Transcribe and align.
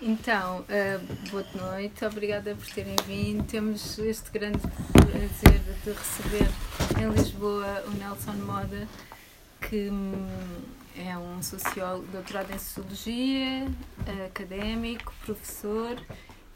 Então, 0.00 0.60
uh, 0.60 1.30
boa 1.30 1.46
noite, 1.54 2.04
obrigada 2.04 2.54
por 2.54 2.66
terem 2.66 2.96
vindo. 3.06 3.46
Temos 3.46 3.98
este 3.98 4.30
grande 4.30 4.58
prazer 4.58 5.58
de 5.84 5.90
receber 5.90 6.48
em 7.00 7.08
Lisboa 7.10 7.82
o 7.86 7.90
Nelson 7.92 8.34
Moda, 8.34 8.86
que 9.62 9.88
hum, 9.88 10.28
é 10.98 11.16
um 11.16 11.42
sociólogo, 11.42 12.06
doutorado 12.08 12.52
em 12.52 12.58
Sociologia, 12.58 13.66
académico, 14.26 15.14
professor 15.24 15.98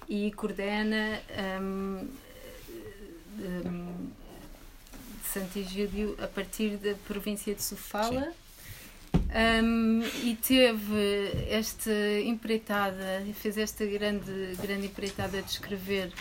e 0.07 0.31
coordena 0.33 1.23
um, 1.63 2.09
um, 3.39 4.11
Santigídio 5.25 6.15
a 6.23 6.27
partir 6.27 6.77
da 6.77 6.93
província 7.07 7.55
de 7.55 7.63
Sofala. 7.63 8.33
Sim 8.33 8.40
um, 9.33 10.03
e 10.25 10.37
teve 10.37 11.47
esta 11.49 11.93
empreitada, 12.25 13.25
fez 13.35 13.57
esta 13.57 13.87
grande, 13.87 14.57
grande 14.61 14.87
empreitada 14.87 15.41
de 15.41 15.51
escrever 15.51 16.13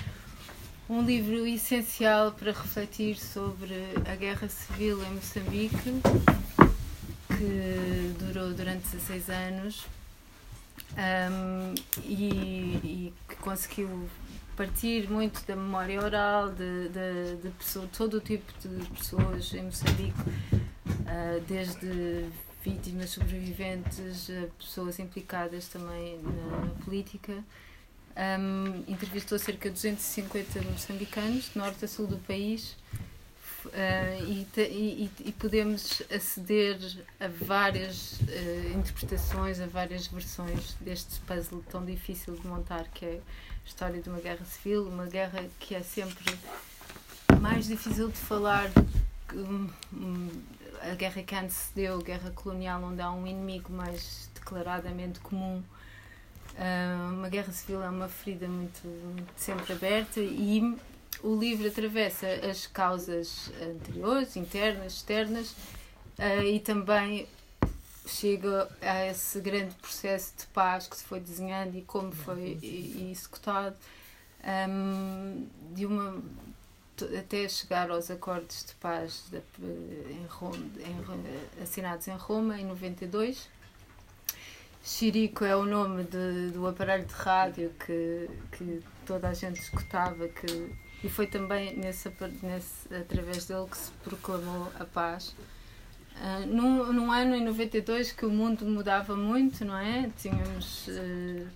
um 0.88 1.02
livro 1.02 1.46
essencial 1.46 2.32
para 2.32 2.52
refletir 2.52 3.18
sobre 3.18 3.76
a 4.12 4.16
guerra 4.16 4.48
civil 4.48 5.02
em 5.04 5.12
Moçambique, 5.12 6.02
que 7.28 8.14
durou 8.20 8.54
durante 8.54 8.84
16 8.90 9.30
anos 9.30 9.86
um, 10.98 11.74
e, 12.04 12.74
e, 12.84 13.14
que 13.28 13.36
conseguiu 13.36 14.10
partir 14.56 15.10
muito 15.10 15.46
da 15.48 15.56
memória 15.56 16.04
oral 16.04 16.50
de, 16.50 16.90
de, 16.90 17.36
de 17.42 17.50
pessoa, 17.52 17.88
todo 17.96 18.18
o 18.18 18.20
tipo 18.20 18.52
de 18.60 18.86
pessoas 18.90 19.54
em 19.54 19.64
Moçambique, 19.64 20.20
uh, 20.20 21.42
desde 21.48 22.26
vítimas, 22.70 23.10
sobreviventes, 23.10 24.30
eh, 24.30 24.48
pessoas 24.58 25.00
implicadas 25.00 25.68
também 25.68 26.20
na 26.22 26.84
política. 26.84 27.44
Um, 28.16 28.84
entrevistou 28.88 29.40
cerca 29.40 29.70
de 29.70 29.76
250 29.76 30.62
moçambicanos, 30.64 31.52
de 31.54 31.58
norte 31.58 31.86
a 31.86 31.88
sul 31.88 32.06
do 32.06 32.18
país, 32.18 32.76
uh, 33.66 34.24
e, 34.28 34.46
e, 34.58 35.12
e, 35.26 35.32
podemos 35.32 36.02
aceder 36.14 36.78
a 37.20 37.28
várias 37.28 38.20
uh, 38.20 38.78
interpretações, 38.78 39.62
a 39.62 39.68
várias 39.68 40.08
versões 40.08 40.76
deste 40.82 41.20
puzzle 41.22 41.64
tão 41.70 41.86
difícil 41.86 42.36
de 42.36 42.46
montar, 42.46 42.86
que 42.94 43.06
é 43.06 43.22
a 43.64 43.68
história 43.68 44.02
de 44.02 44.10
uma 44.10 44.20
guerra 44.20 44.44
civil, 44.44 44.88
uma 44.88 45.06
guerra 45.06 45.46
que 45.60 45.74
é 45.74 45.82
sempre 45.82 46.38
mais 47.40 47.68
difícil 47.68 48.10
de 48.10 48.18
falar. 48.18 48.70
Um, 49.34 49.70
um, 49.94 50.30
a 50.82 50.96
guerra 50.96 51.24
que 51.24 51.36
antecedeu, 51.36 52.00
a 52.00 52.04
guerra 52.04 52.32
colonial, 52.32 52.82
onde 52.84 53.02
há 53.02 53.12
um 53.12 53.26
inimigo 53.26 53.72
mais 53.72 54.30
declaradamente 54.34 55.20
comum. 55.20 55.64
Uh, 56.56 57.14
uma 57.14 57.30
guerra 57.30 57.52
civil 57.52 57.82
é 57.82 57.90
uma 57.90 58.10
ferida 58.10 58.48
muito, 58.48 58.82
sempre 59.38 59.72
aberta 59.74 60.20
e 60.20 60.78
o 61.24 61.40
livro 61.40 61.68
atravessa 61.68 62.28
as 62.28 62.68
causas 62.68 63.52
anteriores, 63.62 64.36
internas, 64.36 64.94
externas 64.94 65.52
uh, 66.18 66.44
e 66.44 66.60
também 66.60 67.28
chega 68.06 68.68
a 68.82 69.06
esse 69.06 69.40
grande 69.40 69.74
processo 69.76 70.34
de 70.38 70.46
paz 70.48 70.88
que 70.88 70.98
se 70.98 71.04
foi 71.04 71.20
desenhando 71.20 71.78
e 71.78 71.82
como 71.84 72.12
foi 72.12 72.58
executado 72.62 73.76
um, 74.44 75.48
de 75.74 75.86
uma 75.86 76.22
até 77.18 77.48
chegar 77.48 77.90
aos 77.92 78.10
acordos 78.10 78.66
de 78.66 78.74
paz 78.76 79.26
de, 79.30 79.42
em 80.12 80.26
Roma, 80.28 80.58
em, 80.58 81.64
assinados 81.64 82.08
em 82.08 82.16
Roma 82.16 82.60
em 82.60 82.66
92. 82.66 83.48
Chirico 84.84 85.44
é 85.44 85.56
o 85.56 85.66
nome 85.66 86.04
de, 86.04 86.52
do 86.52 86.66
aparelho 86.66 87.06
de 87.06 87.14
rádio 87.14 87.72
que, 87.86 88.30
que 88.54 88.82
toda 89.06 89.28
a 89.28 89.34
gente 89.34 89.60
escutava 89.60 90.28
que, 90.28 90.74
e 91.04 91.10
foi 91.10 91.28
também 91.28 91.76
nesse, 91.76 92.12
nesse, 92.42 92.94
através 92.96 93.46
dele 93.46 93.68
que 93.70 93.78
se 93.78 93.92
proclamou 94.04 94.72
a 94.80 94.86
paz. 94.86 95.36
Uh, 96.16 96.46
num, 96.48 96.92
num 96.92 97.12
ano 97.12 97.36
em 97.36 97.44
92 97.44 98.12
que 98.12 98.26
o 98.26 98.30
mundo 98.30 98.66
mudava 98.66 99.16
muito, 99.16 99.64
não 99.64 99.78
é? 99.78 100.10
Tínhamos 100.18 100.88
uh, 100.88 101.48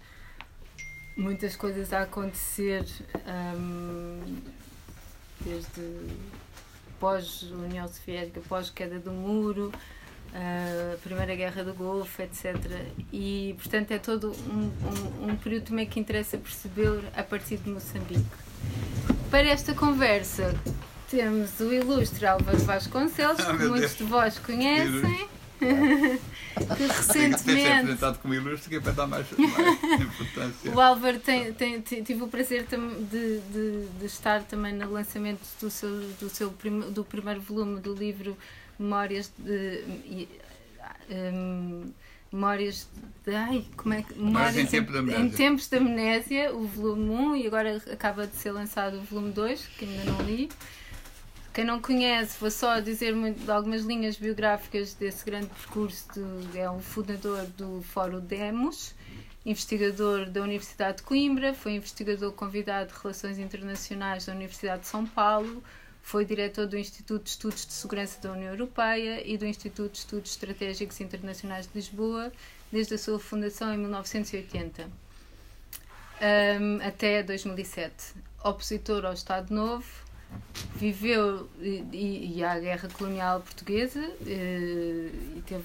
muitas 1.18 1.56
coisas 1.56 1.92
a 1.92 2.04
acontecer. 2.04 2.86
Um, 3.58 4.63
desde 5.44 6.08
pós-União 7.00 7.88
Soviética, 7.88 8.42
pós-queda 8.48 9.00
do 9.00 9.12
muro, 9.12 9.72
a 10.34 10.98
Primeira 10.98 11.36
Guerra 11.36 11.64
do 11.64 11.74
Golfo, 11.74 12.22
etc. 12.22 12.56
E, 13.12 13.56
portanto, 13.58 13.92
é 13.92 14.00
todo 14.00 14.32
um, 14.32 14.72
um, 15.26 15.32
um 15.32 15.36
período 15.36 15.66
também 15.66 15.86
que 15.86 16.00
interessa 16.00 16.38
perceber 16.38 17.04
a 17.16 17.24
partir 17.24 17.58
de 17.58 17.70
Moçambique. 17.70 18.26
Para 19.30 19.48
esta 19.50 19.74
conversa, 19.74 20.56
temos 21.10 21.60
o 21.60 21.72
ilustre 21.74 22.26
Álvaro 22.26 22.58
Vasconcelos, 22.60 23.40
oh, 23.48 23.58
que 23.58 23.66
muitos 23.66 23.98
de 23.98 24.04
vós 24.04 24.40
conhecem 24.40 25.28
que 26.54 26.84
recentemente. 26.84 27.98
Tem 27.98 28.14
como 28.16 28.34
ilustre 28.34 28.70
que 28.70 28.76
é 28.76 28.80
para 28.80 28.92
dar 28.92 29.08
mais, 29.08 29.26
mais 29.32 30.02
importância. 30.02 30.72
O 30.72 30.80
Álvaro 30.80 31.20
tem, 31.20 31.54
tem, 31.54 31.82
tive 31.82 32.24
o 32.24 32.28
prazer 32.28 32.66
de, 32.66 32.78
de, 32.78 33.88
de, 34.00 34.06
estar 34.06 34.44
também 34.44 34.74
no 34.74 34.92
lançamento 34.92 35.42
do 35.60 35.70
seu, 35.70 35.90
do 36.20 36.30
seu 36.30 36.52
prim, 36.52 36.80
do 36.92 37.04
primeiro 37.04 37.42
volume 37.42 37.80
do 37.80 37.94
livro 37.94 38.38
Memórias 38.78 39.32
de. 39.38 40.28
Um, 41.10 41.92
Memórias 42.32 42.90
de. 43.26 43.36
Ai, 43.36 43.66
como 43.78 43.94
é 43.94 44.02
que. 44.02 44.18
Memórias 44.18 44.58
em, 44.58 44.66
tempo 44.66 44.92
em 44.98 45.30
Tempos 45.30 45.68
da 45.70 45.78
Amnésia, 45.78 46.54
o 46.54 46.66
volume 46.66 47.10
1, 47.10 47.36
e 47.36 47.48
agora 47.48 47.82
acaba 47.92 48.26
de 48.26 48.36
ser 48.36 48.52
lançado 48.52 48.98
o 48.98 49.02
volume 49.02 49.32
2, 49.32 49.68
que 49.78 49.86
ainda 49.86 50.12
não 50.12 50.22
li. 50.24 50.50
Quem 51.54 51.66
não 51.66 51.80
conhece, 51.80 52.40
vou 52.40 52.50
só 52.50 52.80
dizer 52.80 53.14
algumas 53.48 53.84
linhas 53.84 54.18
biográficas 54.18 54.96
desse 54.96 55.24
grande 55.24 55.48
percurso. 55.48 56.08
De, 56.52 56.58
é 56.58 56.68
o 56.68 56.80
fundador 56.80 57.46
do 57.46 57.84
Fórum 57.84 58.20
Demos, 58.20 58.96
investigador 59.46 60.30
da 60.32 60.42
Universidade 60.42 60.98
de 60.98 61.04
Coimbra, 61.04 61.54
foi 61.54 61.74
investigador 61.74 62.32
convidado 62.32 62.92
de 62.92 63.00
Relações 63.00 63.38
Internacionais 63.38 64.26
da 64.26 64.34
Universidade 64.34 64.82
de 64.82 64.88
São 64.88 65.06
Paulo, 65.06 65.64
foi 66.02 66.26
diretor 66.26 66.66
do 66.66 66.76
Instituto 66.76 67.24
de 67.24 67.30
Estudos 67.30 67.68
de 67.68 67.74
Segurança 67.74 68.20
da 68.20 68.32
União 68.32 68.50
Europeia 68.50 69.22
e 69.24 69.38
do 69.38 69.46
Instituto 69.46 69.92
de 69.92 70.00
Estudos 70.00 70.32
Estratégicos 70.32 71.00
Internacionais 71.02 71.68
de 71.68 71.76
Lisboa, 71.76 72.32
desde 72.72 72.96
a 72.96 72.98
sua 72.98 73.20
fundação 73.20 73.72
em 73.72 73.78
1980 73.78 74.90
um, 76.24 76.86
até 76.86 77.22
2007. 77.22 78.16
Opositor 78.44 79.06
ao 79.06 79.14
Estado 79.14 79.54
Novo, 79.54 80.03
viveu 80.76 81.50
e, 81.62 82.36
e 82.36 82.44
à 82.44 82.60
guerra 82.60 82.90
colonial 82.90 83.40
portuguesa 83.42 84.02
eh, 84.26 85.10
e 85.38 85.44
teve, 85.46 85.64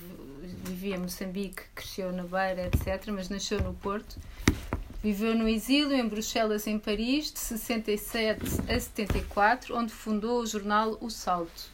vivia 0.65 0.97
em 0.97 0.99
Moçambique, 0.99 1.63
cresceu 1.75 2.13
na 2.13 2.23
Beira, 2.23 2.67
etc., 2.67 3.11
mas 3.13 3.29
nasceu 3.29 3.61
no 3.61 3.75
Porto. 3.75 4.17
Viveu 5.03 5.35
no 5.35 5.49
exílio 5.49 5.97
em 5.97 6.07
Bruxelas, 6.07 6.67
em 6.67 6.79
Paris, 6.79 7.33
de 7.33 7.39
67 7.39 8.41
a 8.69 8.81
74, 8.81 9.77
onde 9.77 9.93
fundou 9.93 10.41
o 10.41 10.47
jornal 10.47 10.99
O 11.01 11.09
Salto. 11.09 11.71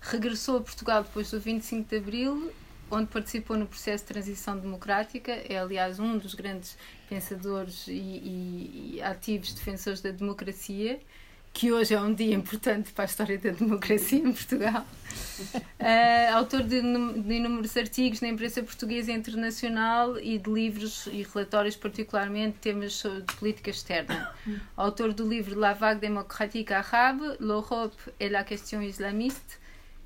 Regressou 0.00 0.58
a 0.58 0.60
Portugal 0.60 1.02
depois 1.02 1.30
do 1.30 1.40
25 1.40 1.88
de 1.88 1.96
Abril, 1.96 2.52
onde 2.90 3.06
participou 3.06 3.56
no 3.56 3.66
processo 3.66 4.04
de 4.04 4.12
transição 4.12 4.58
democrática. 4.58 5.32
É, 5.48 5.58
aliás, 5.58 5.98
um 5.98 6.18
dos 6.18 6.34
grandes 6.34 6.76
pensadores 7.08 7.86
e, 7.86 7.92
e, 7.92 8.94
e 8.96 9.02
ativos 9.02 9.54
defensores 9.54 10.00
da 10.00 10.10
democracia 10.10 11.00
que 11.54 11.70
hoje 11.70 11.94
é 11.94 12.00
um 12.00 12.12
dia 12.12 12.34
importante 12.34 12.92
para 12.92 13.04
a 13.04 13.06
história 13.06 13.38
da 13.38 13.50
democracia 13.50 14.18
em 14.18 14.32
Portugal. 14.32 14.84
Uh, 15.78 16.34
autor 16.34 16.64
de, 16.64 16.80
de 16.82 17.34
inúmeros 17.34 17.76
artigos 17.76 18.20
na 18.20 18.28
imprensa 18.28 18.60
portuguesa 18.60 19.12
e 19.12 19.14
internacional 19.14 20.18
e 20.18 20.36
de 20.36 20.50
livros 20.50 21.06
e 21.06 21.22
relatórios, 21.22 21.76
particularmente 21.76 22.58
temas 22.58 22.94
sobre 22.94 23.22
política 23.38 23.70
externa. 23.70 24.34
Autor 24.76 25.12
do 25.12 25.26
livro 25.26 25.58
La 25.58 25.74
Vague 25.74 26.00
démocratique 26.00 26.72
arabe, 26.74 27.36
L'Europe 27.38 27.96
et 28.18 28.28
la 28.28 28.42
question 28.42 28.82
islamiste 28.82 29.62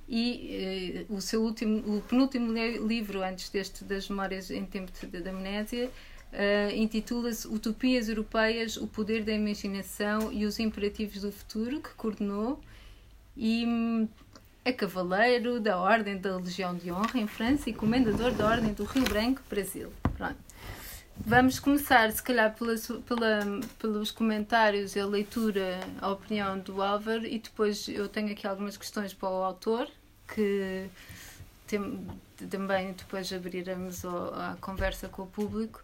e 0.06 1.06
uh, 1.08 1.14
o 1.14 1.20
seu 1.22 1.42
último, 1.42 1.96
o 1.96 2.02
penúltimo 2.02 2.52
livro 2.86 3.22
antes 3.22 3.48
deste 3.48 3.84
das 3.84 4.06
memórias 4.10 4.50
em 4.50 4.66
tempo 4.66 4.92
da 5.06 5.30
amnésia 5.30 5.90
Uh, 6.32 6.74
intitula-se 6.74 7.48
Utopias 7.48 8.08
Europeias, 8.08 8.76
o 8.76 8.86
Poder 8.86 9.24
da 9.24 9.32
Imaginação 9.32 10.30
e 10.30 10.44
os 10.44 10.58
Imperativos 10.58 11.22
do 11.22 11.32
Futuro, 11.32 11.80
que 11.80 11.90
coordenou, 11.94 12.60
e 13.34 13.64
hum, 13.66 14.08
é 14.64 14.72
cavaleiro 14.72 15.58
da 15.58 15.78
Ordem 15.78 16.18
da 16.18 16.36
Legião 16.36 16.76
de 16.76 16.92
Honra 16.92 17.18
em 17.18 17.26
França 17.26 17.70
e 17.70 17.72
comendador 17.72 18.32
da 18.32 18.46
Ordem 18.46 18.74
do 18.74 18.84
Rio 18.84 19.04
Branco, 19.04 19.40
Brasil. 19.48 19.90
Pronto. 20.16 20.36
Vamos 21.16 21.58
começar, 21.58 22.12
se 22.12 22.22
calhar, 22.22 22.54
pela, 22.54 22.74
pela, 23.06 23.40
pelos 23.78 24.10
comentários 24.10 24.94
e 24.94 25.00
a 25.00 25.06
leitura, 25.06 25.80
a 26.00 26.10
opinião 26.10 26.58
do 26.58 26.80
Álvaro, 26.80 27.26
e 27.26 27.38
depois 27.38 27.88
eu 27.88 28.08
tenho 28.08 28.30
aqui 28.30 28.46
algumas 28.46 28.76
questões 28.76 29.12
para 29.12 29.28
o 29.28 29.42
autor, 29.42 29.88
que 30.32 30.86
tem, 31.66 32.06
também 32.50 32.92
depois 32.92 33.32
abriremos 33.32 34.04
a 34.04 34.56
conversa 34.60 35.08
com 35.08 35.22
o 35.22 35.26
público. 35.26 35.80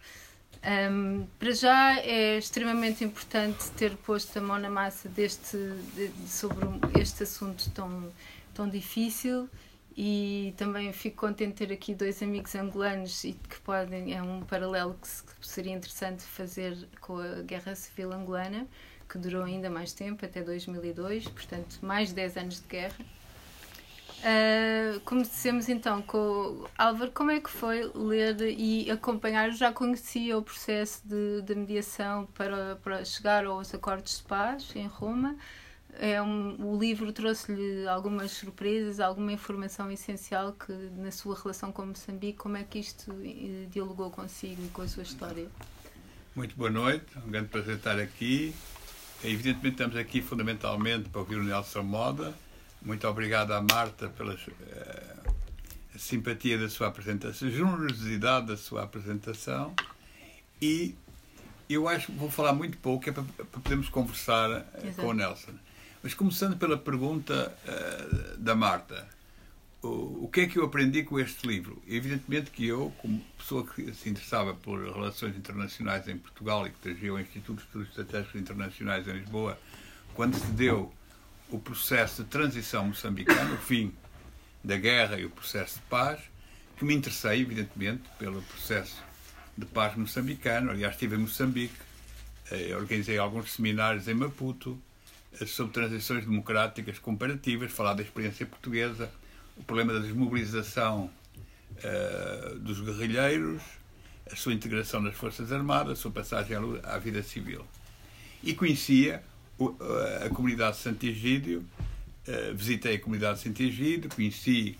Um, 0.67 1.27
para 1.39 1.53
já 1.53 1.99
é 2.01 2.39
extremamente 2.39 3.05
importante 3.05 3.71
ter 3.73 3.95
posto 3.97 4.39
a 4.39 4.41
mão 4.41 4.59
na 4.59 4.71
massa 4.71 5.11
deste, 5.11 5.59
de, 5.95 6.11
sobre 6.27 6.67
este 6.99 7.23
assunto 7.25 7.71
tão, 7.73 8.11
tão 8.55 8.67
difícil 8.67 9.47
e 9.95 10.55
também 10.57 10.91
fico 10.93 11.19
contente 11.19 11.51
de 11.51 11.67
ter 11.67 11.73
aqui 11.75 11.95
dois 11.95 12.23
amigos 12.23 12.55
angolanos 12.55 13.25
e 13.25 13.33
que 13.33 13.61
podem, 13.61 14.15
é 14.15 14.23
um 14.23 14.41
paralelo 14.41 14.95
que, 14.95 15.35
que 15.39 15.47
seria 15.47 15.73
interessante 15.73 16.23
fazer 16.23 16.77
com 16.99 17.19
a 17.19 17.43
Guerra 17.43 17.75
Civil 17.75 18.11
Angolana, 18.13 18.67
que 19.07 19.19
durou 19.19 19.45
ainda 19.45 19.69
mais 19.69 19.93
tempo, 19.93 20.25
até 20.25 20.43
2002, 20.43 21.29
portanto 21.29 21.79
mais 21.83 22.09
de 22.09 22.15
10 22.15 22.37
anos 22.39 22.61
de 22.61 22.67
guerra. 22.69 23.05
Uh, 24.25 25.01
comecemos 25.01 25.69
então 25.69 26.01
com 26.01 26.17
o 26.17 26.71
Álvaro, 26.79 27.11
como 27.13 27.31
é 27.31 27.41
que 27.41 27.51
foi 27.51 27.91
ler 27.95 28.41
e 28.41 28.91
acompanhar? 28.91 29.51
Já 29.51 29.71
conhecia 29.71 30.39
o 30.39 30.43
processo 30.43 31.07
de, 31.07 31.43
de 31.43 31.55
mediação 31.55 32.25
para, 32.35 32.77
para 32.77 33.05
chegar 33.05 33.45
aos 33.45 33.75
acordos 33.75 34.17
de 34.17 34.23
paz 34.25 34.75
em 34.75 34.87
Roma. 34.87 35.37
É 35.99 36.23
um, 36.23 36.57
o 36.59 36.79
livro 36.79 37.13
trouxe-lhe 37.13 37.87
algumas 37.87 38.31
surpresas, 38.31 38.99
alguma 38.99 39.31
informação 39.31 39.91
essencial 39.91 40.55
que 40.55 40.73
na 40.73 41.11
sua 41.11 41.37
relação 41.39 41.71
com 41.71 41.85
Moçambique, 41.85 42.39
como 42.39 42.57
é 42.57 42.65
que 42.65 42.79
isto 42.79 43.13
eh, 43.23 43.67
dialogou 43.71 44.11
consigo 44.11 44.65
e 44.65 44.69
com 44.71 44.83
a 44.83 44.89
sua 44.89 45.03
história? 45.03 45.47
Muito 46.35 46.57
boa 46.57 46.71
noite, 46.71 47.05
é 47.15 47.19
um 47.19 47.31
grande 47.31 47.49
prazer 47.49 47.77
estar 47.77 48.01
aqui. 48.01 48.55
Evidentemente 49.23 49.75
estamos 49.75 49.97
aqui 49.97 50.21
fundamentalmente 50.21 51.11
para 51.11 51.21
ouvir 51.21 51.37
o 51.37 51.45
Nelson 51.45 51.83
Moda, 51.83 52.35
muito 52.85 53.09
obrigado 53.09 53.53
à 53.53 53.63
Marta 53.63 54.09
pela 54.11 54.35
uh, 54.35 55.35
simpatia 55.99 56.59
da 56.59 56.69
sua 56.69 56.89
apresentação, 56.89 57.51
generosidade 57.51 58.47
da 58.47 58.57
sua 58.57 58.83
apresentação 58.83 59.75
e 60.61 60.95
eu 61.69 61.89
acho 61.89 62.07
que 62.07 62.13
vou 62.13 62.31
falar 62.31 62.53
muito 62.53 62.77
pouco, 62.79 63.09
é 63.09 63.13
para, 63.13 63.23
para 63.23 63.45
podermos 63.47 63.89
conversar 63.89 64.51
uh, 64.51 64.95
com 64.97 65.07
o 65.09 65.13
Nelson. 65.15 65.53
Mas 66.03 66.13
começando 66.13 66.59
pela 66.59 66.77
pergunta 66.77 67.57
uh, 67.67 68.37
da 68.37 68.55
Marta, 68.55 69.09
o, 69.83 70.25
o 70.25 70.31
que 70.31 70.43
é 70.43 70.47
que 70.47 70.59
eu 70.59 70.65
aprendi 70.65 71.03
com 71.03 71.19
este 71.19 71.47
livro? 71.47 71.83
Evidentemente 71.89 72.51
que 72.51 72.67
eu, 72.67 72.93
como 72.99 73.21
pessoa 73.39 73.67
que 73.67 73.95
se 73.95 74.11
interessava 74.11 74.53
por 74.53 74.83
relações 74.83 75.37
internacionais 75.37 76.07
em 76.07 76.19
Portugal 76.19 76.67
e 76.67 76.71
que 76.71 76.77
dirigia 76.83 77.15
o 77.15 77.19
Instituto 77.19 77.57
de 77.57 77.63
Estudos 77.65 77.89
Estratégicos 77.89 78.41
Internacionais 78.41 79.09
em 79.09 79.13
Lisboa, 79.13 79.59
quando 80.15 80.35
se 80.37 80.47
deu 80.53 80.93
o 81.51 81.59
processo 81.59 82.23
de 82.23 82.29
transição 82.29 82.87
moçambicano, 82.87 83.55
o 83.55 83.59
fim 83.59 83.93
da 84.63 84.77
guerra 84.77 85.19
e 85.19 85.25
o 85.25 85.31
processo 85.31 85.77
de 85.77 85.83
paz, 85.83 86.21
que 86.77 86.85
me 86.85 86.95
interessei, 86.95 87.41
evidentemente, 87.41 88.03
pelo 88.19 88.43
processo 88.43 89.03
de 89.57 89.67
paz 89.67 89.97
moçambicano. 89.97 90.71
Aliás, 90.71 90.95
estive 90.95 91.17
em 91.17 91.21
Moçambique, 91.21 91.75
eh, 92.51 92.75
organizei 92.75 93.19
alguns 93.19 93.53
seminários 93.53 94.09
em 94.09 94.15
Maputo 94.15 94.81
eh, 95.41 95.47
sobre 95.47 95.73
transições 95.73 96.25
democráticas 96.25 96.99
comparativas, 96.99 97.71
falar 97.71 97.95
da 97.95 98.03
experiência 98.03 98.47
portuguesa, 98.47 99.11
o 99.57 99.63
problema 99.63 99.93
da 99.93 100.01
desmobilização 100.01 101.11
uh, 101.79 102.59
dos 102.59 102.81
guerrilheiros, 102.81 103.63
a 104.31 104.35
sua 104.35 104.53
integração 104.53 105.01
nas 105.01 105.15
Forças 105.15 105.53
Armadas, 105.53 105.99
a 105.99 106.03
sua 106.03 106.11
passagem 106.11 106.57
à 106.83 106.99
vida 106.99 107.23
civil. 107.23 107.65
E 108.43 108.55
conhecia 108.55 109.23
a 110.25 110.29
comunidade 110.31 110.77
de 110.77 110.83
Santo 110.83 111.07
Egídio, 111.07 111.65
uh, 112.27 112.55
visitei 112.55 112.97
a 112.97 113.01
comunidade 113.01 113.39
de 113.39 113.45
Santo 113.45 113.63
Egídio, 113.63 114.11
conheci 114.15 114.77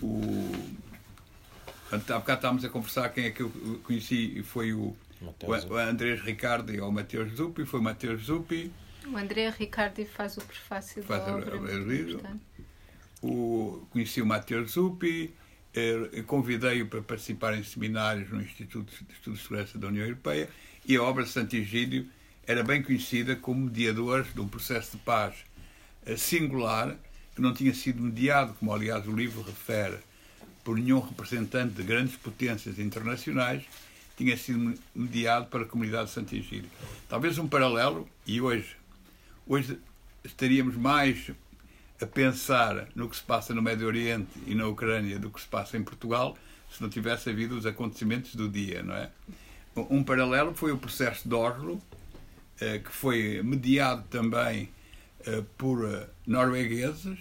o. 0.00 0.20
Há 1.90 1.96
bocado 1.96 2.34
estávamos 2.34 2.64
a 2.64 2.68
conversar, 2.68 3.08
quem 3.10 3.24
é 3.24 3.30
que 3.30 3.40
eu 3.40 3.50
conheci 3.82 4.42
foi 4.42 4.74
o, 4.74 4.94
o, 5.22 5.72
o 5.72 5.76
Andrés 5.76 6.20
Ricardo 6.20 6.74
e 6.74 6.80
o 6.80 6.92
Mateus 6.92 7.36
Zuppi, 7.36 7.64
foi 7.64 7.80
o 7.80 7.82
Mateus 7.82 8.24
Zuppi. 8.24 8.70
O 9.06 9.16
André 9.16 9.48
Ricardo 9.48 10.04
faz 10.04 10.36
o 10.36 10.42
prefácio 10.42 11.02
faz 11.02 11.24
da 11.24 11.36
obra. 11.36 11.56
O, 13.22 13.86
conheci 13.90 14.20
o 14.20 14.26
Mateus 14.26 14.72
Zuppi, 14.72 15.34
eh, 15.74 16.22
convidei-o 16.26 16.86
para 16.86 17.00
participar 17.00 17.56
em 17.56 17.64
seminários 17.64 18.30
no 18.30 18.40
Instituto 18.42 18.92
de 19.04 19.12
Estudos 19.12 19.38
de 19.40 19.46
Segurança 19.46 19.78
da 19.78 19.88
União 19.88 20.04
Europeia 20.04 20.48
e 20.86 20.96
a 20.96 21.02
obra 21.02 21.24
de 21.24 21.30
Santo 21.30 21.56
Egídio 21.56 22.06
era 22.48 22.64
bem 22.64 22.82
conhecida 22.82 23.36
como 23.36 23.66
mediador 23.66 24.24
de 24.24 24.40
um 24.40 24.48
processo 24.48 24.96
de 24.96 25.02
paz 25.02 25.34
eh, 26.06 26.16
singular 26.16 26.96
que 27.36 27.42
não 27.42 27.52
tinha 27.52 27.74
sido 27.74 28.02
mediado, 28.02 28.54
como 28.54 28.72
aliás 28.72 29.06
o 29.06 29.12
livro 29.12 29.42
refere, 29.42 29.98
por 30.64 30.78
nenhum 30.78 30.98
representante 30.98 31.74
de 31.74 31.82
grandes 31.82 32.16
potências 32.16 32.78
internacionais, 32.78 33.64
tinha 34.16 34.34
sido 34.34 34.74
mediado 34.94 35.46
para 35.46 35.62
a 35.62 35.66
comunidade 35.66 36.06
de 36.06 36.14
Santo 36.14 36.34
Egídio. 36.34 36.70
Talvez 37.06 37.36
um 37.36 37.46
paralelo, 37.46 38.08
e 38.26 38.40
hoje, 38.40 38.74
hoje 39.46 39.78
estaríamos 40.24 40.74
mais 40.74 41.30
a 42.00 42.06
pensar 42.06 42.88
no 42.94 43.10
que 43.10 43.16
se 43.16 43.22
passa 43.22 43.54
no 43.54 43.60
Médio 43.60 43.86
Oriente 43.86 44.30
e 44.46 44.54
na 44.54 44.66
Ucrânia 44.66 45.18
do 45.18 45.30
que 45.30 45.40
se 45.40 45.46
passa 45.46 45.76
em 45.76 45.84
Portugal, 45.84 46.36
se 46.70 46.80
não 46.80 46.88
tivesse 46.88 47.28
havido 47.28 47.58
os 47.58 47.66
acontecimentos 47.66 48.34
do 48.34 48.48
dia, 48.48 48.82
não 48.82 48.94
é? 48.94 49.10
Um 49.76 50.02
paralelo 50.02 50.54
foi 50.54 50.72
o 50.72 50.78
processo 50.78 51.28
de 51.28 51.34
Oslo, 51.34 51.80
que 52.58 52.90
foi 52.90 53.40
mediado 53.42 54.04
também 54.10 54.68
eh, 55.26 55.42
por 55.56 55.84
eh, 55.84 56.08
noruegueses, 56.26 57.18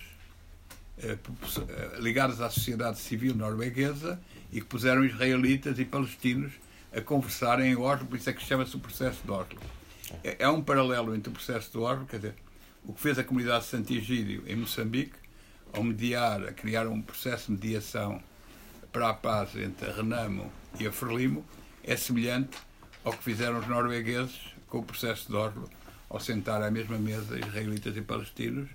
ligados 1.99 2.41
à 2.41 2.49
sociedade 2.49 2.97
civil 2.97 3.35
norueguesa, 3.35 4.19
e 4.51 4.61
que 4.61 4.65
puseram 4.65 5.05
israelitas 5.05 5.77
e 5.77 5.85
palestinos 5.85 6.53
a 6.91 7.01
conversarem 7.01 7.71
em 7.71 7.75
Oslo, 7.75 8.07
por 8.07 8.17
isso 8.17 8.29
é 8.29 8.33
que 8.33 8.41
chama-se 8.43 8.75
o 8.75 8.79
processo 8.79 9.21
de 9.23 9.29
Oslo. 9.29 9.59
É, 10.23 10.37
é 10.39 10.49
um 10.49 10.61
paralelo 10.61 11.13
entre 11.13 11.29
o 11.29 11.33
processo 11.33 11.71
de 11.71 11.77
Oslo, 11.77 12.05
quer 12.05 12.15
dizer, 12.17 12.35
o 12.83 12.93
que 12.93 13.01
fez 13.01 13.19
a 13.19 13.23
comunidade 13.23 13.65
de 13.65 13.69
Santigídio 13.69 14.43
em 14.47 14.55
Moçambique, 14.55 15.15
ao 15.73 15.83
mediar, 15.83 16.43
a 16.47 16.53
criar 16.53 16.87
um 16.87 17.01
processo 17.01 17.47
de 17.47 17.51
mediação 17.51 18.21
para 18.91 19.09
a 19.09 19.13
paz 19.13 19.55
entre 19.55 19.89
a 19.89 19.93
Renamo 19.93 20.51
e 20.79 20.87
a 20.87 20.91
Frelimo, 20.91 21.45
é 21.83 21.95
semelhante 21.95 22.57
ao 23.03 23.11
que 23.11 23.23
fizeram 23.23 23.59
os 23.59 23.67
noruegueses 23.67 24.56
com 24.67 24.79
o 24.79 24.83
processo 24.83 25.27
de 25.27 25.35
Oslo, 25.35 25.69
ao 26.09 26.19
sentar 26.19 26.61
à 26.61 26.71
mesma 26.71 26.97
mesa 26.97 27.39
israelitas 27.39 27.95
e 27.95 28.01
palestinos. 28.01 28.69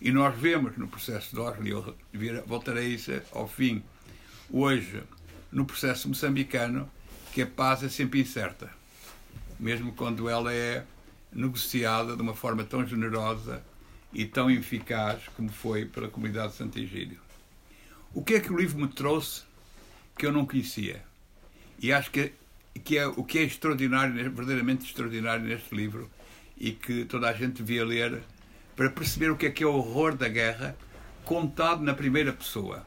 E 0.00 0.10
nós 0.10 0.36
vemos 0.36 0.76
no 0.76 0.88
processo 0.88 1.34
de 1.34 1.40
Oslo, 1.40 1.66
e 1.66 1.70
eu 1.70 2.46
voltarei 2.46 2.86
a 2.86 2.88
isso 2.88 3.12
ao 3.32 3.46
fim, 3.46 3.82
hoje, 4.50 5.02
no 5.50 5.64
processo 5.64 6.08
moçambicano, 6.08 6.90
que 7.32 7.42
a 7.42 7.46
paz 7.46 7.82
é 7.82 7.88
sempre 7.88 8.20
incerta, 8.20 8.70
mesmo 9.58 9.92
quando 9.92 10.28
ela 10.28 10.52
é 10.52 10.84
negociada 11.32 12.14
de 12.14 12.22
uma 12.22 12.34
forma 12.34 12.64
tão 12.64 12.86
generosa 12.86 13.62
e 14.12 14.26
tão 14.26 14.50
eficaz 14.50 15.22
como 15.36 15.50
foi 15.50 15.86
pela 15.86 16.08
comunidade 16.08 16.52
de 16.52 16.58
Santo 16.58 16.78
Egídio. 16.78 17.18
O 18.12 18.22
que 18.22 18.34
é 18.34 18.40
que 18.40 18.52
o 18.52 18.56
livro 18.56 18.78
me 18.78 18.88
trouxe 18.88 19.42
que 20.18 20.26
eu 20.26 20.32
não 20.32 20.44
conhecia? 20.44 21.02
E 21.78 21.92
acho 21.92 22.10
que 22.10 22.32
que 22.80 22.98
é 22.98 23.06
o 23.06 23.22
que 23.24 23.38
é 23.38 23.42
extraordinário, 23.42 24.14
verdadeiramente 24.14 24.86
extraordinário 24.86 25.44
neste 25.44 25.74
livro 25.74 26.10
e 26.56 26.72
que 26.72 27.04
toda 27.04 27.28
a 27.28 27.32
gente 27.32 27.62
devia 27.62 27.84
ler 27.84 28.22
para 28.76 28.90
perceber 28.90 29.30
o 29.30 29.36
que 29.36 29.46
é 29.46 29.50
que 29.50 29.62
é 29.62 29.66
o 29.66 29.74
horror 29.74 30.16
da 30.16 30.28
guerra 30.28 30.76
contado 31.24 31.82
na 31.82 31.94
primeira 31.94 32.32
pessoa. 32.32 32.86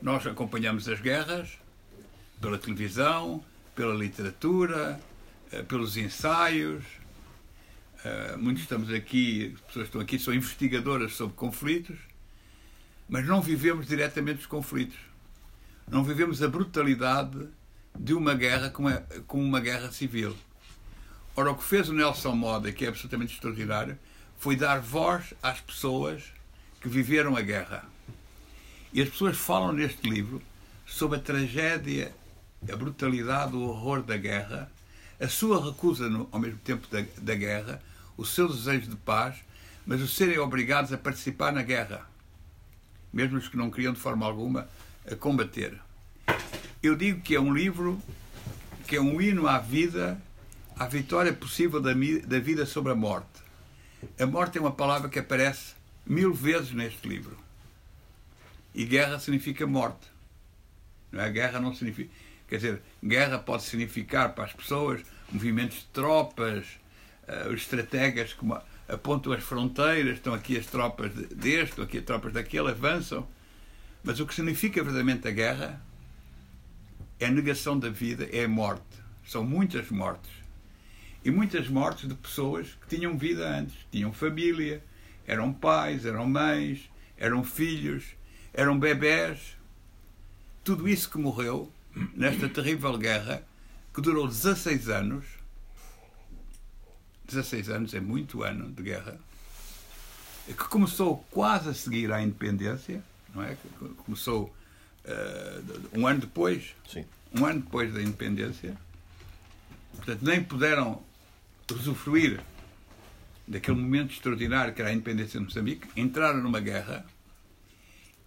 Nós 0.00 0.26
acompanhamos 0.26 0.88
as 0.88 1.00
guerras 1.00 1.58
pela 2.40 2.58
televisão, 2.58 3.42
pela 3.74 3.94
literatura, 3.94 5.00
eh, 5.50 5.62
pelos 5.62 5.96
ensaios. 5.96 6.84
Eh, 8.04 8.36
muitos 8.36 8.62
estamos 8.62 8.92
aqui, 8.92 9.52
as 9.54 9.60
pessoas 9.62 9.86
estão 9.86 10.00
aqui 10.00 10.18
são 10.18 10.34
investigadoras 10.34 11.14
sobre 11.14 11.34
conflitos, 11.34 11.98
mas 13.08 13.26
não 13.26 13.40
vivemos 13.40 13.86
diretamente 13.86 14.40
os 14.40 14.46
conflitos. 14.46 14.98
Não 15.88 16.04
vivemos 16.04 16.42
a 16.42 16.48
brutalidade 16.48 17.48
de 17.98 18.14
uma 18.14 18.34
guerra 18.34 18.70
como, 18.70 18.88
é, 18.88 19.02
como 19.26 19.42
uma 19.42 19.60
guerra 19.60 19.90
civil. 19.90 20.36
Ora, 21.34 21.50
o 21.50 21.56
que 21.56 21.64
fez 21.64 21.88
o 21.88 21.92
Nelson 21.92 22.34
Moda, 22.34 22.72
que 22.72 22.84
é 22.84 22.88
absolutamente 22.88 23.34
extraordinário, 23.34 23.98
foi 24.38 24.56
dar 24.56 24.80
voz 24.80 25.34
às 25.42 25.60
pessoas 25.60 26.24
que 26.80 26.88
viveram 26.88 27.36
a 27.36 27.42
guerra. 27.42 27.84
E 28.92 29.02
as 29.02 29.08
pessoas 29.08 29.36
falam 29.36 29.72
neste 29.72 30.08
livro 30.08 30.40
sobre 30.86 31.18
a 31.18 31.20
tragédia, 31.20 32.14
a 32.70 32.76
brutalidade, 32.76 33.54
o 33.54 33.62
horror 33.62 34.02
da 34.02 34.16
guerra, 34.16 34.70
a 35.20 35.28
sua 35.28 35.64
recusa 35.64 36.08
no, 36.08 36.28
ao 36.30 36.38
mesmo 36.38 36.58
tempo 36.58 36.86
da, 36.88 37.04
da 37.18 37.34
guerra, 37.34 37.82
o 38.16 38.24
seu 38.24 38.48
desejo 38.48 38.88
de 38.88 38.96
paz, 38.96 39.36
mas 39.84 40.00
o 40.00 40.08
serem 40.08 40.38
obrigados 40.38 40.92
a 40.92 40.98
participar 40.98 41.52
na 41.52 41.62
guerra, 41.62 42.06
mesmo 43.12 43.38
os 43.38 43.48
que 43.48 43.56
não 43.56 43.70
queriam 43.70 43.92
de 43.92 44.00
forma 44.00 44.26
alguma 44.26 44.68
a 45.10 45.14
combater. 45.14 45.78
Eu 46.86 46.94
digo 46.94 47.20
que 47.20 47.34
é 47.34 47.40
um 47.40 47.52
livro 47.52 48.00
que 48.86 48.94
é 48.94 49.00
um 49.00 49.20
hino 49.20 49.48
à 49.48 49.58
vida, 49.58 50.22
à 50.78 50.86
vitória 50.86 51.32
possível 51.32 51.80
da, 51.80 51.90
da 52.24 52.38
vida 52.38 52.64
sobre 52.64 52.92
a 52.92 52.94
morte. 52.94 53.42
A 54.16 54.24
morte 54.24 54.56
é 54.56 54.60
uma 54.60 54.70
palavra 54.70 55.08
que 55.08 55.18
aparece 55.18 55.74
mil 56.06 56.32
vezes 56.32 56.70
neste 56.70 57.08
livro. 57.08 57.36
E 58.72 58.84
guerra 58.84 59.18
significa 59.18 59.66
morte. 59.66 60.06
Não 61.10 61.24
é? 61.24 61.28
Guerra 61.28 61.58
não 61.58 61.74
significa. 61.74 62.08
Quer 62.46 62.54
dizer, 62.54 62.82
guerra 63.04 63.40
pode 63.40 63.64
significar 63.64 64.32
para 64.36 64.44
as 64.44 64.52
pessoas 64.52 65.02
movimentos 65.32 65.78
de 65.78 65.86
tropas, 65.86 66.66
uh, 67.26 67.48
os 67.48 67.62
estrategas 67.62 68.32
que 68.32 68.46
apontam 68.88 69.32
as 69.32 69.42
fronteiras, 69.42 70.18
estão 70.18 70.32
aqui 70.32 70.56
as 70.56 70.66
tropas 70.66 71.12
deste, 71.12 71.70
estão 71.70 71.84
aqui 71.84 71.98
as 71.98 72.04
tropas 72.04 72.32
daquele, 72.32 72.70
avançam. 72.70 73.26
Mas 74.04 74.20
o 74.20 74.26
que 74.26 74.32
significa 74.32 74.84
verdadeiramente 74.84 75.26
a 75.26 75.32
guerra 75.32 75.84
é 77.18 77.26
a 77.26 77.30
negação 77.30 77.78
da 77.78 77.88
vida, 77.88 78.28
é 78.32 78.44
a 78.44 78.48
morte. 78.48 78.84
São 79.26 79.44
muitas 79.44 79.90
mortes. 79.90 80.30
E 81.24 81.30
muitas 81.30 81.68
mortes 81.68 82.08
de 82.08 82.14
pessoas 82.14 82.76
que 82.80 82.96
tinham 82.96 83.18
vida 83.18 83.48
antes, 83.48 83.74
tinham 83.90 84.12
família, 84.12 84.82
eram 85.26 85.52
pais, 85.52 86.04
eram 86.04 86.26
mães, 86.26 86.88
eram 87.16 87.42
filhos, 87.42 88.04
eram 88.54 88.78
bebés. 88.78 89.56
Tudo 90.62 90.88
isso 90.88 91.10
que 91.10 91.18
morreu 91.18 91.72
nesta 92.14 92.48
terrível 92.48 92.96
guerra 92.96 93.42
que 93.96 94.02
durou 94.02 94.28
16 94.28 94.88
anos. 94.90 95.24
16 97.26 97.70
anos 97.70 97.94
é 97.94 98.00
muito 98.00 98.42
ano 98.42 98.70
de 98.70 98.82
guerra. 98.82 99.18
Que 100.46 100.68
começou 100.68 101.24
quase 101.30 101.70
a 101.70 101.74
seguir 101.74 102.12
à 102.12 102.22
independência, 102.22 103.02
não 103.34 103.42
é? 103.42 103.56
Começou 104.04 104.54
uh, 105.06 105.98
um 105.98 106.06
ano 106.06 106.20
depois. 106.20 106.74
Sim. 106.88 107.04
Um 107.34 107.44
ano 107.44 107.60
depois 107.60 107.92
da 107.92 108.00
independência. 108.00 108.76
Portanto, 109.96 110.22
nem 110.22 110.42
puderam 110.42 111.02
usufruir 111.72 112.40
daquele 113.46 113.78
momento 113.78 114.12
extraordinário 114.12 114.74
que 114.74 114.80
era 114.80 114.90
a 114.90 114.92
independência 114.92 115.38
de 115.38 115.46
Moçambique, 115.46 115.88
entraram 115.96 116.40
numa 116.40 116.60
guerra 116.60 117.04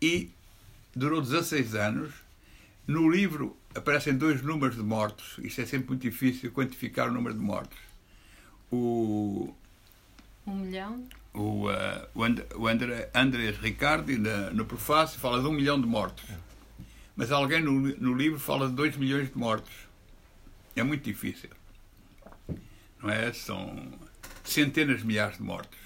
e 0.01 0.29
durou 0.95 1.21
16 1.21 1.75
anos. 1.75 2.13
No 2.87 3.09
livro 3.09 3.55
aparecem 3.75 4.17
dois 4.17 4.41
números 4.41 4.75
de 4.75 4.81
mortos. 4.81 5.37
Isto 5.39 5.61
é 5.61 5.65
sempre 5.65 5.89
muito 5.89 6.01
difícil 6.01 6.51
quantificar 6.51 7.09
o 7.09 7.11
número 7.11 7.35
de 7.35 7.41
mortos. 7.41 7.77
O. 8.71 9.53
Um 10.47 10.55
milhão? 10.55 11.07
O, 11.33 11.67
uh, 11.67 12.07
o, 12.15 12.23
And, 12.23 12.35
o 12.55 12.67
André, 12.67 13.09
Andrés 13.13 13.57
Ricardi, 13.57 14.17
na, 14.17 14.49
no 14.49 14.65
prefácio, 14.65 15.19
fala 15.19 15.39
de 15.39 15.47
um 15.47 15.51
milhão 15.51 15.79
de 15.79 15.85
mortos. 15.85 16.25
Mas 17.19 17.33
alguém 17.33 17.61
no, 17.61 17.73
no 17.97 18.13
livro 18.13 18.39
fala 18.39 18.69
de 18.69 18.75
dois 18.75 18.95
milhões 18.95 19.29
de 19.29 19.37
mortos. 19.37 19.73
É 20.73 20.81
muito 20.81 21.03
difícil. 21.03 21.49
Não 23.03 23.09
é? 23.09 23.33
São 23.33 23.91
centenas 24.41 25.01
de 25.01 25.05
milhares 25.05 25.35
de 25.35 25.43
mortos. 25.43 25.77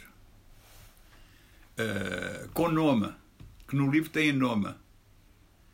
Uh, 1.72 2.48
com 2.50 2.70
nome, 2.70 3.12
que 3.68 3.76
no 3.76 3.90
livro 3.90 4.12
tem 4.12 4.32
nome. 4.32 4.76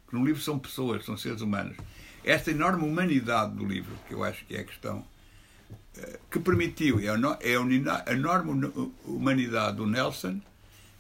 Que 0.08 0.16
no 0.16 0.26
livro 0.26 0.42
são 0.42 0.58
pessoas, 0.58 1.04
são 1.04 1.18
seres 1.18 1.42
humanos. 1.42 1.76
Esta 2.24 2.52
enorme 2.52 2.86
humanidade 2.86 3.54
do 3.54 3.66
livro, 3.66 3.94
que 4.08 4.14
eu 4.14 4.24
acho 4.24 4.46
que 4.46 4.56
é 4.56 4.62
a 4.62 4.64
questão, 4.64 5.00
uh, 5.00 6.20
que 6.32 6.40
permitiu, 6.40 7.02
é 7.02 7.10
a 7.10 8.14
enorme 8.14 8.72
humanidade 9.04 9.76
do 9.76 9.86
Nelson, 9.86 10.40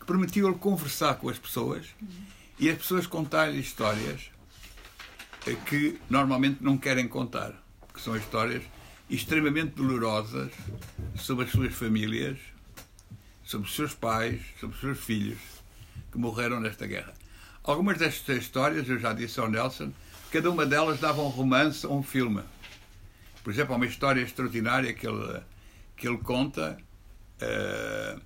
que 0.01 0.05
permitiu 0.05 0.49
ele 0.49 0.57
conversar 0.57 1.15
com 1.15 1.29
as 1.29 1.39
pessoas 1.39 1.87
e 2.59 2.69
as 2.69 2.77
pessoas 2.77 3.07
contarem 3.07 3.57
histórias 3.57 4.29
que 5.55 5.99
normalmente 6.09 6.63
não 6.63 6.77
querem 6.77 7.07
contar, 7.07 7.53
que 7.93 8.01
são 8.01 8.15
histórias 8.15 8.63
extremamente 9.09 9.75
dolorosas 9.75 10.51
sobre 11.15 11.45
as 11.45 11.51
suas 11.51 11.73
famílias, 11.73 12.37
sobre 13.43 13.67
os 13.67 13.75
seus 13.75 13.93
pais, 13.93 14.41
sobre 14.59 14.75
os 14.75 14.81
seus 14.81 14.99
filhos 14.99 15.39
que 16.11 16.17
morreram 16.17 16.59
nesta 16.59 16.85
guerra. 16.85 17.13
Algumas 17.63 17.97
destas 17.97 18.37
histórias, 18.37 18.87
eu 18.87 18.99
já 18.99 19.13
disse 19.13 19.39
ao 19.39 19.49
Nelson, 19.49 19.91
cada 20.31 20.49
uma 20.49 20.65
delas 20.65 20.99
dava 20.99 21.21
um 21.21 21.27
romance 21.27 21.85
ou 21.85 21.99
um 21.99 22.03
filme. 22.03 22.43
Por 23.43 23.51
exemplo, 23.51 23.73
há 23.73 23.77
uma 23.77 23.85
história 23.85 24.21
extraordinária 24.21 24.93
que 24.93 25.07
ele, 25.07 25.41
que 25.95 26.07
ele 26.07 26.17
conta 26.19 26.77
uh, 27.41 28.21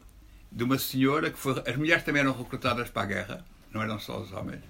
de 0.51 0.63
uma 0.63 0.77
senhora 0.77 1.31
que 1.31 1.37
foi. 1.37 1.61
As 1.65 1.75
mulheres 1.75 2.03
também 2.03 2.21
eram 2.21 2.37
recrutadas 2.37 2.89
para 2.89 3.03
a 3.03 3.05
guerra, 3.05 3.45
não 3.71 3.81
eram 3.81 3.99
só 3.99 4.19
os 4.19 4.31
homens. 4.31 4.61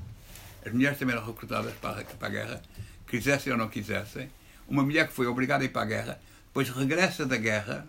As 0.65 0.71
mulheres 0.71 0.97
também 0.97 1.15
eram 1.15 1.25
recrutadas 1.25 1.73
para, 1.75 2.03
para 2.03 2.27
a 2.27 2.31
guerra, 2.31 2.61
quisessem 3.07 3.51
ou 3.51 3.57
não 3.57 3.69
quisessem 3.69 4.29
uma 4.67 4.83
mulher 4.83 5.07
que 5.07 5.13
foi 5.13 5.27
obrigada 5.27 5.63
a 5.63 5.65
ir 5.65 5.69
para 5.69 5.81
a 5.81 5.85
guerra, 5.85 6.21
depois 6.45 6.69
regressa 6.69 7.25
da 7.25 7.37
guerra 7.37 7.87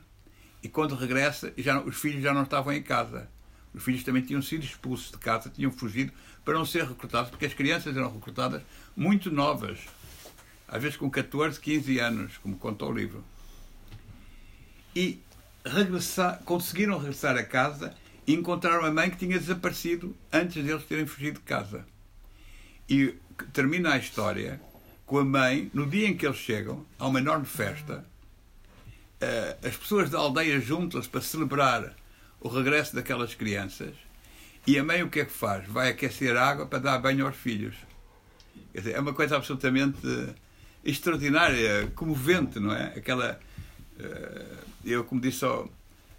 e 0.63 0.69
quando 0.69 0.95
regressa 0.95 1.53
já 1.57 1.81
os 1.81 1.97
filhos 1.97 2.23
já 2.23 2.33
não 2.33 2.43
estavam 2.43 2.73
em 2.73 2.83
casa. 2.83 3.29
Os 3.73 3.83
filhos 3.83 4.05
também 4.05 4.23
tinham 4.23 4.41
sido 4.41 4.65
expulsos 4.65 5.11
de 5.11 5.19
casa, 5.19 5.51
tinham 5.51 5.71
fugido 5.71 6.13
para 6.45 6.55
não 6.55 6.65
ser 6.65 6.85
recrutados, 6.85 7.31
porque 7.31 7.47
as 7.47 7.55
crianças 7.55 7.97
eram 7.97 8.13
recrutadas 8.13 8.63
muito 8.97 9.31
novas, 9.31 9.81
às 10.69 10.81
vezes 10.81 10.97
com 10.97 11.11
14, 11.11 11.59
15 11.59 11.99
anos, 11.99 12.39
como 12.39 12.57
conta 12.57 12.85
o 12.85 12.93
livro. 12.93 13.25
E 14.95 15.21
regressar, 15.65 16.41
conseguiram 16.45 16.99
regressar 16.99 17.37
a 17.37 17.43
casa 17.43 17.95
e 18.27 18.33
encontraram 18.33 18.85
a 18.85 18.93
mãe 18.93 19.11
que 19.11 19.17
tinha 19.17 19.39
desaparecido 19.39 20.17
antes 20.33 20.63
deles 20.63 20.85
terem 20.85 21.07
fugido 21.07 21.41
de 21.41 21.45
casa. 21.45 21.85
E 22.89 23.15
termina 23.53 23.95
a 23.95 23.99
história 23.99 24.61
com 25.07 25.19
a 25.19 25.25
mãe, 25.25 25.71
no 25.75 25.87
dia 25.87 26.09
em 26.09 26.17
que 26.17 26.27
eles 26.27 26.39
chegam, 26.39 26.85
há 26.99 27.07
uma 27.07 27.19
enorme 27.19 27.47
festa. 27.47 28.05
Uh, 29.23 29.67
as 29.67 29.77
pessoas 29.77 30.11
da 30.11 30.19
aldeia 30.19 30.61
juntam-se 30.61 31.09
para 31.09 31.21
celebrar 31.21 31.95
o 32.41 32.49
regresso 32.49 32.95
daquelas 32.95 33.35
crianças. 33.35 33.95
E 34.67 34.79
a 34.79 34.85
mãe 34.85 35.03
o 35.03 35.11
que 35.11 35.21
é 35.21 35.25
que 35.25 35.33
faz? 35.33 35.67
Vai 35.67 35.91
aquecer 35.91 36.37
água 36.37 36.67
para 36.67 36.79
dar 36.79 36.99
banho 36.99 37.27
aos 37.27 37.37
filhos. 37.37 37.75
Dizer, 38.75 38.93
é 38.93 39.01
uma 39.01 39.13
coisa 39.13 39.37
absolutamente 39.37 39.99
extraordinária, 40.85 41.91
comovente, 41.95 42.59
não 42.59 42.75
é? 42.75 42.87
Aquela. 42.97 43.39
Uh, 43.99 44.65
eu, 44.85 45.05
como 45.05 45.21
disse, 45.21 45.47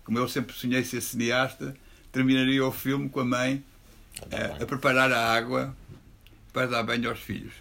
como 0.04 0.18
eu 0.18 0.28
sempre 0.28 0.56
sonhei 0.56 0.84
ser 0.84 1.02
cineasta, 1.02 1.76
terminaria 2.12 2.66
o 2.66 2.72
filme 2.72 3.10
com 3.10 3.20
a 3.20 3.26
mãe 3.26 3.64
a 4.62 4.66
preparar 4.66 5.12
a 5.12 5.34
água 5.34 5.76
para 6.56 6.68
dar 6.68 6.84
banho 6.84 7.10
aos 7.10 7.20
filhos. 7.20 7.52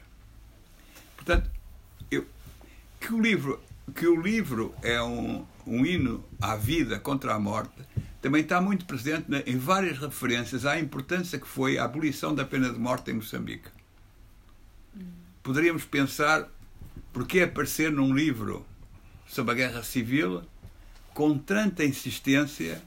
Portanto, 1.16 1.50
eu, 2.08 2.24
que, 3.00 3.12
o 3.12 3.20
livro, 3.20 3.60
que 3.92 4.06
o 4.06 4.20
livro 4.20 4.72
é 4.84 5.02
um, 5.02 5.44
um 5.66 5.84
hino 5.84 6.24
à 6.40 6.54
vida 6.54 7.00
contra 7.00 7.34
a 7.34 7.40
morte 7.40 7.74
também 8.22 8.42
está 8.42 8.60
muito 8.60 8.84
presente 8.84 9.26
em 9.46 9.58
várias 9.58 9.98
referências 9.98 10.64
à 10.64 10.78
importância 10.78 11.40
que 11.40 11.46
foi 11.46 11.76
a 11.76 11.84
abolição 11.84 12.32
da 12.32 12.44
pena 12.44 12.72
de 12.72 12.78
morte 12.78 13.10
em 13.10 13.14
Moçambique. 13.14 13.68
Poderíamos 15.42 15.84
pensar 15.84 16.48
por 17.12 17.26
que 17.26 17.42
aparecer 17.42 17.90
num 17.90 18.14
livro 18.14 18.64
sobre 19.26 19.52
a 19.52 19.56
guerra 19.56 19.82
civil 19.82 20.40
com 21.12 21.36
tanta 21.36 21.84
insistência 21.84 22.80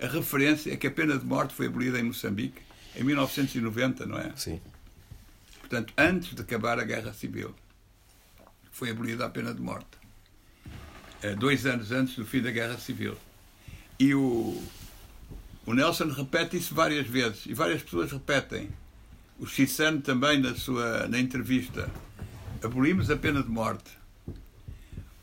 a 0.00 0.06
referência 0.06 0.72
a 0.72 0.76
que 0.76 0.86
a 0.86 0.90
pena 0.92 1.18
de 1.18 1.26
morte 1.26 1.54
foi 1.54 1.66
abolida 1.66 1.98
em 1.98 2.04
Moçambique 2.04 2.62
em 2.94 3.02
1990, 3.02 4.06
não 4.06 4.16
é? 4.16 4.32
Sim 4.36 4.60
portanto, 5.72 5.94
antes 5.96 6.34
de 6.34 6.42
acabar 6.42 6.78
a 6.78 6.84
Guerra 6.84 7.14
Civil. 7.14 7.54
Foi 8.70 8.90
abolida 8.90 9.24
a 9.24 9.30
pena 9.30 9.54
de 9.54 9.62
morte. 9.62 9.96
Eh, 11.22 11.34
dois 11.34 11.64
anos 11.64 11.90
antes 11.90 12.14
do 12.14 12.26
fim 12.26 12.42
da 12.42 12.50
Guerra 12.50 12.76
Civil. 12.76 13.16
E 13.98 14.14
o, 14.14 14.62
o 15.64 15.72
Nelson 15.72 16.08
repete 16.08 16.58
isso 16.58 16.74
várias 16.74 17.06
vezes, 17.06 17.46
e 17.46 17.54
várias 17.54 17.82
pessoas 17.82 18.12
repetem. 18.12 18.68
O 19.38 19.46
Chissano 19.46 20.02
também, 20.02 20.40
na 20.40 20.54
sua 20.54 21.08
na 21.08 21.18
entrevista, 21.18 21.90
abolimos 22.62 23.10
a 23.10 23.16
pena 23.16 23.42
de 23.42 23.48
morte. 23.48 23.90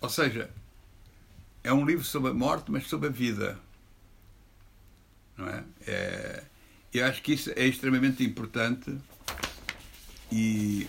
Ou 0.01 0.09
seja, 0.09 0.49
é 1.63 1.71
um 1.71 1.85
livro 1.85 2.03
sobre 2.03 2.31
a 2.31 2.33
morte, 2.33 2.71
mas 2.71 2.87
sobre 2.87 3.09
a 3.09 3.11
vida. 3.11 3.59
Não 5.37 5.47
é? 5.47 5.63
é 5.85 6.43
eu 6.91 7.05
acho 7.05 7.21
que 7.21 7.33
isso 7.33 7.51
é 7.55 7.67
extremamente 7.67 8.23
importante 8.23 8.97
e, 10.31 10.87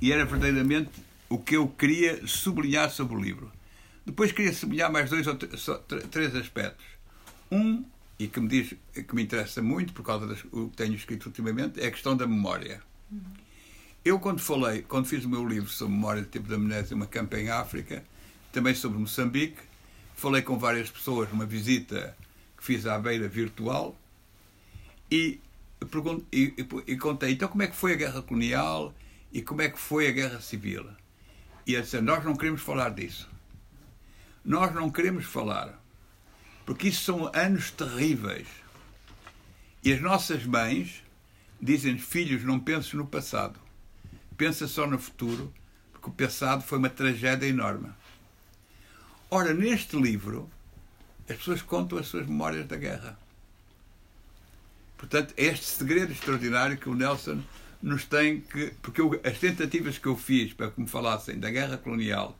e 0.00 0.12
era 0.12 0.24
verdadeiramente 0.24 0.90
o 1.28 1.38
que 1.38 1.56
eu 1.56 1.68
queria 1.68 2.26
sublinhar 2.26 2.90
sobre 2.90 3.16
o 3.16 3.20
livro. 3.20 3.50
Depois 4.04 4.30
queria 4.30 4.52
sublinhar 4.52 4.90
mais 4.90 5.10
dois 5.10 5.26
ou 5.26 5.34
três 5.34 6.34
aspectos. 6.36 6.86
Um, 7.50 7.84
e 8.18 8.26
que 8.28 8.40
me 8.40 8.48
diz 8.48 8.74
que 8.92 9.14
me 9.14 9.22
interessa 9.22 9.60
muito 9.60 9.92
por 9.92 10.02
causa 10.02 10.26
do 10.26 10.34
que 10.34 10.76
tenho 10.76 10.94
escrito 10.94 11.26
ultimamente, 11.26 11.80
é 11.80 11.86
a 11.86 11.90
questão 11.90 12.16
da 12.16 12.26
memória. 12.26 12.82
Eu 14.04 14.18
quando 14.18 14.40
falei, 14.40 14.82
quando 14.82 15.06
fiz 15.06 15.24
o 15.24 15.28
meu 15.28 15.46
livro 15.46 15.68
sobre 15.68 15.94
memória 15.94 16.22
de 16.22 16.28
tipo 16.28 16.48
de 16.48 16.54
amnésia, 16.54 16.96
uma 16.96 17.06
campa 17.06 17.38
em 17.38 17.50
África, 17.50 18.04
também 18.52 18.74
sobre 18.74 18.98
Moçambique, 18.98 19.58
falei 20.14 20.42
com 20.42 20.58
várias 20.58 20.90
pessoas 20.90 21.28
numa 21.28 21.44
visita 21.44 22.16
que 22.56 22.64
fiz 22.64 22.86
à 22.86 22.98
beira 22.98 23.28
virtual 23.28 23.96
e 25.10 25.40
e, 26.32 26.54
e, 26.56 26.92
e, 26.92 26.96
contei, 26.96 27.32
então 27.32 27.48
como 27.48 27.62
é 27.62 27.66
que 27.66 27.76
foi 27.76 27.92
a 27.92 27.96
guerra 27.96 28.22
colonial 28.22 28.94
e 29.32 29.42
como 29.42 29.62
é 29.62 29.68
que 29.68 29.78
foi 29.78 30.08
a 30.08 30.12
guerra 30.12 30.40
civil? 30.40 30.86
E 31.66 31.74
ele 31.74 31.82
disse, 31.82 32.00
nós 32.00 32.24
não 32.24 32.36
queremos 32.36 32.62
falar 32.62 32.90
disso. 32.90 33.28
Nós 34.44 34.72
não 34.72 34.90
queremos 34.90 35.24
falar. 35.24 35.82
Porque 36.64 36.88
isso 36.88 37.02
são 37.02 37.30
anos 37.34 37.70
terríveis. 37.70 38.46
E 39.82 39.92
as 39.92 40.00
nossas 40.00 40.44
mães 40.44 41.02
dizem 41.60 41.98
filhos, 41.98 42.44
não 42.44 42.58
penses 42.58 42.92
no 42.94 43.06
passado. 43.06 43.58
Pensa 44.36 44.68
só 44.68 44.86
no 44.86 44.98
futuro, 44.98 45.52
porque 45.92 46.08
o 46.08 46.12
passado 46.12 46.62
foi 46.62 46.78
uma 46.78 46.90
tragédia 46.90 47.46
enorme. 47.46 47.90
Ora, 49.30 49.52
neste 49.52 49.96
livro, 49.96 50.48
as 51.28 51.36
pessoas 51.36 51.62
contam 51.62 51.98
as 51.98 52.06
suas 52.06 52.26
memórias 52.26 52.66
da 52.66 52.76
guerra. 52.76 53.18
Portanto, 54.96 55.34
é 55.36 55.44
este 55.44 55.64
segredo 55.64 56.12
extraordinário 56.12 56.78
que 56.78 56.88
o 56.88 56.94
Nelson 56.94 57.42
nos 57.82 58.04
tem 58.04 58.40
que. 58.40 58.72
Porque 58.82 59.00
eu, 59.00 59.20
as 59.24 59.38
tentativas 59.38 59.98
que 59.98 60.06
eu 60.06 60.16
fiz 60.16 60.52
para 60.52 60.70
que 60.70 60.80
me 60.80 60.88
falassem 60.88 61.38
da 61.38 61.50
guerra 61.50 61.76
colonial 61.76 62.38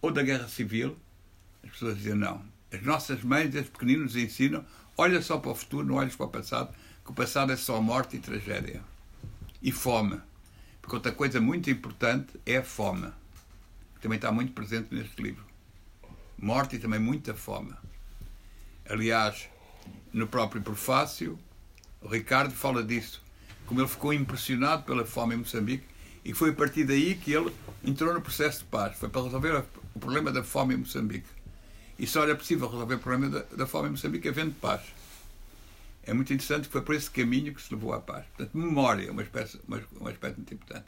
ou 0.00 0.12
da 0.12 0.22
guerra 0.22 0.48
civil, 0.48 0.96
as 1.64 1.70
pessoas 1.70 1.96
diziam 1.96 2.16
não. 2.16 2.42
As 2.72 2.82
nossas 2.82 3.22
mães, 3.22 3.54
os 3.54 3.68
pequeninos, 3.68 4.14
nos 4.14 4.16
ensinam: 4.16 4.64
olha 4.96 5.20
só 5.20 5.38
para 5.38 5.50
o 5.50 5.54
futuro, 5.54 5.86
não 5.86 5.96
olhes 5.96 6.14
para 6.14 6.26
o 6.26 6.30
passado, 6.30 6.74
que 7.04 7.10
o 7.10 7.14
passado 7.14 7.52
é 7.52 7.56
só 7.56 7.80
morte 7.80 8.16
e 8.16 8.20
tragédia. 8.20 8.82
E 9.60 9.72
fome. 9.72 10.20
Porque 10.80 10.94
outra 10.94 11.12
coisa 11.12 11.40
muito 11.40 11.68
importante 11.68 12.28
é 12.46 12.58
a 12.58 12.62
fome, 12.62 13.08
que 13.94 14.00
também 14.00 14.16
está 14.16 14.32
muito 14.32 14.52
presente 14.52 14.94
neste 14.94 15.20
livro. 15.20 15.44
Morte 16.38 16.76
e 16.76 16.78
também 16.78 17.00
muita 17.00 17.34
fome. 17.34 17.74
Aliás, 18.88 19.50
no 20.12 20.26
próprio 20.26 20.62
prefácio, 20.62 21.38
o 22.00 22.08
Ricardo 22.08 22.54
fala 22.54 22.82
disso, 22.82 23.22
como 23.66 23.80
ele 23.80 23.88
ficou 23.88 24.12
impressionado 24.12 24.84
pela 24.84 25.04
fome 25.04 25.34
em 25.34 25.38
Moçambique 25.38 25.84
e 26.24 26.32
foi 26.32 26.50
a 26.50 26.52
partir 26.52 26.84
daí 26.84 27.14
que 27.14 27.32
ele 27.32 27.52
entrou 27.84 28.12
no 28.12 28.20
processo 28.20 28.60
de 28.60 28.64
paz. 28.66 28.96
Foi 28.96 29.08
para 29.08 29.22
resolver 29.22 29.64
o 29.94 29.98
problema 29.98 30.30
da 30.30 30.42
fome 30.42 30.74
em 30.74 30.78
Moçambique. 30.78 31.26
E 31.98 32.06
só 32.06 32.22
era 32.22 32.36
possível 32.36 32.68
resolver 32.68 32.94
o 32.94 32.98
problema 32.98 33.28
da, 33.30 33.56
da 33.56 33.66
fome 33.66 33.88
em 33.88 33.90
Moçambique 33.92 34.28
havendo 34.28 34.54
paz. 34.54 34.82
É 36.02 36.14
muito 36.14 36.32
interessante 36.32 36.66
que 36.66 36.72
foi 36.72 36.82
por 36.82 36.94
esse 36.94 37.10
caminho 37.10 37.54
que 37.54 37.60
se 37.60 37.72
levou 37.74 37.92
à 37.92 38.00
paz. 38.00 38.24
Portanto, 38.26 38.56
memória 38.56 39.08
é 39.08 39.10
uma 39.10 39.22
espécie, 39.22 39.60
uma, 39.66 39.82
um 40.00 40.06
aspecto 40.06 40.36
muito 40.36 40.54
importante. 40.54 40.86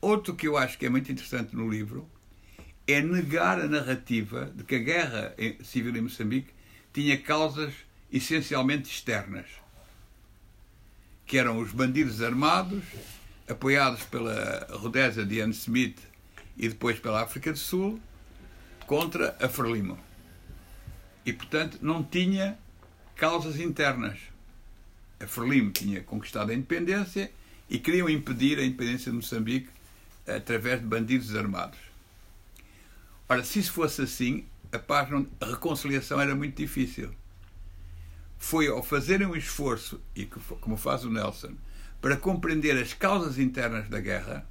Outro 0.00 0.34
que 0.34 0.48
eu 0.48 0.56
acho 0.56 0.76
que 0.76 0.84
é 0.84 0.88
muito 0.88 1.10
interessante 1.10 1.54
no 1.54 1.70
livro 1.70 2.08
é 2.86 3.00
negar 3.00 3.60
a 3.60 3.68
narrativa 3.68 4.52
de 4.54 4.64
que 4.64 4.74
a 4.74 4.78
guerra 4.78 5.34
civil 5.62 5.96
em 5.96 6.00
Moçambique 6.00 6.52
tinha 6.92 7.16
causas 7.16 7.72
essencialmente 8.10 8.90
externas 8.90 9.46
que 11.32 11.38
eram 11.38 11.60
os 11.60 11.72
bandidos 11.72 12.20
armados, 12.20 12.84
apoiados 13.48 14.02
pela 14.02 14.66
Rodésia 14.70 15.24
de 15.24 15.36
Ian 15.36 15.48
Smith 15.48 15.98
e 16.58 16.68
depois 16.68 16.98
pela 17.00 17.22
África 17.22 17.50
do 17.50 17.58
Sul, 17.58 17.98
contra 18.86 19.34
a 19.40 19.48
Frelimo. 19.48 19.98
E, 21.24 21.32
portanto, 21.32 21.78
não 21.80 22.04
tinha 22.04 22.58
causas 23.16 23.58
internas. 23.58 24.18
A 25.18 25.26
Frelimo 25.26 25.70
tinha 25.70 26.02
conquistado 26.02 26.50
a 26.50 26.54
independência 26.54 27.32
e 27.66 27.78
queriam 27.78 28.10
impedir 28.10 28.58
a 28.58 28.62
independência 28.62 29.10
de 29.10 29.16
Moçambique 29.16 29.70
através 30.28 30.80
de 30.80 30.86
bandidos 30.86 31.34
armados. 31.34 31.78
Ora, 33.26 33.42
se 33.42 33.58
isso 33.58 33.72
fosse 33.72 34.02
assim, 34.02 34.44
a 34.70 34.78
paz 34.78 35.08
não, 35.08 35.26
a 35.40 35.46
reconciliação 35.46 36.20
era 36.20 36.34
muito 36.34 36.56
difícil 36.56 37.10
foi 38.42 38.66
ao 38.66 38.82
fazerem 38.82 39.24
um 39.24 39.36
esforço, 39.36 40.00
e 40.16 40.26
como 40.26 40.76
faz 40.76 41.04
o 41.04 41.10
Nelson, 41.10 41.54
para 42.00 42.16
compreender 42.16 42.76
as 42.76 42.92
causas 42.92 43.38
internas 43.38 43.88
da 43.88 44.00
guerra, 44.00 44.44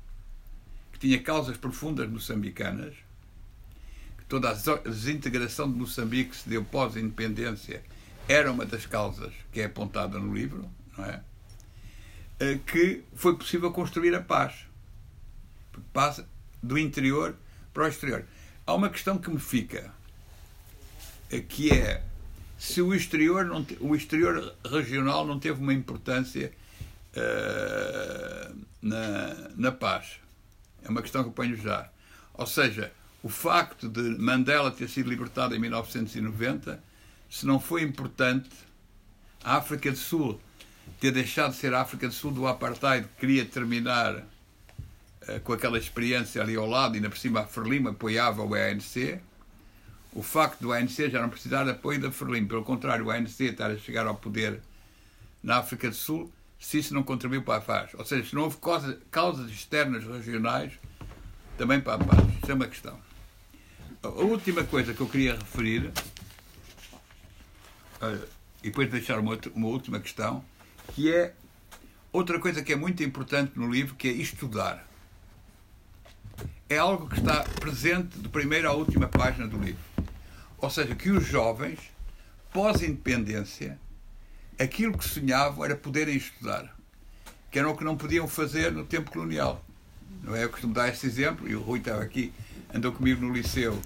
que 0.94 0.98
tinha 0.98 1.22
causas 1.22 1.58
profundas 1.58 2.10
moçambicanas, 2.10 2.96
que 4.18 4.24
toda 4.30 4.50
a 4.50 4.54
desintegração 4.54 5.70
de 5.70 5.78
Moçambique 5.78 6.34
se 6.34 6.48
deu 6.48 6.64
pós-independência 6.64 7.84
era 8.30 8.50
uma 8.50 8.66
das 8.66 8.86
causas 8.86 9.34
que 9.52 9.60
é 9.60 9.66
apontada 9.66 10.18
no 10.18 10.34
livro, 10.34 10.72
não 10.98 11.06
é? 11.06 11.22
Eh, 12.40 12.60
que 12.66 13.04
foi 13.14 13.36
possível 13.36 13.74
construir 13.74 14.16
a 14.16 14.22
paz. 14.22 14.66
Paz 15.92 16.24
do 16.64 16.78
interior 16.78 17.36
para 17.74 17.84
o 17.84 17.88
exterior. 17.88 18.26
Há 18.66 18.74
uma 18.74 18.90
questão 18.90 19.18
que 19.18 19.30
me 19.30 19.40
fica, 19.40 19.94
eh, 21.30 21.42
que 21.42 21.72
é 21.72 22.02
se 22.62 22.80
o 22.80 22.94
exterior, 22.94 23.44
não, 23.44 23.66
o 23.80 23.96
exterior 23.96 24.56
regional 24.64 25.26
não 25.26 25.40
teve 25.40 25.60
uma 25.60 25.74
importância 25.74 26.52
uh, 27.18 28.56
na, 28.80 29.50
na 29.56 29.72
paz. 29.72 30.20
É 30.84 30.90
uma 30.90 31.02
questão 31.02 31.24
que 31.24 31.30
eu 31.30 31.34
ponho 31.34 31.58
já. 31.58 31.90
Ou 32.36 32.46
seja, 32.46 32.92
o 33.24 33.30
facto 33.30 33.90
de 33.90 34.02
Mandela 34.20 34.70
ter 34.70 34.88
sido 34.88 35.10
libertado 35.10 35.56
em 35.56 35.60
1990, 35.60 36.80
se 37.32 37.48
não 37.48 37.60
foi 37.60 37.82
importante, 37.82 38.52
a 39.44 39.58
África 39.58 39.90
do 39.90 39.98
Sul 39.98 40.40
ter 41.00 41.12
deixado 41.12 41.54
de 41.54 41.58
ser 41.58 41.74
a 41.74 41.82
África 41.82 42.08
do 42.08 42.14
Sul 42.14 42.30
do 42.30 42.46
apartheid, 42.46 43.08
queria 43.20 43.44
terminar 43.44 44.18
uh, 44.18 45.40
com 45.44 45.52
aquela 45.52 45.80
experiência 45.80 46.40
ali 46.40 46.56
ao 46.56 46.68
lado, 46.68 46.94
e 46.94 46.98
ainda 46.98 47.10
por 47.10 47.18
cima 47.18 47.40
a 47.40 47.48
Frelimo 47.48 47.90
apoiava 47.90 48.44
o 48.44 48.54
ANC, 48.54 49.20
o 50.14 50.22
facto 50.22 50.60
do 50.60 50.74
ANC 50.74 51.10
já 51.10 51.22
não 51.22 51.30
precisar 51.30 51.64
de 51.64 51.72
apoio 51.72 52.00
da 52.00 52.12
Frelimo, 52.12 52.48
pelo 52.48 52.64
contrário, 52.64 53.06
o 53.06 53.12
ANC 53.12 53.40
estar 53.40 53.72
a 53.72 53.78
chegar 53.78 54.06
ao 54.06 54.16
poder 54.16 54.60
na 55.42 55.58
África 55.58 55.90
do 55.90 55.96
Sul, 55.96 56.32
se 56.60 56.78
isso 56.78 56.94
não 56.94 57.02
contribuiu 57.02 57.42
para 57.42 57.58
a 57.58 57.62
paz. 57.62 57.92
Ou 57.96 58.06
seja, 58.06 58.30
se 58.30 58.36
não 58.36 58.44
houve 58.44 58.58
causas, 59.10 59.50
externas 59.50 60.04
regionais, 60.04 60.74
também 61.58 61.80
para 61.80 61.96
a 61.96 62.06
paz. 62.06 62.20
Isso 62.42 62.52
é 62.52 62.54
uma 62.54 62.68
questão. 62.68 63.00
A 64.04 64.10
última 64.10 64.64
coisa 64.64 64.94
que 64.94 65.02
eu 65.02 65.08
queria 65.08 65.36
referir, 65.36 65.92
e 68.62 68.70
depois 68.70 68.90
deixar 68.90 69.20
uma, 69.20 69.32
outra, 69.32 69.52
uma 69.56 69.68
última 69.68 70.00
questão, 70.00 70.44
que 70.94 71.12
é 71.12 71.34
outra 72.12 72.40
coisa 72.40 72.62
que 72.62 72.74
é 72.74 72.76
muito 72.76 73.02
importante 73.04 73.54
no 73.56 73.72
livro, 73.72 73.96
que 73.96 74.08
é 74.08 74.12
estudar. 74.12 74.86
É 76.68 76.78
algo 76.78 77.08
que 77.08 77.20
está 77.20 77.44
presente 77.60 78.18
de 78.18 78.30
primeira 78.30 78.70
à 78.70 78.74
última 78.74 79.08
página 79.08 79.48
do 79.48 79.58
livro. 79.58 79.91
Ou 80.62 80.70
seja, 80.70 80.94
que 80.96 81.10
os 81.10 81.26
jovens, 81.26 81.80
pós-independência, 82.54 83.80
aquilo 84.60 84.96
que 84.96 85.04
sonhavam 85.04 85.66
era 85.66 85.76
poderem 85.76 86.16
estudar, 86.16 86.78
que 87.50 87.58
era 87.58 87.68
o 87.68 87.76
que 87.76 87.84
não 87.84 87.98
podiam 87.98 88.28
fazer 88.28 88.72
no 88.72 88.86
tempo 88.86 89.12
colonial. 89.12 89.66
Não 90.22 90.36
é? 90.36 90.44
Eu 90.44 90.50
costumo 90.50 90.74
dar 90.74 90.90
este 90.90 91.08
exemplo, 91.08 91.50
e 91.50 91.56
o 91.56 91.62
Rui 91.62 91.80
estava 91.80 92.04
aqui, 92.04 92.32
andou 92.72 92.92
comigo 92.92 93.26
no 93.26 93.34
liceu, 93.34 93.82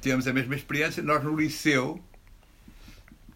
tivemos 0.00 0.26
a 0.26 0.32
mesma 0.32 0.56
experiência. 0.56 1.02
Nós, 1.04 1.22
no 1.22 1.36
liceu, 1.36 2.02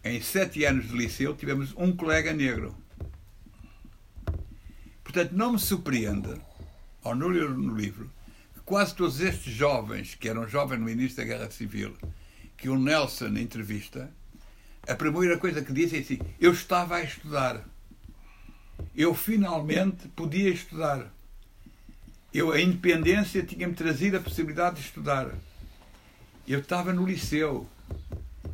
em 0.02 0.20
sete 0.20 0.64
anos 0.64 0.88
de 0.88 0.96
liceu, 0.96 1.36
tivemos 1.36 1.72
um 1.76 1.94
colega 1.94 2.32
negro. 2.32 2.74
Portanto, 5.04 5.32
não 5.32 5.52
me 5.52 5.58
surpreende, 5.58 6.34
ao 7.02 7.14
no 7.14 7.28
livro, 7.28 8.10
que 8.54 8.60
quase 8.60 8.94
todos 8.94 9.20
estes 9.20 9.52
jovens, 9.52 10.16
que 10.16 10.28
eram 10.28 10.48
jovens 10.48 10.80
no 10.80 10.88
início 10.90 11.16
da 11.16 11.24
Guerra 11.24 11.50
Civil, 11.50 11.96
que 12.60 12.68
o 12.68 12.78
Nelson 12.78 13.38
entrevista, 13.38 14.10
a 14.86 14.94
primeira 14.94 15.38
coisa 15.38 15.64
que 15.64 15.72
disse 15.72 15.96
é 15.96 16.00
assim: 16.00 16.18
Eu 16.38 16.52
estava 16.52 16.96
a 16.96 17.02
estudar. 17.02 17.64
Eu 18.94 19.14
finalmente 19.14 20.08
podia 20.08 20.50
estudar. 20.50 21.10
Eu, 22.32 22.52
a 22.52 22.60
independência 22.60 23.42
tinha-me 23.42 23.74
trazido 23.74 24.18
a 24.18 24.20
possibilidade 24.20 24.76
de 24.76 24.82
estudar. 24.82 25.30
Eu 26.46 26.60
estava 26.60 26.92
no 26.92 27.06
liceu. 27.06 27.66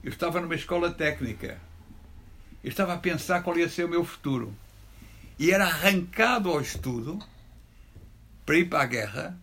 Eu 0.02 0.10
estava 0.10 0.40
numa 0.40 0.54
escola 0.54 0.90
técnica. 0.90 1.60
Eu 2.62 2.70
estava 2.70 2.94
a 2.94 2.98
pensar 2.98 3.42
qual 3.42 3.58
ia 3.58 3.68
ser 3.68 3.84
o 3.84 3.88
meu 3.88 4.04
futuro. 4.04 4.54
E 5.38 5.50
era 5.50 5.66
arrancado 5.66 6.48
ao 6.48 6.60
estudo 6.60 7.18
para 8.44 8.56
ir 8.56 8.68
para 8.68 8.82
a 8.82 8.86
guerra 8.86 9.38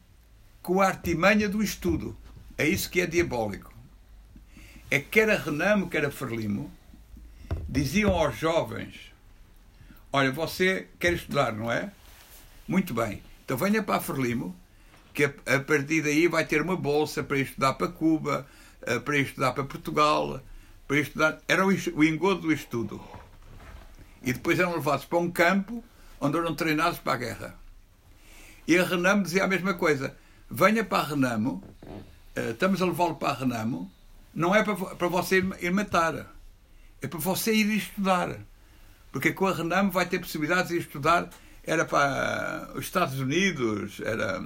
com 0.61 0.81
a 0.81 0.87
artimanha 0.87 1.49
do 1.49 1.61
estudo. 1.61 2.17
É 2.57 2.67
isso 2.67 2.89
que 2.89 3.01
é 3.01 3.05
diabólico 3.05 3.72
é 4.93 4.99
que 4.99 5.09
quer 5.09 5.27
a 5.31 5.35
Renamo, 5.35 5.89
quer 5.89 6.05
a 6.05 6.11
Frelimo, 6.11 6.71
diziam 7.67 8.11
aos 8.11 8.37
jovens: 8.37 9.11
Olha, 10.11 10.31
você 10.31 10.87
quer 10.99 11.13
estudar, 11.13 11.51
não 11.51 11.71
é? 11.71 11.91
Muito 12.67 12.93
bem, 12.93 13.23
então 13.43 13.57
venha 13.57 13.81
para 13.81 13.95
a 13.95 13.99
Frelimo, 13.99 14.55
que 15.11 15.23
a, 15.23 15.59
partir 15.65 16.03
daí 16.03 16.27
vai 16.27 16.45
ter 16.45 16.61
uma 16.61 16.75
bolsa 16.75 17.23
para 17.23 17.39
estudar 17.39 17.73
para 17.73 17.87
Cuba, 17.87 18.45
eh, 18.83 18.99
para 18.99 19.17
estudar 19.17 19.53
para 19.53 19.63
Portugal, 19.63 20.39
para 20.87 20.99
estudar. 20.99 21.41
Era 21.47 21.65
o 21.65 22.03
engodo 22.03 22.41
do 22.41 22.53
estudo. 22.53 23.01
E 24.21 24.31
depois 24.31 24.59
eram 24.59 24.75
levados 24.75 25.05
para 25.05 25.17
um 25.17 25.31
campo 25.31 25.83
onde 26.21 26.37
eram 26.37 26.53
treinados 26.53 26.99
para 26.99 27.13
a 27.13 27.17
guerra. 27.17 27.59
E 28.67 28.77
a 28.77 28.83
Renamo 28.83 29.23
dizia 29.23 29.43
a 29.43 29.47
mesma 29.47 29.73
coisa: 29.73 30.15
venha 30.51 30.83
para 30.83 30.99
a 30.99 31.07
Renamo, 31.07 31.63
eh, 32.35 32.51
estamos 32.51 32.79
a 32.79 32.85
levá-lo 32.85 33.15
para 33.15 33.29
a 33.29 33.39
Renamo 33.39 33.91
não 34.33 34.55
é 34.55 34.63
para, 34.63 34.75
para 34.75 35.07
você 35.07 35.43
ir 35.61 35.71
matar, 35.71 36.33
é 37.01 37.07
para 37.07 37.19
você 37.19 37.53
ir 37.53 37.77
estudar. 37.77 38.39
Porque 39.11 39.31
com 39.31 39.45
a 39.45 39.53
Renamo 39.53 39.91
vai 39.91 40.07
ter 40.07 40.19
possibilidades 40.19 40.69
de 40.69 40.79
estudar. 40.79 41.29
Era 41.63 41.85
para 41.85 42.71
os 42.73 42.83
Estados 42.83 43.19
Unidos, 43.19 44.01
era, 44.03 44.43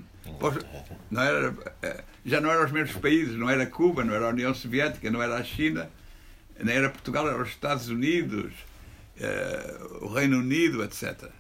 não 1.09 1.21
era, 1.21 1.55
eh, 1.81 2.03
já 2.23 2.39
não 2.39 2.51
eram 2.51 2.65
os 2.65 2.71
mesmos 2.71 3.01
países, 3.01 3.35
não 3.35 3.49
era 3.49 3.65
Cuba, 3.65 4.03
não 4.03 4.13
era 4.13 4.25
a 4.25 4.29
União 4.29 4.53
Soviética, 4.53 5.09
não 5.09 5.21
era 5.21 5.35
a 5.35 5.43
China, 5.43 5.89
nem 6.61 6.75
era 6.75 6.91
Portugal, 6.91 7.27
eram 7.27 7.41
os 7.41 7.49
Estados 7.49 7.89
Unidos, 7.89 8.53
eh, 9.19 9.77
o 10.01 10.13
Reino 10.13 10.37
Unido, 10.37 10.83
etc. 10.83 11.31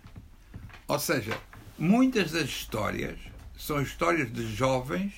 Ou 0.87 0.97
seja, 0.97 1.37
muitas 1.77 2.31
das 2.31 2.45
histórias 2.45 3.19
são 3.55 3.79
histórias 3.79 4.31
de 4.33 4.47
jovens 4.55 5.13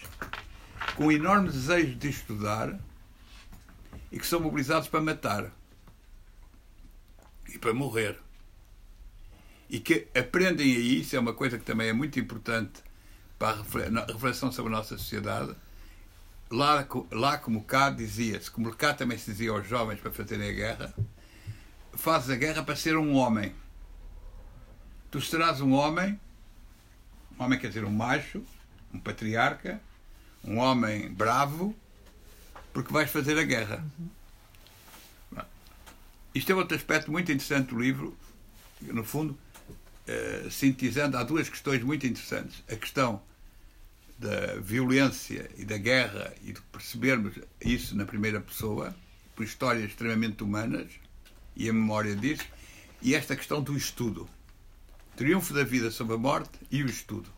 com 0.95 1.09
enorme 1.09 1.49
desejo 1.49 1.95
de 1.95 2.09
estudar 2.09 2.77
e 4.12 4.19
que 4.19 4.26
são 4.26 4.39
mobilizados 4.39 4.88
para 4.88 5.02
matar 5.02 5.52
e 7.54 7.58
para 7.58 7.74
morrer. 7.74 8.17
E 9.69 9.80
que 9.80 10.08
aprendem 10.17 10.76
aí, 10.76 11.02
isso 11.02 11.15
é 11.15 11.19
uma 11.19 11.34
coisa 11.34 11.58
que 11.58 11.65
também 11.65 11.89
é 11.89 11.93
muito 11.93 12.19
importante 12.19 12.82
para 13.38 13.60
a 13.60 14.06
reflexão 14.12 14.52
sobre 14.52 14.74
a 14.74 14.78
nossa 14.78 14.98
sociedade. 14.98 15.56
Lá, 16.50 16.88
lá 17.12 17.38
como 17.38 17.63
cá 17.63 17.91
dizia-se, 17.91 18.50
como 18.50 18.76
cá 18.76 18.93
também 18.93 19.17
se 19.17 19.30
dizia 19.32 19.52
aos 19.52 19.67
jovens 19.67 20.00
para 20.00 20.12
fazerem 20.12 20.50
a 20.50 20.54
guerra, 20.54 20.93
fazes 21.93 22.32
a 22.32 22.36
guerra 22.36 22.63
para 22.63 22.76
ser 22.76 22.98
um 22.98 23.13
homem. 23.15 23.54
Tu 25.12 25.22
serás 25.22 25.62
um 25.62 25.74
homem, 25.74 26.19
um 27.38 27.43
homem 27.43 27.60
quer 27.60 27.67
dizer 27.67 27.86
um 27.86 27.91
macho, 27.91 28.43
um 28.91 29.00
patriarca, 29.00 29.80
um 30.43 30.58
homem 30.58 31.12
bravo, 31.12 31.76
porque 32.73 32.93
vais 32.93 33.10
fazer 33.10 33.38
a 33.38 33.43
guerra. 33.43 33.86
Uhum. 33.97 34.10
Isto 36.34 36.51
é 36.51 36.55
outro 36.55 36.77
aspecto 36.77 37.12
muito 37.12 37.32
interessante 37.32 37.69
do 37.69 37.82
livro, 37.82 38.15
no 38.82 39.03
fundo, 39.03 39.38
uh, 39.67 40.51
sintetizando, 40.51 41.17
há 41.17 41.23
duas 41.23 41.49
questões 41.49 41.84
muito 41.84 42.05
interessantes. 42.05 42.63
A 42.71 42.75
questão 42.75 43.21
da 44.17 44.55
violência 44.62 45.49
e 45.58 45.65
da 45.65 45.77
guerra 45.77 46.34
e 46.43 46.53
de 46.53 46.62
percebermos 46.71 47.34
isso 47.60 47.95
na 47.95 48.05
primeira 48.05 48.39
pessoa, 48.39 48.95
por 49.36 49.43
histórias 49.43 49.89
extremamente 49.89 50.43
humanas, 50.43 50.91
e 51.55 51.69
a 51.69 51.73
memória 51.73 52.15
disso, 52.15 52.45
e 53.01 53.15
esta 53.15 53.36
questão 53.36 53.62
do 53.62 53.75
estudo. 53.75 54.29
Triunfo 55.15 55.53
da 55.53 55.63
vida 55.63 55.89
sobre 55.89 56.15
a 56.15 56.17
morte 56.17 56.60
e 56.69 56.84
o 56.84 56.86
estudo. 56.86 57.29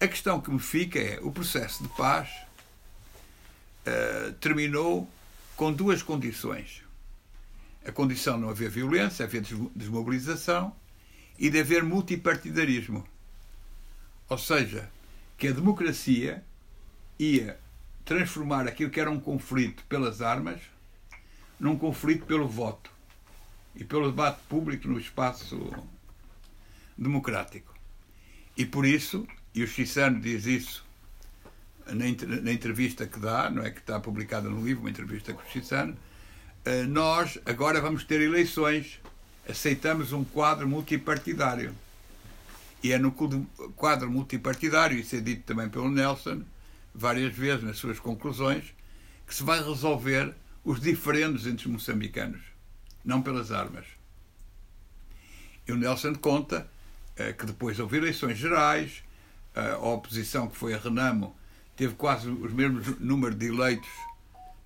A 0.00 0.06
questão 0.06 0.40
que 0.40 0.50
me 0.50 0.60
fica 0.60 0.98
é: 0.98 1.18
o 1.22 1.30
processo 1.30 1.82
de 1.82 1.88
paz 1.90 2.28
uh, 3.88 4.32
terminou 4.34 5.08
com 5.56 5.72
duas 5.72 6.02
condições. 6.02 6.82
A 7.84 7.92
condição 7.92 8.36
de 8.36 8.42
não 8.42 8.50
haver 8.50 8.70
violência, 8.70 9.24
haver 9.24 9.42
desmobilização 9.74 10.74
e 11.38 11.48
de 11.48 11.60
haver 11.60 11.82
multipartidarismo. 11.82 13.06
Ou 14.28 14.38
seja, 14.38 14.90
que 15.36 15.48
a 15.48 15.52
democracia 15.52 16.44
ia 17.18 17.58
transformar 18.04 18.66
aquilo 18.66 18.90
que 18.90 19.00
era 19.00 19.10
um 19.10 19.20
conflito 19.20 19.84
pelas 19.88 20.20
armas 20.22 20.60
num 21.58 21.76
conflito 21.76 22.26
pelo 22.26 22.46
voto 22.46 22.90
e 23.74 23.84
pelo 23.84 24.10
debate 24.10 24.40
público 24.48 24.88
no 24.88 24.98
espaço 24.98 25.72
democrático. 26.96 27.74
E 28.56 28.64
por 28.64 28.84
isso, 28.84 29.26
e 29.54 29.62
o 29.62 29.66
Chissano 29.66 30.20
diz 30.20 30.46
isso 30.46 30.87
na, 31.94 32.52
entrevista 32.52 33.06
que 33.06 33.18
dá, 33.18 33.50
não 33.50 33.62
é 33.62 33.70
que 33.70 33.80
está 33.80 33.98
publicada 34.00 34.48
no 34.48 34.64
livro, 34.64 34.82
uma 34.82 34.90
entrevista 34.90 35.32
com 35.32 35.42
o 35.42 35.46
Chissano, 35.50 35.96
eh, 36.64 36.84
nós 36.84 37.38
agora 37.46 37.80
vamos 37.80 38.04
ter 38.04 38.20
eleições, 38.20 39.00
aceitamos 39.48 40.12
um 40.12 40.24
quadro 40.24 40.68
multipartidário. 40.68 41.74
E 42.82 42.92
é 42.92 42.98
no 42.98 43.12
quadro 43.74 44.10
multipartidário, 44.10 44.98
isso 44.98 45.16
é 45.16 45.20
dito 45.20 45.42
também 45.42 45.68
pelo 45.68 45.90
Nelson, 45.90 46.42
várias 46.94 47.34
vezes 47.34 47.64
nas 47.64 47.76
suas 47.76 47.98
conclusões, 47.98 48.74
que 49.26 49.34
se 49.34 49.42
vai 49.42 49.62
resolver 49.62 50.34
os 50.64 50.80
diferentes 50.80 51.46
entre 51.46 51.66
os 51.66 51.72
moçambicanos, 51.72 52.40
não 53.04 53.22
pelas 53.22 53.50
armas. 53.50 53.86
E 55.66 55.72
o 55.72 55.76
Nelson 55.76 56.14
conta 56.14 56.68
eh, 57.16 57.32
que 57.32 57.46
depois 57.46 57.78
houve 57.80 57.96
eleições 57.96 58.38
gerais, 58.38 59.02
eh, 59.54 59.72
a 59.72 59.78
oposição 59.78 60.48
que 60.48 60.56
foi 60.56 60.72
a 60.72 60.78
Renamo 60.78 61.36
teve 61.78 61.94
quase 61.94 62.28
os 62.28 62.52
mesmos 62.52 62.98
número 62.98 63.34
de 63.34 63.46
eleitos 63.46 63.88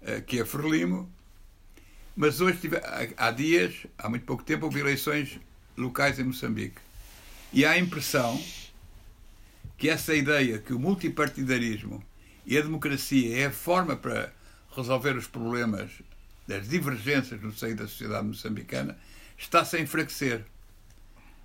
eh, 0.00 0.22
que 0.22 0.40
a 0.40 0.46
Frelimo, 0.46 1.08
mas 2.16 2.40
hoje, 2.40 2.58
tive, 2.58 2.80
há 3.16 3.30
dias, 3.30 3.86
há 3.98 4.08
muito 4.08 4.24
pouco 4.24 4.42
tempo, 4.42 4.64
houve 4.64 4.80
eleições 4.80 5.38
locais 5.76 6.18
em 6.18 6.24
Moçambique. 6.24 6.80
E 7.52 7.64
há 7.64 7.72
a 7.72 7.78
impressão 7.78 8.42
que 9.76 9.90
essa 9.90 10.14
ideia 10.14 10.58
que 10.58 10.72
o 10.72 10.78
multipartidarismo 10.78 12.02
e 12.46 12.56
a 12.56 12.62
democracia 12.62 13.38
é 13.38 13.46
a 13.46 13.50
forma 13.50 13.94
para 13.94 14.32
resolver 14.74 15.16
os 15.16 15.26
problemas 15.26 15.90
das 16.46 16.68
divergências 16.68 17.40
no 17.42 17.52
seio 17.52 17.76
da 17.76 17.86
sociedade 17.86 18.26
moçambicana 18.26 18.98
está-se 19.36 19.76
a 19.76 19.80
enfraquecer. 19.80 20.44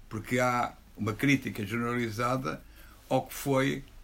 Porque 0.08 0.40
há 0.40 0.74
uma 0.96 1.14
crítica 1.14 1.66
generalizada 1.66 2.62
ao 3.10 3.26
que 3.26 3.34
foi 3.34 3.78
uh, 3.78 3.97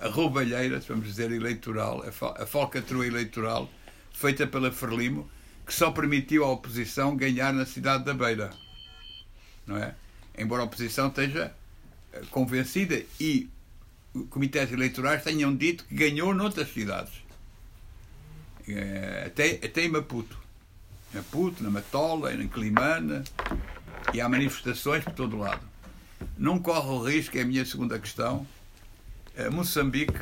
a 0.00 0.08
roubalheira, 0.08 0.80
vamos 0.80 1.06
dizer, 1.06 1.30
eleitoral, 1.30 2.04
a, 2.06 2.46
falcatrua 2.46 3.06
eleitoral 3.06 3.70
feita 4.12 4.46
pela 4.46 4.72
Frelimo, 4.72 5.30
que 5.66 5.74
só 5.74 5.90
permitiu 5.90 6.44
à 6.44 6.50
oposição 6.50 7.16
ganhar 7.16 7.52
na 7.52 7.66
cidade 7.66 8.04
da 8.04 8.14
Beira. 8.14 8.50
Não 9.66 9.76
é? 9.76 9.94
Embora 10.36 10.62
a 10.62 10.64
oposição 10.64 11.08
esteja 11.08 11.52
eh, 12.12 12.22
convencida 12.30 13.02
e 13.20 13.48
comitês 14.30 14.72
eleitorais 14.72 15.22
tenham 15.22 15.54
dito 15.54 15.84
que 15.84 15.94
ganhou 15.94 16.34
noutras 16.34 16.72
cidades. 16.72 17.12
É, 18.68 19.24
até, 19.26 19.60
até 19.64 19.84
em 19.84 19.88
Maputo. 19.88 20.38
Maputo, 21.12 21.62
na 21.62 21.70
Matola, 21.70 22.32
em 22.32 22.48
Climana, 22.48 23.24
e 24.12 24.20
há 24.20 24.28
manifestações 24.28 25.04
por 25.04 25.12
todo 25.12 25.36
lado. 25.36 25.66
Não 26.36 26.58
corre 26.58 26.88
o 26.88 27.02
risco, 27.02 27.36
é 27.36 27.42
a 27.42 27.44
minha 27.44 27.64
segunda 27.64 27.98
questão, 27.98 28.46
Moçambique 29.48 30.20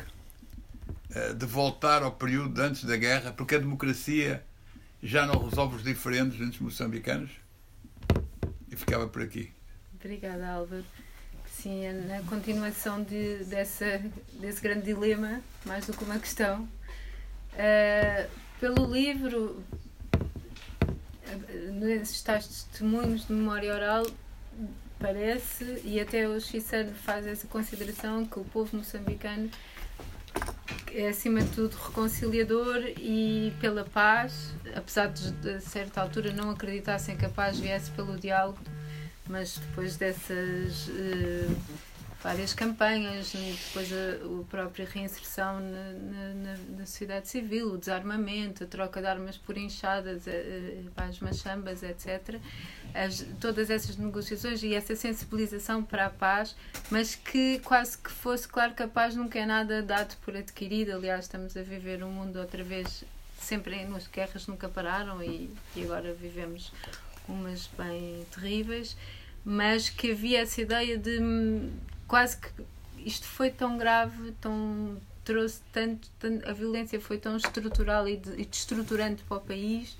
é, 1.13 1.33
de 1.33 1.45
voltar 1.45 2.03
ao 2.03 2.11
período 2.11 2.59
antes 2.61 2.83
da 2.83 2.95
guerra, 2.95 3.33
porque 3.33 3.55
a 3.55 3.59
democracia 3.59 4.45
já 5.01 5.25
não 5.25 5.43
resolve 5.43 5.77
os 5.77 5.83
diferentes 5.83 6.39
entre 6.39 6.55
os 6.55 6.59
moçambicanos? 6.59 7.31
E 8.71 8.75
ficava 8.75 9.07
por 9.07 9.21
aqui. 9.21 9.51
Obrigada, 9.95 10.47
Álvaro. 10.47 10.85
Sim, 11.51 11.83
é 11.83 11.91
na 11.91 12.21
continuação 12.21 13.03
de, 13.03 13.43
dessa, 13.45 14.01
desse 14.39 14.61
grande 14.61 14.85
dilema, 14.85 15.41
mais 15.65 15.85
do 15.85 15.93
que 15.93 16.03
uma 16.03 16.19
questão, 16.19 16.69
Uh, 17.53 18.29
pelo 18.59 18.93
livro, 18.93 19.63
nesses 21.73 22.21
tais 22.21 22.47
testemunhos 22.47 23.27
de 23.27 23.33
memória 23.33 23.73
oral, 23.73 24.05
parece, 24.99 25.81
e 25.83 25.99
até 25.99 26.27
o 26.27 26.39
Chisano 26.39 26.91
faz 26.93 27.25
essa 27.25 27.47
consideração, 27.47 28.25
que 28.25 28.39
o 28.39 28.43
povo 28.43 28.77
moçambicano 28.77 29.49
é 30.93 31.07
acima 31.07 31.41
de 31.41 31.49
tudo 31.51 31.75
reconciliador 31.75 32.83
e 32.97 33.53
pela 33.59 33.85
paz, 33.85 34.53
apesar 34.75 35.07
de 35.07 35.49
a 35.49 35.61
certa 35.61 36.01
altura 36.01 36.33
não 36.33 36.49
acreditassem 36.49 37.15
que 37.15 37.25
a 37.25 37.29
paz 37.29 37.59
viesse 37.59 37.89
pelo 37.91 38.17
diálogo, 38.17 38.59
mas 39.27 39.57
depois 39.57 39.95
dessas. 39.95 40.87
Uh, 40.87 41.55
várias 42.21 42.53
campanhas, 42.53 43.31
depois 43.31 43.89
a, 43.93 44.41
a 44.41 44.43
própria 44.49 44.85
reinserção 44.85 45.59
na, 45.59 45.93
na, 45.93 46.57
na, 46.77 46.85
sociedade 46.85 47.29
civil, 47.29 47.73
o 47.73 47.77
desarmamento, 47.77 48.65
a 48.65 48.67
troca 48.67 48.99
de 48.99 49.07
armas 49.07 49.37
por 49.37 49.57
inchadas 49.57 50.23
para 50.93 51.05
as 51.05 51.19
machambas, 51.19 51.81
etc. 51.81 52.39
As, 52.93 53.25
todas 53.39 53.69
essas 53.69 53.95
negociações 53.95 54.61
e 54.63 54.73
essa 54.73 54.95
sensibilização 54.95 55.81
para 55.81 56.07
a 56.07 56.09
paz, 56.09 56.55
mas 56.91 57.15
que 57.15 57.59
quase 57.59 57.97
que 57.97 58.11
fosse 58.11 58.47
claro 58.47 58.73
que 58.73 58.83
a 58.83 58.87
paz 58.87 59.15
nunca 59.15 59.39
é 59.39 59.45
nada 59.45 59.81
dado 59.81 60.17
por 60.17 60.35
adquirido. 60.35 60.91
Aliás, 60.91 61.25
estamos 61.25 61.55
a 61.55 61.61
viver 61.61 62.03
um 62.03 62.11
mundo 62.11 62.37
outra 62.37 62.63
vez, 62.63 63.05
sempre 63.39 63.85
nas 63.85 64.07
guerras 64.07 64.45
nunca 64.45 64.67
pararam 64.67 65.23
e, 65.23 65.49
e 65.73 65.83
agora 65.83 66.13
vivemos 66.13 66.73
umas 67.27 67.69
bem 67.77 68.25
terríveis 68.31 68.97
mas 69.45 69.89
que 69.89 70.11
havia 70.11 70.41
essa 70.41 70.61
ideia 70.61 70.97
de 70.97 71.19
quase 72.09 72.37
que 72.37 72.49
isto 73.05 73.25
foi 73.25 73.49
tão 73.49 73.77
grave, 73.77 74.33
tão 74.41 74.99
trouxe 75.23 75.61
tanto, 75.71 76.09
tanto 76.19 76.49
a 76.49 76.53
violência 76.53 76.99
foi 76.99 77.19
tão 77.19 77.37
estrutural 77.37 78.07
e, 78.07 78.17
de, 78.17 78.31
e 78.41 78.45
destruturante 78.45 79.23
para 79.23 79.37
o 79.37 79.41
país 79.41 79.95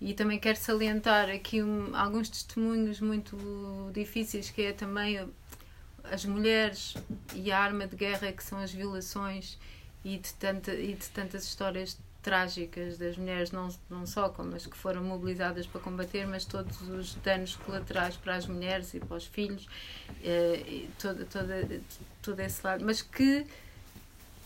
e 0.00 0.14
também 0.14 0.38
quero 0.38 0.56
salientar 0.56 1.28
aqui 1.28 1.60
um, 1.60 1.94
alguns 1.96 2.28
testemunhos 2.28 3.00
muito 3.00 3.36
difíceis 3.92 4.50
que 4.50 4.62
é 4.62 4.72
também 4.72 5.28
as 6.04 6.24
mulheres 6.24 6.94
e 7.34 7.50
a 7.50 7.58
arma 7.58 7.88
de 7.88 7.96
guerra 7.96 8.30
que 8.30 8.42
são 8.42 8.58
as 8.58 8.72
violações 8.72 9.58
e 10.04 10.18
de, 10.18 10.32
tanta, 10.34 10.72
e 10.72 10.94
de 10.94 11.08
tantas 11.08 11.44
histórias 11.44 11.98
trágicas 12.22 12.96
das 12.96 13.16
mulheres, 13.16 13.50
não, 13.50 13.68
não 13.90 14.06
só 14.06 14.28
como 14.28 14.54
as 14.54 14.66
que 14.66 14.76
foram 14.76 15.02
mobilizadas 15.02 15.66
para 15.66 15.80
combater, 15.80 16.26
mas 16.26 16.44
todos 16.44 16.80
os 16.82 17.14
danos 17.16 17.56
colaterais 17.56 18.16
para 18.16 18.36
as 18.36 18.46
mulheres 18.46 18.94
e 18.94 19.00
para 19.00 19.16
os 19.16 19.26
filhos, 19.26 19.66
eh, 20.22 20.86
todo, 21.00 21.24
todo, 21.26 21.82
todo 22.22 22.40
esse 22.40 22.64
lado. 22.64 22.84
Mas 22.84 23.02
que, 23.02 23.44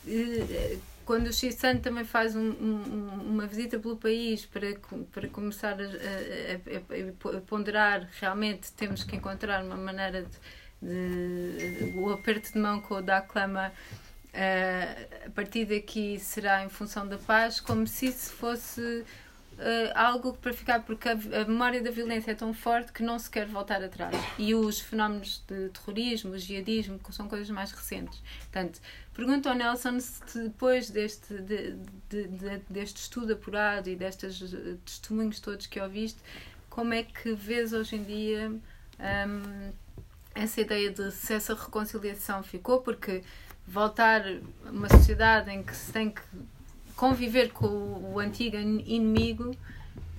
eh, 0.09 0.79
quando 1.05 1.29
o 1.29 1.33
Xissan 1.33 1.77
também 1.77 2.05
faz 2.05 2.35
um, 2.35 2.51
um, 2.51 3.33
uma 3.33 3.47
visita 3.47 3.79
pelo 3.79 3.97
país 3.97 4.47
para, 4.47 4.75
para 5.13 5.29
começar 5.29 5.77
a, 5.79 5.85
a, 5.85 7.35
a, 7.35 7.39
a, 7.39 7.41
ponderar, 7.43 8.09
realmente 8.19 8.73
temos 8.73 9.05
que 9.05 9.15
encontrar 9.15 9.63
uma 9.63 9.77
maneira 9.77 10.23
de 10.23 10.37
de, 10.81 11.95
o 11.97 12.11
aperto 12.11 12.53
de 12.53 12.59
mão 12.59 12.81
com 12.81 12.97
o 12.97 13.03
da 13.03 13.21
Clama 13.21 13.73
uh, 14.37 15.27
a 15.27 15.31
partir 15.31 15.65
daqui 15.65 16.19
será 16.21 16.63
em 16.65 16.69
função 16.69 17.09
da 17.09 17.19
paz, 17.19 17.61
como 17.61 17.87
se 17.87 18.07
isso 18.07 18.33
fosse 18.33 19.05
Uh, 19.57 19.89
algo 19.95 20.35
para 20.35 20.53
ficar, 20.53 20.83
porque 20.83 21.09
a, 21.09 21.13
a, 21.13 21.45
memória 21.47 21.83
da 21.83 21.91
violência 21.91 22.33
é 22.33 22.35
tão 22.35 22.53
forte 22.53 22.93
que 22.93 23.03
não 23.03 23.19
se 23.19 23.31
quer 23.31 23.47
voltar 23.47 23.83
atrás. 23.83 24.15
E 24.37 24.55
os 24.55 24.79
fenómenos 24.81 25.43
de 25.49 25.71
terrorismo, 25.71 26.33
o 26.33 26.39
jihadismo, 26.39 27.01
são 27.11 27.27
coisas 27.27 27.49
mais 27.49 27.73
recentes. 27.73 28.23
Portanto, 28.41 28.79
pergunto 29.15 29.49
ao 29.49 29.55
Nelson 29.55 29.99
se 29.99 30.41
depois 30.41 30.91
deste, 30.91 31.33
de, 31.41 31.73
de, 32.07 32.29
de, 32.29 32.59
deste 32.69 32.99
estudo 32.99 33.33
apurado 33.33 33.89
e 33.89 33.97
destes 33.97 34.45
testemunhos 34.85 35.41
todos 35.41 35.67
que 35.67 35.81
ouviste, 35.81 36.21
como 36.69 36.93
é 36.93 37.03
que 37.05 37.33
vês 37.33 37.73
hoje 37.73 37.97
em 37.97 38.03
dia 38.03 38.51
um, 38.51 39.73
essa 40.35 40.61
ideia 40.61 40.91
de 40.91 41.11
se 41.11 41.33
essa 41.33 41.55
reconciliação 41.55 42.43
ficou? 42.43 42.83
Porque 42.83 43.23
voltar 43.67 44.23
a 44.65 44.71
uma 44.71 44.89
sociedade 44.89 45.51
em 45.51 45.63
que 45.63 45.75
se 45.75 45.93
tem 45.93 46.11
que 46.11 46.23
conviver 46.95 47.51
com 47.51 47.67
o 47.67 48.19
antigo 48.19 48.57
inimigo 48.57 49.55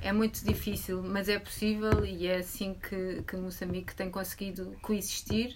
é 0.01 0.11
muito 0.11 0.43
difícil, 0.45 1.01
mas 1.01 1.27
é 1.27 1.39
possível 1.39 2.05
e 2.05 2.27
é 2.27 2.37
assim 2.37 2.75
que, 2.75 3.23
que 3.23 3.35
Moçambique 3.35 3.95
tem 3.95 4.11
conseguido 4.11 4.75
coexistir. 4.81 5.55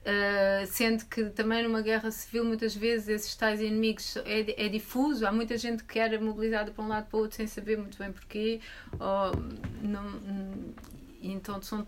Uh, 0.00 0.66
sendo 0.66 1.04
que 1.04 1.24
também 1.26 1.62
numa 1.62 1.82
guerra 1.82 2.10
civil 2.10 2.42
muitas 2.42 2.74
vezes 2.74 3.06
esses 3.06 3.34
tais 3.34 3.60
inimigos 3.60 4.16
é, 4.24 4.64
é 4.64 4.66
difuso, 4.66 5.26
há 5.26 5.30
muita 5.30 5.58
gente 5.58 5.84
que 5.84 5.98
era 5.98 6.18
mobilizada 6.18 6.70
para 6.70 6.82
um 6.82 6.88
lado 6.88 7.06
para 7.10 7.18
o 7.18 7.20
outro 7.20 7.36
sem 7.36 7.46
saber 7.46 7.76
muito 7.76 7.98
bem 7.98 8.10
porquê, 8.10 8.62
ou 8.98 9.36
não, 9.82 10.74
então 11.20 11.60
são 11.60 11.86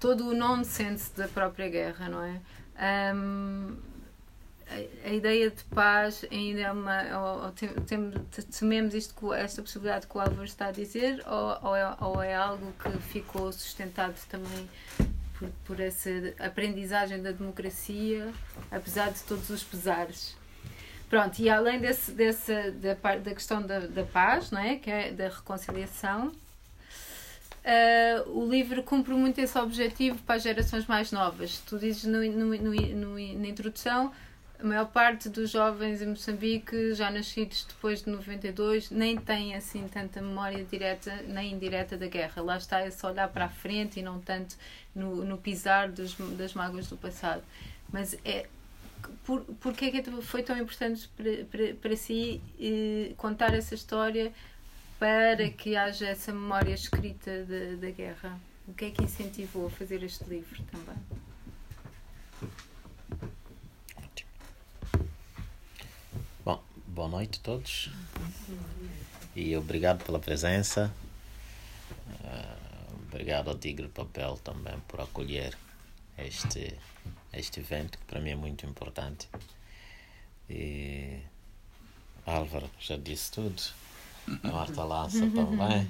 todo 0.00 0.26
o 0.30 0.34
nonsense 0.34 1.14
da 1.14 1.28
própria 1.28 1.68
guerra, 1.68 2.08
não 2.08 2.22
é? 2.22 2.40
Um, 3.14 3.76
a, 5.04 5.12
ideia 5.12 5.50
de 5.50 5.62
paz 5.64 6.24
ainda 6.30 6.60
é 6.60 6.72
uma. 6.72 7.02
Ou, 7.20 7.44
ou 7.44 7.52
tem, 7.52 7.68
tem, 7.68 8.12
tememos 8.58 8.94
isto, 8.94 9.32
esta 9.32 9.62
possibilidade 9.62 10.06
que 10.06 10.16
o 10.16 10.20
Álvaro 10.20 10.44
está 10.44 10.66
a 10.66 10.72
dizer, 10.72 11.22
ou, 11.26 11.68
ou, 11.68 11.76
é, 11.76 11.96
ou 12.00 12.22
é 12.22 12.34
algo 12.34 12.72
que 12.72 12.90
ficou 13.02 13.52
sustentado 13.52 14.16
também 14.28 14.68
por, 15.38 15.48
por 15.64 15.80
essa 15.80 16.10
aprendizagem 16.40 17.22
da 17.22 17.30
democracia, 17.30 18.32
apesar 18.70 19.12
de 19.12 19.22
todos 19.22 19.50
os 19.50 19.62
pesares? 19.62 20.36
Pronto, 21.08 21.38
e 21.38 21.48
além 21.48 21.78
desse, 21.78 22.10
dessa, 22.10 22.72
da, 22.72 22.94
da 22.94 23.34
questão 23.34 23.62
da, 23.62 23.78
da 23.80 24.02
paz, 24.02 24.50
não 24.50 24.60
é? 24.60 24.74
que 24.76 24.90
é 24.90 25.12
da 25.12 25.28
reconciliação, 25.28 26.32
uh, 27.64 28.30
o 28.30 28.50
livro 28.50 28.82
cumpre 28.82 29.14
muito 29.14 29.40
esse 29.40 29.56
objetivo 29.56 30.18
para 30.22 30.34
as 30.34 30.42
gerações 30.42 30.86
mais 30.86 31.12
novas. 31.12 31.60
Tu 31.60 31.78
dizes 31.78 32.04
no, 32.04 32.20
no, 32.24 32.46
no, 32.56 32.72
no 32.74 33.38
na 33.38 33.46
introdução 33.46 34.12
a 34.58 34.64
maior 34.64 34.86
parte 34.86 35.28
dos 35.28 35.50
jovens 35.50 36.00
em 36.00 36.06
Moçambique, 36.06 36.94
já 36.94 37.10
nascidos 37.10 37.64
depois 37.64 38.02
de 38.02 38.10
92, 38.10 38.90
nem 38.90 39.16
têm 39.16 39.54
assim 39.54 39.86
tanta 39.88 40.22
memória 40.22 40.64
direta 40.64 41.14
nem 41.28 41.52
indireta 41.52 41.96
da 41.96 42.06
guerra. 42.06 42.42
Lá 42.42 42.56
está, 42.56 42.80
é 42.80 42.90
só 42.90 43.10
olhar 43.10 43.28
para 43.28 43.46
a 43.46 43.48
frente 43.48 44.00
e 44.00 44.02
não 44.02 44.20
tanto 44.20 44.56
no, 44.94 45.24
no 45.24 45.36
pisar 45.36 45.90
dos, 45.90 46.14
das 46.36 46.54
mágoas 46.54 46.88
do 46.88 46.96
passado. 46.96 47.42
Mas 47.92 48.16
é. 48.24 48.46
Por, 49.24 49.42
porque 49.60 49.84
é 49.86 49.90
que 49.90 50.10
foi 50.22 50.42
tão 50.42 50.58
importante 50.58 51.08
para, 51.16 51.44
para, 51.44 51.74
para 51.74 51.96
si 51.96 52.40
eh, 52.58 53.12
contar 53.16 53.54
essa 53.54 53.74
história 53.74 54.32
para 54.98 55.48
que 55.50 55.76
haja 55.76 56.06
essa 56.06 56.32
memória 56.32 56.74
escrita 56.74 57.44
da 57.80 57.90
guerra? 57.90 58.40
O 58.66 58.74
que 58.74 58.86
é 58.86 58.90
que 58.90 59.04
incentivou 59.04 59.66
a 59.66 59.70
fazer 59.70 60.02
este 60.02 60.24
livro 60.24 60.60
também? 60.72 60.96
Boa 66.96 67.08
noite 67.08 67.40
a 67.40 67.42
todos 67.42 67.90
e 69.34 69.54
obrigado 69.54 70.02
pela 70.02 70.18
presença. 70.18 70.90
Uh, 72.24 72.94
obrigado 73.06 73.50
ao 73.50 73.58
Tigre 73.58 73.86
Papel 73.88 74.38
também 74.42 74.80
por 74.88 75.02
acolher 75.02 75.54
este, 76.16 76.74
este 77.34 77.60
evento 77.60 77.98
que 77.98 78.04
para 78.06 78.18
mim 78.18 78.30
é 78.30 78.34
muito 78.34 78.64
importante. 78.64 79.28
E 80.48 81.18
Álvaro 82.24 82.70
já 82.80 82.96
disse 82.96 83.30
tudo, 83.30 83.62
a 84.42 84.48
Marta 84.48 84.82
Lança 84.82 85.28
também. 85.36 85.86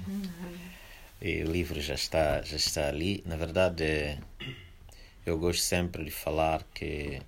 E 1.21 1.41
o 1.41 1.49
livro 1.49 1.79
já 1.79 1.95
está, 1.95 2.41
já 2.41 2.57
está 2.57 2.89
ali. 2.89 3.23
Na 3.25 3.37
verdade, 3.37 4.19
eu 5.25 5.39
gosto 5.39 5.61
sempre 5.61 6.03
de 6.03 6.11
falar 6.11 6.65
que 6.73 7.21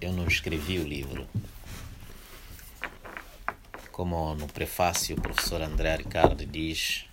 eu 0.00 0.12
não 0.12 0.26
escrevi 0.26 0.78
o 0.78 0.84
livro. 0.86 1.26
Como 3.90 4.34
no 4.34 4.46
prefácio 4.46 5.16
o 5.16 5.20
professor 5.20 5.60
André 5.60 5.96
Ricardo 5.96 6.46
diz, 6.46 7.04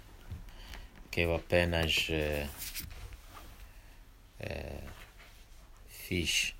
que 1.09 1.21
eu 1.21 1.33
apenas 1.33 2.07
é, 2.09 2.47
é, 4.39 4.79
fiz 5.87 6.53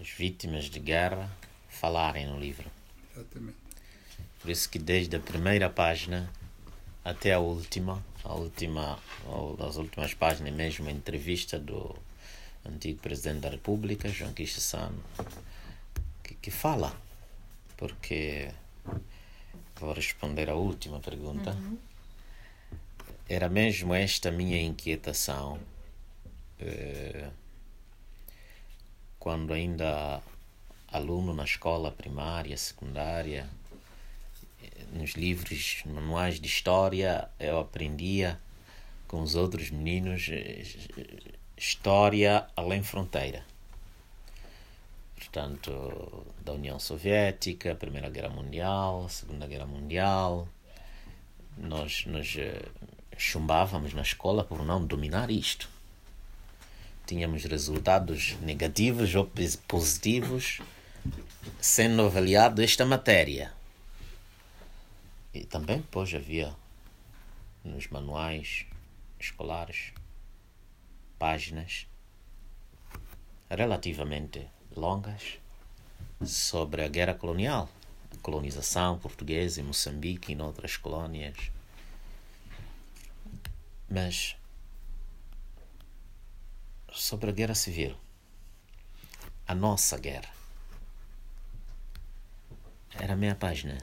as 0.00 0.08
vítimas 0.10 0.66
de 0.66 0.78
guerra 0.78 1.30
falarem 1.68 2.26
no 2.26 2.38
livro. 2.38 2.70
Exatamente. 3.14 3.56
Por 4.40 4.50
isso 4.50 4.68
que 4.68 4.78
desde 4.78 5.16
a 5.16 5.20
primeira 5.20 5.68
página 5.68 6.30
até 7.04 7.32
a 7.32 7.38
última, 7.38 8.04
a 8.22 8.34
última, 8.34 8.98
as 9.66 9.76
últimas 9.76 10.14
páginas 10.14 10.52
mesmo, 10.52 10.88
a 10.88 10.92
entrevista 10.92 11.58
do 11.58 11.96
antigo 12.68 13.00
presidente 13.00 13.40
da 13.40 13.50
República, 13.50 14.08
João 14.08 14.32
Quixo 14.32 14.60
Sano, 14.60 15.02
que, 16.22 16.34
que 16.34 16.50
fala, 16.50 16.94
porque 17.76 18.50
vou 19.76 19.92
responder 19.92 20.48
a 20.50 20.54
última 20.54 21.00
pergunta. 21.00 21.52
Uhum. 21.52 21.78
Era 23.28 23.48
mesmo 23.48 23.94
esta 23.94 24.30
minha 24.30 24.60
inquietação 24.60 25.58
eh, 26.60 27.28
quando 29.18 29.52
ainda 29.52 30.22
aluno 30.88 31.34
na 31.34 31.44
escola 31.44 31.90
primária, 31.90 32.56
secundária, 32.56 33.48
nos 34.92 35.12
livros, 35.12 35.82
manuais 35.84 36.40
de 36.40 36.46
história, 36.46 37.28
eu 37.38 37.58
aprendia 37.58 38.40
com 39.06 39.20
os 39.20 39.34
outros 39.34 39.70
meninos 39.70 40.28
eh, 40.30 40.62
história 41.56 42.46
além 42.54 42.82
fronteira. 42.82 43.44
Portanto, 45.16 46.26
da 46.44 46.52
União 46.52 46.78
Soviética, 46.78 47.74
Primeira 47.74 48.10
Guerra 48.10 48.28
Mundial, 48.28 49.08
Segunda 49.08 49.46
Guerra 49.46 49.66
Mundial. 49.66 50.46
Nós 51.56 52.04
nos 52.06 52.36
eh, 52.36 52.62
chumbávamos 53.16 53.94
na 53.94 54.02
escola 54.02 54.44
por 54.44 54.64
não 54.64 54.84
dominar 54.84 55.30
isto. 55.30 55.68
Tínhamos 57.06 57.44
resultados 57.44 58.36
negativos 58.42 59.14
ou 59.14 59.30
positivos 59.66 60.60
sendo 61.60 62.02
avaliado 62.02 62.62
esta 62.62 62.84
matéria. 62.84 63.52
E 65.32 65.44
também, 65.44 65.82
pois, 65.90 66.12
havia 66.14 66.54
nos 67.64 67.88
manuais 67.88 68.66
escolares 69.18 69.92
páginas 71.18 71.86
relativamente 73.50 74.48
longas 74.74 75.38
sobre 76.24 76.82
a 76.82 76.88
guerra 76.88 77.14
colonial, 77.14 77.68
a 78.12 78.16
colonização 78.22 78.98
portuguesa 78.98 79.60
em 79.60 79.64
Moçambique 79.64 80.32
e 80.32 80.34
em 80.34 80.40
outras 80.40 80.76
colônias. 80.76 81.50
Mas 83.88 84.36
sobre 86.92 87.30
a 87.30 87.32
guerra 87.32 87.54
civil, 87.54 87.96
a 89.46 89.54
nossa 89.54 89.98
guerra, 89.98 90.30
era 92.98 93.14
meia 93.14 93.34
página. 93.34 93.78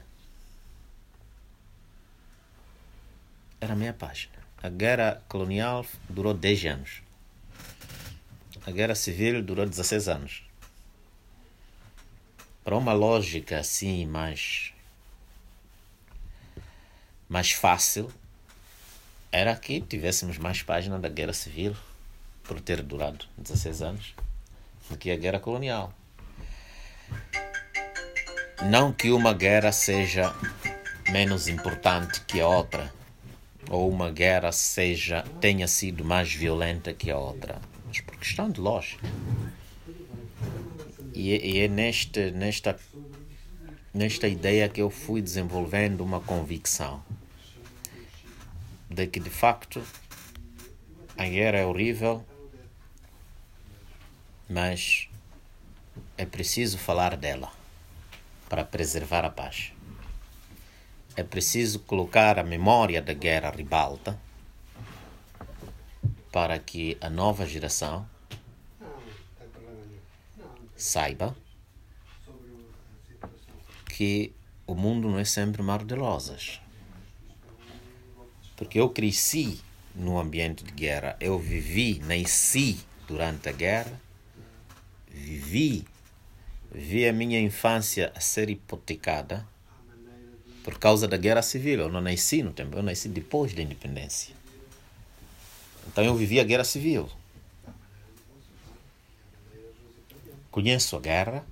Era 3.60 3.74
meia 3.74 3.94
página. 3.94 4.34
A 4.62 4.68
guerra 4.68 5.22
colonial 5.28 5.86
durou 6.08 6.34
10 6.34 6.64
anos. 6.66 7.03
A 8.66 8.70
guerra 8.70 8.94
civil 8.94 9.42
durou 9.42 9.66
16 9.66 10.08
anos. 10.08 10.42
Para 12.64 12.76
uma 12.76 12.94
lógica 12.94 13.58
assim 13.58 14.06
mais 14.06 14.72
mais 17.28 17.52
fácil 17.52 18.10
era 19.30 19.54
que 19.54 19.82
tivéssemos 19.82 20.38
mais 20.38 20.62
páginas 20.62 21.02
da 21.02 21.10
guerra 21.10 21.34
civil 21.34 21.76
por 22.42 22.58
ter 22.58 22.80
durado 22.82 23.26
16 23.36 23.82
anos 23.82 24.14
do 24.88 24.96
que 24.96 25.10
a 25.10 25.16
guerra 25.16 25.40
colonial. 25.40 25.92
Não 28.70 28.94
que 28.94 29.10
uma 29.10 29.34
guerra 29.34 29.72
seja 29.72 30.34
menos 31.10 31.48
importante 31.48 32.22
que 32.22 32.40
a 32.40 32.48
outra, 32.48 32.90
ou 33.68 33.90
uma 33.90 34.10
guerra 34.10 34.52
seja 34.52 35.22
tenha 35.38 35.68
sido 35.68 36.02
mais 36.02 36.32
violenta 36.32 36.94
que 36.94 37.10
a 37.10 37.18
outra, 37.18 37.60
mas 37.94 38.00
por 38.00 38.16
questão 38.16 38.50
de 38.50 38.60
lógica. 38.60 39.06
E, 41.12 41.32
é, 41.32 41.46
e 41.46 41.60
é 41.60 41.68
nesta, 41.68 42.76
nesta 43.92 44.26
ideia 44.26 44.68
que 44.68 44.82
eu 44.82 44.90
fui 44.90 45.22
desenvolvendo 45.22 46.00
uma 46.00 46.20
convicção 46.20 47.04
de 48.90 49.06
que 49.06 49.20
de 49.20 49.30
facto 49.30 49.80
a 51.16 51.24
guerra 51.24 51.58
é 51.58 51.66
horrível, 51.66 52.24
mas 54.48 55.08
é 56.18 56.26
preciso 56.26 56.78
falar 56.78 57.16
dela 57.16 57.52
para 58.48 58.64
preservar 58.64 59.24
a 59.24 59.30
paz. 59.30 59.72
É 61.16 61.22
preciso 61.22 61.78
colocar 61.78 62.40
a 62.40 62.42
memória 62.42 63.00
da 63.00 63.12
guerra 63.12 63.50
ribalta 63.50 64.18
para 66.34 66.58
que 66.58 66.98
a 67.00 67.08
nova 67.08 67.46
geração 67.46 68.04
saiba 70.74 71.32
que 73.88 74.32
o 74.66 74.74
mundo 74.74 75.08
não 75.08 75.20
é 75.20 75.24
sempre 75.24 75.62
mar 75.62 75.84
de 75.84 75.94
rosas. 75.94 76.60
Porque 78.56 78.80
eu 78.80 78.88
cresci 78.88 79.60
no 79.94 80.18
ambiente 80.18 80.64
de 80.64 80.72
guerra, 80.72 81.16
eu 81.20 81.38
vivi, 81.38 82.00
nasci 82.00 82.80
durante 83.06 83.48
a 83.48 83.52
guerra, 83.52 84.00
vivi, 85.08 85.86
vi 86.72 87.06
a 87.06 87.12
minha 87.12 87.38
infância 87.38 88.10
a 88.12 88.18
ser 88.18 88.50
hipotecada 88.50 89.46
por 90.64 90.80
causa 90.80 91.06
da 91.06 91.16
guerra 91.16 91.42
civil. 91.42 91.78
Eu 91.78 91.92
não 91.92 92.00
nasci 92.00 92.42
no 92.42 92.52
tempo, 92.52 92.76
eu 92.76 92.82
nasci 92.82 93.08
depois 93.08 93.54
da 93.54 93.62
independência. 93.62 94.42
Então 95.86 96.04
eu 96.04 96.14
vivi 96.14 96.40
a 96.40 96.44
guerra 96.44 96.64
civil. 96.64 97.08
Conheço 100.50 100.96
a 100.96 101.00
guerra 101.00 101.44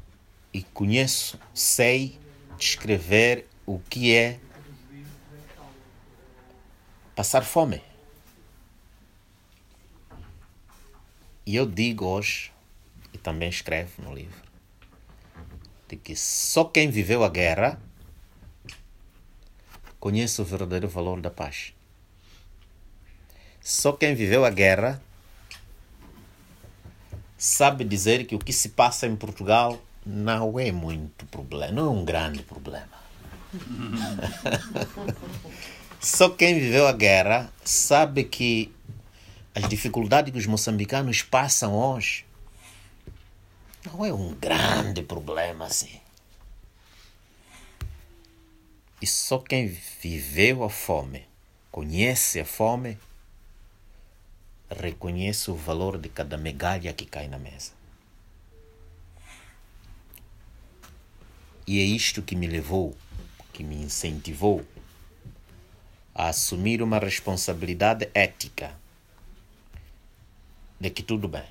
e 0.53 0.63
conheço, 0.63 1.39
sei 1.55 2.19
descrever 2.57 3.49
o 3.67 3.79
que 3.79 4.15
é 4.15 4.39
passar 7.15 7.43
fome. 7.43 7.83
E 11.45 11.57
eu 11.57 11.67
digo 11.67 12.07
hoje, 12.07 12.53
e 13.13 13.19
também 13.19 13.49
escrevo 13.49 14.01
no 14.03 14.15
livro, 14.15 14.41
de 15.89 15.97
que 15.97 16.15
só 16.15 16.65
quem 16.65 16.89
viveu 16.89 17.25
a 17.25 17.29
guerra 17.29 17.81
conhece 19.99 20.41
o 20.41 20.45
verdadeiro 20.45 20.89
valor 20.89 21.21
da 21.21 21.31
paz. 21.31 21.75
Só 23.63 23.93
quem 23.93 24.15
viveu 24.15 24.45
a 24.45 24.51
guerra 24.51 25.01
sabe 27.39 27.85
dizer 27.85 28.27
que 28.27 28.35
o 28.35 28.39
que 28.39 28.53
se 28.53 28.71
passa 28.71 29.07
em 29.07 29.15
Portugal 29.15 29.81
não 30.05 30.59
é 30.59 30.73
muito 30.73 31.25
problema, 31.27 31.73
não 31.73 31.87
é 31.87 31.91
um 31.91 32.05
grande 32.05 32.43
problema. 32.43 33.01
Só 36.01 36.31
quem 36.31 36.59
viveu 36.59 36.89
a 36.89 36.93
guerra 36.93 37.53
sabe 37.65 38.25
que 38.25 38.75
as 39.55 39.69
dificuldades 39.69 40.33
que 40.33 40.39
os 40.39 40.47
moçambicanos 40.47 41.23
passam 41.23 41.75
hoje 41.75 42.25
não 43.87 44.05
é 44.05 44.13
um 44.13 44.35
grande 44.35 45.03
problema 45.03 45.67
assim. 45.67 46.01
E 49.01 49.07
só 49.07 49.39
quem 49.39 49.69
viveu 50.01 50.65
a 50.65 50.71
fome, 50.71 51.27
conhece 51.71 52.41
a 52.41 52.45
fome, 52.45 52.99
reconhece 54.73 55.51
o 55.51 55.55
valor 55.55 55.99
de 55.99 56.09
cada 56.09 56.37
migalha 56.37 56.93
que 56.93 57.07
cai 57.07 57.29
na 57.29 57.39
mesa. 57.39 57.73
E 61.67 61.81
é 61.81 61.85
isto 61.85 62.23
que 62.23 62.35
me 62.35 62.47
levou, 62.47 62.97
que 63.53 63.63
me 63.63 63.77
incentivou 63.77 64.67
a 66.15 66.29
assumir 66.29 66.83
uma 66.83 66.99
responsabilidade 66.99 68.11
ética 68.13 68.77
de 70.79 70.91
que 70.91 71.03
tudo 71.03 71.29
bem. 71.29 71.47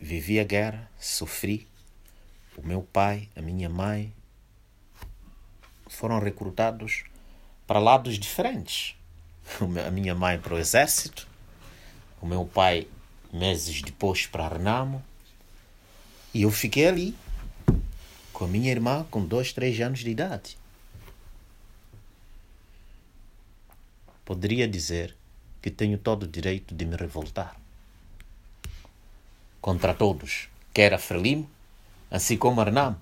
Vivi 0.00 0.40
a 0.40 0.44
guerra, 0.44 0.90
sofri. 0.98 1.66
O 2.56 2.66
meu 2.66 2.82
pai, 2.82 3.28
a 3.36 3.40
minha 3.40 3.68
mãe, 3.68 4.12
foram 5.86 6.18
recrutados 6.18 7.04
para 7.66 7.78
lados 7.78 8.18
diferentes. 8.18 8.96
A 9.86 9.90
minha 9.90 10.14
mãe 10.14 10.38
para 10.38 10.54
o 10.54 10.58
exército, 10.58 11.26
o 12.22 12.26
meu 12.26 12.46
pai 12.46 12.86
meses 13.32 13.82
depois 13.82 14.26
para 14.26 14.48
Renamo, 14.48 15.02
e 16.32 16.42
eu 16.42 16.50
fiquei 16.50 16.86
ali 16.86 17.16
com 18.32 18.44
a 18.44 18.48
minha 18.48 18.70
irmã 18.70 19.04
com 19.10 19.24
dois, 19.24 19.52
três 19.52 19.78
anos 19.80 19.98
de 19.98 20.10
idade. 20.10 20.56
Poderia 24.24 24.68
dizer 24.68 25.14
que 25.60 25.70
tenho 25.70 25.98
todo 25.98 26.22
o 26.22 26.28
direito 26.28 26.74
de 26.74 26.84
me 26.84 26.96
revoltar 26.96 27.56
contra 29.60 29.92
todos, 29.92 30.48
quer 30.72 30.94
a 30.94 30.98
Frelimo, 30.98 31.50
assim 32.10 32.36
como 32.36 32.60
a 32.60 32.64
Renamo. 32.64 33.00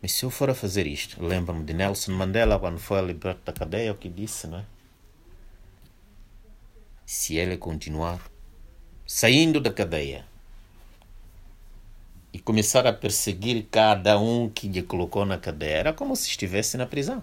Mas 0.00 0.12
se 0.12 0.24
eu 0.24 0.30
for 0.30 0.48
a 0.48 0.54
fazer 0.54 0.86
isto, 0.86 1.22
lembro-me 1.22 1.64
de 1.64 1.74
Nelson 1.74 2.12
Mandela 2.12 2.58
quando 2.58 2.78
foi 2.78 3.00
liberto 3.02 3.42
da 3.44 3.52
cadeia, 3.52 3.92
o 3.92 3.96
que 3.96 4.08
disse, 4.08 4.46
não 4.46 4.58
é? 4.58 4.77
Se 7.08 7.38
ele 7.38 7.56
continuar 7.56 8.20
saindo 9.06 9.62
da 9.62 9.72
cadeia 9.72 10.26
e 12.34 12.38
começar 12.38 12.86
a 12.86 12.92
perseguir 12.92 13.66
cada 13.70 14.18
um 14.18 14.46
que 14.46 14.68
lhe 14.68 14.82
colocou 14.82 15.24
na 15.24 15.38
cadeia, 15.38 15.76
era 15.76 15.92
como 15.94 16.14
se 16.14 16.28
estivesse 16.28 16.76
na 16.76 16.84
prisão. 16.84 17.22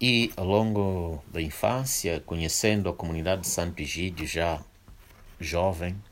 E 0.00 0.32
ao 0.38 0.46
longo 0.46 1.22
da 1.30 1.42
infância, 1.42 2.18
conhecendo 2.20 2.88
a 2.88 2.94
comunidade 2.94 3.42
de 3.42 3.48
Santo 3.48 3.82
Egídio 3.82 4.26
já 4.26 4.64
jovem, 5.38 6.02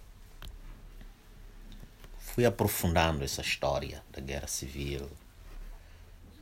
fui 2.18 2.44
aprofundando 2.44 3.24
essa 3.24 3.40
história 3.40 4.02
da 4.12 4.20
guerra 4.20 4.48
civil, 4.48 5.08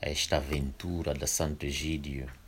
esta 0.01 0.39
aventura 0.39 1.15
da 1.15 1.29
Santo 1.29 1.65
Egídio. 1.65 2.42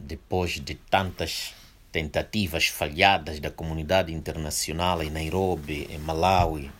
Depois 0.00 0.52
de 0.52 0.74
tantas 0.74 1.54
tentativas 1.92 2.66
falhadas 2.66 3.38
da 3.38 3.50
comunidade 3.50 4.12
internacional 4.12 5.02
em 5.02 5.10
Nairobi, 5.10 5.86
em 5.90 5.98
Malawi, 5.98 6.70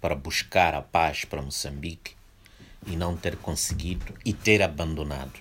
para 0.00 0.14
buscar 0.14 0.74
a 0.74 0.82
paz 0.82 1.24
para 1.24 1.42
Moçambique 1.42 2.14
e 2.86 2.94
não 2.96 3.16
ter 3.16 3.36
conseguido 3.36 4.14
e 4.24 4.32
ter 4.32 4.62
abandonado, 4.62 5.40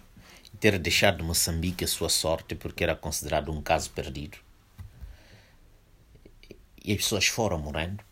e 0.53 0.57
ter 0.57 0.79
deixado 0.79 1.23
Moçambique 1.23 1.83
a 1.83 1.87
sua 1.87 2.09
sorte 2.09 2.55
porque 2.55 2.83
era 2.83 2.95
considerado 2.95 3.51
um 3.51 3.61
caso 3.61 3.91
perdido. 3.91 4.37
E 6.83 6.91
as 6.91 6.97
pessoas 6.97 7.27
foram 7.27 7.59
morrendo 7.59 8.03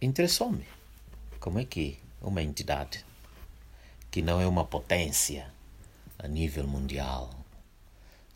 interessou-me 0.00 0.64
como 1.40 1.58
é 1.58 1.64
que 1.64 1.98
uma 2.20 2.42
entidade 2.42 3.04
que 4.10 4.22
não 4.22 4.40
é 4.40 4.46
uma 4.46 4.64
potência 4.64 5.52
a 6.18 6.26
nível 6.26 6.66
mundial, 6.66 7.30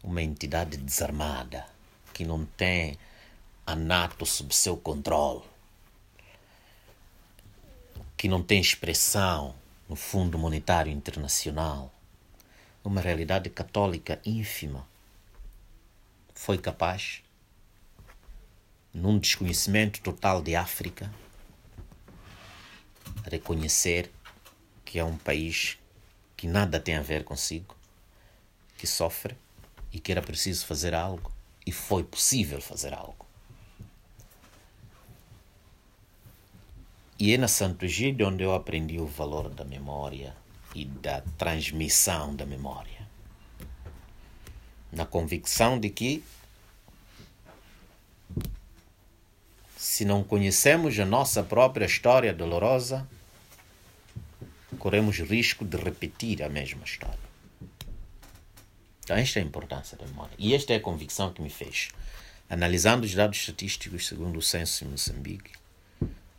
uma 0.03 0.23
entidade 0.23 0.77
desarmada, 0.77 1.67
que 2.13 2.25
não 2.25 2.45
tem 2.45 2.99
a 3.67 3.75
NATO 3.75 4.27
sob 4.27 4.55
seu 4.55 4.77
controle, 4.77 5.43
que 8.17 8.29
não 8.29 8.43
tem 8.43 8.61
expressão 8.61 9.55
no 9.89 9.97
Fundo 9.97 10.39
Monetário 10.39 10.93
Internacional, 10.93 11.93
uma 12.85 13.01
realidade 13.01 13.49
católica 13.49 14.21
ínfima, 14.25 14.87
foi 16.35 16.59
capaz, 16.59 17.23
num 18.93 19.19
desconhecimento 19.19 20.01
total 20.01 20.43
de 20.43 20.55
África, 20.55 21.11
reconhecer 23.25 24.11
que 24.93 24.99
é 24.99 25.05
um 25.05 25.17
país 25.17 25.79
que 26.37 26.47
nada 26.47 26.79
tem 26.79 26.97
a 26.97 27.01
ver 27.01 27.25
consigo, 27.25 27.75
que 28.77 28.87
sofre 28.87 29.35
e 29.91 29.99
que 29.99 30.13
era 30.13 30.21
preciso 30.21 30.67
fazer 30.67 30.95
algo 30.95 31.33
e 31.65 31.73
foi 31.73 32.05
possível 32.05 32.61
fazer 32.61 32.93
algo. 32.93 33.25
E 37.19 37.33
é 37.33 37.39
na 37.39 37.49
Santo 37.49 37.87
Egídio 37.87 38.29
onde 38.29 38.43
eu 38.43 38.55
aprendi 38.55 38.99
o 38.99 39.07
valor 39.07 39.49
da 39.49 39.65
memória 39.65 40.37
e 40.75 40.85
da 40.85 41.23
transmissão 41.39 42.37
da 42.37 42.45
memória. 42.45 43.09
Na 44.93 45.07
convicção 45.07 45.81
de 45.81 45.89
que 45.89 46.23
se 49.75 50.05
não 50.05 50.23
conhecemos 50.23 50.99
a 50.99 51.07
nossa 51.07 51.43
própria 51.43 51.87
história 51.87 52.35
dolorosa, 52.35 53.09
corremos 54.83 55.21
risco 55.21 55.65
de 55.65 55.77
repetir 55.77 56.43
a 56.43 56.49
mesma 56.49 56.83
história. 56.83 57.17
Então, 59.05 59.17
esta 59.17 59.39
é 59.39 59.43
a 59.43 59.47
importância 59.47 59.97
da 59.97 60.05
memória. 60.05 60.35
E 60.37 60.57
esta 60.57 60.73
é 60.73 60.77
a 60.77 60.81
convicção 60.81 61.33
que 61.33 61.41
me 61.41 61.51
fez. 61.51 61.91
Analisando 62.51 63.07
os 63.07 63.15
dados 63.15 63.39
estatísticos 63.39 64.09
segundo 64.09 64.41
o 64.41 64.43
censo 64.43 64.85
em 64.85 64.89
Moçambique, 64.89 65.53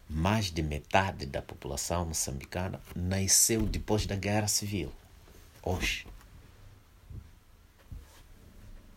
mais 0.09 0.51
de 0.51 0.61
metade 0.61 1.25
da 1.25 1.41
população 1.41 2.05
moçambicana 2.07 2.81
nasceu 2.93 3.61
depois 3.61 4.05
da 4.05 4.17
guerra 4.17 4.49
civil. 4.49 4.91
Hoje. 5.63 6.05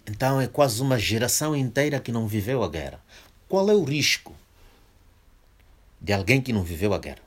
Então 0.08 0.40
é 0.40 0.48
quase 0.48 0.82
uma 0.82 0.98
geração 0.98 1.54
inteira 1.54 2.00
que 2.00 2.10
não 2.10 2.26
viveu 2.26 2.64
a 2.64 2.68
guerra. 2.68 3.00
Qual 3.48 3.70
é 3.70 3.74
o 3.74 3.84
risco 3.84 4.34
de 6.00 6.12
alguém 6.12 6.42
que 6.42 6.52
não 6.52 6.64
viveu 6.64 6.92
a 6.92 6.98
guerra? 6.98 7.25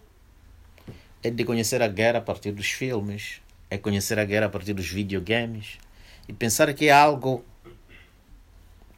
É 1.24 1.30
de 1.30 1.44
conhecer 1.44 1.82
a 1.82 1.88
guerra 1.88 2.20
a 2.20 2.22
partir 2.22 2.52
dos 2.52 2.68
filmes, 2.68 3.42
é 3.70 3.78
conhecer 3.78 4.18
a 4.18 4.26
guerra 4.26 4.46
a 4.46 4.50
partir 4.50 4.74
dos 4.74 4.88
videogames 4.88 5.78
e 6.28 6.34
pensar 6.34 6.74
que 6.74 6.88
é 6.88 6.92
algo 6.92 7.44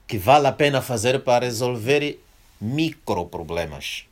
que 0.07 0.17
vale 0.17 0.47
a 0.47 0.51
pena 0.51 0.81
fazer 0.81 1.19
para 1.21 1.45
resolver 1.45 2.21
micro 2.59 3.25
problemas. 3.25 4.05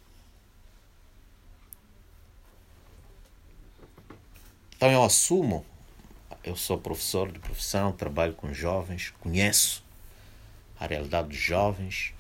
Então 4.76 4.89
eu 4.89 5.03
assumo 5.03 5.66
eu 6.43 6.55
sou 6.55 6.78
professor 6.78 7.32
de 7.32 7.38
profissão, 7.38 7.91
trabalho 7.91 8.34
com 8.34 8.53
jovens, 8.53 9.14
conheço 9.20 9.84
a 10.80 10.88
realidade 10.88 11.28
dos 11.28 11.38
jovens. 11.38 12.14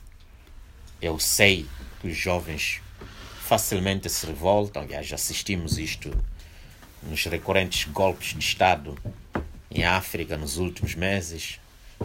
Eu 1.01 1.17
sei 1.17 1.65
que 2.01 2.09
os 2.09 2.17
jovens 2.17 2.81
facilmente 3.49 4.07
se 4.07 4.27
revoltam. 4.27 4.83
Aliás, 4.83 5.11
assistimos 5.11 5.79
isto 5.79 6.15
nos 7.01 7.25
recorrentes 7.25 7.91
golpes 7.91 8.35
de 8.35 8.39
Estado 8.45 8.95
em 9.71 9.83
África 9.83 10.37
nos 10.37 10.57
últimos 10.57 10.93
meses. 10.93 11.59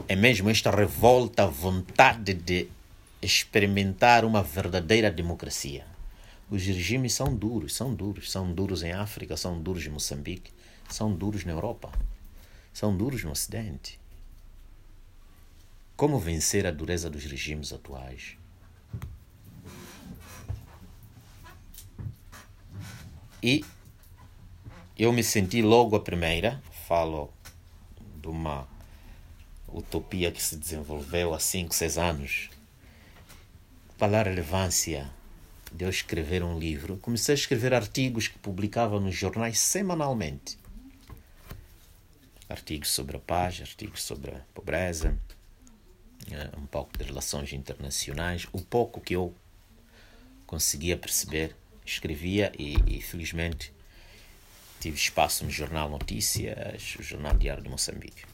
É 0.08 0.16
mesmo 0.16 0.48
esta 0.48 0.70
revolta, 0.70 1.46
vontade 1.46 2.32
de 2.32 2.66
experimentar 3.20 4.24
uma 4.24 4.42
verdadeira 4.42 5.10
democracia. 5.10 5.84
Os 6.50 6.64
regimes 6.64 7.12
são 7.12 7.34
duros, 7.34 7.74
são 7.76 7.94
duros, 7.94 8.32
são 8.32 8.50
duros 8.50 8.82
em 8.82 8.92
África, 8.92 9.36
são 9.36 9.60
duros 9.60 9.84
em 9.84 9.90
Moçambique, 9.90 10.50
são 10.88 11.12
duros 11.12 11.44
na 11.44 11.52
Europa, 11.52 11.92
são 12.72 12.96
duros 12.96 13.22
no 13.22 13.32
Ocidente. 13.32 14.00
Como 15.94 16.18
vencer 16.18 16.66
a 16.66 16.70
dureza 16.70 17.10
dos 17.10 17.24
regimes 17.24 17.70
atuais? 17.70 18.38
E 23.46 23.62
eu 24.98 25.12
me 25.12 25.22
senti 25.22 25.60
logo 25.60 25.94
a 25.94 26.00
primeira, 26.00 26.62
falo 26.88 27.30
de 28.18 28.26
uma 28.26 28.66
utopia 29.68 30.32
que 30.32 30.42
se 30.42 30.56
desenvolveu 30.56 31.34
há 31.34 31.38
5, 31.38 31.74
6 31.74 31.98
anos, 31.98 32.50
para 33.98 34.18
a 34.18 34.22
relevância 34.22 35.12
de 35.70 35.84
eu 35.84 35.90
escrever 35.90 36.42
um 36.42 36.58
livro. 36.58 36.96
Comecei 36.96 37.34
a 37.34 37.36
escrever 37.36 37.74
artigos 37.74 38.28
que 38.28 38.38
publicava 38.38 38.98
nos 38.98 39.14
jornais 39.14 39.58
semanalmente. 39.58 40.56
Artigos 42.48 42.92
sobre 42.92 43.18
a 43.18 43.20
paz, 43.20 43.60
artigos 43.60 44.02
sobre 44.02 44.30
a 44.30 44.40
pobreza, 44.54 45.18
eh, 46.30 46.48
um 46.56 46.64
pouco 46.64 46.96
de 46.96 47.04
relações 47.04 47.52
internacionais, 47.52 48.48
o 48.54 48.62
pouco 48.62 49.02
que 49.02 49.14
eu 49.14 49.34
conseguia 50.46 50.96
perceber, 50.96 51.54
escrevia 51.84 52.52
e, 52.58 52.76
e 52.86 53.00
felizmente 53.00 53.72
tive 54.80 54.96
espaço 54.96 55.44
no 55.44 55.50
Jornal 55.50 55.88
Notícias, 55.88 56.96
o 56.98 57.02
Jornal 57.02 57.34
Diário 57.36 57.62
de 57.62 57.68
Moçambique. 57.68 58.24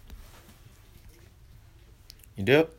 Então, 2.36 2.54
eu 2.54 2.70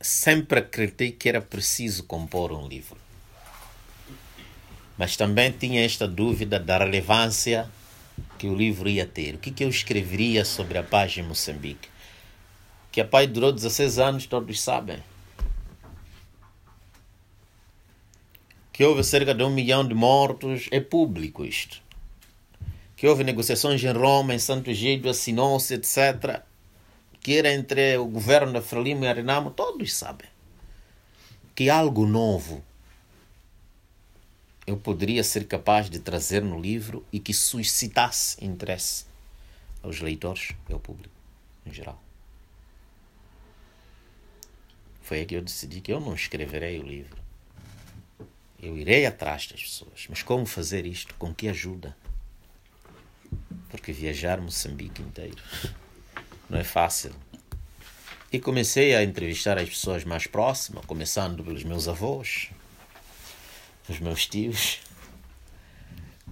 sempre 0.00 0.58
acreditei 0.58 1.12
que 1.12 1.28
era 1.28 1.40
preciso 1.40 2.04
compor 2.04 2.52
um 2.52 2.66
livro. 2.66 2.98
Mas 4.98 5.16
também 5.16 5.50
tinha 5.50 5.84
esta 5.84 6.06
dúvida 6.06 6.58
da 6.58 6.78
relevância 6.78 7.70
que 8.38 8.46
o 8.46 8.54
livro 8.54 8.88
ia 8.88 9.06
ter. 9.06 9.36
O 9.36 9.38
que, 9.38 9.50
que 9.50 9.64
eu 9.64 9.68
escreveria 9.68 10.44
sobre 10.44 10.78
a 10.78 10.82
paz 10.82 11.16
em 11.16 11.22
Moçambique? 11.22 11.88
Que 12.90 13.00
a 13.00 13.04
paz 13.04 13.26
durou 13.28 13.52
16 13.52 13.98
anos, 13.98 14.26
todos 14.26 14.60
sabem. 14.60 15.02
Que 18.72 18.84
houve 18.84 19.04
cerca 19.04 19.34
de 19.34 19.42
um 19.42 19.50
milhão 19.50 19.86
de 19.86 19.94
mortos, 19.94 20.68
é 20.70 20.80
público 20.80 21.44
isto. 21.44 21.82
Que 22.96 23.06
houve 23.06 23.24
negociações 23.24 23.82
em 23.82 23.92
Roma, 23.92 24.34
em 24.34 24.38
Santo 24.38 24.70
Egídio, 24.70 25.10
assinou-se, 25.10 25.74
etc. 25.74 26.42
Que 27.20 27.36
era 27.36 27.52
entre 27.52 27.96
o 27.98 28.06
governo 28.06 28.52
da 28.52 28.62
Frelimo 28.62 29.04
e 29.04 29.08
a 29.08 29.12
Renamo, 29.12 29.50
todos 29.50 29.92
sabem. 29.92 30.28
Que 31.54 31.68
algo 31.68 32.06
novo 32.06 32.64
eu 34.66 34.76
poderia 34.76 35.24
ser 35.24 35.46
capaz 35.46 35.90
de 35.90 35.98
trazer 35.98 36.42
no 36.42 36.60
livro 36.60 37.04
e 37.12 37.18
que 37.18 37.34
suscitasse 37.34 38.42
interesse 38.44 39.04
aos 39.82 40.00
leitores 40.00 40.52
e 40.68 40.72
ao 40.72 40.78
público 40.78 41.14
em 41.66 41.72
geral. 41.72 42.00
Foi 45.02 45.18
aí 45.18 45.26
que 45.26 45.34
eu 45.34 45.42
decidi 45.42 45.80
que 45.80 45.92
eu 45.92 46.00
não 46.00 46.14
escreverei 46.14 46.78
o 46.78 46.82
livro. 46.82 47.21
Eu 48.62 48.78
irei 48.78 49.04
atrás 49.04 49.48
das 49.48 49.60
pessoas. 49.60 50.06
Mas 50.08 50.22
como 50.22 50.46
fazer 50.46 50.86
isto? 50.86 51.14
Com 51.16 51.34
que 51.34 51.48
ajuda? 51.48 51.96
Porque 53.68 53.92
viajar 53.92 54.40
Moçambique 54.40 55.02
inteiro 55.02 55.42
não 56.48 56.58
é 56.58 56.64
fácil. 56.64 57.12
E 58.32 58.38
comecei 58.38 58.94
a 58.94 59.02
entrevistar 59.02 59.58
as 59.58 59.68
pessoas 59.68 60.04
mais 60.04 60.26
próximas, 60.26 60.86
começando 60.86 61.42
pelos 61.42 61.64
meus 61.64 61.88
avós, 61.88 62.50
os 63.88 63.98
meus 63.98 64.26
tios, 64.26 64.80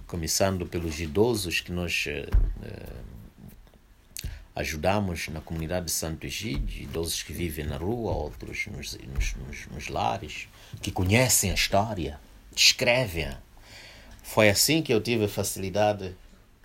começando 0.07 0.65
pelos 0.65 0.99
idosos 0.99 1.59
que 1.59 1.71
nós 1.71 2.05
eh, 2.07 2.27
ajudamos 4.55 5.27
na 5.27 5.41
comunidade 5.41 5.87
de 5.87 5.91
Santo 5.91 6.25
Egídio, 6.25 6.83
idosos 6.83 7.21
que 7.21 7.33
vivem 7.33 7.65
na 7.65 7.77
rua, 7.77 8.11
outros 8.11 8.67
nos, 8.67 8.97
nos, 8.97 9.35
nos, 9.35 9.67
nos 9.67 9.87
lares, 9.87 10.47
que 10.81 10.91
conhecem 10.91 11.51
a 11.51 11.53
história, 11.53 12.19
descrevem-a. 12.53 13.37
Foi 14.23 14.49
assim 14.49 14.81
que 14.81 14.93
eu 14.93 15.01
tive 15.01 15.25
a 15.25 15.29
facilidade, 15.29 16.15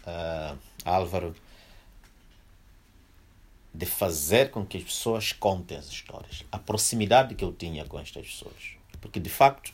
uh, 0.07 0.57
Álvaro, 0.84 1.34
de 3.74 3.84
fazer 3.84 4.50
com 4.50 4.64
que 4.64 4.78
as 4.78 4.84
pessoas 4.84 5.32
contem 5.32 5.76
as 5.76 5.88
histórias. 5.88 6.44
A 6.50 6.59
proximidade 6.59 7.34
que 7.34 7.44
eu 7.44 7.52
tinha 7.52 7.84
com 7.84 7.98
estas 7.98 8.26
pessoas. 8.26 8.76
Porque, 9.00 9.20
de 9.20 9.28
facto, 9.28 9.72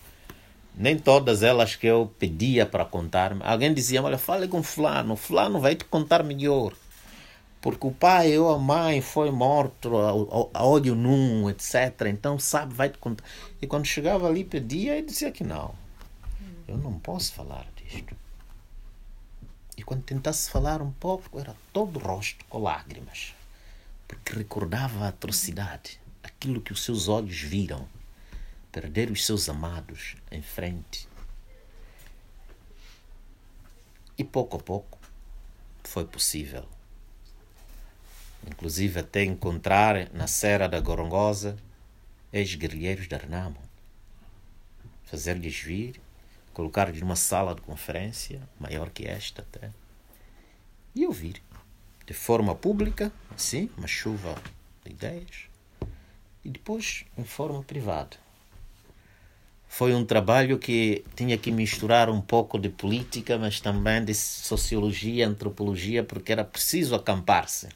nem 0.75 0.99
todas 0.99 1.43
elas 1.43 1.77
que 1.77 1.87
eu 1.87 2.13
pedia 2.19 2.67
para 2.67 2.85
contar-me. 2.85 3.43
Alguém 3.45 3.73
dizia: 3.73 4.03
Olha, 4.03 4.19
fale 4.19 4.49
com 4.49 4.63
Fulano, 4.63 5.17
Fulano 5.17 5.61
vai 5.61 5.77
te 5.77 5.85
contar 5.85 6.23
melhor. 6.23 6.73
Porque 7.63 7.87
o 7.87 7.93
pai 7.93 8.37
ou 8.37 8.53
a 8.53 8.59
mãe 8.59 9.01
foi 9.01 9.31
morto 9.31 9.97
a 10.53 10.65
ódio 10.65 10.97
num, 10.97 11.49
etc. 11.49 12.09
Então, 12.09 12.37
sabe, 12.37 12.75
vai 12.75 12.91
te 12.91 12.99
contar. 12.99 13.25
E 13.63 13.69
quando 13.69 13.87
chegava 13.87 14.27
ali, 14.27 14.45
pedia 14.45 14.99
e 14.99 15.03
dizia 15.03 15.31
que 15.31 15.45
não. 15.45 15.73
Eu 16.67 16.77
não 16.77 16.99
posso 16.99 17.33
falar 17.33 17.65
disto. 17.77 18.17
E 19.77 19.83
quando 19.85 20.03
tentasse 20.03 20.51
falar 20.51 20.83
um 20.83 20.91
pouco, 20.91 21.39
era 21.39 21.55
todo 21.73 22.01
o 22.01 22.03
rosto 22.03 22.45
com 22.47 22.59
lágrimas. 22.59 23.33
Porque 24.09 24.35
recordava 24.35 25.05
a 25.05 25.09
atrocidade, 25.09 26.01
aquilo 26.21 26.61
que 26.61 26.73
os 26.73 26.83
seus 26.83 27.07
olhos 27.07 27.41
viram 27.41 27.87
perder 28.73 29.09
os 29.09 29.25
seus 29.25 29.49
amados 29.49 30.17
em 30.33 30.43
frente. 30.43 31.07
E 34.19 34.25
pouco 34.25 34.57
a 34.57 34.61
pouco 34.61 34.99
foi 35.85 36.05
possível. 36.05 36.67
Inclusive 38.47 39.01
até 39.01 39.25
encontrar 39.25 40.11
na 40.13 40.27
Serra 40.27 40.69
da 40.69 40.81
Gorongosa 40.81 41.57
ex-guerrilheiros 42.33 43.07
da 43.07 43.17
Renamo. 43.17 43.59
Fazer-lhes 45.05 45.59
vir, 45.59 46.01
colocar-lhes 46.53 47.01
numa 47.01 47.17
sala 47.17 47.55
de 47.55 47.61
conferência, 47.61 48.41
maior 48.59 48.91
que 48.91 49.07
esta 49.07 49.43
até, 49.43 49.71
e 50.95 51.07
ouvir. 51.07 51.43
De 52.07 52.15
forma 52.15 52.55
pública, 52.55 53.13
sim, 53.37 53.71
uma 53.77 53.87
chuva 53.87 54.35
de 54.85 54.91
ideias, 54.93 55.47
e 56.45 56.51
depois 56.51 57.05
em 57.17 57.25
forma 57.25 57.63
privada 57.63 58.17
foi 59.73 59.95
um 59.95 60.05
trabalho 60.05 60.59
que 60.59 61.03
tinha 61.17 61.39
que 61.39 61.51
misturar 61.51 62.11
um 62.11 62.21
pouco 62.21 62.59
de 62.59 62.69
política, 62.69 63.39
mas 63.39 63.59
também 63.59 64.05
de 64.05 64.13
sociologia, 64.13 65.27
antropologia, 65.27 66.05
porque 66.05 66.31
era 66.31 66.45
preciso 66.45 66.95
acampar-se 66.95 67.69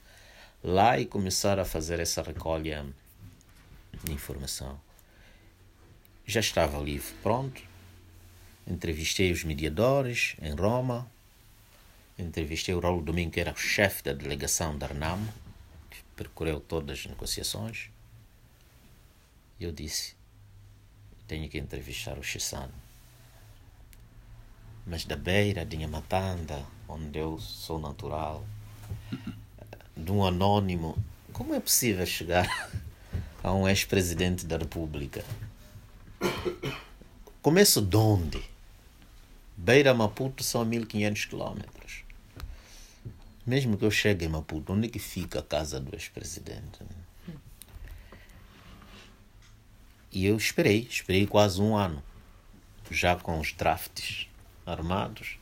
lá 0.67 0.99
e 0.99 1.07
começar 1.07 1.61
a 1.61 1.65
fazer 1.65 2.01
essa 2.01 2.21
recolha 2.23 2.85
de 4.03 4.13
informação. 4.13 4.81
já 6.27 6.41
estava 6.41 6.77
o 6.81 6.85
livro 6.85 7.15
pronto. 7.23 7.63
Entrevistei 8.67 9.31
os 9.31 9.45
mediadores 9.45 10.35
em 10.43 10.53
Roma. 10.57 11.09
Entrevistei 12.19 12.75
o 12.75 12.81
Raul 12.81 13.01
Domingo, 13.01 13.31
que 13.31 13.39
era 13.39 13.53
o 13.53 13.57
chefe 13.57 14.03
da 14.03 14.13
delegação 14.13 14.77
da 14.77 14.87
Arnamo, 14.87 15.33
que 15.89 16.03
percorreu 16.17 16.59
todas 16.59 16.99
as 16.99 17.07
negociações. 17.07 17.91
E 19.61 19.65
eu 19.65 19.71
disse: 19.71 20.17
tenho 21.29 21.49
que 21.49 21.59
entrevistar 21.59 22.19
o 22.19 22.25
Chissano. 22.25 22.75
Mas 24.85 25.05
da 25.05 25.15
beira 25.15 25.65
de 25.65 25.77
Nhamatanda, 25.77 26.67
onde 26.89 27.21
eu 27.21 27.39
sou 27.39 27.79
natural, 27.79 28.45
de 29.97 30.13
um 30.13 30.25
anônimo, 30.25 30.97
como 31.33 31.55
é 31.55 31.61
possível 31.61 32.05
chegar 32.05 32.71
a 33.43 33.53
um 33.53 33.67
ex-presidente 33.69 34.45
da 34.45 34.59
República? 34.59 35.25
Começo 37.41 37.81
de 37.81 37.97
onde? 37.97 38.43
Beira 39.57 39.95
Maputo 39.95 40.45
são 40.45 40.65
1500 40.65 41.25
quilómetros. 41.25 42.05
Mesmo 43.47 43.79
que 43.79 43.85
eu 43.85 43.91
chegue 43.91 44.27
em 44.27 44.29
Maputo, 44.29 44.73
onde 44.73 44.89
é 44.89 44.91
que 44.91 44.99
fica 44.99 45.39
a 45.39 45.43
casa 45.43 45.81
do 45.81 45.95
ex-presidente? 45.95 46.81
E 50.13 50.27
eu 50.27 50.37
esperei, 50.37 50.87
esperei 50.91 51.27
quase 51.27 51.61
um 51.61 51.77
ano, 51.77 52.03
já 52.91 53.17
com 53.17 53.39
os 53.39 53.53
drafts 53.53 54.29
armados. 54.65 55.39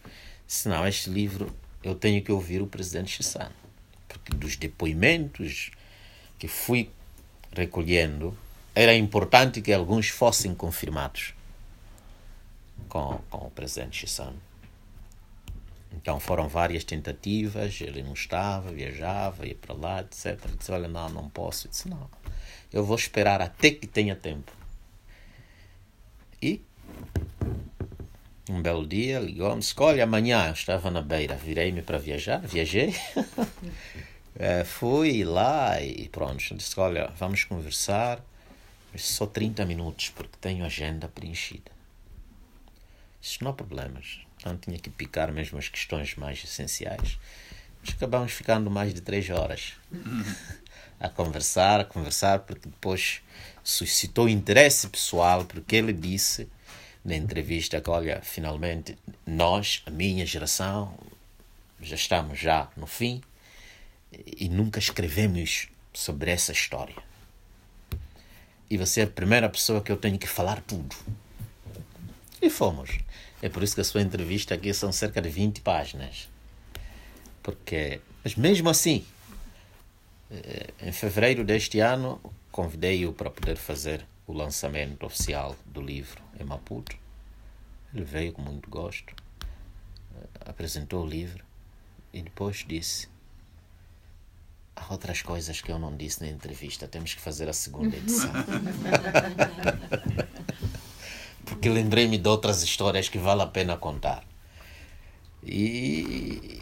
Senão, 0.47 0.87
este 0.87 1.11
livro 1.11 1.55
eu 1.83 1.95
tenho 1.95 2.23
que 2.23 2.31
ouvir 2.31 2.61
o 2.61 2.67
presidente 2.67 3.11
Chissano. 3.11 3.64
Dos 4.37 4.57
depoimentos 4.57 5.71
que 6.39 6.49
fui 6.49 6.91
recolhendo, 7.53 8.37
era 8.75 8.95
importante 8.95 9.61
que 9.61 9.73
alguns 9.73 10.09
fossem 10.09 10.55
confirmados 10.55 11.35
com, 12.89 13.19
com 13.31 13.47
o 13.47 13.51
presidente 13.51 13.99
Chissano. 13.99 14.41
Então 15.93 16.19
foram 16.19 16.49
várias 16.49 16.83
tentativas, 16.83 17.81
ele 17.81 18.03
não 18.03 18.15
estava, 18.15 18.73
viajava, 18.73 19.47
ia 19.47 19.55
para 19.55 19.75
lá, 19.75 20.01
etc. 20.01 20.39
Eu 20.45 20.57
disse, 20.57 20.73
olha, 20.73 20.89
não, 20.89 21.09
não 21.09 21.29
posso. 21.29 21.67
Eu 21.67 21.71
disse, 21.71 21.89
não, 21.89 22.11
eu 22.73 22.85
vou 22.85 22.97
esperar 22.97 23.41
até 23.41 23.71
que 23.71 23.87
tenha 23.87 24.17
tempo. 24.17 24.53
E 26.43 26.61
um 28.49 28.61
belo 28.61 28.87
dia 28.87 29.19
ligou-me, 29.19 29.61
escolhe 29.61 30.01
amanhã, 30.01 30.49
eu 30.49 30.53
estava 30.53 30.91
na 30.91 31.01
beira, 31.01 31.37
virei-me 31.37 31.83
para 31.83 31.99
viajar, 31.99 32.41
viajei. 32.41 32.95
é, 34.37 34.65
fui 34.65 35.25
lá 35.25 35.81
e 35.81 36.09
pronto, 36.09 36.55
disse, 36.55 36.79
olha, 36.79 37.11
vamos 37.17 37.45
conversar, 37.45 38.23
mas 38.93 39.03
só 39.05 39.27
30 39.27 39.65
minutos, 39.65 40.11
porque 40.11 40.37
tenho 40.41 40.65
agenda 40.65 41.09
preenchida. 41.09 41.73
Isso 43.21 43.43
não 43.43 43.53
há 43.53 43.55
problemas. 43.55 44.21
Então 44.37 44.57
tinha 44.59 44.79
que 44.79 44.91
picar 44.91 45.33
mesmo 45.33 45.59
as 45.59 45.71
questões 45.71 46.15
mais 46.17 46.45
essenciais. 46.45 47.19
Mas 47.81 47.95
acabamos 47.95 48.33
ficando 48.33 48.71
mais 48.71 48.93
de 48.93 49.01
três 49.01 49.29
horas 49.31 49.73
a 51.01 51.09
conversar, 51.09 51.81
a 51.81 51.85
conversar, 51.85 52.41
porque 52.41 52.69
depois 52.69 53.23
suscitou 53.63 54.29
interesse 54.29 54.87
pessoal, 54.89 55.47
porque 55.47 55.77
ele 55.77 55.95
disse 55.95 56.47
na 57.05 57.15
entrevista 57.15 57.81
que, 57.81 57.91
olha, 57.91 58.21
finalmente 58.23 58.97
nós, 59.27 59.83
a 59.85 59.91
minha 59.91 60.25
geração, 60.25 60.97
já 61.81 61.97
estamos 61.97 62.39
já 62.39 62.69
no 62.77 62.87
fim 62.87 63.21
e 64.11 64.49
nunca 64.49 64.79
escrevemos 64.79 65.69
sobre 65.93 66.31
essa 66.31 66.53
história. 66.53 66.97
E 68.71 68.79
você 68.79 69.03
é 69.03 69.05
a 69.05 69.09
primeira 69.09 69.49
pessoa 69.51 69.83
que 69.83 69.93
eu 69.93 69.97
tenho 69.97 70.19
que 70.19 70.27
falar 70.27 70.63
tudo. 70.63 70.97
E 72.41 72.49
fomos. 72.49 72.99
É 73.43 73.49
por 73.51 73.63
isso 73.63 73.75
que 73.75 73.83
a 73.83 73.85
sua 73.85 74.01
entrevista 74.01 74.55
aqui 74.55 74.73
são 74.73 74.91
cerca 74.91 75.21
de 75.21 75.29
20 75.29 75.61
páginas. 75.61 76.31
Porque, 77.43 78.01
mas 78.23 78.35
mesmo 78.35 78.71
assim, 78.71 79.05
eh, 80.31 80.71
em 80.81 80.93
fevereiro 80.93 81.45
deste 81.45 81.81
ano, 81.81 82.19
convidei-o 82.51 83.13
para 83.13 83.29
poder 83.29 83.57
fazer 83.57 84.07
o 84.27 84.33
lançamento 84.33 85.05
oficial 85.05 85.55
do 85.67 85.83
livro 85.83 86.24
em 86.39 86.45
Maputo. 86.45 86.97
Ele 87.95 88.05
veio 88.05 88.33
com 88.33 88.43
muito 88.43 88.69
gosto, 88.69 89.15
eh, 90.17 90.27
apresentou 90.47 91.05
o 91.05 91.09
livro 91.09 91.45
e 92.13 92.23
depois 92.23 92.65
disse: 92.67 93.09
Há 94.75 94.93
outras 94.93 95.23
coisas 95.23 95.61
que 95.61 95.71
eu 95.71 95.79
não 95.79 95.97
disse 95.97 96.21
na 96.21 96.29
entrevista, 96.29 96.89
temos 96.89 97.15
que 97.15 97.21
fazer 97.21 97.49
a 97.49 97.53
segunda 97.53 97.97
edição. 97.97 98.33
Porque 101.45 101.69
lembrei-me 101.69 102.19
de 102.19 102.29
outras 102.29 102.63
histórias 102.63 103.09
que 103.09 103.19
vale 103.19 103.43
a 103.43 103.47
pena 103.47 103.77
contar. 103.77 104.25
E, 105.43 106.61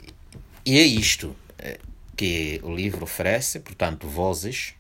e 0.66 0.79
é 0.79 0.83
isto 0.83 1.35
eh, 1.59 1.79
que 2.16 2.61
o 2.62 2.75
livro 2.75 3.05
oferece, 3.05 3.61
portanto, 3.61 4.09
vozes 4.09 4.75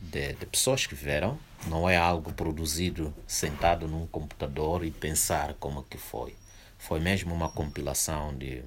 de, 0.00 0.34
de 0.34 0.46
pessoas 0.46 0.86
que 0.86 0.94
viveram, 0.94 1.38
não 1.66 1.88
é 1.88 1.96
algo 1.96 2.32
produzido 2.32 3.14
sentado 3.26 3.88
num 3.88 4.06
computador 4.06 4.84
e 4.84 4.90
pensar 4.90 5.54
como 5.54 5.82
que 5.82 5.98
foi. 5.98 6.34
Foi 6.78 7.00
mesmo 7.00 7.34
uma 7.34 7.48
compilação 7.48 8.36
de 8.36 8.62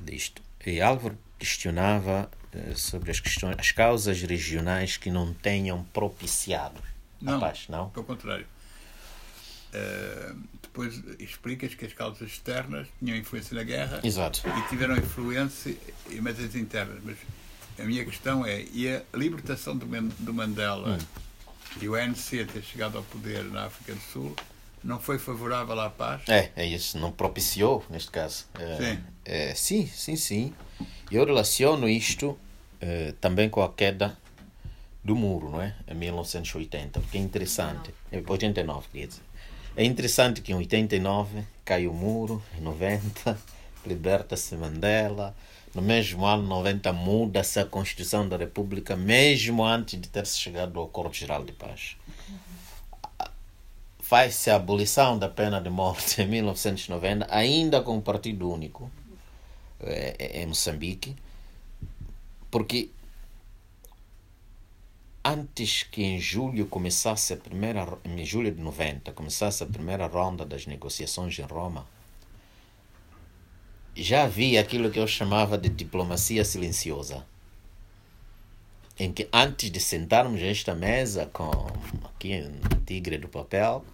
disto. 0.00 0.42
E 0.64 0.80
Álvaro 0.80 1.16
questionava 1.38 2.30
eh, 2.52 2.74
sobre 2.74 3.10
as 3.10 3.20
questões, 3.20 3.56
as 3.58 3.72
causas 3.72 4.20
regionais 4.22 4.96
que 4.96 5.10
não 5.10 5.32
tenham 5.32 5.84
propiciado 5.84 6.80
não, 7.20 7.36
a 7.36 7.40
paz, 7.40 7.66
não? 7.68 7.90
Pelo 7.90 8.04
contrário. 8.04 8.46
Uh, 9.72 10.40
depois 10.62 11.02
explicas 11.18 11.74
que 11.74 11.84
as 11.84 11.92
causas 11.92 12.28
externas 12.28 12.86
tinham 12.98 13.16
influência 13.16 13.54
na 13.54 13.62
guerra 13.62 14.00
Exato. 14.02 14.42
e 14.46 14.68
tiveram 14.68 14.96
influência 14.96 15.76
em 16.10 16.20
matérias 16.20 16.54
internas. 16.54 16.98
Mas 17.02 17.16
a 17.78 17.84
minha 17.84 18.04
questão 18.04 18.44
é, 18.44 18.64
e 18.72 18.88
a 18.88 19.02
libertação 19.14 19.76
do, 19.76 19.86
do 20.18 20.34
Mandela 20.34 20.96
hum. 20.96 21.06
e 21.80 21.88
o 21.88 21.94
ANC 21.94 22.30
ter 22.52 22.62
chegado 22.62 22.96
ao 22.98 23.04
poder 23.04 23.44
na 23.44 23.66
África 23.66 23.94
do 23.94 24.00
Sul 24.00 24.34
não 24.82 25.00
foi 25.00 25.18
favorável 25.18 25.78
à 25.80 25.90
paz? 25.90 26.22
É, 26.28 26.50
é 26.56 26.64
isso, 26.64 26.98
não 26.98 27.10
propiciou, 27.10 27.84
neste 27.90 28.10
caso. 28.10 28.46
É, 28.54 28.76
sim. 28.76 29.04
É, 29.24 29.54
sim, 29.54 29.86
sim, 29.86 30.16
sim. 30.16 30.54
Eu 31.10 31.24
relaciono 31.24 31.88
isto 31.88 32.38
é, 32.80 33.12
também 33.20 33.48
com 33.48 33.62
a 33.62 33.72
queda 33.72 34.16
do 35.02 35.14
muro, 35.14 35.50
não 35.50 35.62
é? 35.62 35.74
Em 35.88 35.94
1980, 35.94 37.00
porque 37.00 37.18
é 37.18 37.20
interessante. 37.20 37.92
É 38.10 38.22
89, 38.26 38.86
quer 38.92 39.06
dizer. 39.06 39.22
É 39.76 39.84
interessante 39.84 40.40
que 40.40 40.52
em 40.52 40.54
89 40.54 41.44
cai 41.64 41.86
o 41.86 41.92
muro, 41.92 42.42
em 42.56 42.60
90 42.60 43.38
liberta-se 43.86 44.56
Mandela, 44.56 45.34
no 45.76 45.82
mesmo 45.82 46.24
ano 46.24 46.42
90 46.42 46.90
muda-se 46.94 47.60
a 47.60 47.66
Constituição 47.66 48.26
da 48.26 48.38
República, 48.38 48.96
mesmo 48.96 49.62
antes 49.62 50.00
de 50.00 50.08
ter 50.08 50.26
se 50.26 50.38
chegado 50.38 50.80
ao 50.80 50.86
Acordo 50.86 51.12
Geral 51.14 51.44
de 51.44 51.52
Paz. 51.52 51.98
Faz-se 53.98 54.48
a 54.48 54.56
abolição 54.56 55.18
da 55.18 55.28
pena 55.28 55.60
de 55.60 55.68
morte 55.68 56.22
em 56.22 56.26
1990, 56.26 57.26
ainda 57.28 57.82
com 57.82 57.98
o 57.98 58.00
Partido 58.00 58.50
Único 58.50 58.90
é, 59.80 60.40
em 60.40 60.46
Moçambique, 60.46 61.14
porque 62.50 62.88
antes 65.22 65.82
que 65.82 66.02
em 66.02 66.18
julho 66.18 66.64
começasse 66.68 67.34
a 67.34 67.36
primeira 67.36 67.86
em 68.02 68.24
julho 68.24 68.50
de 68.50 68.62
90 68.62 69.12
começasse 69.12 69.62
a 69.62 69.66
primeira 69.66 70.06
ronda 70.06 70.46
das 70.46 70.66
negociações 70.66 71.38
em 71.38 71.42
Roma 71.42 71.86
já 74.02 74.24
havia 74.24 74.60
aquilo 74.60 74.90
que 74.90 74.98
eu 74.98 75.06
chamava 75.06 75.56
de 75.56 75.68
diplomacia 75.70 76.44
silenciosa. 76.44 77.26
Em 78.98 79.12
que 79.12 79.28
antes 79.32 79.70
de 79.70 79.80
sentarmos 79.80 80.42
a 80.42 80.46
esta 80.46 80.74
mesa 80.74 81.26
com 81.32 81.50
aqui 82.04 82.42
um 82.42 82.84
tigre 82.84 83.18
do 83.18 83.28
papel, 83.28 83.84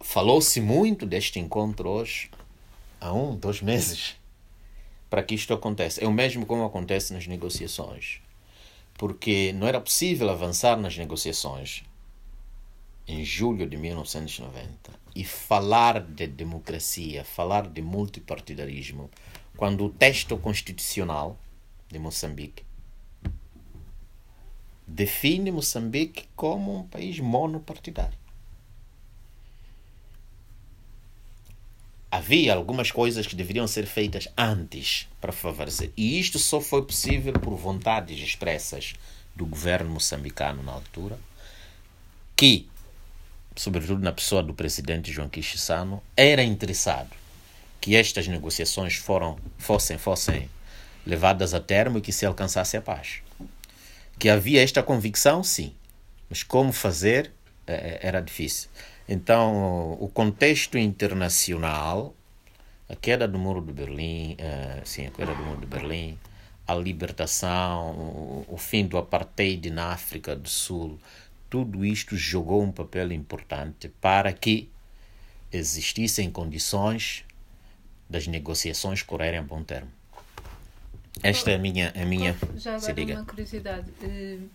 falou-se 0.00 0.60
muito 0.60 1.04
deste 1.04 1.38
encontro 1.38 1.88
hoje 1.88 2.30
há 3.00 3.12
um, 3.12 3.36
dois 3.36 3.60
meses 3.60 4.16
para 5.10 5.22
que 5.22 5.34
isto 5.34 5.52
aconteça. 5.52 6.02
É 6.02 6.06
o 6.06 6.12
mesmo 6.12 6.46
como 6.46 6.64
acontece 6.64 7.12
nas 7.12 7.26
negociações. 7.26 8.20
Porque 8.94 9.52
não 9.52 9.66
era 9.66 9.80
possível 9.80 10.28
avançar 10.30 10.76
nas 10.76 10.96
negociações 10.96 11.84
em 13.06 13.24
julho 13.24 13.68
de 13.68 13.76
1990 13.76 14.97
e 15.18 15.24
falar 15.24 16.00
de 16.00 16.28
democracia, 16.28 17.24
falar 17.24 17.66
de 17.66 17.82
multipartidarismo, 17.82 19.10
quando 19.56 19.84
o 19.84 19.90
texto 19.90 20.38
constitucional 20.38 21.36
de 21.88 21.98
Moçambique 21.98 22.62
define 24.86 25.50
Moçambique 25.50 26.28
como 26.36 26.78
um 26.78 26.84
país 26.84 27.18
monopartidário. 27.18 28.16
Havia 32.08 32.54
algumas 32.54 32.92
coisas 32.92 33.26
que 33.26 33.34
deveriam 33.34 33.66
ser 33.66 33.86
feitas 33.86 34.28
antes 34.36 35.08
para 35.20 35.32
favorecer. 35.32 35.90
E 35.96 36.20
isto 36.20 36.38
só 36.38 36.60
foi 36.60 36.84
possível 36.84 37.32
por 37.32 37.56
vontades 37.56 38.20
expressas 38.20 38.94
do 39.34 39.44
governo 39.44 39.90
moçambicano 39.90 40.62
na 40.62 40.70
altura, 40.70 41.18
que, 42.36 42.68
sobretudo 43.58 44.00
na 44.02 44.12
pessoa 44.12 44.40
do 44.40 44.54
presidente 44.54 45.12
João 45.12 45.28
Quixissano, 45.28 46.00
era 46.16 46.42
interessado 46.44 47.10
que 47.80 47.96
estas 47.96 48.28
negociações 48.28 48.94
foram, 48.94 49.36
fossem, 49.58 49.98
fossem 49.98 50.48
levadas 51.04 51.52
a 51.54 51.60
termo 51.60 51.98
e 51.98 52.00
que 52.00 52.12
se 52.12 52.24
alcançasse 52.24 52.76
a 52.76 52.82
paz. 52.82 53.20
Que 54.16 54.28
havia 54.28 54.62
esta 54.62 54.80
convicção, 54.80 55.42
sim, 55.42 55.74
mas 56.30 56.44
como 56.44 56.72
fazer 56.72 57.32
eh, 57.66 57.98
era 58.00 58.20
difícil. 58.20 58.68
Então, 59.08 59.96
o 60.00 60.08
contexto 60.08 60.78
internacional, 60.78 62.14
a 62.88 62.94
queda 62.94 63.26
do 63.26 63.38
Muro 63.38 63.60
de 63.60 63.72
Berlim, 63.72 64.34
uh, 64.34 64.86
sim, 64.86 65.06
a 65.06 65.10
queda 65.10 65.34
do 65.34 65.42
Muro 65.42 65.60
de 65.60 65.66
Berlim, 65.66 66.18
a 66.66 66.74
libertação, 66.74 68.44
o 68.46 68.56
fim 68.58 68.86
do 68.86 68.98
apartheid 68.98 69.70
na 69.70 69.92
África 69.92 70.36
do 70.36 70.48
Sul, 70.48 70.98
tudo 71.48 71.84
isto 71.84 72.16
jogou 72.16 72.62
um 72.62 72.72
papel 72.72 73.12
importante 73.12 73.88
para 74.00 74.32
que 74.32 74.68
existissem 75.52 76.30
condições 76.30 77.24
das 78.08 78.26
negociações 78.26 79.02
correrem 79.02 79.40
a 79.40 79.42
bom 79.42 79.62
termo. 79.62 79.90
Esta 81.22 81.50
é 81.50 81.54
a 81.56 81.58
minha. 81.58 81.92
A 81.96 82.04
minha 82.04 82.36
Já 82.56 82.76
agora 82.76 83.14
uma 83.14 83.24
curiosidade. 83.24 83.90
Uh, 84.02 84.48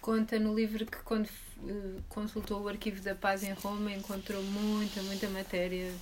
conta 0.00 0.38
no 0.38 0.54
livro 0.54 0.84
que 0.84 0.98
quando 0.98 1.26
uh, 1.26 2.02
consultou 2.08 2.62
o 2.62 2.68
Arquivo 2.68 3.00
da 3.02 3.14
Paz 3.14 3.42
em 3.42 3.52
Roma 3.52 3.92
encontrou 3.92 4.42
muita, 4.42 5.02
muita 5.02 5.28
matéria. 5.28 5.92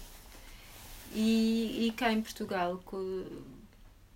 E, 1.14 1.86
e 1.86 1.92
cá 1.92 2.10
em 2.10 2.22
Portugal, 2.22 2.82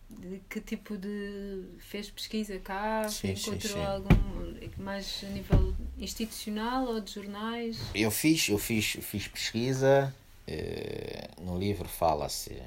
de 0.08 0.40
que 0.48 0.60
tipo 0.60 0.96
de. 0.96 1.64
fez 1.78 2.10
pesquisa 2.10 2.58
cá? 2.58 3.08
Sim, 3.08 3.32
encontrou 3.32 3.60
sim, 3.60 3.68
sim. 3.68 3.84
algum 3.84 4.36
mais 4.78 5.24
a 5.24 5.28
nível 5.28 5.74
institucional 5.98 6.86
ou 6.86 7.00
de 7.00 7.12
jornais? 7.12 7.78
Eu 7.94 8.10
fiz, 8.10 8.48
eu 8.48 8.58
fiz, 8.58 8.96
fiz 9.02 9.26
pesquisa. 9.26 10.14
Eh, 10.46 11.28
no 11.40 11.58
livro 11.58 11.88
fala-se 11.88 12.62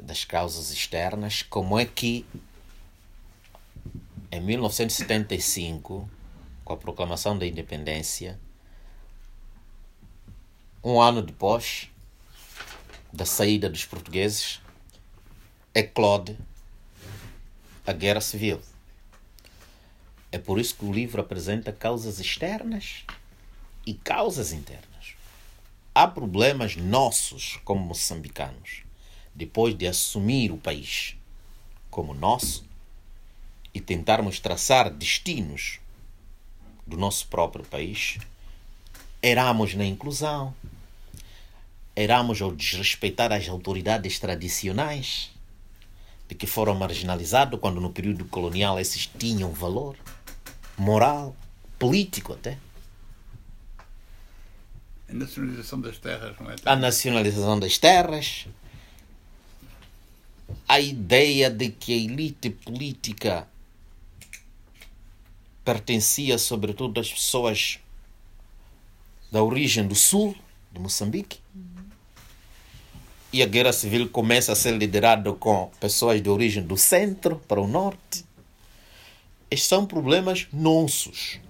das 0.00 0.24
causas 0.24 0.70
externas, 0.70 1.42
como 1.42 1.78
é 1.78 1.84
que 1.84 2.24
em 4.30 4.40
1975, 4.40 6.08
com 6.64 6.72
a 6.72 6.76
proclamação 6.76 7.38
da 7.38 7.46
independência, 7.46 8.38
um 10.82 11.00
ano 11.00 11.22
depois 11.22 11.88
da 13.12 13.24
saída 13.24 13.70
dos 13.70 13.84
portugueses, 13.84 14.60
eclode 15.74 16.38
a 17.84 17.92
guerra 17.92 18.20
civil. 18.20 18.60
É 20.30 20.38
por 20.38 20.60
isso 20.60 20.76
que 20.76 20.84
o 20.84 20.92
livro 20.92 21.20
apresenta 21.20 21.72
causas 21.72 22.20
externas 22.20 23.04
e 23.84 23.92
causas 23.92 24.52
internas. 24.52 25.14
Há 25.92 26.06
problemas 26.06 26.76
nossos 26.76 27.58
como 27.64 27.84
moçambicanos, 27.84 28.82
depois 29.34 29.76
de 29.76 29.86
assumir 29.86 30.52
o 30.52 30.56
país 30.56 31.16
como 31.90 32.14
nosso 32.14 32.64
e 33.72 33.80
tentarmos 33.80 34.38
traçar 34.38 34.90
destinos 34.90 35.80
do 36.86 36.96
nosso 36.96 37.26
próprio 37.26 37.64
país, 37.64 38.18
eramos 39.20 39.74
na 39.74 39.84
inclusão, 39.84 40.54
eramos 41.96 42.40
ao 42.40 42.54
desrespeitar 42.54 43.32
as 43.32 43.48
autoridades 43.48 44.20
tradicionais, 44.20 45.33
de 46.28 46.34
que 46.34 46.46
foram 46.46 46.74
marginalizados 46.74 47.60
quando 47.60 47.80
no 47.80 47.90
período 47.90 48.24
colonial 48.24 48.78
esses 48.78 49.06
tinham 49.06 49.52
valor 49.52 49.96
moral, 50.76 51.36
político 51.78 52.32
até. 52.32 52.58
A 55.08 55.12
nacionalização 55.12 55.80
das 55.80 55.98
terras, 55.98 56.36
não 56.40 56.50
é? 56.50 56.56
A 56.64 56.76
nacionalização 56.76 57.60
das 57.60 57.78
terras, 57.78 58.46
a 60.66 60.80
ideia 60.80 61.50
de 61.50 61.70
que 61.70 61.92
a 61.92 61.96
elite 61.96 62.50
política 62.50 63.46
pertencia 65.64 66.38
sobretudo 66.38 67.00
às 67.00 67.12
pessoas 67.12 67.78
da 69.30 69.42
origem 69.42 69.86
do 69.86 69.94
sul 69.94 70.36
de 70.72 70.80
Moçambique. 70.80 71.40
E 73.34 73.42
a 73.42 73.46
guerra 73.46 73.72
civil 73.72 74.08
começa 74.10 74.52
a 74.52 74.54
ser 74.54 74.76
liderada 74.76 75.32
com 75.32 75.68
pessoas 75.80 76.22
de 76.22 76.30
origem 76.30 76.62
do 76.62 76.76
centro 76.76 77.42
para 77.48 77.60
o 77.60 77.66
norte. 77.66 78.24
Estes 79.50 79.68
são 79.68 79.84
problemas 79.84 80.46
nossos. 80.52 81.40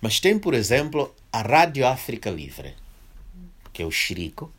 Mas 0.00 0.20
tem, 0.20 0.38
por 0.38 0.54
exemplo, 0.54 1.12
a 1.32 1.42
Rádio 1.42 1.84
África 1.84 2.30
Livre, 2.30 2.76
que 3.72 3.82
é 3.82 3.84
o 3.84 3.90
Chirico, 3.90 4.52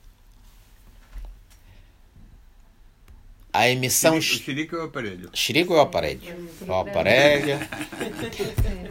a 3.53 3.69
emissão. 3.69 4.17
O 4.17 4.21
xerico 4.21 4.75
é 4.75 4.79
o 4.79 4.83
aparelho. 4.83 5.29
Xerico 5.33 5.73
é 5.73 5.77
o 5.77 5.79
aparelho. 5.79 6.49
O 6.67 6.73
aparelho 6.73 7.59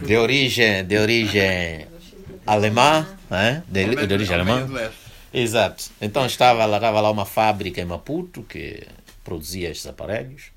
de 0.01 0.17
origem, 0.17 0.83
de 0.83 0.97
origem 0.97 1.87
alemã, 2.47 3.07
né? 3.29 3.63
de, 3.69 4.07
de 4.07 4.15
origem 4.15 4.35
alemã. 4.35 4.91
Exato. 5.33 5.91
Então 6.01 6.27
estava 6.27 6.65
lá, 6.67 6.77
estava 6.77 7.01
lá 7.01 7.11
uma 7.11 7.25
fábrica 7.25 7.81
em 7.81 7.85
Maputo 7.85 8.43
que 8.43 8.87
produzia 9.25 9.71
esses 9.71 9.87
aparelhos 9.87 10.51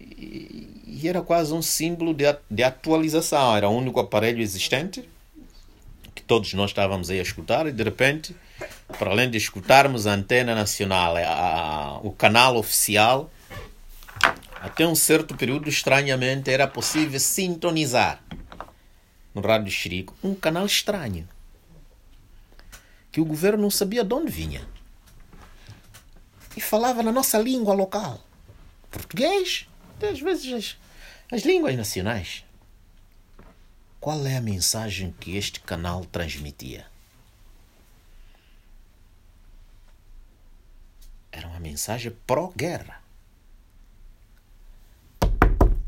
e, 0.00 0.82
e 0.86 1.08
era 1.08 1.20
quase 1.20 1.52
um 1.52 1.60
símbolo 1.60 2.14
de, 2.14 2.24
de 2.50 2.62
atualização. 2.62 3.54
Era 3.56 3.68
o 3.68 3.76
único 3.76 4.00
aparelho 4.00 4.40
existente 4.40 5.06
que 6.14 6.22
todos 6.22 6.54
nós 6.54 6.70
estávamos 6.70 7.10
aí 7.10 7.18
a 7.18 7.22
escutar 7.22 7.66
e 7.66 7.72
de 7.72 7.82
repente 7.82 8.34
para 8.98 9.10
além 9.10 9.30
de 9.30 9.36
escutarmos 9.36 10.06
a 10.06 10.12
antena 10.12 10.54
nacional, 10.54 11.16
a, 11.16 11.20
a, 11.20 11.98
o 11.98 12.10
canal 12.12 12.56
oficial, 12.56 13.30
até 14.60 14.86
um 14.86 14.94
certo 14.94 15.36
período, 15.36 15.68
estranhamente, 15.68 16.50
era 16.50 16.66
possível 16.66 17.20
sintonizar 17.20 18.20
no 19.34 19.42
Rádio 19.42 19.70
Chirico 19.70 20.14
um 20.24 20.34
canal 20.34 20.64
estranho 20.64 21.28
que 23.16 23.20
o 23.22 23.24
governo 23.24 23.62
não 23.62 23.70
sabia 23.70 24.04
de 24.04 24.12
onde 24.12 24.30
vinha 24.30 24.68
e 26.54 26.60
falava 26.60 27.02
na 27.02 27.10
nossa 27.10 27.38
língua 27.38 27.72
local, 27.72 28.22
português, 28.90 29.66
às 30.02 30.20
vezes 30.20 30.52
as, 30.52 30.76
as 31.32 31.42
línguas 31.42 31.74
nacionais. 31.74 32.44
Qual 33.98 34.26
é 34.26 34.36
a 34.36 34.40
mensagem 34.42 35.16
que 35.18 35.34
este 35.34 35.60
canal 35.60 36.04
transmitia? 36.04 36.86
Era 41.32 41.48
uma 41.48 41.58
mensagem 41.58 42.14
pró-guerra. 42.26 43.02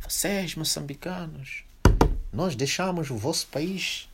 Vocês, 0.01 0.55
moçambicanos, 0.55 1.63
nós 2.33 2.57
deixamos 2.57 3.11
o 3.11 3.19
vosso 3.19 3.49
país 3.49 4.09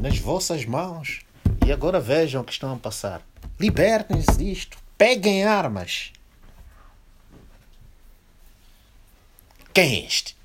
nas 0.00 0.18
vossas 0.18 0.64
mãos 0.64 1.24
e 1.66 1.72
agora 1.72 2.00
vejam 2.00 2.42
o 2.42 2.44
que 2.44 2.52
estão 2.52 2.72
a 2.72 2.76
passar. 2.76 3.22
Libertem-se 3.58 4.36
disto. 4.36 4.78
Peguem 4.96 5.44
armas. 5.44 6.12
Quem 9.72 10.02
é 10.02 10.06
este? 10.06 10.36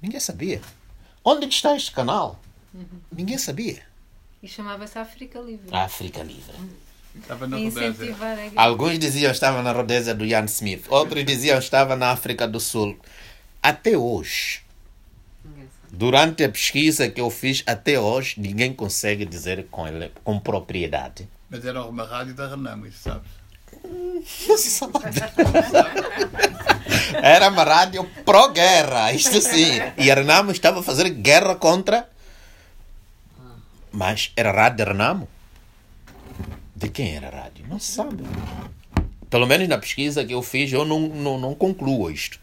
Ninguém 0.00 0.20
sabia. 0.20 0.60
Onde 1.24 1.46
está 1.46 1.76
este 1.76 1.92
canal? 1.92 2.40
Ninguém 3.10 3.38
sabia. 3.38 3.82
E 4.42 4.48
chamava-se 4.48 4.98
África 4.98 5.40
Livre. 5.40 5.74
África 5.74 6.22
Livre. 6.22 6.54
Estava 7.14 7.46
na 7.46 7.56
Rodésia. 7.56 8.14
Alguns 8.56 8.98
diziam 8.98 9.30
que 9.30 9.36
estava 9.36 9.62
na 9.62 9.72
Rodésia 9.72 10.14
do 10.14 10.24
Ian 10.24 10.44
Smith, 10.44 10.86
outros 10.90 11.24
diziam 11.24 11.58
que 11.58 11.64
estava 11.64 11.96
na 11.96 12.10
África 12.10 12.46
do 12.46 12.60
Sul. 12.60 12.98
Até 13.62 13.96
hoje, 13.96 14.62
durante 15.96 16.44
a 16.44 16.48
pesquisa 16.48 17.08
que 17.08 17.20
eu 17.20 17.30
fiz, 17.30 17.62
até 17.66 17.98
hoje, 17.98 18.34
ninguém 18.38 18.72
consegue 18.72 19.24
dizer 19.24 19.66
com, 19.70 19.88
ele, 19.88 20.12
com 20.22 20.38
propriedade. 20.38 21.26
Mas 21.48 21.64
era 21.64 21.82
uma 21.84 22.04
rádio 22.04 22.34
da 22.34 22.48
Renamo, 22.48 22.86
isso 22.86 22.98
sabes? 22.98 23.30
Não 24.48 24.58
se 24.58 24.70
sabe. 24.70 24.92
Era 27.22 27.48
uma 27.48 27.64
rádio 27.64 28.04
pró-guerra, 28.24 29.12
isto 29.12 29.40
sim. 29.40 29.80
E 29.96 30.10
a 30.10 30.14
Renamo 30.14 30.50
estava 30.50 30.80
a 30.80 30.82
fazer 30.82 31.08
guerra 31.08 31.54
contra. 31.54 32.08
Mas 33.90 34.32
era 34.36 34.52
rádio 34.52 34.78
da 34.78 34.92
Renamo. 34.92 35.28
De 36.74 36.90
quem 36.90 37.16
era 37.16 37.28
a 37.28 37.42
rádio? 37.42 37.64
Não 37.68 37.78
se 37.78 37.92
sabe. 37.92 38.22
Pelo 39.30 39.46
menos 39.46 39.66
na 39.66 39.78
pesquisa 39.78 40.24
que 40.24 40.34
eu 40.34 40.42
fiz, 40.42 40.70
eu 40.72 40.84
não, 40.84 41.00
não, 41.00 41.38
não 41.38 41.54
concluo 41.54 42.10
isto. 42.10 42.38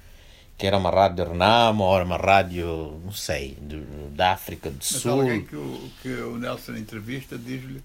Que 0.57 0.67
era 0.67 0.77
uma 0.77 0.89
rádio 0.89 1.25
Renamo, 1.25 1.83
ou 1.83 1.95
era 1.95 2.05
uma 2.05 2.17
rádio, 2.17 2.99
não 3.03 3.11
sei, 3.11 3.57
da 4.11 4.31
África 4.33 4.69
do 4.69 4.77
Mas 4.77 4.85
Sul. 4.85 5.11
alguém 5.11 5.43
que 5.43 5.55
o, 5.55 5.91
que 6.01 6.09
o 6.09 6.37
Nelson 6.37 6.75
entrevista 6.75 7.37
diz-lhe 7.37 7.81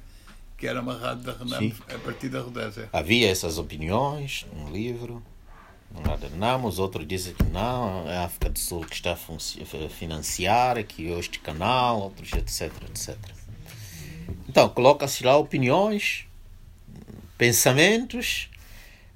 que 0.58 0.66
era 0.66 0.80
uma 0.80 0.98
rádio 0.98 1.22
da 1.22 1.32
Renamo 1.32 1.70
Sim. 1.70 1.74
a 1.94 1.98
partir 1.98 2.28
da 2.28 2.40
Rodésia. 2.40 2.88
Havia 2.92 3.30
essas 3.30 3.58
opiniões 3.58 4.44
no 4.52 4.70
livro. 4.70 5.22
Um 5.94 6.06
lado 6.06 6.26
Renamo, 6.26 6.68
os 6.68 6.78
outros 6.78 7.06
dizem 7.06 7.32
que 7.32 7.44
não, 7.44 8.10
é 8.10 8.18
a 8.18 8.24
África 8.24 8.50
do 8.50 8.58
Sul 8.58 8.84
que 8.84 8.94
está 8.94 9.12
a 9.12 9.88
financiar, 9.88 10.82
que 10.84 11.06
este 11.06 11.38
canal, 11.38 12.00
outros, 12.00 12.32
etc, 12.32 12.72
etc. 12.90 13.16
Então, 14.48 14.68
coloca-se 14.68 15.24
lá 15.24 15.36
opiniões, 15.36 16.26
pensamentos, 17.38 18.50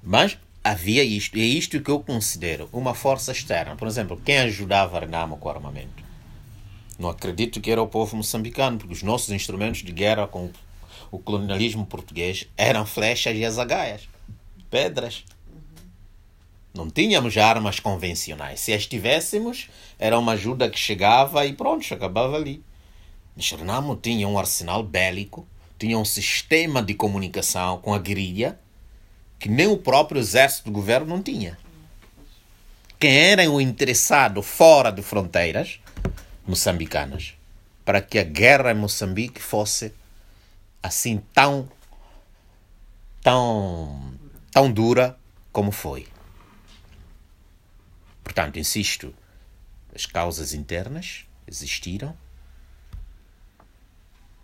mas 0.01 0.37
havia 0.63 1.03
isto. 1.03 1.37
E 1.37 1.41
é 1.41 1.45
isto 1.45 1.81
que 1.81 1.91
eu 1.91 1.99
considero 1.99 2.69
uma 2.71 2.93
força 2.93 3.31
externa. 3.31 3.75
Por 3.75 3.87
exemplo, 3.87 4.21
quem 4.23 4.37
ajudava 4.39 4.99
Renamo 4.99 5.37
com 5.37 5.49
armamento? 5.49 6.03
Não 6.97 7.09
acredito 7.09 7.59
que 7.59 7.71
era 7.71 7.81
o 7.81 7.87
povo 7.87 8.15
moçambicano, 8.15 8.77
porque 8.77 8.93
os 8.93 9.03
nossos 9.03 9.29
instrumentos 9.31 9.83
de 9.83 9.91
guerra 9.91 10.27
com 10.27 10.49
o 11.11 11.19
colonialismo 11.19 11.85
português 11.85 12.47
eram 12.55 12.85
flechas 12.85 13.35
e 13.35 13.43
azagaias, 13.43 14.07
pedras. 14.69 15.25
Não 16.73 16.89
tínhamos 16.89 17.37
armas 17.37 17.79
convencionais. 17.79 18.59
Se 18.59 18.73
as 18.73 18.87
tivéssemos, 18.87 19.69
era 19.99 20.17
uma 20.17 20.31
ajuda 20.31 20.69
que 20.69 20.79
chegava 20.79 21.45
e 21.45 21.53
pronto, 21.53 21.91
acabava 21.93 22.35
ali. 22.35 22.63
Mas 23.35 23.51
Renamo 23.51 23.95
tinha 23.95 24.27
um 24.27 24.39
arsenal 24.39 24.81
bélico, 24.81 25.47
tinha 25.77 25.97
um 25.97 26.05
sistema 26.05 26.81
de 26.81 26.93
comunicação 26.93 27.79
com 27.79 27.93
a 27.93 27.99
guerrilha 27.99 28.59
que 29.43 29.49
nem 29.49 29.67
o 29.67 29.75
próprio 29.75 30.21
exército 30.21 30.69
do 30.69 30.71
governo 30.71 31.05
não 31.05 31.21
tinha. 31.21 31.59
Quem 32.97 33.13
era 33.13 33.51
o 33.51 33.59
interessado 33.59 34.41
fora 34.41 34.89
de 34.89 35.01
fronteiras 35.01 35.81
moçambicanas 36.47 37.35
para 37.83 38.01
que 38.01 38.17
a 38.17 38.23
guerra 38.23 38.71
em 38.71 38.75
Moçambique 38.75 39.41
fosse 39.41 39.93
assim 40.81 41.21
tão 41.33 41.69
tão 43.21 44.13
tão 44.49 44.71
dura 44.71 45.19
como 45.51 45.73
foi. 45.73 46.07
Portanto, 48.23 48.57
insisto, 48.57 49.13
as 49.93 50.05
causas 50.05 50.53
internas 50.53 51.25
existiram, 51.45 52.15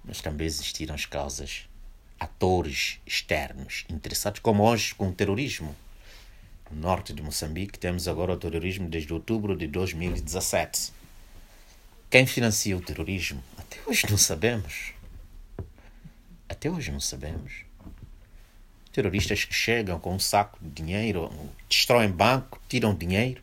mas 0.03 0.19
também 0.19 0.45
existiram 0.45 0.93
as 0.93 1.05
causas 1.05 1.68
atores 2.19 2.99
externos 3.05 3.85
interessados, 3.89 4.39
como 4.39 4.63
hoje 4.63 4.93
com 4.93 5.09
o 5.09 5.13
terrorismo. 5.13 5.75
No 6.69 6.81
norte 6.81 7.13
de 7.13 7.21
Moçambique 7.21 7.79
temos 7.79 8.07
agora 8.07 8.33
o 8.33 8.37
terrorismo 8.37 8.89
desde 8.89 9.13
outubro 9.13 9.55
de 9.55 9.67
2017. 9.67 10.91
Quem 12.09 12.25
financia 12.25 12.75
o 12.75 12.81
terrorismo? 12.81 13.43
Até 13.57 13.77
hoje 13.85 14.05
não 14.09 14.17
sabemos. 14.17 14.93
Até 16.47 16.69
hoje 16.69 16.91
não 16.91 16.99
sabemos. 16.99 17.63
Terroristas 18.91 19.45
que 19.45 19.53
chegam 19.53 19.99
com 19.99 20.15
um 20.15 20.19
saco 20.19 20.57
de 20.61 20.69
dinheiro, 20.69 21.31
destroem 21.69 22.09
banco, 22.09 22.59
tiram 22.67 22.93
dinheiro 22.93 23.41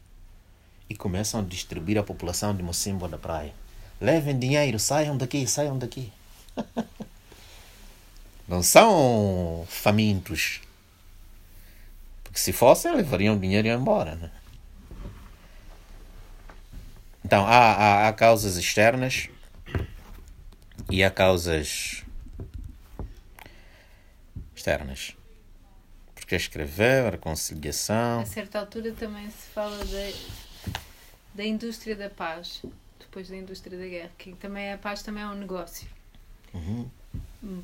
e 0.91 0.97
começam 0.97 1.41
a 1.41 1.45
distribuir 1.45 1.99
a 1.99 2.03
população 2.03 2.55
de 2.55 2.63
Mocimbo 2.63 3.09
da 3.09 3.17
praia. 3.17 3.55
Levem 4.01 4.39
dinheiro, 4.39 4.79
saiam 4.79 5.17
daqui, 5.17 5.47
saiam 5.47 5.79
daqui. 5.79 6.13
Não 8.49 8.63
são 8.63 9.67
famintos. 9.69 10.61
Porque 12.23 12.39
se 12.39 12.53
fossem, 12.53 12.95
levariam 12.95 13.39
dinheiro 13.39 13.67
e 13.67 13.71
iam 13.71 13.81
embora. 13.81 14.15
Né? 14.15 14.31
Então, 17.25 17.45
há, 17.45 17.73
há, 17.73 18.09
há 18.09 18.13
causas 18.13 18.57
externas 18.57 19.29
e 20.89 21.03
há 21.03 21.11
causas 21.11 22.05
externas. 24.55 25.17
Porque 26.15 26.37
escrever, 26.37 27.07
a 27.07 27.11
reconciliação. 27.11 28.21
A 28.21 28.27
certa 28.27 28.61
altura 28.61 28.93
também 28.93 29.29
se 29.29 29.49
fala 29.53 29.77
da, 29.85 30.13
da 31.35 31.45
indústria 31.45 31.97
da 31.97 32.09
paz, 32.09 32.63
depois 33.01 33.29
da 33.29 33.37
indústria 33.37 33.77
da 33.77 33.87
guerra, 33.87 34.11
que 34.17 34.35
também 34.35 34.73
a 34.73 34.79
paz 34.79 35.03
também 35.03 35.25
é 35.25 35.27
um 35.27 35.35
negócio. 35.35 35.89
Uhum 36.55 36.89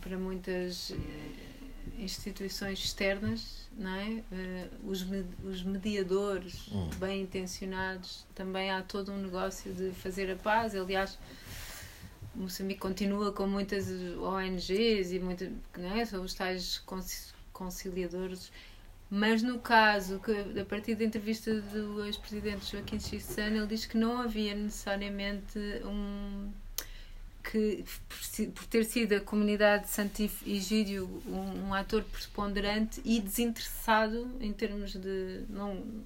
para 0.00 0.18
muitas 0.18 0.90
eh, 0.90 2.02
instituições 2.02 2.78
externas, 2.78 3.68
não 3.76 3.94
é? 3.94 4.22
Eh, 4.32 4.68
os, 4.84 5.06
os 5.44 5.62
mediadores 5.62 6.68
hum. 6.72 6.88
bem 6.98 7.22
intencionados, 7.22 8.26
também 8.34 8.70
há 8.70 8.82
todo 8.82 9.12
um 9.12 9.18
negócio 9.18 9.72
de 9.72 9.90
fazer 9.92 10.30
a 10.30 10.36
paz. 10.36 10.74
Aliás, 10.74 11.18
Moçambique 12.34 12.80
continua 12.80 13.32
com 13.32 13.46
muitas 13.46 13.88
ONGs 14.18 15.12
e 15.12 15.18
muitas, 15.18 15.50
não 15.76 15.96
é? 15.96 16.04
são 16.04 16.22
os 16.22 16.34
tais 16.34 16.82
conciliadores. 17.52 18.50
Mas 19.10 19.42
no 19.42 19.58
caso, 19.58 20.18
que 20.20 20.58
a 20.58 20.64
partir 20.64 20.94
da 20.94 21.04
entrevista 21.04 21.60
do 21.60 22.02
ex-presidente 22.06 22.72
Joaquim 22.72 22.98
Chissano, 22.98 23.58
ele 23.58 23.66
diz 23.66 23.84
que 23.84 23.98
não 23.98 24.22
havia 24.22 24.54
necessariamente 24.54 25.58
um 25.84 26.50
que 27.42 27.84
por 28.54 28.66
ter 28.66 28.84
sido 28.84 29.14
a 29.14 29.20
comunidade 29.20 29.84
de 29.84 29.90
Santif 29.90 30.46
Egídio 30.46 31.22
um, 31.26 31.68
um, 31.68 31.74
ator 31.74 32.04
preponderante 32.04 33.00
e 33.04 33.20
desinteressado 33.20 34.30
em 34.40 34.52
termos 34.52 34.92
de 34.92 35.44
não 35.48 36.04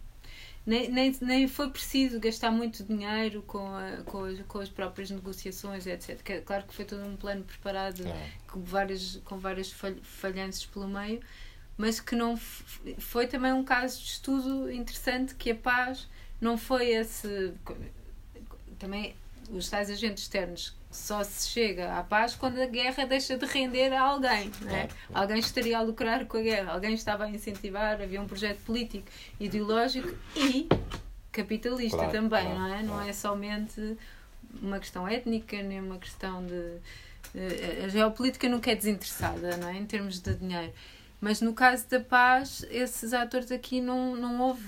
nem, 0.66 0.90
nem, 0.90 1.16
nem 1.20 1.46
foi 1.46 1.70
preciso 1.70 2.18
gastar 2.18 2.50
muito 2.50 2.82
dinheiro 2.82 3.40
com, 3.42 3.68
a, 3.68 4.02
com, 4.04 4.24
as, 4.24 4.40
com 4.48 4.58
as 4.58 4.68
próprias 4.68 5.10
negociações, 5.12 5.86
etc. 5.86 6.20
Que, 6.20 6.40
claro 6.40 6.64
que 6.64 6.74
foi 6.74 6.84
todo 6.84 7.06
um 7.06 7.14
plano 7.14 7.44
preparado 7.44 8.02
com, 8.48 8.60
várias, 8.62 9.20
com 9.24 9.38
várias 9.38 9.72
falhanças 10.02 10.66
pelo 10.66 10.88
meio, 10.88 11.20
mas 11.76 12.00
que 12.00 12.16
não 12.16 12.36
foi 12.98 13.28
também 13.28 13.52
um 13.52 13.62
caso 13.62 14.00
de 14.00 14.06
estudo 14.06 14.68
interessante 14.72 15.36
que 15.36 15.52
a 15.52 15.54
paz 15.54 16.08
não 16.40 16.58
foi 16.58 16.88
esse. 16.88 17.52
Também 18.76 19.14
os 19.50 19.70
tais 19.70 19.88
agentes 19.88 20.24
externos 20.24 20.74
só 20.96 21.22
se 21.22 21.48
chega 21.50 21.96
à 21.98 22.02
paz 22.02 22.34
quando 22.34 22.60
a 22.60 22.66
guerra 22.66 23.04
deixa 23.04 23.36
de 23.36 23.44
render 23.46 23.92
a 23.92 24.00
alguém. 24.00 24.50
Né? 24.62 24.88
Alguém 25.12 25.38
estaria 25.38 25.78
a 25.78 25.82
lucrar 25.82 26.24
com 26.26 26.38
a 26.38 26.40
guerra, 26.40 26.72
alguém 26.72 26.94
estava 26.94 27.24
a 27.24 27.30
incentivar, 27.30 28.00
havia 28.00 28.20
um 28.20 28.26
projeto 28.26 28.58
político, 28.64 29.06
ideológico 29.38 30.08
e 30.34 30.68
capitalista 31.30 31.98
claro, 31.98 32.12
também, 32.12 32.48
não 32.48 32.74
é? 32.74 32.82
Não 32.82 33.00
é 33.02 33.12
somente 33.12 33.96
uma 34.62 34.78
questão 34.78 35.06
étnica, 35.06 35.62
nem 35.62 35.80
uma 35.80 35.98
questão 35.98 36.44
de. 36.44 36.78
A 37.84 37.88
geopolítica 37.88 38.48
nunca 38.48 38.70
é 38.70 38.74
desinteressada, 38.74 39.58
não 39.58 39.68
é? 39.68 39.76
Em 39.76 39.84
termos 39.84 40.18
de 40.18 40.34
dinheiro. 40.34 40.72
Mas 41.20 41.40
no 41.40 41.54
caso 41.54 41.88
da 41.88 41.98
paz, 41.98 42.64
esses 42.70 43.12
atores 43.14 43.50
aqui 43.50 43.80
não, 43.80 44.14
não 44.14 44.40
houve 44.40 44.62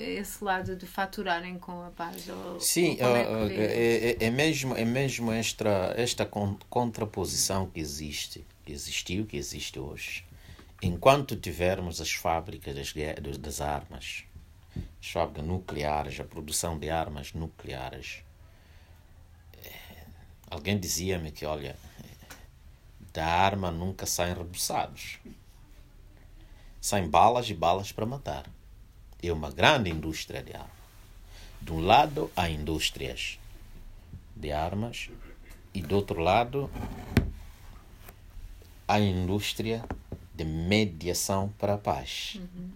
esse 0.00 0.42
lado 0.44 0.76
de 0.76 0.86
faturarem 0.86 1.58
com 1.58 1.82
a 1.82 1.90
paz. 1.90 2.28
Ou, 2.28 2.60
Sim, 2.60 2.96
ou 3.00 3.16
é, 3.16 3.52
é, 3.52 4.10
é, 4.10 4.24
é, 4.26 4.30
mesmo, 4.30 4.76
é 4.76 4.84
mesmo 4.84 5.32
esta, 5.32 5.92
esta 5.96 6.24
contraposição 6.24 7.68
que 7.68 7.80
existe, 7.80 8.46
que 8.64 8.72
existiu, 8.72 9.26
que 9.26 9.36
existe 9.36 9.78
hoje. 9.78 10.24
Enquanto 10.80 11.34
tivermos 11.34 12.00
as 12.00 12.12
fábricas 12.12 12.76
das, 12.76 12.94
das 13.36 13.60
armas, 13.60 14.22
as 15.02 15.10
fábricas 15.10 15.44
nucleares, 15.44 16.20
a 16.20 16.24
produção 16.24 16.78
de 16.78 16.88
armas 16.88 17.32
nucleares, 17.32 18.22
eh, 19.64 20.04
alguém 20.48 20.78
dizia-me 20.78 21.32
que, 21.32 21.44
olha, 21.44 21.74
da 23.12 23.26
arma 23.26 23.72
nunca 23.72 24.06
saem 24.06 24.34
rebuçados 24.34 25.18
saem 26.88 27.06
balas 27.06 27.50
e 27.50 27.54
balas 27.54 27.92
para 27.92 28.06
matar. 28.06 28.50
É 29.22 29.30
uma 29.30 29.50
grande 29.50 29.90
indústria 29.90 30.42
de 30.42 30.54
armas. 30.54 30.78
De 31.60 31.70
um 31.70 31.80
lado, 31.80 32.30
há 32.34 32.48
indústrias 32.48 33.38
de 34.34 34.50
armas 34.50 35.10
e 35.74 35.82
do 35.82 35.96
outro 35.96 36.18
lado, 36.18 36.70
há 38.86 38.98
indústria 38.98 39.84
de 40.34 40.46
mediação 40.46 41.52
para 41.58 41.74
a 41.74 41.78
paz. 41.78 42.38
Uhum. 42.38 42.70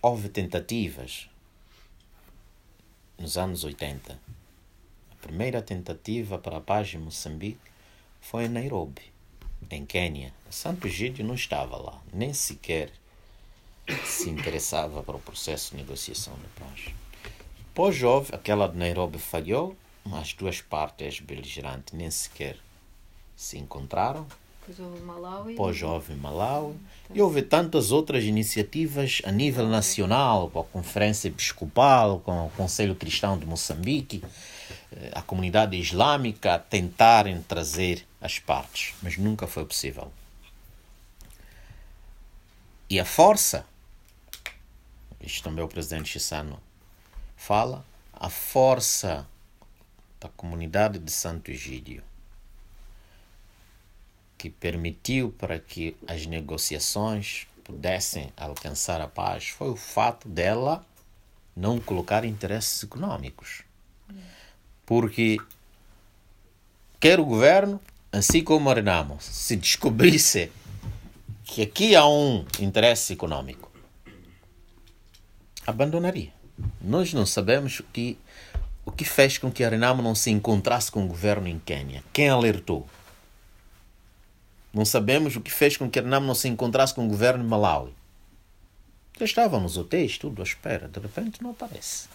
Houve 0.00 0.28
tentativas 0.28 1.28
nos 3.18 3.36
anos 3.36 3.64
80. 3.64 4.12
A 4.12 5.14
primeira 5.16 5.60
tentativa 5.60 6.38
para 6.38 6.58
a 6.58 6.60
paz 6.60 6.94
em 6.94 6.98
Moçambique 6.98 7.58
foi 8.20 8.44
em 8.44 8.48
Nairobi 8.48 9.15
em 9.70 9.84
Quênia, 9.84 10.32
Santo 10.50 10.86
Egídio 10.86 11.24
não 11.24 11.34
estava 11.34 11.76
lá, 11.76 12.00
nem 12.12 12.32
sequer 12.32 12.90
se 14.04 14.28
interessava 14.30 15.02
para 15.02 15.16
o 15.16 15.20
processo 15.20 15.70
de 15.72 15.78
negociação 15.78 16.34
de 16.34 16.60
paz. 16.60 16.94
Depois 17.58 18.02
houve, 18.02 18.34
aquela 18.34 18.68
de 18.68 18.76
Nairobi 18.76 19.18
falhou, 19.18 19.76
as 20.12 20.32
duas 20.32 20.60
partes 20.60 21.20
beligerantes 21.20 21.92
nem 21.92 22.10
sequer 22.10 22.56
se 23.36 23.58
encontraram. 23.58 24.26
Depois 24.66 24.80
houve 24.80 25.02
Malawi. 25.02 25.50
Depois 25.52 25.82
houve 25.82 26.14
Malawi. 26.14 26.74
E 27.14 27.22
houve 27.22 27.42
tantas 27.42 27.92
outras 27.92 28.24
iniciativas 28.24 29.20
a 29.24 29.30
nível 29.30 29.68
nacional, 29.68 30.50
com 30.50 30.60
a 30.60 30.64
Conferência 30.64 31.28
Episcopal, 31.28 32.20
com 32.20 32.46
o 32.46 32.50
Conselho 32.50 32.94
Cristão 32.94 33.38
de 33.38 33.46
Moçambique, 33.46 34.22
a 35.12 35.22
comunidade 35.22 35.76
islâmica 35.76 36.58
tentarem 36.58 37.42
trazer 37.42 38.06
as 38.20 38.38
partes, 38.38 38.94
mas 39.02 39.16
nunca 39.18 39.46
foi 39.46 39.64
possível. 39.64 40.12
E 42.88 42.98
a 42.98 43.04
força, 43.04 43.66
isto 45.20 45.42
também 45.42 45.64
o 45.64 45.68
presidente 45.68 46.08
Chissano 46.08 46.60
fala, 47.36 47.84
a 48.12 48.30
força 48.30 49.26
da 50.20 50.28
comunidade 50.30 50.98
de 50.98 51.10
Santo 51.10 51.50
Egídio, 51.50 52.02
que 54.38 54.48
permitiu 54.48 55.30
para 55.32 55.58
que 55.58 55.96
as 56.06 56.26
negociações 56.26 57.46
pudessem 57.64 58.32
alcançar 58.36 59.00
a 59.00 59.08
paz, 59.08 59.48
foi 59.48 59.68
o 59.68 59.76
fato 59.76 60.28
dela 60.28 60.86
não 61.54 61.80
colocar 61.80 62.24
interesses 62.24 62.82
econômicos. 62.82 63.62
Porque 64.86 65.38
quer 67.00 67.18
o 67.18 67.24
governo, 67.24 67.80
assim 68.12 68.42
como 68.42 68.70
o 68.70 68.72
Renamo, 68.72 69.18
se 69.20 69.56
descobrisse 69.56 70.50
que 71.44 71.62
aqui 71.62 71.94
há 71.94 72.06
um 72.06 72.44
interesse 72.60 73.12
econômico, 73.12 73.70
abandonaria. 75.66 76.32
Nós 76.80 77.12
não 77.12 77.26
sabemos 77.26 77.80
o 77.80 77.82
que, 77.84 78.16
o 78.84 78.92
que 78.92 79.04
fez 79.04 79.38
com 79.38 79.50
que 79.50 79.64
a 79.64 79.68
Renamo 79.68 80.02
não 80.02 80.14
se 80.14 80.30
encontrasse 80.30 80.90
com 80.90 81.04
o 81.04 81.08
governo 81.08 81.48
em 81.48 81.58
Quênia. 81.58 82.02
Quem 82.12 82.28
alertou? 82.28 82.88
Não 84.72 84.84
sabemos 84.84 85.36
o 85.36 85.40
que 85.40 85.50
fez 85.50 85.76
com 85.76 85.90
que 85.90 85.98
a 85.98 86.02
Renamo 86.02 86.26
não 86.26 86.34
se 86.34 86.48
encontrasse 86.48 86.94
com 86.94 87.04
o 87.04 87.08
governo 87.08 87.42
de 87.42 87.48
Malawi. 87.48 87.92
Já 89.18 89.24
estavam 89.24 89.60
nos 89.60 89.76
hotéis, 89.76 90.18
tudo 90.18 90.42
à 90.42 90.44
espera. 90.44 90.86
De 90.86 91.00
repente 91.00 91.42
não 91.42 91.50
aparece. 91.50 92.08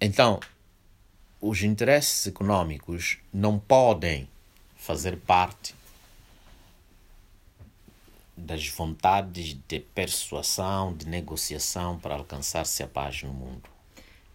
Então, 0.00 0.40
os 1.40 1.62
interesses 1.62 2.26
econômicos 2.26 3.18
não 3.32 3.58
podem 3.58 4.28
fazer 4.76 5.16
parte 5.18 5.74
das 8.36 8.66
vontades 8.68 9.58
de 9.68 9.80
persuasão, 9.80 10.94
de 10.94 11.06
negociação 11.06 11.98
para 11.98 12.14
alcançar-se 12.14 12.82
a 12.82 12.88
paz 12.88 13.22
no 13.22 13.32
mundo. 13.32 13.68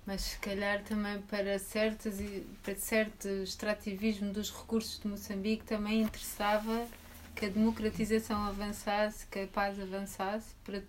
Mas 0.05 0.22
se 0.22 0.38
calhar 0.38 0.84
também 0.84 1.20
para, 1.24 1.57
certos, 1.57 2.16
para 2.61 2.76
certo 2.76 3.28
extrativismo 3.28 4.32
dos 4.32 4.51
recursos 4.51 4.99
de 4.99 5.07
Moçambique 5.07 5.63
também 5.63 6.01
interessava 6.01 6.88
que 7.36 7.45
a 7.45 7.49
democratização 7.49 8.43
avançasse, 8.43 9.26
que 9.26 9.39
a 9.39 9.47
paz 9.47 9.80
avançasse 9.80 10.53
para, 10.63 10.84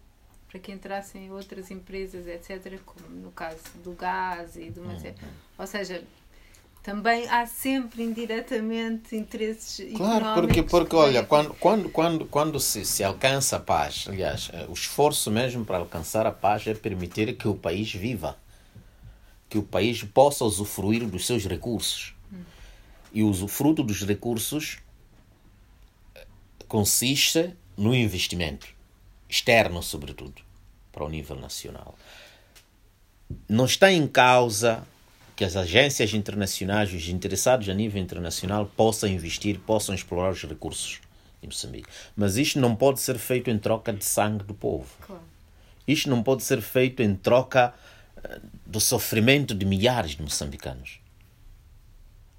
para 0.49 0.61
que 0.61 0.73
entrassem 0.73 1.31
outras 1.31 1.71
empresas, 1.71 2.27
etc., 2.27 2.81
como 2.85 3.09
no 3.09 3.31
caso 3.33 3.59
do 3.83 3.93
gás 3.93 4.57
e 4.57 4.71
do... 4.71 4.81
Uhum. 4.83 5.15
Ou 5.59 5.67
seja, 5.67 6.03
também 6.87 7.29
há 7.29 7.45
sempre 7.47 8.05
indiretamente 8.05 9.17
interesses 9.17 9.93
claro 9.97 10.41
porque 10.41 10.63
porque 10.63 10.95
olha 10.95 11.25
quando 11.25 11.53
quando 11.55 11.89
quando 11.91 12.27
quando 12.27 12.61
se, 12.61 12.85
se 12.85 13.03
alcança 13.03 13.57
a 13.57 13.61
paz 13.61 14.05
aliás 14.07 14.51
eh, 14.53 14.67
o 14.69 14.73
esforço 14.73 15.29
mesmo 15.29 15.65
para 15.65 15.79
alcançar 15.79 16.29
a 16.29 16.31
paz 16.31 16.65
é 16.65 16.75
permitir 16.75 17.37
que 17.37 17.49
o 17.49 17.57
país 17.57 17.93
viva 17.93 18.39
que 19.51 19.59
o 19.59 19.65
país 19.65 20.05
possa 20.05 20.45
usufruir 20.45 21.05
dos 21.07 21.27
seus 21.27 21.45
recursos 21.45 22.15
hum. 22.33 22.45
e 23.13 23.25
o 23.25 23.29
usufruto 23.29 23.83
dos 23.83 24.03
recursos 24.03 24.79
eh, 26.15 26.25
consiste 26.69 27.53
no 27.77 27.93
investimento 27.93 28.76
externo 29.29 29.83
sobretudo 29.83 30.43
para 30.93 31.05
o 31.05 31.09
nível 31.09 31.37
nacional 31.37 31.97
não 33.49 33.65
está 33.65 33.91
em 33.91 34.07
causa 34.07 34.87
que 35.35 35.45
as 35.45 35.57
agências 35.57 36.15
internacionais, 36.15 36.93
os 36.93 37.09
interessados 37.09 37.69
a 37.69 37.75
nível 37.75 38.01
internacional, 38.01 38.71
possam 38.77 39.09
investir, 39.09 39.59
possam 39.61 39.95
explorar 39.95 40.31
os 40.31 40.43
recursos 40.43 41.01
de 41.41 41.47
Moçambique. 41.47 41.89
Mas 42.17 42.37
isto 42.37 42.59
não 42.59 42.75
pode 42.75 43.01
ser 43.01 43.19
feito 43.19 43.51
em 43.51 43.59
troca 43.59 43.93
de 43.93 44.05
sangue 44.05 44.45
do 44.45 44.55
povo. 44.55 44.89
Claro. 45.03 45.23
Isto 45.87 46.09
não 46.09 46.23
pode 46.23 46.43
ser 46.43 46.61
feito 46.63 47.03
em 47.03 47.15
troca 47.15 47.75
uh, 48.17 48.41
do 48.65 48.81
sofrimento 48.81 49.55
de 49.55 49.67
milhares 49.67 50.13
de 50.13 50.23
moçambicanos. 50.23 51.01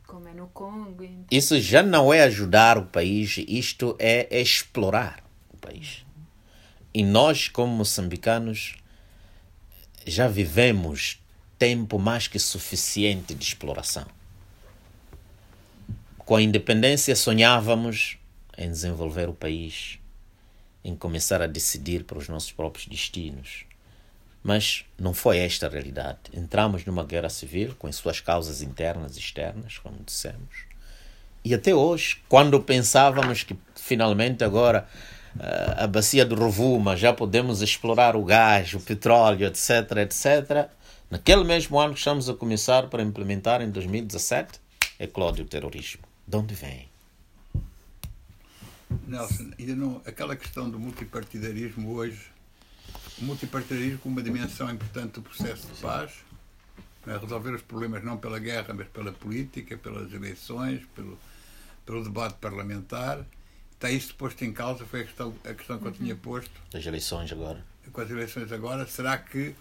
Como 0.05 0.27
é 0.27 0.33
no 0.33 0.47
Congo. 0.47 1.07
Isso 1.29 1.59
já 1.61 1.83
não 1.83 2.13
é 2.13 2.23
ajudar 2.23 2.77
o 2.77 2.85
país, 2.85 3.37
isto 3.47 3.95
é 3.99 4.41
explorar 4.41 5.23
o 5.53 5.57
país. 5.57 6.06
E 6.97 7.03
nós, 7.03 7.47
como 7.47 7.71
moçambicanos, 7.75 8.75
já 10.03 10.27
vivemos 10.27 11.21
tempo 11.59 11.99
mais 11.99 12.27
que 12.27 12.39
suficiente 12.39 13.35
de 13.35 13.43
exploração. 13.43 14.07
Com 16.17 16.37
a 16.37 16.41
independência 16.41 17.15
sonhávamos 17.15 18.17
em 18.57 18.71
desenvolver 18.71 19.29
o 19.29 19.33
país, 19.35 19.99
em 20.83 20.95
começar 20.95 21.39
a 21.39 21.45
decidir 21.45 22.03
para 22.03 22.17
os 22.17 22.27
nossos 22.27 22.51
próprios 22.51 22.87
destinos. 22.87 23.65
Mas 24.41 24.83
não 24.97 25.13
foi 25.13 25.37
esta 25.37 25.67
a 25.67 25.69
realidade. 25.69 26.17
Entramos 26.33 26.83
numa 26.83 27.05
guerra 27.05 27.29
civil 27.29 27.75
com 27.77 27.85
as 27.85 27.95
suas 27.95 28.21
causas 28.21 28.63
internas 28.63 29.17
e 29.17 29.19
externas, 29.19 29.77
como 29.77 30.03
dissemos. 30.03 30.65
E 31.45 31.53
até 31.53 31.75
hoje, 31.75 32.23
quando 32.27 32.59
pensávamos 32.59 33.43
que 33.43 33.55
finalmente 33.75 34.43
agora 34.43 34.89
a 35.77 35.87
bacia 35.87 36.25
do 36.25 36.35
Rovuma 36.35 36.95
já 36.95 37.13
podemos 37.13 37.61
explorar 37.61 38.15
o 38.15 38.23
gás, 38.23 38.73
o 38.73 38.79
petróleo, 38.79 39.47
etc., 39.47 39.97
etc., 39.97 40.69
Naquele 41.09 41.45
mesmo 41.45 41.79
ano 41.79 41.93
que 41.93 41.99
estamos 41.99 42.27
a 42.27 42.33
começar 42.33 42.89
para 42.89 43.01
implementar 43.01 43.61
em 43.61 43.71
2017, 43.71 44.59
eclode 44.99 45.41
o 45.41 45.45
terrorismo. 45.45 46.03
De 46.27 46.35
onde 46.35 46.53
vem? 46.53 46.89
Nelson, 49.07 49.51
ainda 49.57 49.75
não, 49.75 50.01
aquela 50.05 50.35
questão 50.35 50.69
do 50.69 50.77
multipartidarismo 50.77 51.93
hoje, 51.93 52.29
o 53.19 53.23
multipartidarismo 53.23 53.99
com 53.99 54.09
uma 54.09 54.21
dimensão 54.21 54.69
importante 54.69 55.13
do 55.13 55.21
processo 55.21 55.65
de 55.67 55.81
paz, 55.81 56.11
é? 57.07 57.17
resolver 57.17 57.51
os 57.51 57.61
problemas 57.61 58.03
não 58.03 58.17
pela 58.17 58.37
guerra, 58.37 58.73
mas 58.73 58.87
pela 58.89 59.13
política, 59.13 59.77
pelas 59.77 60.11
eleições, 60.11 60.81
pelo, 60.93 61.17
pelo 61.85 62.03
debate 62.03 62.35
parlamentar. 62.41 63.25
Está 63.77 63.91
isso 63.91 64.15
posto 64.15 64.43
em 64.43 64.51
causa, 64.51 64.85
foi 64.85 65.01
a 65.01 65.03
questão, 65.03 65.35
a 65.45 65.53
questão 65.53 65.77
que 65.77 65.85
eu 65.85 65.91
tinha 65.91 66.15
posto. 66.15 66.49
Das 66.71 66.83
eleições 66.83 67.31
agora. 67.31 67.63
Com 67.93 68.01
as 68.01 68.09
eleições 68.09 68.51
agora, 68.51 68.87
será 68.87 69.15
que 69.19 69.53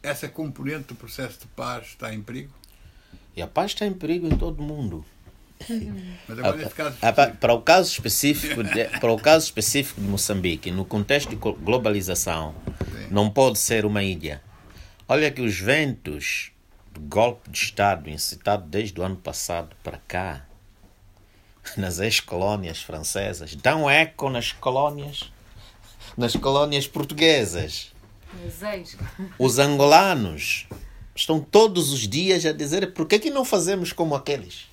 essa 0.00 0.28
componente 0.28 0.84
do 0.84 0.94
processo 0.94 1.40
de 1.40 1.46
paz 1.48 1.88
está 1.88 2.14
em 2.14 2.22
perigo? 2.22 2.52
E 3.36 3.42
a 3.42 3.48
paz 3.48 3.72
está 3.72 3.84
em 3.84 3.92
perigo 3.92 4.28
em 4.28 4.36
todo 4.36 4.60
o 4.60 4.62
mundo. 4.62 5.04
Mas 6.28 6.38
agora, 6.38 6.56
nesse 6.56 6.74
caso 6.74 6.96
para 7.40 7.52
o 7.52 7.60
caso 7.60 7.90
específico 7.90 8.62
de, 8.62 8.84
para 9.00 9.12
o 9.12 9.18
caso 9.18 9.46
específico 9.46 10.00
de 10.00 10.06
Moçambique, 10.06 10.70
no 10.70 10.84
contexto 10.84 11.30
de 11.30 11.36
globalização, 11.36 12.54
Sim. 12.66 13.08
não 13.10 13.28
pode 13.28 13.58
ser 13.58 13.84
uma 13.84 14.02
ilha. 14.02 14.40
Olha 15.08 15.28
que 15.28 15.42
os 15.42 15.58
ventos 15.58 16.52
do 16.92 17.00
golpe 17.00 17.50
de 17.50 17.58
Estado 17.58 18.08
incitado 18.08 18.68
desde 18.68 19.00
o 19.00 19.02
ano 19.02 19.16
passado 19.16 19.74
para 19.82 19.98
cá, 20.06 20.46
nas 21.76 21.98
ex-colónias 21.98 22.82
francesas, 22.82 23.54
dão 23.54 23.88
eco 23.88 24.28
nas 24.28 24.52
colónias, 24.52 25.30
nas 26.16 26.34
colónias 26.34 26.86
portuguesas. 26.86 27.92
Os 29.38 29.58
angolanos 29.58 30.66
estão 31.14 31.40
todos 31.40 31.92
os 31.92 32.08
dias 32.08 32.44
a 32.46 32.52
dizer 32.52 32.92
por 32.92 33.06
que, 33.06 33.18
que 33.18 33.30
não 33.30 33.44
fazemos 33.44 33.92
como 33.92 34.14
aqueles? 34.14 34.68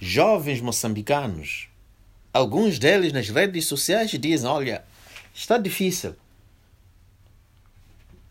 Jovens 0.00 0.60
moçambicanos, 0.60 1.68
alguns 2.32 2.78
deles 2.78 3.12
nas 3.12 3.28
redes 3.28 3.66
sociais 3.66 4.10
dizem: 4.10 4.48
olha, 4.48 4.84
está 5.34 5.58
difícil. 5.58 6.16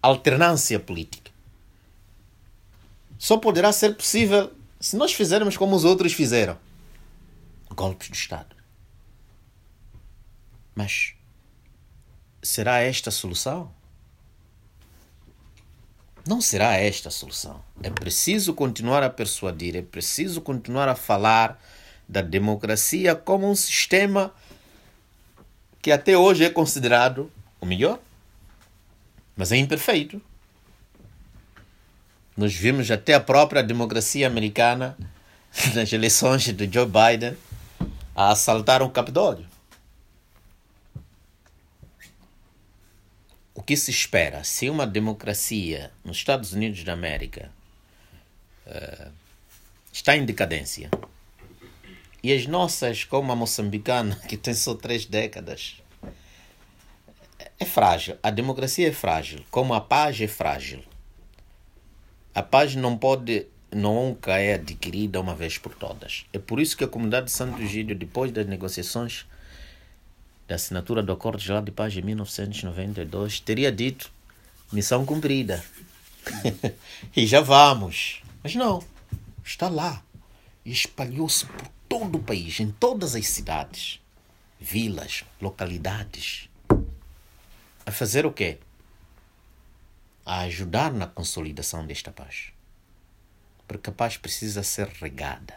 Alternância 0.01 0.80
política. 0.80 1.32
Só 3.17 3.38
poderá 3.38 3.72
ser 3.72 3.95
possível 3.95 4.51
se 4.80 4.95
nós 4.95 5.13
fizermos 5.13 5.55
como 5.55 5.76
os 5.76 5.86
outros 5.86 6.11
fizeram 6.11 6.57
golpes 7.74 8.09
de 8.09 8.15
Estado. 8.15 8.55
Mas 10.76 11.13
será 12.41 12.80
esta 12.80 13.09
a 13.09 13.13
solução? 13.13 13.72
Não 16.28 16.39
será 16.39 16.76
esta 16.76 17.09
a 17.09 17.11
solução. 17.11 17.63
É 17.82 17.89
preciso 17.89 18.53
continuar 18.53 19.03
a 19.03 19.09
persuadir, 19.09 19.76
é 19.76 19.82
preciso 19.82 20.41
continuar 20.41 20.88
a 20.88 20.95
falar 20.95 21.61
da 22.07 22.22
democracia 22.22 23.15
como 23.15 23.49
um 23.49 23.55
sistema 23.55 24.34
que 25.82 25.91
até 25.91 26.15
hoje 26.15 26.43
é 26.43 26.49
considerado 26.49 27.32
o 27.59 27.65
melhor, 27.65 27.99
mas 29.36 29.51
é 29.51 29.57
imperfeito. 29.57 30.22
Nós 32.38 32.53
vimos 32.53 32.89
até 32.91 33.13
a 33.13 33.19
própria 33.19 33.63
democracia 33.63 34.28
americana 34.28 34.95
nas 35.74 35.91
eleições 35.91 36.43
de 36.43 36.72
Joe 36.72 36.86
Biden 36.86 37.36
a 38.16 38.32
assaltar 38.32 38.82
o 38.82 38.89
Capitólio. 38.89 39.47
o 43.62 43.64
que 43.64 43.78
se 43.78 43.91
espera? 43.91 44.43
Se 44.43 44.72
uma 44.72 44.88
democracia 44.88 45.91
nos 46.03 46.18
Estados 46.18 46.51
Unidos 46.51 46.84
da 46.84 46.93
América 46.93 47.51
uh, 48.66 49.12
está 49.93 50.18
em 50.18 50.26
decadência, 50.26 50.89
E 52.24 52.34
as 52.34 52.47
nossas, 52.47 53.03
como 53.03 53.32
a 53.32 53.36
moçambicana, 53.36 54.16
que 54.28 54.36
tem 54.36 54.55
só 54.55 54.74
três 54.74 55.05
décadas, 55.05 55.80
é 57.59 57.66
frágil. 57.66 58.18
A 58.24 58.32
democracia 58.32 58.88
é 58.88 58.91
frágil, 58.91 59.45
como 59.51 59.76
a 59.76 59.82
paz 59.82 60.20
é 60.20 60.28
frágil. 60.28 60.84
A 62.34 62.41
paz 62.41 62.74
não 62.74 62.97
pode, 62.97 63.45
nunca 63.74 64.38
é 64.38 64.55
adquirida 64.55 65.19
uma 65.19 65.34
vez 65.34 65.57
por 65.57 65.74
todas. 65.74 66.26
É 66.34 66.39
por 66.39 66.59
isso 66.59 66.76
que 66.76 66.84
a 66.84 66.88
comunidade 66.88 67.28
de 67.28 67.32
Santo 67.32 67.65
Gídio, 67.65 67.95
depois 67.95 68.32
das 68.32 68.45
negociações 68.45 69.26
da 70.47 70.55
assinatura 70.55 71.01
do 71.01 71.13
Acordo 71.13 71.39
Geral 71.39 71.61
de 71.61 71.72
Paz 71.72 71.95
em 71.95 72.01
1992, 72.01 73.39
teria 73.39 73.72
dito 73.72 74.11
missão 74.72 75.05
cumprida. 75.05 75.63
e 77.15 77.26
já 77.26 77.41
vamos. 77.41 78.22
Mas 78.43 78.55
não, 78.55 78.84
está 79.43 79.69
lá. 79.69 80.03
E 80.65 80.72
espalhou-se 80.72 81.45
por 81.45 81.67
todo 81.88 82.17
o 82.17 82.24
país, 82.24 82.59
em 82.59 82.72
todas 82.72 83.15
as 83.15 83.28
cidades, 83.28 83.99
vilas, 84.59 85.24
localidades. 85.41 86.49
A 87.86 87.91
fazer 87.91 88.26
o 88.26 88.32
quê? 88.32 88.59
A 90.26 90.41
ajudar 90.41 90.91
na 90.93 91.07
consolidação 91.07 91.86
desta 91.86 92.11
paz. 92.11 92.51
Porque 93.72 93.89
a 93.89 93.93
paz 93.93 94.17
precisa 94.17 94.63
ser 94.63 94.89
regada 94.89 95.55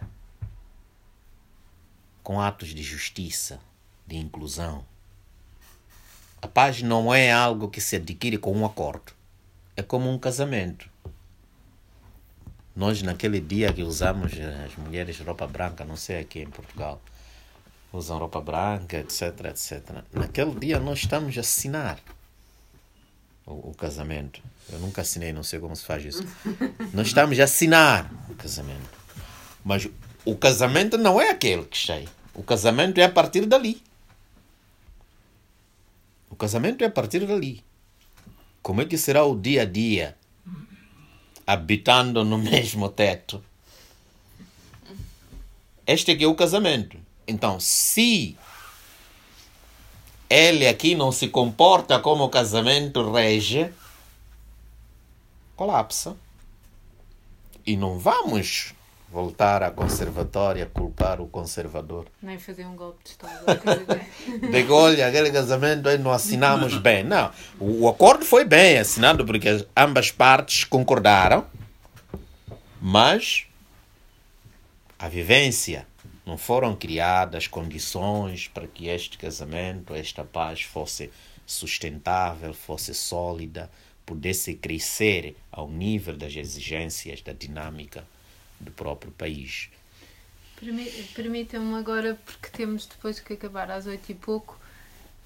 com 2.23 2.41
atos 2.41 2.69
de 2.69 2.81
justiça, 2.81 3.59
de 4.07 4.17
inclusão. 4.17 4.87
A 6.41 6.47
paz 6.47 6.81
não 6.81 7.13
é 7.13 7.33
algo 7.33 7.69
que 7.69 7.81
se 7.81 7.97
adquire 7.97 8.39
com 8.39 8.53
um 8.53 8.65
acordo. 8.65 9.13
É 9.77 9.83
como 9.83 10.09
um 10.09 10.17
casamento. 10.17 10.89
Nós, 12.77 13.03
naquele 13.03 13.41
dia 13.41 13.73
que 13.73 13.83
usamos 13.83 14.33
as 14.65 14.77
mulheres 14.77 15.19
roupa 15.19 15.49
branca, 15.49 15.85
não 15.85 15.97
sei 15.97 16.21
aqui 16.21 16.39
em 16.39 16.51
Portugal, 16.51 17.03
usam 17.93 18.17
roupa 18.17 18.41
branca, 18.41 18.97
etc, 18.97 19.47
etc. 19.47 20.05
Naquele 20.13 20.55
dia 20.61 20.79
nós 20.79 21.01
estamos 21.01 21.37
a 21.37 21.41
assinar 21.41 21.99
o, 23.45 23.71
o 23.71 23.75
casamento. 23.75 24.41
Eu 24.73 24.79
nunca 24.79 25.03
assinei, 25.03 25.33
não 25.33 25.43
sei 25.43 25.59
como 25.59 25.77
se 25.77 25.85
faz 25.85 26.05
isso. 26.05 26.25
Nós 26.93 27.09
estamos 27.09 27.39
a 27.39 27.45
assinar 27.45 28.11
o 28.29 28.35
casamento. 28.35 28.99
Mas 29.65 29.89
o 30.25 30.37
casamento 30.37 30.97
não 30.97 31.21
é 31.21 31.31
aquele 31.31 31.65
que 31.65 31.79
sei. 31.79 32.09
O 32.35 32.43
casamento 32.43 32.99
é 32.99 33.05
a 33.05 33.11
partir 33.11 33.47
dali. 33.47 33.83
O 36.31 36.37
casamento 36.37 36.83
é 36.83 36.87
a 36.87 36.91
partir 36.91 37.27
dali. 37.27 37.63
Como 38.63 38.81
é 38.81 38.85
que 38.87 38.97
será 38.97 39.25
o 39.25 39.39
dia 39.39 39.63
a 39.63 39.65
dia 39.65 40.17
habitando 41.47 42.25
no 42.25 42.39
mesmo 42.39 42.89
teto? 42.89 43.45
Este 45.87 46.13
aqui 46.13 46.25
é 46.25 46.27
o 46.27 46.35
casamento. 46.35 46.99
Então, 47.27 47.61
se 47.61 48.37
ele 50.29 50.67
aqui 50.67 50.95
não 50.95 51.13
se 51.13 51.29
comporta 51.29 51.99
como 51.99 52.25
o 52.25 52.31
casamento 52.31 53.13
rege, 53.13 53.71
colapsa. 55.57 56.17
E 57.67 57.77
não 57.77 57.99
vamos 57.99 58.75
voltar 59.15 59.63
à 59.63 59.71
conservatória 59.71 60.67
culpar 60.67 61.21
o 61.21 61.29
conservador. 61.29 62.07
Nem 62.21 62.37
fazer 62.37 62.67
um 62.67 62.75
golpe 62.75 63.05
de 63.05 63.11
Estado. 63.11 63.45
de 64.51 64.73
olha, 64.73 65.07
aquele 65.07 65.31
casamento 65.31 65.89
aí 65.89 65.97
não 65.99 66.11
assinamos 66.11 66.77
bem. 66.79 67.05
Não, 67.05 67.31
o 67.61 67.89
acordo 67.89 68.25
foi 68.25 68.45
bem 68.45 68.79
assinado 68.79 69.25
porque 69.25 69.65
ambas 69.77 70.11
partes 70.11 70.65
concordaram, 70.65 71.47
mas 72.81 73.47
a 74.99 75.09
vivência 75.09 75.87
não 76.27 76.37
foram 76.37 76.75
criadas 76.75 77.47
condições 77.47 78.49
para 78.49 78.67
que 78.67 78.89
este 78.89 79.17
casamento, 79.17 79.95
esta 79.95 80.25
paz 80.25 80.63
fosse 80.63 81.11
sustentável, 81.47 82.53
fosse 82.53 82.93
sólida, 82.95 83.71
pudesse 84.07 84.55
crescer 84.55 85.37
ao 85.51 85.69
nível 85.69 86.17
das 86.17 86.35
exigências 86.35 87.23
da 87.23 87.33
dinâmica 87.33 88.07
do 88.61 88.71
próprio 88.71 89.13
país. 89.13 89.71
Permitam-me 91.15 91.75
agora, 91.75 92.19
porque 92.25 92.49
temos 92.49 92.87
depois 92.87 93.21
que 93.21 93.33
acabar 93.33 93.71
às 93.71 93.87
oito 93.87 94.11
e 94.11 94.15
pouco, 94.15 94.59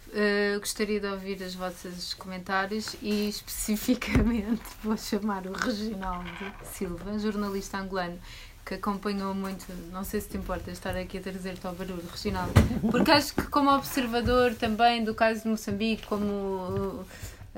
uh, 0.08 0.58
gostaria 0.58 0.98
de 0.98 1.06
ouvir 1.06 1.40
os 1.42 1.54
vossos 1.54 2.14
comentários 2.14 2.96
e 3.02 3.28
especificamente 3.30 4.62
vou 4.82 4.96
chamar 4.96 5.46
o 5.46 5.52
Reginaldo 5.52 6.30
Silva, 6.72 7.18
jornalista 7.18 7.78
angolano, 7.78 8.18
que 8.64 8.74
acompanhou 8.74 9.34
muito, 9.34 9.66
não 9.92 10.04
sei 10.04 10.20
se 10.20 10.28
te 10.28 10.36
importa 10.36 10.70
estar 10.70 10.96
aqui 10.96 11.18
a 11.18 11.20
trazer-te 11.20 11.66
ao 11.66 11.74
barulho, 11.74 12.04
Reginaldo, 12.10 12.52
porque 12.90 13.10
acho 13.10 13.34
que 13.34 13.42
como 13.44 13.70
observador 13.70 14.54
também 14.54 15.04
do 15.04 15.14
caso 15.14 15.42
de 15.42 15.48
Moçambique, 15.48 16.06
como 16.06 17.04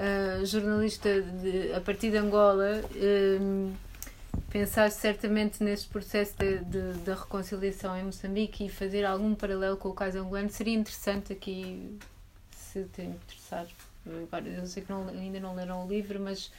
uh, 0.01 0.47
jornalista 0.47 1.21
de, 1.21 1.73
a 1.75 1.81
partir 1.81 2.11
de 2.11 2.17
Angola, 2.17 2.81
uh, 2.83 3.73
pensar 4.49 4.91
certamente 4.91 5.63
nesse 5.63 5.87
processo 5.87 6.35
da 7.05 7.15
reconciliação 7.15 7.97
em 7.97 8.05
Moçambique 8.05 8.67
e 8.67 8.69
fazer 8.69 9.05
algum 9.05 9.35
paralelo 9.35 9.77
com 9.77 9.91
o 9.91 9.95
caso 9.95 10.19
angolano 10.19 10.51
seria 10.51 10.75
interessante 10.75 11.33
aqui 11.33 11.99
se 12.51 12.85
te 12.85 13.03
interessar 13.03 13.67
eu 14.07 14.67
sei 14.67 14.83
que 14.83 14.91
não, 14.91 15.09
ainda 15.09 15.39
não 15.41 15.55
leram 15.55 15.85
o 15.85 15.89
livro 15.89 16.19
mas 16.19 16.51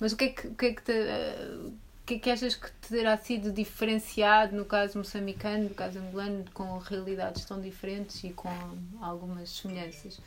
mas 0.00 0.12
o 0.12 0.16
que 0.16 0.24
é 0.24 0.28
que, 0.28 0.46
o 0.48 0.54
que, 0.54 0.66
é 0.66 0.74
que 0.74 0.82
te, 0.82 0.92
uh, 0.92 1.68
o 1.68 2.06
que 2.06 2.14
é 2.14 2.18
que 2.18 2.30
achas 2.30 2.56
que 2.56 2.70
terá 2.88 3.16
sido 3.16 3.52
diferenciado 3.52 4.56
no 4.56 4.64
caso 4.64 4.98
moçambicano, 4.98 5.64
no 5.64 5.74
caso 5.74 5.98
angolano, 5.98 6.44
com 6.52 6.78
realidades 6.78 7.44
tão 7.44 7.60
diferentes 7.60 8.24
e 8.24 8.30
com 8.30 8.50
algumas 9.00 9.50
semelhanças? 9.50 10.20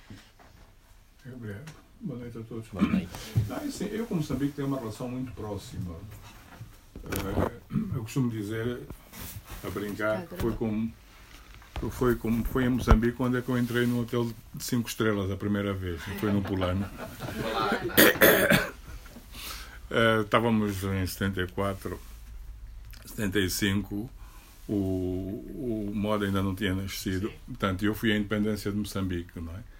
Obrigado. 1.25 1.84
Boa 2.01 2.19
noite 2.19 2.37
a 2.37 2.41
todos. 2.41 2.67
Boa 2.69 2.83
noite. 2.85 3.09
Não, 3.47 3.57
assim, 3.57 3.85
eu 3.85 4.05
com 4.05 4.15
Moçambique 4.15 4.53
tenho 4.53 4.67
uma 4.67 4.77
relação 4.77 5.09
muito 5.09 5.31
próxima. 5.33 5.95
Eh, 7.03 7.51
eu 7.95 8.01
costumo 8.01 8.29
dizer, 8.29 8.81
a 9.63 9.69
brincar, 9.69 10.25
que 10.27 10.35
foi 10.35 10.53
como 10.53 10.93
foi 11.91 12.15
como 12.15 12.43
foi 12.45 12.65
em 12.65 12.69
Moçambique 12.69 13.17
quando 13.17 13.37
é 13.37 13.41
que 13.41 13.49
eu 13.49 13.57
entrei 13.57 13.85
no 13.85 14.01
hotel 14.01 14.31
de 14.53 14.63
5 14.63 14.87
estrelas 14.87 15.29
a 15.29 15.35
primeira 15.35 15.73
vez, 15.73 16.01
foi 16.19 16.31
no 16.31 16.41
Pulano. 16.41 16.85
uh, 19.91 20.21
estávamos 20.23 20.83
em 20.83 21.05
74, 21.05 21.99
75, 23.05 24.09
o, 24.67 24.73
o 24.73 25.91
moda 25.93 26.25
ainda 26.25 26.41
não 26.41 26.55
tinha 26.55 26.73
nascido, 26.73 27.31
portanto 27.45 27.83
eu 27.83 27.93
fui 27.93 28.11
à 28.13 28.17
independência 28.17 28.71
de 28.71 28.77
Moçambique, 28.77 29.39
não 29.39 29.53
é? 29.53 29.74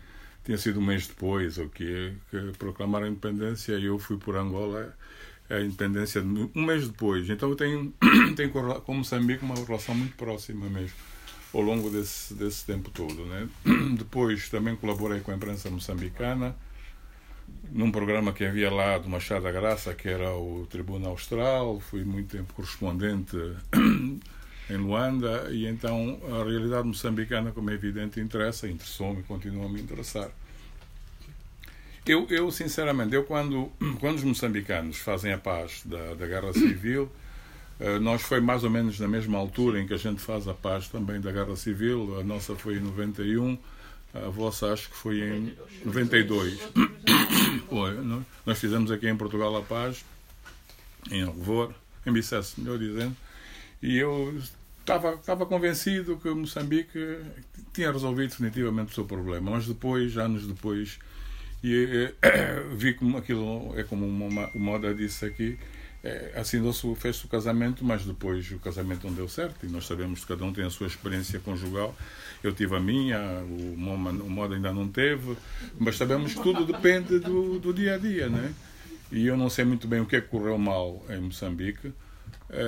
Tinha 0.45 0.57
sido 0.57 0.79
um 0.79 0.85
mês 0.85 1.07
depois, 1.07 1.57
o 1.57 1.67
que, 1.69 2.13
que 2.29 2.37
proclamaram 2.57 3.07
a 3.07 3.09
independência, 3.09 3.73
e 3.73 3.85
eu 3.85 3.97
fui 3.97 4.17
por 4.17 4.37
Angola 4.37 4.95
a 5.49 5.59
independência 5.59 6.21
um 6.21 6.63
mês 6.63 6.87
depois. 6.87 7.29
Então 7.29 7.49
eu 7.49 7.55
tenho, 7.55 7.93
tenho 8.35 8.51
com 8.51 8.93
Moçambique 8.93 9.43
uma 9.43 9.55
relação 9.55 9.95
muito 9.95 10.15
próxima 10.15 10.67
mesmo, 10.69 10.95
ao 11.53 11.61
longo 11.61 11.89
desse, 11.89 12.33
desse 12.33 12.65
tempo 12.65 12.89
todo. 12.91 13.25
Né? 13.25 13.47
Depois 13.97 14.49
também 14.49 14.75
colaborei 14.75 15.19
com 15.21 15.31
a 15.31 15.35
imprensa 15.35 15.69
moçambicana, 15.69 16.55
num 17.71 17.91
programa 17.91 18.33
que 18.33 18.45
havia 18.45 18.71
lá 18.71 18.97
do 18.97 19.09
Machado 19.09 19.43
da 19.43 19.51
Graça, 19.51 19.93
que 19.93 20.07
era 20.07 20.31
o 20.35 20.67
Tribunal 20.69 21.11
Austral, 21.11 21.79
fui 21.79 22.03
muito 22.03 22.35
tempo 22.37 22.53
correspondente 22.53 23.37
em 24.69 24.77
Luanda, 24.77 25.47
e 25.51 25.65
então 25.67 26.19
a 26.23 26.43
realidade 26.43 26.87
moçambicana, 26.87 27.51
como 27.51 27.69
é 27.69 27.73
evidente, 27.73 28.19
interessa, 28.19 28.67
interessou-me 28.67 29.21
e 29.21 29.23
continua 29.23 29.65
a 29.65 29.69
me 29.69 29.81
interessar. 29.81 30.29
Eu, 32.05 32.27
eu 32.29 32.51
sinceramente, 32.51 33.15
eu 33.15 33.23
quando, 33.23 33.71
quando 33.99 34.17
os 34.17 34.23
moçambicanos 34.23 34.97
fazem 34.97 35.33
a 35.33 35.37
paz 35.37 35.81
da, 35.85 36.13
da 36.13 36.27
Guerra 36.27 36.53
Civil, 36.53 37.11
uh, 37.79 37.99
nós 37.99 38.21
foi 38.21 38.39
mais 38.39 38.63
ou 38.63 38.69
menos 38.69 38.99
na 38.99 39.07
mesma 39.07 39.37
altura 39.37 39.81
em 39.81 39.87
que 39.87 39.93
a 39.93 39.97
gente 39.97 40.21
faz 40.21 40.47
a 40.47 40.53
paz 40.53 40.87
também 40.87 41.19
da 41.19 41.31
Guerra 41.31 41.55
Civil. 41.55 42.19
A 42.19 42.23
nossa 42.23 42.55
foi 42.55 42.75
em 42.75 42.79
91, 42.79 43.57
a 44.13 44.29
vossa 44.29 44.71
acho 44.71 44.89
que 44.89 44.95
foi 44.95 45.19
em 45.19 45.53
92. 45.83 46.59
foi, 47.69 47.91
nós 48.45 48.59
fizemos 48.59 48.91
aqui 48.91 49.07
em 49.07 49.17
Portugal 49.17 49.55
a 49.55 49.63
paz, 49.63 50.05
em 51.09 51.23
Alvor, 51.23 51.73
em 52.05 52.13
Bicesse, 52.13 52.59
melhor 52.61 52.77
dizendo, 52.77 53.15
e 53.85 53.97
eu 53.97 54.35
estava, 54.79 55.13
estava 55.13 55.45
convencido 55.45 56.17
que 56.17 56.27
Moçambique 56.29 57.19
tinha 57.71 57.91
resolvido 57.91 58.29
definitivamente 58.29 58.91
o 58.91 58.95
seu 58.95 59.05
problema, 59.05 59.51
mas 59.51 59.67
depois, 59.67 60.17
anos 60.17 60.47
depois, 60.47 60.97
e 61.63 62.11
é, 62.21 62.63
vi 62.75 62.95
como 62.95 63.15
aquilo 63.15 63.77
é 63.77 63.83
como 63.83 64.07
uma, 64.07 64.49
o 64.55 64.59
Moda 64.59 64.91
disse 64.91 65.25
aqui, 65.25 65.59
é, 66.03 66.33
assinou-se, 66.35 66.95
fez-se 66.95 67.25
o 67.25 67.27
casamento, 67.27 67.85
mas 67.85 68.03
depois 68.05 68.49
o 68.51 68.57
casamento 68.57 69.05
não 69.05 69.13
deu 69.13 69.27
certo. 69.27 69.65
E 69.65 69.69
nós 69.69 69.85
sabemos 69.85 70.21
que 70.21 70.27
cada 70.27 70.43
um 70.43 70.51
tem 70.53 70.65
a 70.65 70.69
sua 70.71 70.87
experiência 70.87 71.39
conjugal. 71.39 71.95
Eu 72.43 72.53
tive 72.53 72.75
a 72.75 72.79
minha, 72.79 73.19
o, 73.43 73.75
Moma, 73.77 74.11
o 74.11 74.29
Moda 74.29 74.55
ainda 74.55 74.73
não 74.73 74.87
teve, 74.87 75.37
mas 75.79 75.95
sabemos 75.95 76.33
que 76.33 76.41
tudo 76.41 76.65
depende 76.65 77.19
do, 77.19 77.59
do 77.59 77.71
dia 77.71 77.95
a 77.95 77.97
dia, 77.97 78.29
né? 78.29 78.51
E 79.11 79.27
eu 79.27 79.37
não 79.37 79.49
sei 79.49 79.63
muito 79.63 79.87
bem 79.87 79.99
o 79.99 80.05
que 80.05 80.15
é 80.15 80.21
que 80.21 80.27
correu 80.27 80.57
mal 80.57 81.03
em 81.09 81.19
Moçambique, 81.19 81.87
eh, 81.87 82.04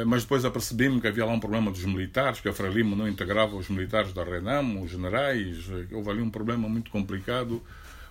mas 0.05 0.23
depois 0.23 0.43
apercebi-me 0.43 0.99
que 0.99 1.07
havia 1.07 1.25
lá 1.25 1.31
um 1.31 1.39
problema 1.39 1.71
dos 1.71 1.85
militares, 1.85 2.39
que 2.39 2.49
a 2.49 2.53
Frelimo 2.53 2.95
não 2.95 3.07
integrava 3.07 3.55
os 3.55 3.69
militares 3.69 4.11
da 4.11 4.23
Renamo, 4.23 4.83
os 4.83 4.91
generais, 4.91 5.65
eh, 5.69 5.95
houve 5.95 6.09
ali 6.09 6.21
um 6.21 6.29
problema 6.29 6.67
muito 6.67 6.89
complicado 6.89 7.61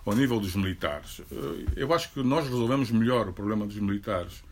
ao 0.04 0.14
nível 0.14 0.38
dos 0.38 0.54
militares. 0.54 1.20
Eh, 1.30 1.72
eu 1.76 1.92
acho 1.92 2.12
que 2.12 2.22
nós 2.22 2.44
resolvemos 2.44 2.90
melhor 2.90 3.28
o 3.28 3.32
problema 3.32 3.66
dos 3.66 3.76
militares. 3.76 4.44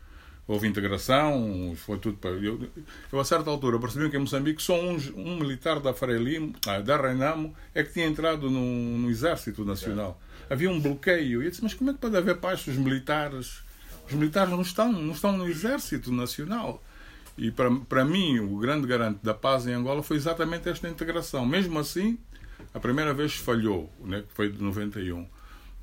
Houve 0.47 0.67
integração, 0.67 1.73
foi 1.75 1.97
tudo 1.97 2.17
para. 2.17 2.31
Eu, 2.31 2.69
eu 3.11 3.19
a 3.19 3.25
certa 3.25 3.49
altura 3.49 3.79
percebi 3.79 4.09
que 4.11 4.17
em 4.17 4.19
Moçambique 4.19 4.61
só 4.61 4.79
um, 4.79 4.95
um 5.15 5.39
militar 5.39 5.79
da 5.79 5.91
Frelimo, 5.93 6.53
ah, 6.67 6.79
da 6.79 6.97
Renamo, 6.97 7.55
é 7.73 7.81
que 7.81 7.93
tinha 7.93 8.05
entrado 8.05 8.49
no, 8.49 8.97
no 8.99 9.09
Exército 9.09 9.65
Nacional. 9.65 10.21
Havia 10.47 10.69
um 10.69 10.79
bloqueio. 10.79 11.41
E 11.41 11.45
eu 11.45 11.49
disse: 11.49 11.63
Mas 11.63 11.73
como 11.73 11.89
é 11.89 11.93
que 11.93 11.99
pode 11.99 12.15
haver 12.15 12.37
paz 12.37 12.61
se 12.61 12.69
os 12.69 12.77
militares. 12.77 13.63
Os 14.07 14.13
militares 14.13 14.51
não 14.51 14.61
estão, 14.61 14.91
não 14.91 15.13
estão 15.13 15.35
no 15.35 15.47
Exército 15.47 16.11
Nacional. 16.11 16.83
E 17.37 17.51
para, 17.51 18.05
mim, 18.05 18.39
o 18.39 18.57
grande 18.57 18.87
garante 18.87 19.19
da 19.21 19.33
paz 19.33 19.67
em 19.67 19.73
Angola 19.73 20.01
foi 20.01 20.17
exatamente 20.17 20.69
esta 20.69 20.87
integração. 20.87 21.45
Mesmo 21.45 21.77
assim, 21.79 22.17
a 22.73 22.79
primeira 22.79 23.13
vez 23.13 23.35
falhou, 23.35 23.91
né, 24.03 24.23
que 24.27 24.33
foi 24.33 24.49
de 24.49 24.61
91. 24.63 25.27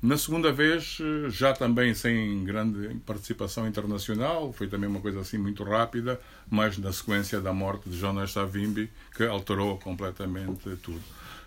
Na 0.01 0.17
segunda 0.17 0.51
vez, 0.51 0.97
já 1.29 1.53
também 1.53 1.93
sem 1.93 2.43
grande 2.43 2.93
participação 3.05 3.65
internacional, 3.65 4.51
foi 4.51 4.67
também 4.67 4.89
uma 4.89 4.99
coisa 4.99 5.21
assim 5.21 5.37
muito 5.37 5.63
rápida, 5.63 6.19
mas 6.49 6.77
na 6.77 6.91
sequência 6.91 7.39
da 7.39 7.53
morte 7.53 7.89
de 7.89 7.97
Jonas 7.97 8.33
Savimbi, 8.33 8.91
que 9.15 9.23
alterou 9.23 9.77
completamente 9.77 10.75
tudo. 10.81 11.01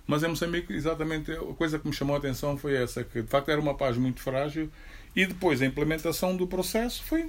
Mas 0.06 0.22
em 0.22 0.28
Moçambique, 0.28 0.72
exatamente 0.72 1.32
a 1.32 1.54
coisa 1.54 1.78
que 1.78 1.86
me 1.86 1.92
chamou 1.92 2.14
a 2.14 2.18
atenção 2.18 2.56
foi 2.56 2.74
essa, 2.76 3.04
que 3.04 3.20
de 3.20 3.28
facto 3.28 3.50
era 3.50 3.60
uma 3.60 3.74
paz 3.74 3.98
muito 3.98 4.20
frágil 4.22 4.70
e 5.16 5.24
depois 5.24 5.62
a 5.62 5.66
implementação 5.66 6.36
do 6.36 6.46
processo 6.46 7.02
foi 7.02 7.28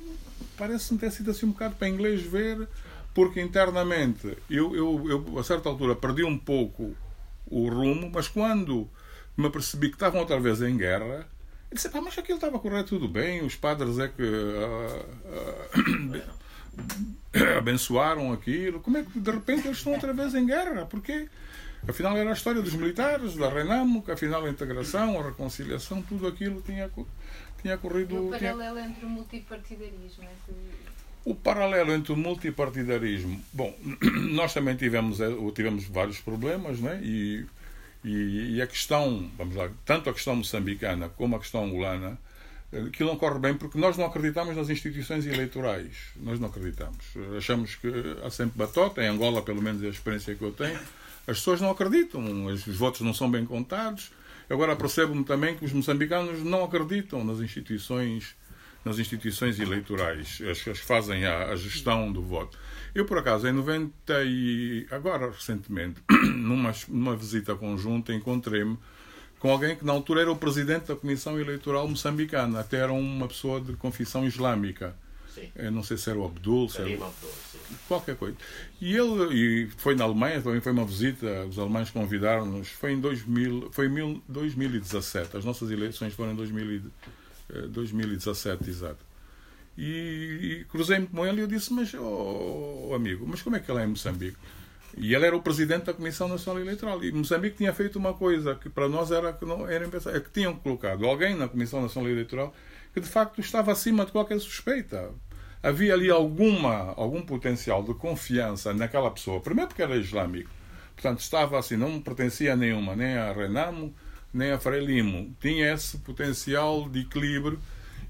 parece-me 0.57 0.99
ter 0.99 1.09
sido 1.11 1.31
assim 1.31 1.45
um 1.45 1.51
bocado 1.51 1.75
para 1.75 1.87
inglês 1.87 2.21
ver, 2.21 2.67
porque 3.13 3.41
internamente 3.41 4.37
eu, 4.49 4.75
eu, 4.75 5.09
eu 5.09 5.39
a 5.39 5.43
certa 5.43 5.69
altura 5.69 5.95
perdi 5.95 6.23
um 6.23 6.37
pouco 6.37 6.93
o 7.45 7.69
rumo, 7.69 8.11
mas 8.13 8.27
quando 8.27 8.89
me 9.37 9.49
percebi 9.49 9.87
que 9.87 9.95
estavam 9.95 10.19
outra 10.19 10.39
vez 10.39 10.61
em 10.61 10.75
guerra, 10.75 11.27
eu 11.71 11.75
disse, 11.75 11.89
pá, 11.89 12.01
mas 12.01 12.17
aquilo 12.17 12.37
estava 12.37 12.57
a 12.57 12.59
correr 12.59 12.83
tudo 12.83 13.07
bem, 13.07 13.45
os 13.45 13.55
padres 13.55 13.99
é 13.99 14.09
que 14.09 14.21
uh, 14.21 15.05
uh, 15.93 16.21
abençoaram 17.57 18.33
aquilo, 18.33 18.81
como 18.81 18.97
é 18.97 19.03
que 19.03 19.19
de 19.19 19.31
repente 19.31 19.67
eles 19.67 19.77
estão 19.77 19.93
outra 19.93 20.13
vez 20.13 20.35
em 20.35 20.45
guerra? 20.45 20.85
Porque 20.85 21.29
afinal 21.87 22.17
era 22.17 22.31
a 22.31 22.33
história 22.33 22.61
dos 22.61 22.73
militares, 22.73 23.35
da 23.35 23.49
Renamo, 23.49 24.01
que 24.01 24.11
afinal 24.11 24.45
a 24.45 24.49
integração, 24.49 25.19
a 25.19 25.23
reconciliação, 25.23 26.01
tudo 26.01 26.27
aquilo 26.27 26.61
tinha 26.61 26.89
tinha 27.61 27.77
corrido. 27.77 28.15
E 28.15 28.17
o 28.17 28.29
paralelo 28.29 28.75
tinha... 28.75 28.87
entre 28.87 29.05
o 29.05 29.09
multipartidarismo. 29.09 30.23
Entre... 30.23 30.55
O 31.25 31.35
paralelo 31.35 31.91
entre 31.93 32.13
o 32.13 32.17
multipartidarismo. 32.17 33.41
Bom, 33.51 33.75
nós 34.31 34.53
também 34.53 34.75
tivemos, 34.75 35.19
eh, 35.19 35.29
tivemos 35.53 35.85
vários 35.85 36.19
problemas, 36.19 36.79
né? 36.79 36.99
E, 37.03 37.45
e, 38.03 38.55
e 38.55 38.61
a 38.61 38.67
questão, 38.67 39.29
vamos 39.37 39.55
lá, 39.55 39.69
tanto 39.85 40.09
a 40.09 40.13
questão 40.13 40.35
moçambicana 40.35 41.09
como 41.09 41.35
a 41.35 41.39
questão 41.39 41.65
angolana, 41.65 42.17
eh, 42.71 42.79
aquilo 42.87 43.09
não 43.09 43.17
corre 43.17 43.39
bem 43.39 43.55
porque 43.55 43.77
nós 43.77 43.97
não 43.97 44.05
acreditamos 44.05 44.55
nas 44.55 44.69
instituições 44.69 45.25
eleitorais. 45.25 45.95
Nós 46.15 46.39
não 46.39 46.47
acreditamos. 46.47 47.05
Achamos 47.37 47.75
que 47.75 47.91
há 48.23 48.29
sempre 48.29 48.57
batota, 48.57 49.03
em 49.03 49.07
Angola, 49.07 49.41
pelo 49.41 49.61
menos 49.61 49.83
é 49.83 49.87
a 49.87 49.89
experiência 49.89 50.33
que 50.33 50.41
eu 50.41 50.51
tenho, 50.51 50.79
as 51.27 51.39
pessoas 51.39 51.59
não 51.59 51.69
acreditam, 51.69 52.45
os 52.45 52.65
votos 52.67 53.01
não 53.01 53.13
são 53.13 53.29
bem 53.29 53.45
contados 53.45 54.11
Agora 54.49 54.75
percebo-me 54.75 55.23
também 55.23 55.55
que 55.55 55.65
os 55.65 55.73
moçambicanos 55.73 56.43
não 56.43 56.63
acreditam 56.63 57.23
nas 57.23 57.39
instituições 57.39 58.35
nas 58.85 58.99
instituições 58.99 59.59
eleitorais, 59.59 60.41
as 60.49 60.61
que 60.61 60.73
fazem 60.75 61.25
a, 61.25 61.49
a, 61.49 61.55
gestão 61.57 62.09
do 62.09 62.21
voto. 62.21 62.57
Eu, 62.95 63.05
por 63.05 63.17
acaso, 63.17 63.45
em 63.45 63.51
90 63.51 63.91
e 64.23 64.87
agora 64.89 65.29
recentemente, 65.29 66.01
numa, 66.09 66.73
numa 66.87 67.15
visita 67.15 67.53
conjunta, 67.53 68.13
encontrei-me 68.13 68.77
com 69.39 69.51
alguém 69.51 69.75
que 69.75 69.85
na 69.85 69.91
altura 69.91 70.21
era 70.21 70.31
o 70.31 70.35
presidente 70.35 70.87
da 70.87 70.95
Comissão 70.95 71.39
Eleitoral 71.39 71.87
moçambicana, 71.87 72.61
até 72.61 72.77
era 72.77 72.93
uma 72.93 73.27
pessoa 73.27 73.59
de 73.59 73.73
confissão 73.73 74.25
islâmica. 74.25 74.95
Sim. 75.33 75.51
Eu 75.55 75.71
não 75.71 75.83
sei 75.83 75.97
se 75.97 76.09
era 76.09 76.17
o 76.17 76.25
Abdul, 76.25 76.69
se 76.69 76.81
era... 76.81 76.89
Abdul, 76.93 77.31
qualquer 77.87 78.15
coisa. 78.15 78.37
E 78.81 78.95
ele 78.95 79.33
e 79.33 79.67
foi 79.77 79.95
na 79.95 80.03
Alemanha, 80.03 80.41
também 80.41 80.61
foi 80.61 80.71
uma 80.71 80.85
visita, 80.85 81.45
os 81.45 81.57
alemães 81.57 81.89
convidaram-nos, 81.89 82.69
foi 82.69 82.93
em 82.93 82.99
2000, 82.99 83.69
foi 83.71 83.87
em 83.87 84.21
2017, 84.27 85.37
as 85.37 85.45
nossas 85.45 85.71
eleições 85.71 86.13
foram 86.13 86.31
em 86.31 86.35
2000, 86.35 86.81
2017, 87.69 88.63
eh, 88.63 88.69
exato. 88.69 89.05
E, 89.77 90.61
e 90.61 90.65
cruzei-me 90.65 91.07
com 91.07 91.25
ele 91.25 91.37
e 91.37 91.41
eu 91.41 91.47
disse, 91.47 91.71
mas, 91.71 91.93
oh, 91.93 92.91
amigo, 92.95 93.25
mas 93.27 93.41
como 93.41 93.55
é 93.55 93.59
que 93.59 93.69
ele 93.69 93.79
é 93.79 93.83
em 93.83 93.87
Moçambique? 93.87 94.37
E 94.97 95.13
ele 95.13 95.25
era 95.27 95.35
o 95.35 95.41
presidente 95.41 95.85
da 95.85 95.93
Comissão 95.93 96.27
Nacional 96.27 96.59
Eleitoral. 96.59 97.03
E 97.03 97.11
Moçambique 97.11 97.57
tinha 97.57 97.71
feito 97.71 97.99
uma 97.99 98.15
coisa 98.15 98.55
que 98.55 98.67
para 98.67 98.89
nós 98.89 99.11
era 99.11 99.31
que 99.31 99.45
não 99.45 99.69
era 99.69 99.85
é 99.85 100.19
que 100.19 100.31
tinham 100.31 100.55
colocado 100.55 101.05
alguém 101.05 101.35
na 101.35 101.47
Comissão 101.47 101.81
Nacional 101.81 102.09
Eleitoral 102.09 102.55
que 102.93 102.99
de 102.99 103.07
facto 103.07 103.39
estava 103.39 103.71
acima 103.71 104.05
de 104.05 104.11
qualquer 104.11 104.39
suspeita 104.39 105.11
havia 105.61 105.93
ali 105.93 106.09
alguma, 106.09 106.93
algum 106.95 107.21
potencial 107.21 107.83
de 107.83 107.93
confiança 107.93 108.73
naquela 108.73 109.11
pessoa. 109.11 109.39
Primeiro 109.39 109.69
porque 109.69 109.81
era 109.81 109.95
islâmico. 109.95 110.49
Portanto, 110.95 111.19
estava 111.19 111.59
assim, 111.59 111.77
não 111.77 112.01
pertencia 112.01 112.53
a 112.53 112.55
nenhuma, 112.55 112.95
nem 112.95 113.15
a 113.15 113.31
Renamo, 113.31 113.93
nem 114.33 114.51
a 114.51 114.59
Frelimo. 114.59 115.35
Tinha 115.39 115.73
esse 115.73 115.97
potencial 115.99 116.89
de 116.89 117.01
equilíbrio. 117.01 117.59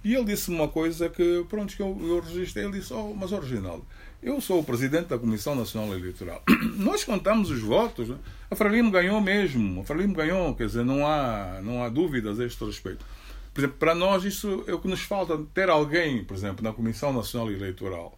E 0.04 0.16
ele 0.16 0.26
disse 0.26 0.50
uma 0.50 0.68
coisa 0.68 1.10
que, 1.10 1.46
pronto, 1.50 1.76
que 1.76 1.82
eu, 1.82 1.98
eu 2.02 2.22
registrei. 2.22 2.66
Ele 2.66 2.80
disse, 2.80 2.94
oh, 2.94 3.14
mas 3.14 3.34
original, 3.34 3.86
eu 4.24 4.40
sou 4.40 4.60
o 4.60 4.64
presidente 4.64 5.08
da 5.08 5.18
Comissão 5.18 5.54
Nacional 5.54 5.94
Eleitoral. 5.94 6.42
Nós 6.78 7.04
contamos 7.04 7.52
os 7.52 7.60
votos. 7.60 8.08
Né? 8.08 8.18
A 8.50 8.56
Frelimo 8.56 8.90
ganhou 8.90 9.20
mesmo. 9.20 9.82
A 9.82 9.84
Frelimo 9.84 10.14
ganhou, 10.14 10.56
quer 10.56 10.68
dizer, 10.68 10.86
não 10.86 11.06
há, 11.06 11.60
não 11.62 11.84
há 11.84 11.90
dúvidas 11.90 12.40
a 12.40 12.46
este 12.46 12.64
respeito. 12.64 13.06
Por 13.58 13.62
exemplo, 13.62 13.78
para 13.80 13.96
nós 13.96 14.24
isso 14.24 14.64
é 14.68 14.74
o 14.76 14.78
que 14.78 14.88
nos 14.88 15.02
falta, 15.02 15.36
ter 15.52 15.68
alguém, 15.68 16.24
por 16.24 16.38
exemplo, 16.38 16.64
na 16.64 16.72
Comissão 16.72 17.12
Nacional 17.12 17.52
Eleitoral, 17.52 18.16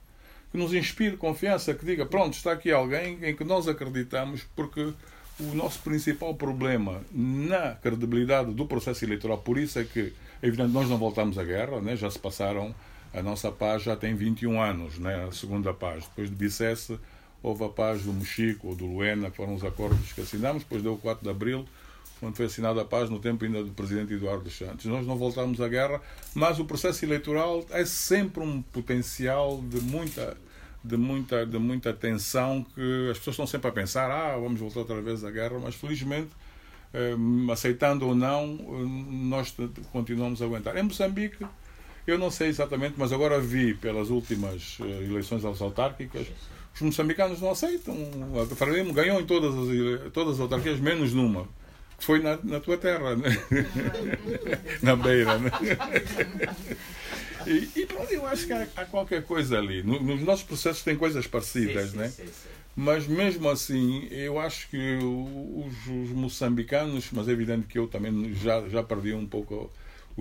que 0.52 0.58
nos 0.58 0.74
inspire 0.74 1.16
confiança, 1.16 1.74
que 1.74 1.86
diga, 1.86 2.06
pronto, 2.06 2.34
está 2.34 2.52
aqui 2.52 2.70
alguém 2.70 3.18
em 3.24 3.34
que 3.34 3.46
nós 3.46 3.66
acreditamos, 3.66 4.46
porque 4.54 4.92
o 5.40 5.56
nosso 5.56 5.80
principal 5.80 6.36
problema 6.36 7.00
na 7.14 7.74
credibilidade 7.76 8.52
do 8.52 8.66
processo 8.66 9.06
eleitoral, 9.06 9.38
por 9.38 9.58
isso 9.58 9.80
é 9.80 9.86
que, 9.86 10.12
é 10.42 10.48
evidente, 10.48 10.74
nós 10.74 10.90
não 10.90 10.98
voltamos 10.98 11.38
à 11.38 11.44
guerra, 11.46 11.80
né? 11.80 11.96
já 11.96 12.12
se 12.12 12.20
passaram, 12.20 12.76
a 13.14 13.24
nossa 13.24 13.50
paz 13.50 13.84
já 13.84 13.96
tem 13.96 14.14
21 14.16 14.62
anos, 14.62 15.00
né? 15.00 15.26
a 15.26 15.32
segunda 15.32 15.74
paz. 15.74 16.04
Depois 16.04 16.30
de 16.30 16.36
Bicesse, 16.36 17.00
houve 17.42 17.64
a 17.64 17.70
paz 17.70 18.04
do 18.04 18.12
Mexico 18.12 18.68
ou 18.68 18.76
do 18.76 18.86
Luena, 18.86 19.32
que 19.32 19.38
foram 19.38 19.56
os 19.56 19.64
acordos 19.64 20.12
que 20.12 20.20
assinamos, 20.20 20.64
depois 20.64 20.84
deu 20.84 20.96
o 20.96 20.98
4 20.98 21.24
de 21.24 21.30
Abril, 21.30 21.66
quando 22.20 22.36
foi 22.36 22.46
assinada 22.46 22.82
a 22.82 22.86
paz, 22.86 23.10
no 23.10 23.20
tempo 23.20 23.46
ainda 23.46 23.64
do 23.64 23.72
presidente 23.72 24.14
Eduardo 24.14 24.50
Santos. 24.50 24.86
Nós 24.86 25.08
não 25.08 25.16
voltamos 25.18 25.62
à 25.62 25.68
guerra, 25.68 26.02
mas 26.34 26.60
o 26.60 26.66
processo 26.66 27.06
eleitoral 27.06 27.66
é 27.70 27.86
sempre 27.86 28.44
um 28.44 28.62
potencial 28.62 29.62
de 29.62 29.80
muita 29.82 30.38
de 30.82 30.96
muita 30.96 31.46
de 31.46 31.58
muita 31.58 31.92
tensão 31.94 32.66
que 32.74 33.10
as 33.12 33.18
pessoas 33.18 33.34
estão 33.34 33.46
sempre 33.48 33.68
a 33.70 33.74
pensar 33.74 34.10
ah 34.10 34.38
vamos 34.38 34.62
voltar 34.62 34.80
outra 34.80 35.02
vez 35.02 35.26
à 35.26 35.30
guerra 35.30 35.60
mas 35.60 35.76
felizmente 35.76 36.30
eh, 36.94 37.16
aceitando 37.52 38.08
ou 38.08 38.16
não 38.16 38.48
nós 38.48 39.54
continuamos 39.92 40.42
a 40.42 40.46
aguentar. 40.46 40.78
Em 40.78 40.84
Moçambique 40.84 41.46
eu 42.08 42.18
não 42.18 42.32
sei 42.32 42.48
exatamente 42.48 42.96
mas 42.98 43.12
agora 43.12 43.42
vi 43.42 43.74
pelas 43.74 44.10
últimas 44.10 44.78
eh, 44.80 45.04
eleições 45.04 45.44
autárquicas 45.44 46.28
os 46.76 46.82
moçambicanos 46.82 47.42
não 47.42 47.52
aceitam. 47.52 47.96
A 48.42 48.56
Frelimo 48.56 48.94
ganhou 48.94 49.20
em 49.20 49.26
todas 49.26 49.54
as 49.54 50.14
todas 50.14 50.36
as 50.36 50.40
autarquias 50.40 50.80
menos 50.80 51.14
numa 51.14 51.46
foi 52.00 52.22
na, 52.22 52.38
na 52.44 52.60
tua 52.60 52.78
terra, 52.78 53.16
né? 53.16 53.30
na 54.82 54.96
beira. 54.96 55.38
Né? 55.38 55.52
E, 57.48 57.82
e 57.82 57.86
pronto, 57.86 58.12
eu 58.12 58.26
acho 58.28 58.46
que 58.46 58.54
há, 58.54 58.68
há 58.76 58.86
qualquer 58.86 59.24
coisa 59.24 59.58
ali. 59.58 59.82
No, 59.84 60.02
nos 60.02 60.22
nossos 60.22 60.44
processos 60.44 60.84
tem 60.84 60.96
coisas 60.96 61.28
parecidas, 61.28 61.92
sim, 61.92 61.98
né? 61.98 62.10
Sim, 62.10 62.26
sim, 62.26 62.50
mas 62.76 63.08
mesmo 63.08 63.50
assim, 63.50 64.08
eu 64.10 64.40
acho 64.40 64.70
que 64.70 64.98
os, 64.98 65.74
os, 65.88 66.10
moçambicanos, 66.12 67.10
mas 67.12 67.28
é 67.28 67.32
evidente 67.32 67.68
que 67.68 67.78
eu 67.78 67.88
também 67.88 68.34
já, 68.34 68.68
já 68.70 68.82
perdi 68.82 69.14
um 69.14 69.28
pouco 69.28 69.70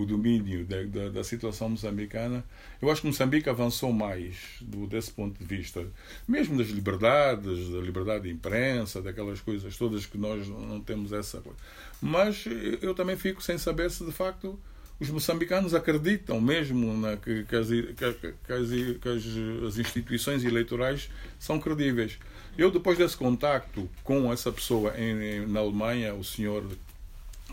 o 0.01 0.05
domínio 0.05 0.65
da, 0.65 0.83
da, 0.83 1.09
da, 1.09 1.23
situação 1.23 1.69
moçambicana. 1.69 2.43
Eu 2.81 2.89
acho 2.89 3.01
que 3.01 3.07
Moçambique 3.07 3.49
avançou 3.49 3.91
mais 3.91 4.35
do, 4.61 4.87
desse 4.87 5.11
ponto 5.11 5.37
de 5.37 5.45
vista, 5.45 5.85
mesmo 6.27 6.57
das 6.57 6.67
liberdades, 6.67 7.69
da 7.69 7.79
liberdade 7.79 8.23
de 8.23 8.29
imprensa, 8.29 9.01
daquelas 9.01 9.41
coisas 9.41 9.77
todas 9.77 10.05
que 10.05 10.17
nós 10.17 10.47
não 10.47 10.79
temos 10.79 11.11
essa 11.11 11.41
coisa. 11.41 11.57
Mas 12.01 12.45
eu 12.81 12.93
também 12.93 13.17
fico 13.17 13.41
sem 13.41 13.57
saber 13.57 13.91
se 13.91 14.05
de 14.05 14.11
facto 14.11 14.59
os 14.99 15.09
moçambicanos 15.09 15.73
acreditam 15.73 16.41
mesmo 16.41 16.93
na, 16.97 17.15
que, 17.15 17.45
que, 17.45 17.55
as, 17.55 17.67
que, 17.67 18.33
que, 18.45 18.53
as, 18.53 19.67
as 19.67 19.77
instituições 19.77 20.43
eleitorais 20.43 21.09
são 21.39 21.59
credíveis. 21.59 22.19
Eu, 22.57 22.69
depois 22.69 22.97
desse 22.97 23.15
contacto 23.15 23.89
com 24.03 24.31
essa 24.31 24.51
pessoa 24.51 24.93
em, 24.97 25.47
na 25.47 25.61
Alemanha, 25.61 26.13
o 26.13 26.23
senhor 26.23 26.65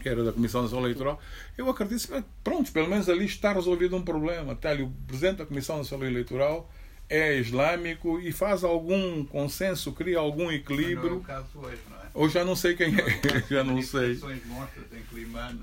que 0.07 0.11
era 0.11 0.23
da 0.23 0.33
Comissão 0.33 0.63
Nacional 0.63 0.85
Eleitoral, 0.85 1.21
eu 1.59 1.69
acredito 1.69 2.07
que, 2.07 2.25
pronto, 2.45 2.71
pelo 2.71 2.89
menos 2.89 3.09
ali 3.09 3.25
está 3.25 3.53
resolvido 3.53 3.97
um 3.97 4.03
problema. 4.03 4.53
Está 4.53 4.71
ali 4.71 4.85
o 4.85 4.91
presidente 5.05 5.39
da 5.39 5.47
Comissão 5.47 5.79
Nacional 5.79 6.07
Eleitoral 6.07 6.71
é 7.09 7.35
islâmico 7.35 8.21
e 8.21 8.31
faz 8.31 8.63
algum 8.63 9.25
consenso, 9.25 9.93
cria 9.93 10.19
algum 10.19 10.51
equilíbrio. 10.51 11.11
Não 11.11 11.17
é 11.17 11.19
o 11.19 11.21
caso 11.23 11.49
hoje, 11.57 11.81
não 11.91 11.97
é? 11.97 12.07
Ou 12.15 12.29
já 12.29 12.45
não 12.45 12.55
sei 12.55 12.77
quem 12.77 12.95
é, 12.95 13.21
já 13.51 13.65
não 13.65 13.83
sei. 13.83 14.21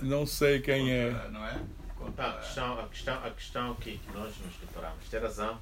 Não 0.01 0.25
sei 0.25 0.59
quem 0.59 0.91
é. 0.91 1.11
Não 1.31 1.45
é? 1.45 1.61
Contra... 1.97 2.27
A, 2.27 2.33
questão, 2.39 2.79
a, 2.79 2.87
questão, 2.87 3.25
a 3.25 3.29
questão 3.29 3.75
que, 3.75 3.97
que 3.97 4.13
nós 4.13 4.33
nos 4.45 4.55
deparamos, 4.57 5.07
tem 5.09 5.21
razão, 5.21 5.57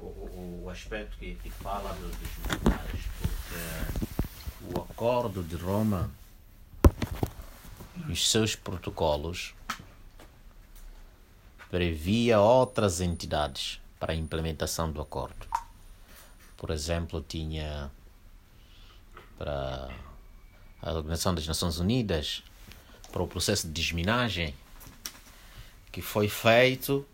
o, 0.00 0.04
o, 0.06 0.62
o 0.64 0.70
aspecto 0.70 1.16
que, 1.18 1.36
que 1.36 1.50
fala 1.50 1.92
dos, 1.94 2.10
dos 2.16 2.30
militares, 2.48 3.00
porque 3.20 4.76
o 4.76 4.80
Acordo 4.82 5.42
de 5.44 5.54
Roma, 5.54 6.10
os 8.08 8.30
seus 8.30 8.54
protocolos, 8.54 9.54
previa 11.70 12.40
outras 12.40 13.00
entidades 13.00 13.80
para 13.98 14.12
a 14.12 14.16
implementação 14.16 14.90
do 14.90 15.00
acordo. 15.00 15.46
Por 16.56 16.70
exemplo, 16.70 17.24
tinha 17.26 17.90
para 19.38 19.90
a 20.82 20.92
Organização 20.92 21.34
das 21.34 21.46
Nações 21.46 21.78
Unidas 21.78 22.42
para 23.10 23.22
o 23.22 23.28
processo 23.28 23.66
de 23.66 23.72
desminagem 23.72 24.54
que 25.90 26.02
foi 26.02 26.28
feito 26.28 27.06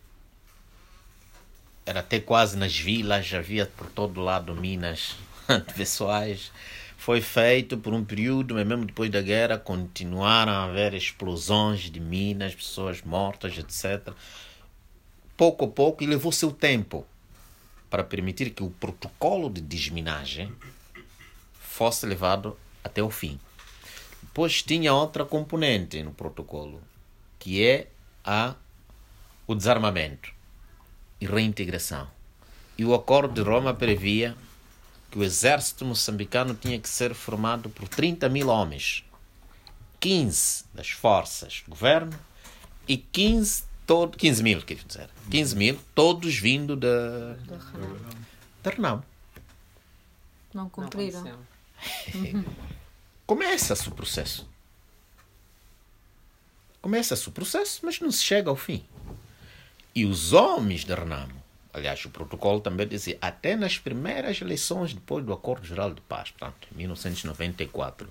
era 1.84 2.00
até 2.00 2.20
quase 2.20 2.56
nas 2.56 2.76
vilas, 2.76 3.32
havia 3.34 3.66
por 3.66 3.88
todo 3.90 4.20
lado 4.20 4.54
minas 4.54 5.16
pessoais. 5.76 6.52
Foi 7.00 7.20
feito 7.20 7.78
por 7.78 7.92
um 7.94 8.04
período, 8.04 8.54
mas 8.54 8.66
mesmo 8.66 8.84
depois 8.84 9.10
da 9.10 9.22
guerra 9.22 9.58
continuaram 9.58 10.52
a 10.52 10.64
haver 10.64 10.94
explosões 10.94 11.90
de 11.90 11.98
minas, 11.98 12.54
pessoas 12.54 13.02
mortas, 13.02 13.56
etc 13.58 14.14
pouco 15.40 15.64
a 15.64 15.68
pouco 15.68 16.04
e 16.04 16.06
levou 16.06 16.30
seu 16.30 16.52
tempo 16.52 17.02
para 17.88 18.04
permitir 18.04 18.50
que 18.50 18.62
o 18.62 18.68
protocolo 18.68 19.48
de 19.48 19.62
desminagem 19.62 20.54
fosse 21.58 22.04
levado 22.04 22.58
até 22.84 23.02
o 23.02 23.08
fim. 23.08 23.40
Depois 24.22 24.62
tinha 24.62 24.92
outra 24.92 25.24
componente 25.24 26.02
no 26.02 26.12
protocolo, 26.12 26.82
que 27.38 27.64
é 27.64 27.88
a, 28.22 28.54
o 29.46 29.54
desarmamento 29.54 30.30
e 31.18 31.24
reintegração. 31.24 32.06
E 32.76 32.84
o 32.84 32.92
Acordo 32.92 33.32
de 33.32 33.40
Roma 33.40 33.72
previa 33.72 34.36
que 35.10 35.18
o 35.18 35.24
exército 35.24 35.84
moçambicano 35.84 36.54
tinha 36.54 36.78
que 36.78 36.88
ser 36.88 37.14
formado 37.14 37.68
por 37.68 37.88
30 37.88 38.28
mil 38.28 38.48
homens, 38.48 39.04
15 39.98 40.64
das 40.72 40.90
forças 40.90 41.62
do 41.64 41.70
governo 41.70 42.18
e 42.86 42.96
15 42.96 43.64
todo, 43.86 44.16
15 44.16 44.42
mil, 44.42 44.62
quer 44.62 44.76
dizer. 44.76 45.10
15 45.30 45.56
mil, 45.56 45.78
todos 45.94 46.36
vindo 46.36 46.76
da, 46.76 47.34
da 48.62 48.70
Renamo. 48.70 49.04
Não 50.54 50.68
cumpriram. 50.68 51.40
Começa-se 53.26 53.88
o 53.88 53.92
processo. 53.92 54.48
Começa-se 56.80 57.28
o 57.28 57.32
processo, 57.32 57.80
mas 57.82 58.00
não 58.00 58.10
se 58.10 58.22
chega 58.22 58.48
ao 58.48 58.56
fim. 58.56 58.84
E 59.94 60.04
os 60.06 60.32
homens 60.32 60.84
da 60.84 60.94
Renamo, 60.94 61.39
aliás, 61.72 62.04
o 62.04 62.10
protocolo 62.10 62.60
também 62.60 62.86
dizia, 62.86 63.18
até 63.20 63.56
nas 63.56 63.78
primeiras 63.78 64.40
eleições 64.40 64.94
depois 64.94 65.24
do 65.24 65.32
Acordo 65.32 65.66
Geral 65.66 65.92
de 65.92 66.00
Paz, 66.02 66.30
portanto, 66.30 66.68
em 66.72 66.78
1994, 66.78 68.08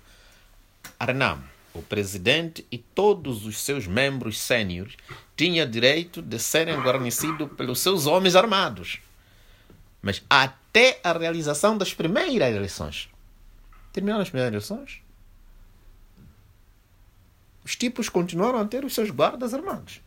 a 1.00 1.06
Renamo 1.06 1.44
o 1.74 1.82
presidente 1.82 2.66
e 2.72 2.78
todos 2.78 3.46
os 3.46 3.60
seus 3.62 3.88
membros 3.88 4.40
sêniores 4.40 4.96
tinham 5.36 5.70
direito 5.70 6.22
de 6.22 6.40
serem 6.40 6.80
guarnecidos 6.82 7.52
pelos 7.54 7.80
seus 7.80 8.06
homens 8.06 8.36
armados. 8.36 9.00
Mas 10.02 10.22
até 10.30 11.00
a 11.04 11.14
realização 11.14 11.78
das 11.78 11.94
primeiras 11.94 12.56
eleições. 12.56 13.10
Terminaram 13.92 14.22
as 14.22 14.30
primeiras 14.30 14.54
eleições? 14.54 15.02
Os 17.64 17.76
tipos 17.76 18.10
continuaram 18.10 18.60
a 18.60 18.66
ter 18.66 18.84
os 18.84 18.94
seus 18.94 19.10
guardas 19.10 19.54
armados. 19.54 20.02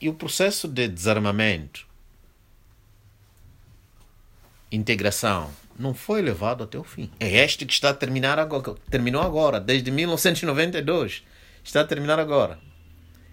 E 0.00 0.08
o 0.08 0.14
processo 0.14 0.68
de 0.68 0.86
desarmamento, 0.86 1.86
integração 4.70 5.50
não 5.78 5.94
foi 5.94 6.20
levado 6.20 6.64
até 6.64 6.78
o 6.78 6.84
fim. 6.84 7.10
É 7.18 7.44
este 7.44 7.64
que 7.64 7.72
está 7.72 7.90
a 7.90 7.94
terminar 7.94 8.38
agora, 8.38 8.74
terminou 8.90 9.22
agora, 9.22 9.60
desde 9.60 9.90
1992. 9.90 11.24
Está 11.62 11.82
a 11.82 11.84
terminar 11.84 12.18
agora. 12.18 12.58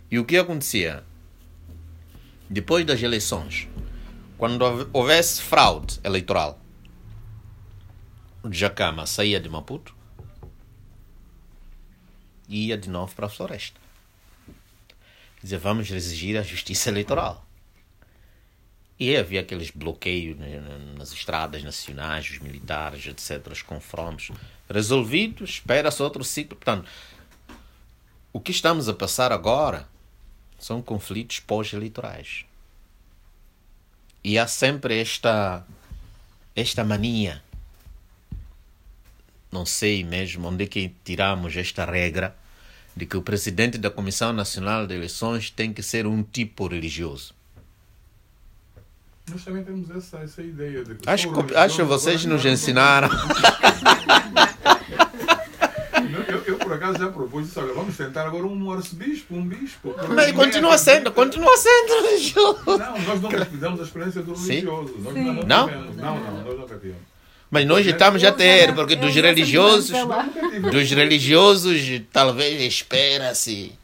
E 0.09 0.19
o 0.19 0.25
que 0.25 0.37
acontecia? 0.37 1.03
Depois 2.49 2.85
das 2.85 3.01
eleições, 3.01 3.67
quando 4.37 4.63
houvesse 4.93 5.41
fraude 5.41 5.99
eleitoral, 6.03 6.59
o 8.43 8.53
Jacama 8.53 9.07
saía 9.07 9.39
de 9.39 9.49
Maputo 9.49 9.95
e 12.47 12.67
ia 12.67 12.77
de 12.77 12.89
novo 12.89 13.15
para 13.15 13.25
a 13.25 13.29
floresta. 13.29 13.84
Dizia, 15.45 15.59
vamos 15.59 15.91
exigir 15.91 16.39
a 16.39 16.41
justiça 16.41 16.89
eleitoral. 16.89 17.45
E 18.99 19.15
havia 19.15 19.41
aqueles 19.41 19.69
bloqueios 19.69 20.35
nas 20.97 21.13
estradas 21.13 21.63
nacionais, 21.63 22.27
os 22.31 22.39
militares, 22.39 23.05
etc., 23.05 23.51
os 23.51 23.61
confrontos. 23.61 24.31
Resolvido, 24.67 25.43
espera-se 25.43 26.01
outro 26.01 26.23
ciclo. 26.23 26.55
Portanto, 26.55 26.89
o 28.33 28.39
que 28.39 28.49
estamos 28.49 28.89
a 28.89 28.93
passar 28.95 29.31
agora 29.31 29.87
são 30.57 30.81
conflitos 30.81 31.39
pós-eleitorais. 31.41 32.43
E 34.23 34.39
há 34.39 34.47
sempre 34.47 34.99
esta, 34.99 35.63
esta 36.55 36.83
mania. 36.83 37.43
Não 39.51 39.63
sei 39.63 40.03
mesmo 40.03 40.47
onde 40.47 40.63
é 40.63 40.67
que 40.67 40.91
tiramos 41.03 41.55
esta 41.55 41.85
regra 41.85 42.35
de 42.95 43.05
que 43.05 43.17
o 43.17 43.21
presidente 43.21 43.77
da 43.77 43.91
Comissão 43.91 44.31
Nacional 44.31 44.87
de 44.87 44.95
Eleições 44.95 45.49
tem 45.49 45.73
que 45.73 45.83
ser 45.83 46.07
um 46.07 46.23
tipo 46.23 46.67
religioso. 46.67 47.33
Nós 49.29 49.43
também 49.43 49.63
temos 49.63 49.89
essa, 49.89 50.19
essa 50.19 50.41
ideia 50.41 50.85
de 50.85 50.95
que 50.95 51.09
acho, 51.09 51.31
que, 51.33 51.55
acho 51.55 51.77
que 51.77 51.83
vocês 51.83 52.23
nos 52.25 52.45
ensinaram. 52.45 53.09
eu, 56.29 56.43
eu, 56.43 56.57
por 56.59 56.71
acaso 56.73 56.99
já 56.99 57.09
propus 57.09 57.47
isso, 57.47 57.59
olha, 57.59 57.73
vamos 57.73 57.97
tentar 57.97 58.27
agora 58.27 58.45
um 58.45 58.71
arcebispo, 58.71 59.35
um 59.35 59.43
bispo. 59.43 59.95
Mas 60.13 60.31
continua 60.31 60.77
sendo, 60.77 61.11
continua 61.11 61.57
sendo 61.57 62.03
religioso. 62.03 62.77
Não, 62.77 63.01
nós 63.01 63.19
nunca 63.19 63.45
tivemos 63.45 63.79
a 63.79 63.83
experiência 63.83 64.21
do 64.21 64.35
religioso. 64.35 64.93
Sim? 64.93 65.01
Nós 65.01 65.13
Sim. 65.13 65.23
Não, 65.23 65.33
não, 65.33 65.83
não, 65.95 66.19
não, 66.19 66.43
nós 66.43 66.59
nunca 66.59 66.75
tivemos. 66.75 67.14
Mas 67.49 67.65
nós 67.65 67.85
estamos 67.85 68.21
já 68.21 68.29
a 68.29 68.33
ter, 68.33 68.73
porque 68.73 68.95
dos 68.95 69.13
religiosos, 69.13 69.91
dos 70.71 70.89
religiosos 70.91 71.79
talvez 72.11 72.61
espera-se 72.61 73.77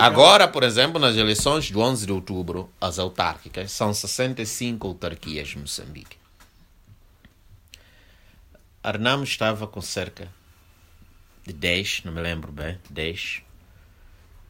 Agora, 0.00 0.48
por 0.48 0.64
exemplo, 0.64 0.98
nas 0.98 1.16
eleições 1.16 1.66
de 1.66 1.78
11 1.78 2.06
de 2.06 2.12
outubro, 2.12 2.68
as 2.80 2.98
autárquicas, 2.98 3.70
são 3.70 3.94
65 3.94 4.86
autarquias 4.86 5.54
em 5.54 5.60
Moçambique. 5.60 6.16
Arnamo 8.82 9.22
estava 9.22 9.66
com 9.66 9.80
cerca 9.80 10.28
de 11.46 11.52
10, 11.52 12.02
não 12.04 12.12
me 12.12 12.20
lembro 12.20 12.50
bem, 12.50 12.78
10. 12.90 13.42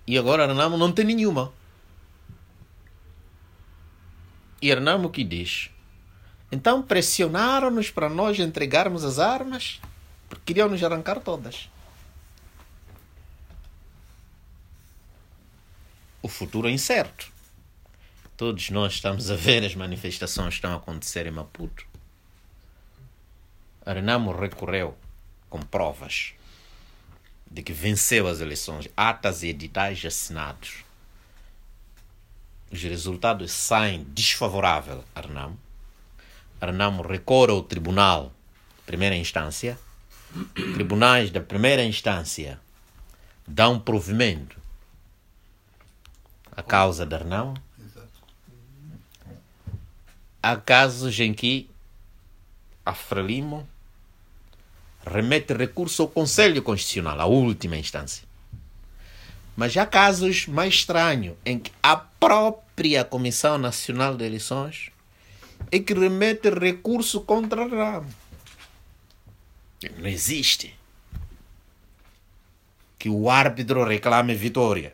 E 0.06 0.16
agora 0.16 0.44
Arnamo 0.44 0.78
não 0.78 0.90
tem 0.90 1.04
nenhuma. 1.04 1.52
E 4.60 4.72
Arnamo 4.72 5.10
que 5.10 5.22
diz? 5.22 5.70
Então 6.50 6.82
pressionaram-nos 6.82 7.90
para 7.90 8.08
nós 8.08 8.38
entregarmos 8.38 9.04
as 9.04 9.18
armas, 9.18 9.80
porque 10.28 10.44
queriam 10.46 10.68
nos 10.68 10.82
arrancar 10.82 11.20
todas. 11.20 11.68
o 16.22 16.28
futuro 16.28 16.68
é 16.68 16.70
incerto. 16.70 17.32
Todos 18.36 18.70
nós 18.70 18.94
estamos 18.94 19.30
a 19.30 19.34
ver 19.34 19.64
as 19.64 19.74
manifestações 19.74 20.48
que 20.48 20.54
estão 20.56 20.72
a 20.72 20.76
acontecer 20.76 21.26
em 21.26 21.30
Maputo. 21.30 21.86
Arenamo 23.84 24.32
recorreu 24.32 24.96
com 25.48 25.60
provas 25.60 26.34
de 27.50 27.62
que 27.62 27.72
venceu 27.72 28.28
as 28.28 28.40
eleições, 28.40 28.86
atas 28.94 29.42
e 29.42 29.48
editais 29.48 30.04
assinados. 30.04 30.84
Os 32.70 32.82
resultados 32.82 33.50
saem 33.50 34.04
desfavoráveis 34.10 35.02
a 35.14 35.18
Arnamo. 35.18 35.58
Arnamo 36.60 37.02
recorre 37.02 37.52
ao 37.52 37.62
tribunal 37.62 38.32
de 38.78 38.82
primeira 38.84 39.14
instância. 39.14 39.78
Tribunais 40.54 41.30
da 41.30 41.40
primeira 41.40 41.82
instância 41.84 42.60
dão 43.46 43.78
provimento 43.78 44.58
a 46.58 46.62
causa 46.62 47.06
de 47.06 47.14
Arnão. 47.14 47.54
Há 50.42 50.56
casos 50.56 51.18
em 51.20 51.32
que 51.32 51.70
a 52.84 52.92
Frelimo 52.92 53.68
remete 55.06 55.54
recurso 55.54 56.02
ao 56.02 56.08
Conselho 56.08 56.62
Constitucional, 56.62 57.20
a 57.20 57.26
última 57.26 57.76
instância. 57.76 58.26
Mas 59.56 59.76
há 59.76 59.86
casos 59.86 60.46
mais 60.46 60.74
estranhos 60.74 61.36
em 61.44 61.58
que 61.58 61.72
a 61.82 61.96
própria 61.96 63.04
Comissão 63.04 63.56
Nacional 63.56 64.16
de 64.16 64.24
Eleições 64.24 64.90
é 65.70 65.78
que 65.78 65.94
remete 65.94 66.50
recurso 66.50 67.22
contra 67.22 67.66
Ramo. 67.66 68.08
Não 69.98 70.08
existe 70.08 70.74
que 72.98 73.08
o 73.08 73.30
árbitro 73.30 73.84
reclame 73.84 74.34
vitória. 74.34 74.92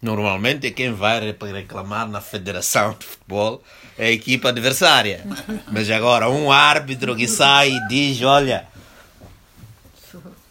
Normalmente 0.00 0.70
quem 0.70 0.92
vai 0.92 1.34
reclamar 1.52 2.08
na 2.08 2.20
Federação 2.20 2.94
de 2.98 3.06
Futebol 3.06 3.62
é 3.98 4.06
a 4.06 4.10
equipa 4.10 4.50
adversária. 4.50 5.24
Mas 5.70 5.90
agora 5.90 6.28
um 6.28 6.52
árbitro 6.52 7.16
que 7.16 7.26
sai 7.26 7.70
e 7.70 7.88
diz, 7.88 8.20
olha, 8.22 8.68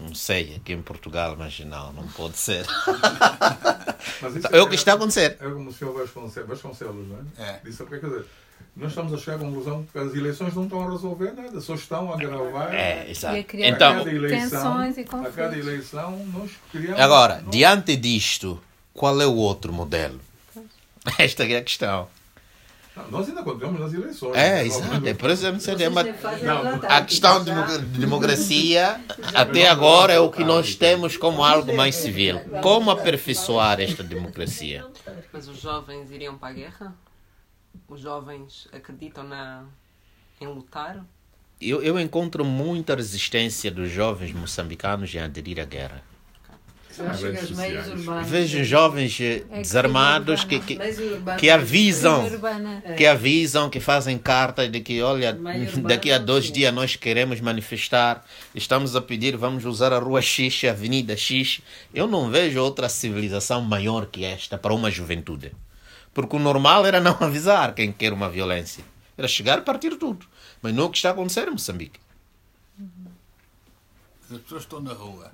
não 0.04 0.16
sei, 0.16 0.56
aqui 0.56 0.74
em 0.74 0.82
Portugal, 0.82 1.36
mas 1.38 1.60
não, 1.62 1.94
não 1.94 2.08
pode 2.10 2.38
ser. 2.38 2.66
é 4.52 4.62
o 4.62 4.68
que 4.68 4.76
está 4.76 4.94
a 4.94 4.96
acontecer. 4.96 5.38
É 5.40 5.50
como 5.50 5.70
o 5.70 5.74
senhor 5.74 5.94
Vasconcelos, 5.94 6.50
Vasconcelos 6.50 7.08
não 7.08 7.18
é? 7.40 7.50
é. 7.50 7.62
Disse, 7.64 7.84
quer 7.86 8.00
dizer, 8.00 8.26
nós 8.76 8.90
estamos 8.90 9.14
a 9.14 9.18
chegar 9.18 9.36
à 9.36 9.40
conclusão 9.40 9.86
que 9.92 9.98
as 9.98 10.14
eleições 10.16 10.56
não 10.56 10.64
estão 10.64 10.88
a 10.88 10.92
resolver 10.92 11.32
nada, 11.34 11.62
só 11.62 11.76
estão 11.76 12.12
a 12.12 12.18
gravar. 12.18 12.74
É, 12.74 13.10
exato. 13.10 13.36
E 13.36 13.40
a 13.40 13.44
criar 13.44 13.68
então, 13.70 13.98
cada 13.98 14.12
eleição, 14.12 14.86
e 14.86 15.00
a 15.00 15.32
cada 15.32 15.58
eleição 15.58 16.26
nós 16.34 16.52
criamos. 16.72 17.00
Agora, 17.00 17.42
nós... 17.42 17.52
diante 17.52 17.96
disto, 17.96 18.60
qual 18.94 19.22
é 19.22 19.28
o 19.28 19.36
outro 19.36 19.72
modelo? 19.72 20.20
Esta 21.20 21.44
é 21.46 21.58
a 21.58 21.62
questão. 21.62 22.08
Não, 22.96 23.10
nós 23.10 23.28
ainda 23.28 23.42
continuamos 23.42 23.80
nas 23.80 23.94
eleições. 23.94 24.36
É, 24.36 24.66
exato. 24.66 25.08
É, 25.08 25.14
por 25.16 25.30
exemplo, 25.32 25.60
a 26.88 27.02
questão 27.02 27.44
de 27.44 27.52
democracia, 27.98 29.02
até 29.34 29.68
agora, 29.68 30.14
é 30.14 30.20
o 30.20 30.30
que 30.30 30.44
nós 30.44 30.76
temos 30.76 31.18
como 31.18 31.44
algo 31.44 31.76
mais 31.76 31.96
civil. 31.96 32.40
Como 32.62 32.92
aperfeiçoar 32.92 33.80
esta 33.82 34.04
democracia? 34.04 34.86
Mas 35.32 35.48
os 35.48 35.60
jovens 35.60 36.12
iriam 36.12 36.38
para 36.38 36.50
a 36.50 36.54
guerra? 36.54 36.96
Os 37.88 38.00
jovens 38.00 38.68
acreditam 38.72 39.24
na... 39.24 39.66
em 40.40 40.48
lutar? 40.48 41.04
Eu, 41.60 41.82
eu 41.82 42.00
encontro 42.00 42.46
muita 42.46 42.96
resistência 42.96 43.72
dos 43.72 43.90
jovens 43.90 44.34
moçambicanos 44.34 45.14
em 45.16 45.20
aderir 45.20 45.60
à 45.60 45.66
guerra. 45.66 46.04
Vejo 48.26 48.64
jovens 48.64 49.20
eh, 49.20 49.44
é 49.50 49.62
desarmados 49.62 50.44
que, 50.44 50.60
que, 50.60 50.78
que 51.40 51.50
avisam, 51.50 52.24
que 52.96 53.06
avisam, 53.08 53.70
que 53.70 53.80
fazem 53.80 54.18
cartas 54.18 54.72
de 54.72 54.80
que, 54.80 55.02
olha, 55.02 55.34
daqui 55.84 56.12
a 56.12 56.20
dois 56.20 56.52
dias 56.52 56.74
nós 56.74 56.96
queremos 56.96 57.42
manifestar, 57.42 58.24
estamos 58.54 58.96
a 58.96 59.02
pedir, 59.02 59.36
vamos 59.36 59.66
usar 59.66 59.92
a 59.92 59.98
rua 59.98 60.22
X, 60.22 60.64
a 60.66 60.70
Avenida 60.70 61.18
X. 61.18 61.62
Eu 61.94 62.08
não 62.08 62.30
vejo 62.30 62.62
outra 62.62 62.88
civilização 62.88 63.62
maior 63.62 64.06
que 64.06 64.24
esta 64.24 64.58
para 64.58 64.74
uma 64.74 64.92
juventude. 64.92 65.52
Porque 66.14 66.36
o 66.36 66.40
normal 66.40 66.86
era 66.86 67.00
não 67.00 67.18
avisar 67.22 67.74
quem 67.74 67.92
quer 67.92 68.14
uma 68.14 68.30
violência. 68.30 68.84
Era 69.18 69.28
chegar 69.28 69.58
e 69.58 69.62
partir 69.62 69.96
tudo. 69.98 70.28
Mas 70.62 70.74
não 70.74 70.84
é 70.84 70.86
o 70.86 70.90
que 70.90 70.98
está 70.98 71.10
acontecendo 71.10 71.48
em 71.48 71.52
Moçambique. 71.52 72.00
As 74.32 74.40
pessoas 74.42 74.64
estão 74.64 74.80
na 74.80 74.94
rua 74.94 75.32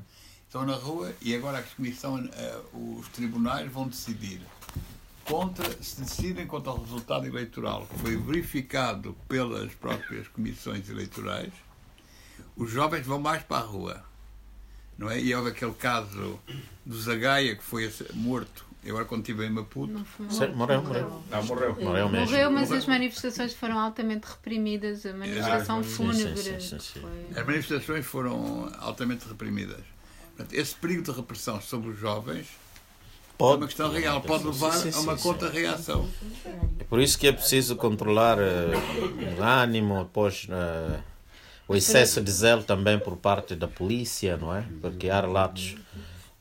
estão 0.50 0.66
na 0.66 0.74
rua 0.74 1.14
e 1.22 1.36
agora 1.36 1.60
a 1.60 1.62
comissão, 1.62 2.16
uh, 2.16 2.98
os 3.00 3.08
tribunais 3.10 3.72
vão 3.72 3.88
decidir 3.88 4.42
contra, 5.24 5.64
se 5.80 6.02
decidem 6.02 6.48
contra 6.48 6.72
o 6.72 6.82
resultado 6.82 7.28
eleitoral 7.28 7.86
que 7.86 8.00
foi 8.00 8.18
verificado 8.18 9.16
pelas 9.28 9.72
próprias 9.76 10.28
comissões 10.28 10.90
eleitorais, 10.90 11.54
os 12.58 12.72
jovens 12.72 13.06
vão 13.06 13.20
mais 13.20 13.44
para 13.44 13.58
a 13.58 13.66
rua. 13.66 14.04
Não 14.98 15.10
é? 15.10 15.22
E 15.22 15.34
houve 15.34 15.52
aquele 15.52 15.74
caso 15.74 16.40
do 16.84 17.00
Zagaia 17.00 17.56
que 17.56 17.64
foi 17.64 17.90
morto 18.16 18.66
agora 18.88 19.06
quando 19.06 19.22
estive 19.22 19.46
em 19.46 19.52
Maputo. 19.52 20.04
morreu, 20.56 20.82
morreu. 20.82 21.24
Ah, 21.32 21.42
morreu. 21.44 21.76
Morreu 21.76 22.10
mesmo. 22.10 22.26
Morreu, 22.26 22.52
mas 22.52 22.72
as 22.72 22.88
manifestações 22.88 23.54
foram 23.54 23.78
altamente 23.78 24.26
reprimidas. 24.26 25.06
A 25.06 25.14
manifestação 25.14 25.84
fúnebre. 25.84 26.42
Sim, 26.42 26.60
sim, 26.60 26.80
sim, 26.80 27.02
As 27.36 27.46
manifestações 27.46 28.06
foram 28.06 28.72
altamente 28.80 29.28
reprimidas. 29.28 29.99
Esse 30.52 30.76
perigo 30.76 31.04
de 31.04 31.12
repressão 31.12 31.62
sobre 31.62 31.90
os 31.90 32.00
jovens 32.00 32.48
pode, 33.38 33.54
é 33.54 33.58
uma 33.58 33.68
questão 33.68 33.92
real, 33.92 34.22
pode 34.22 34.46
levar 34.46 34.72
sim, 34.74 34.92
sim, 34.92 34.98
a 34.98 35.02
uma 35.02 35.18
contra-reação. 35.18 36.10
É 36.80 36.84
por 36.84 37.00
isso 37.00 37.18
que 37.18 37.28
é 37.28 37.32
preciso 37.32 37.76
controlar 37.76 38.38
uh, 38.38 39.40
o 39.40 39.44
ânimo, 39.44 40.04
depois 40.04 40.48
uh, 40.50 41.02
o 41.68 41.76
excesso 41.76 42.22
de 42.22 42.32
zelo 42.32 42.64
também 42.64 43.00
por 43.00 43.16
parte 43.18 43.56
da 43.56 43.68
polícia, 43.68 44.38
não 44.38 44.56
é? 44.56 44.66
Porque 44.82 45.10
há 45.10 45.22
relatos 45.22 45.76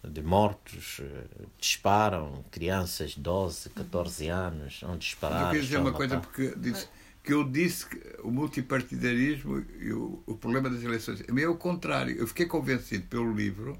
de 0.02 0.22
mortos, 0.22 1.00
uh, 1.00 1.46
disparam 1.58 2.44
crianças 2.50 3.12
de 3.12 3.20
12, 3.20 3.70
14 3.70 4.28
anos, 4.28 4.80
vão 4.80 4.96
disparar. 4.96 5.42
Eu 5.42 5.46
queria 5.48 5.62
dizer 5.62 5.78
uma 5.78 5.92
coisa, 5.92 6.18
porque 6.18 6.54
disse 6.56 6.88
que 7.22 7.34
eu 7.34 7.44
disse 7.44 7.86
que 7.86 8.00
o 8.22 8.30
multipartidarismo 8.30 9.62
e 9.78 9.92
o, 9.92 10.22
o 10.26 10.34
problema 10.34 10.70
das 10.70 10.82
eleições. 10.82 11.22
É 11.28 11.48
o 11.48 11.56
contrário. 11.56 12.16
Eu 12.16 12.26
fiquei 12.26 12.46
convencido 12.46 13.06
pelo 13.06 13.34
livro 13.34 13.78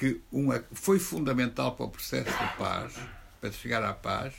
que 0.00 0.18
uma, 0.32 0.64
foi 0.72 0.98
fundamental 0.98 1.76
para 1.76 1.84
o 1.84 1.90
processo 1.90 2.30
de 2.30 2.56
paz, 2.56 2.94
para 3.38 3.52
chegar 3.52 3.84
à 3.84 3.92
paz, 3.92 4.32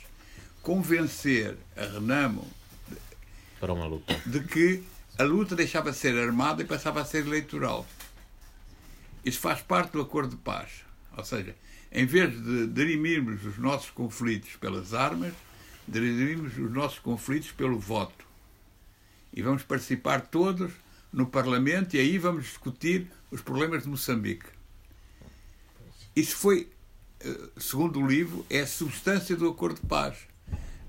convencer 0.60 1.56
a 1.76 1.84
Renamo 1.84 2.44
para 3.60 3.72
uma 3.72 3.86
luta. 3.86 4.12
de 4.26 4.40
que 4.40 4.82
a 5.16 5.22
luta 5.22 5.54
deixava 5.54 5.92
de 5.92 5.98
ser 5.98 6.18
armada 6.18 6.62
e 6.62 6.64
passava 6.64 7.00
a 7.00 7.04
ser 7.04 7.24
eleitoral. 7.24 7.86
Isso 9.24 9.38
faz 9.38 9.60
parte 9.60 9.92
do 9.92 10.00
acordo 10.00 10.30
de 10.30 10.42
paz. 10.42 10.84
Ou 11.16 11.24
seja, 11.24 11.54
em 11.92 12.06
vez 12.06 12.32
de 12.32 12.66
dirimirmos 12.66 13.46
os 13.46 13.56
nossos 13.56 13.90
conflitos 13.90 14.56
pelas 14.56 14.92
armas, 14.92 15.32
dirimirmos 15.86 16.58
os 16.58 16.72
nossos 16.72 16.98
conflitos 16.98 17.52
pelo 17.52 17.78
voto. 17.78 18.26
E 19.32 19.40
vamos 19.40 19.62
participar 19.62 20.22
todos 20.22 20.72
no 21.12 21.24
Parlamento 21.24 21.94
e 21.94 22.00
aí 22.00 22.18
vamos 22.18 22.46
discutir 22.46 23.06
os 23.30 23.40
problemas 23.40 23.84
de 23.84 23.88
Moçambique. 23.88 24.61
Isso 26.14 26.36
foi, 26.36 26.68
eh, 27.20 27.48
segundo 27.56 28.00
o 28.00 28.06
livro, 28.06 28.44
é 28.50 28.60
a 28.60 28.66
substância 28.66 29.36
do 29.36 29.48
acordo 29.48 29.80
de 29.80 29.86
paz. 29.86 30.16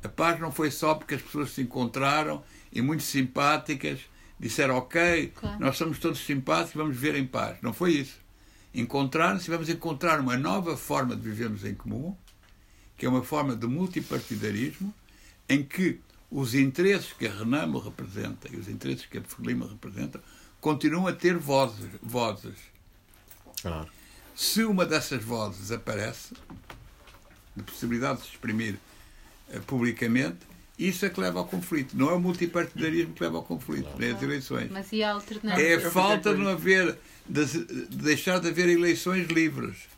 A 0.03 0.09
paz 0.09 0.39
não 0.39 0.51
foi 0.51 0.69
só 0.69 0.95
porque 0.95 1.15
as 1.15 1.21
pessoas 1.21 1.51
se 1.51 1.61
encontraram 1.61 2.43
e 2.71 2.81
muito 2.81 3.03
simpáticas 3.03 3.99
disseram 4.39 4.75
ok, 4.75 5.31
claro. 5.35 5.59
nós 5.59 5.77
somos 5.77 5.99
todos 5.99 6.19
simpáticos, 6.19 6.73
vamos 6.73 6.97
viver 6.97 7.15
em 7.17 7.25
paz. 7.25 7.57
Não 7.61 7.71
foi 7.71 7.93
isso. 7.93 8.17
Encontraram-se, 8.73 9.49
vamos 9.49 9.69
encontrar 9.69 10.19
uma 10.19 10.35
nova 10.35 10.75
forma 10.75 11.15
de 11.15 11.21
vivermos 11.21 11.63
em 11.63 11.73
comum, 11.73 12.15
que 12.97 13.05
é 13.05 13.09
uma 13.09 13.23
forma 13.23 13.55
de 13.55 13.67
multipartidarismo, 13.67 14.93
em 15.47 15.63
que 15.63 16.01
os 16.29 16.55
interesses 16.55 17.13
que 17.13 17.27
a 17.27 17.31
Renamo 17.31 17.79
representa 17.79 18.49
e 18.51 18.57
os 18.57 18.67
interesses 18.67 19.05
que 19.05 19.19
a 19.19 19.21
Frelimo 19.21 19.65
representa 19.65 20.21
continuam 20.59 21.07
a 21.07 21.13
ter 21.13 21.37
vozes. 21.37 21.89
vozes. 22.01 22.57
Claro. 23.61 23.87
Se 24.35 24.63
uma 24.63 24.85
dessas 24.85 25.23
vozes 25.23 25.71
aparece, 25.71 26.33
de 27.55 27.63
possibilidade 27.63 28.19
de 28.19 28.25
se 28.25 28.31
exprimir 28.31 28.75
uh, 29.49 29.61
publicamente, 29.61 30.39
isso 30.77 31.05
é 31.05 31.09
que 31.09 31.19
leva 31.19 31.39
ao 31.39 31.45
conflito. 31.45 31.95
Não 31.95 32.09
é 32.09 32.13
o 32.13 32.19
multipartidarismo 32.19 33.13
que 33.13 33.23
leva 33.23 33.37
ao 33.37 33.43
conflito, 33.43 33.89
nem 33.97 34.11
as 34.11 34.21
eleições. 34.21 34.71
Mas 34.71 34.91
e 34.91 35.03
a 35.03 35.11
alternativa? 35.13 35.61
É 35.61 35.75
a 35.75 35.91
falta 35.91 36.33
de 36.33 36.41
não 36.41 36.51
haver, 36.51 36.97
de, 37.27 37.45
de 37.45 37.97
deixar 37.97 38.39
de 38.39 38.49
haver 38.49 38.69
eleições 38.69 39.27
livres. 39.27 39.93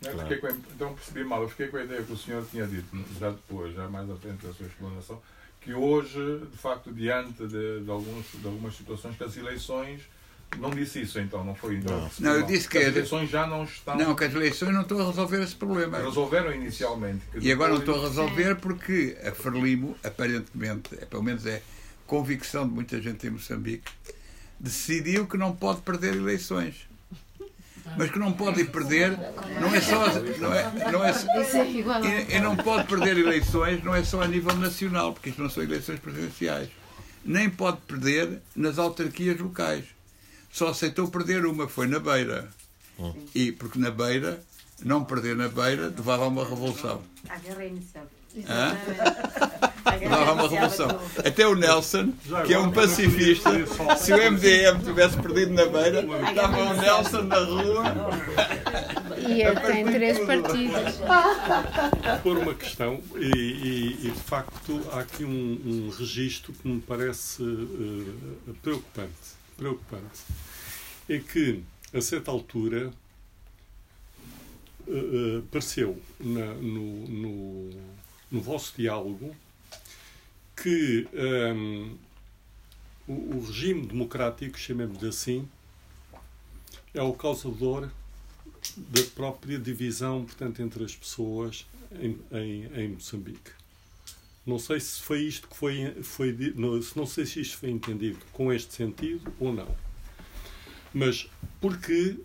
Claro. 0.00 0.62
então 0.74 0.94
percebi 0.94 1.24
mal, 1.24 1.42
eu 1.42 1.48
fiquei 1.48 1.68
com 1.68 1.78
a 1.78 1.84
ideia 1.84 2.02
que 2.02 2.12
o 2.12 2.16
senhor 2.16 2.44
tinha 2.50 2.66
dito, 2.66 2.86
já 3.18 3.30
depois, 3.30 3.74
já 3.74 3.88
mais 3.88 4.08
à 4.10 4.16
frente 4.16 4.46
da 4.46 4.52
sua 4.52 4.66
explanação, 4.66 5.22
que 5.62 5.72
hoje, 5.72 6.40
de 6.50 6.58
facto, 6.58 6.92
diante 6.92 7.46
de, 7.46 7.80
de, 7.80 7.90
alguns, 7.90 8.26
de 8.34 8.46
algumas 8.46 8.76
situações, 8.76 9.16
que 9.16 9.24
as 9.24 9.36
eleições 9.36 10.02
não 10.58 10.70
disse 10.70 11.02
isso 11.02 11.18
então, 11.18 11.44
não 11.44 11.54
foi? 11.54 11.76
Então, 11.76 11.98
não, 11.98 12.10
não 12.30 12.40
eu 12.40 12.46
disse 12.46 12.68
que, 12.68 12.78
que 12.78 12.84
as 12.84 12.96
eleições 12.96 13.30
já 13.30 13.46
não 13.46 13.64
estão. 13.64 13.96
Não, 13.96 14.14
que 14.14 14.24
as 14.24 14.34
eleições 14.34 14.72
não 14.72 14.82
estão 14.82 15.00
a 15.00 15.06
resolver 15.06 15.42
esse 15.42 15.54
problema. 15.54 15.98
Resolveram 15.98 16.52
inicialmente. 16.52 17.22
E 17.40 17.52
agora 17.52 17.72
não 17.72 17.80
estão 17.80 17.94
a 17.94 18.08
resolver 18.08 18.56
porque 18.56 19.16
a 19.24 19.32
Frelimo, 19.32 19.96
aparentemente, 20.02 20.94
é, 20.94 21.04
pelo 21.04 21.22
menos 21.22 21.44
é 21.46 21.62
convicção 22.06 22.66
de 22.66 22.74
muita 22.74 23.00
gente 23.00 23.26
em 23.26 23.30
Moçambique, 23.30 23.90
decidiu 24.58 25.26
que 25.26 25.36
não 25.36 25.54
pode 25.54 25.82
perder 25.82 26.14
eleições. 26.14 26.86
Mas 27.96 28.10
que 28.10 28.18
não 28.18 28.32
pode 28.32 28.64
perder, 28.64 29.16
não 29.60 29.72
é 29.72 29.80
só. 29.80 30.06
Não 30.40 30.52
é, 30.52 30.90
não 30.90 31.04
é, 31.04 31.12
e, 32.30 32.36
e 32.36 32.40
não 32.40 32.56
pode 32.56 32.88
perder 32.88 33.16
eleições, 33.16 33.82
não 33.84 33.94
é 33.94 34.02
só 34.02 34.22
a 34.22 34.26
nível 34.26 34.56
nacional, 34.56 35.12
porque 35.12 35.30
isto 35.30 35.40
não 35.40 35.48
são 35.48 35.62
eleições 35.62 36.00
presidenciais. 36.00 36.68
Nem 37.24 37.48
pode 37.48 37.78
perder 37.82 38.40
nas 38.56 38.78
autarquias 38.78 39.38
locais 39.38 39.95
só 40.56 40.68
aceitou 40.68 41.06
perder 41.08 41.44
uma, 41.44 41.68
foi 41.68 41.86
na 41.86 41.98
Beira. 41.98 42.48
Hum. 42.98 43.12
E 43.34 43.52
porque 43.52 43.78
na 43.78 43.90
Beira, 43.90 44.42
não 44.82 45.04
perder 45.04 45.36
na 45.36 45.48
Beira, 45.48 45.92
levava 45.94 46.24
a 46.24 46.28
uma 46.28 46.48
revolução. 46.48 47.02
A 47.28 47.36
guerra 47.36 47.66
inicial. 47.66 48.06
Não 50.08 50.18
há 50.18 50.32
uma 50.32 50.48
revolução. 50.48 50.88
Até 51.18 51.46
o 51.46 51.54
Nelson, 51.54 52.10
que 52.46 52.54
é 52.54 52.58
um 52.58 52.70
pacifista, 52.70 53.50
se 53.98 54.14
o 54.14 54.16
MDM 54.16 54.82
tivesse 54.82 55.18
perdido 55.18 55.52
na 55.52 55.66
beira, 55.66 56.00
estava 56.26 56.58
o 56.58 56.74
Nelson 56.74 57.22
na 57.22 57.38
rua. 57.38 57.84
E 59.28 59.42
ele 59.42 59.60
tem 59.60 59.84
três 59.84 60.18
partidos. 60.20 60.94
Por 62.22 62.38
uma 62.38 62.54
questão, 62.54 63.00
e, 63.16 63.26
e, 63.26 64.06
e, 64.06 64.10
de 64.10 64.20
facto 64.20 64.80
há 64.92 65.00
aqui 65.00 65.22
um, 65.24 65.60
um 65.64 65.90
registro 65.90 66.54
que 66.54 66.66
me 66.66 66.80
parece 66.80 67.42
uh, 67.42 68.54
preocupante. 68.62 69.36
Preocupante. 69.56 70.22
É 71.08 71.18
que, 71.18 71.62
a 71.94 72.00
certa 72.00 72.30
altura, 72.30 72.92
uh, 74.86 75.42
pareceu 75.50 76.00
na, 76.20 76.54
no, 76.54 77.08
no, 77.08 77.70
no, 78.30 78.40
vosso 78.40 78.74
diálogo 78.76 79.34
que 80.56 81.06
um, 81.12 81.96
o, 83.06 83.12
o, 83.36 83.44
regime 83.46 83.86
democrático, 83.86 84.58
chamemos-lhe 84.58 85.08
assim, 85.08 85.48
é 86.94 87.02
o 87.02 87.12
causador 87.12 87.88
da 88.76 89.02
própria 89.14 89.58
divisão, 89.58 90.24
portanto, 90.24 90.60
entre 90.60 90.84
as 90.84 90.94
pessoas 90.94 91.66
em, 91.92 92.18
em, 92.32 92.64
em 92.74 92.88
Moçambique. 92.88 93.55
Não 94.46 94.58
sei 94.60 94.78
se 94.78 95.02
foi 95.02 95.22
isto 95.22 95.48
que 95.48 95.56
foi, 95.56 95.92
foi 96.02 96.54
não, 96.54 96.78
não 96.94 97.06
sei 97.06 97.26
se 97.26 97.40
isto 97.40 97.58
foi 97.58 97.70
entendido 97.70 98.18
com 98.32 98.52
este 98.52 98.74
sentido 98.74 99.32
ou 99.40 99.52
não. 99.52 99.68
Mas 100.94 101.28
porque 101.60 102.16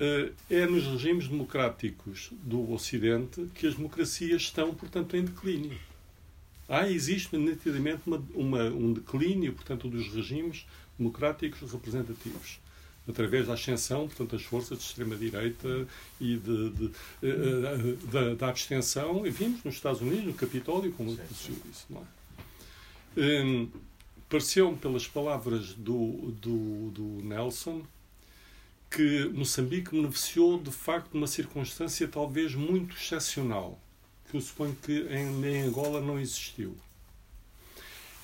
uh, 0.00 0.34
é 0.50 0.66
nos 0.66 0.84
regimes 0.86 1.28
democráticos 1.28 2.30
do 2.42 2.70
Ocidente 2.72 3.48
que 3.54 3.66
as 3.66 3.74
democracias 3.74 4.42
estão, 4.42 4.74
portanto, 4.74 5.16
em 5.16 5.24
declínio. 5.24 5.78
Há, 6.68 6.88
existe 6.90 7.36
nitidamente 7.38 8.02
uma, 8.06 8.22
uma, 8.34 8.64
um 8.64 8.92
declínio, 8.92 9.54
portanto, 9.54 9.88
dos 9.88 10.12
regimes 10.12 10.66
democráticos 10.98 11.72
representativos 11.72 12.58
através 13.08 13.46
da 13.46 13.54
ascensão, 13.54 14.06
portanto, 14.06 14.32
das 14.32 14.42
forças 14.42 14.78
de 14.78 14.84
extrema-direita 14.84 15.86
e 16.20 16.36
de, 16.36 16.70
de, 16.70 16.70
de, 16.70 16.92
eh, 17.22 17.28
eh, 17.28 18.10
da, 18.10 18.34
da 18.34 18.48
abstenção, 18.48 19.26
e 19.26 19.30
vimos 19.30 19.62
nos 19.62 19.74
Estados 19.74 20.00
Unidos, 20.00 20.24
no 20.24 20.34
Capitólio, 20.34 20.92
como 20.92 21.10
o 21.10 21.14
senhor 21.14 21.60
disse. 21.64 21.84
Não 21.88 22.00
é? 22.02 23.42
Um, 23.44 23.68
Pareceu-me, 24.28 24.76
pelas 24.76 25.06
palavras 25.06 25.72
do, 25.74 26.34
do, 26.42 26.90
do 26.90 27.02
Nelson, 27.24 27.82
que 28.90 29.28
Moçambique 29.28 29.92
beneficiou 29.92 30.58
de 30.58 30.72
facto 30.72 31.12
de 31.12 31.16
uma 31.16 31.28
circunstância 31.28 32.08
talvez 32.08 32.52
muito 32.52 32.96
excepcional, 32.96 33.78
que 34.28 34.36
eu 34.36 34.40
suponho 34.40 34.76
que 34.82 35.06
em, 35.10 35.46
em 35.46 35.62
Angola 35.62 36.00
não 36.00 36.18
existiu. 36.18 36.76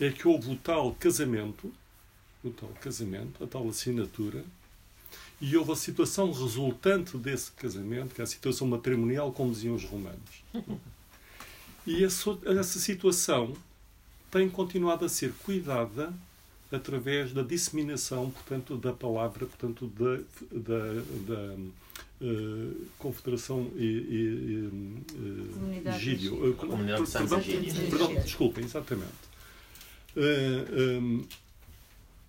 É 0.00 0.10
que 0.10 0.26
houve 0.26 0.50
o 0.50 0.56
tal 0.56 0.92
casamento, 0.96 1.72
o 2.42 2.50
tal 2.50 2.70
casamento, 2.80 3.44
a 3.44 3.46
tal 3.46 3.68
assinatura, 3.68 4.44
e 5.42 5.56
houve 5.56 5.72
a 5.72 5.76
situação 5.76 6.30
resultante 6.30 7.18
desse 7.18 7.50
casamento, 7.50 8.14
que 8.14 8.20
é 8.20 8.24
a 8.24 8.26
situação 8.28 8.64
matrimonial, 8.64 9.32
como 9.32 9.52
diziam 9.52 9.74
os 9.74 9.84
romanos. 9.84 10.44
E 11.84 12.04
essa, 12.04 12.38
essa 12.44 12.78
situação 12.78 13.52
tem 14.30 14.48
continuado 14.48 15.04
a 15.04 15.08
ser 15.08 15.32
cuidada 15.42 16.14
através 16.70 17.32
da 17.32 17.42
disseminação, 17.42 18.30
portanto, 18.30 18.76
da 18.76 18.92
palavra, 18.92 19.44
portanto, 19.44 19.92
da, 19.98 20.16
da, 20.52 20.92
da 21.26 21.54
uh, 22.20 22.86
Confederação 22.96 23.68
e, 23.74 23.84
e, 23.84 24.70
uh, 25.88 25.98
Gírio. 25.98 26.50
Uh, 26.50 26.54
Comunidade 26.54 27.10
perdão, 27.10 27.40
perdão, 27.90 28.14
desculpem, 28.14 28.64
exatamente. 28.64 29.10
Uh, 30.16 31.00
um, 31.02 31.24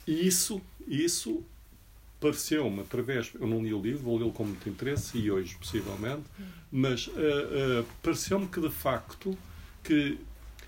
e 0.07 0.27
isso, 0.27 0.59
isso 0.87 1.43
pareceu-me 2.23 2.79
através, 2.79 3.31
eu 3.37 3.45
não 3.45 3.61
li 3.61 3.73
o 3.73 3.81
livro, 3.81 4.03
vou 4.03 4.17
lê-lo 4.17 4.31
com 4.31 4.45
muito 4.45 4.69
interesse 4.69 5.17
e 5.17 5.29
hoje 5.29 5.57
possivelmente, 5.57 6.23
mas 6.71 7.09
pareceu-me 8.01 8.47
que 8.47 8.61
de 8.61 8.69
facto 8.69 9.37
que 9.83 10.17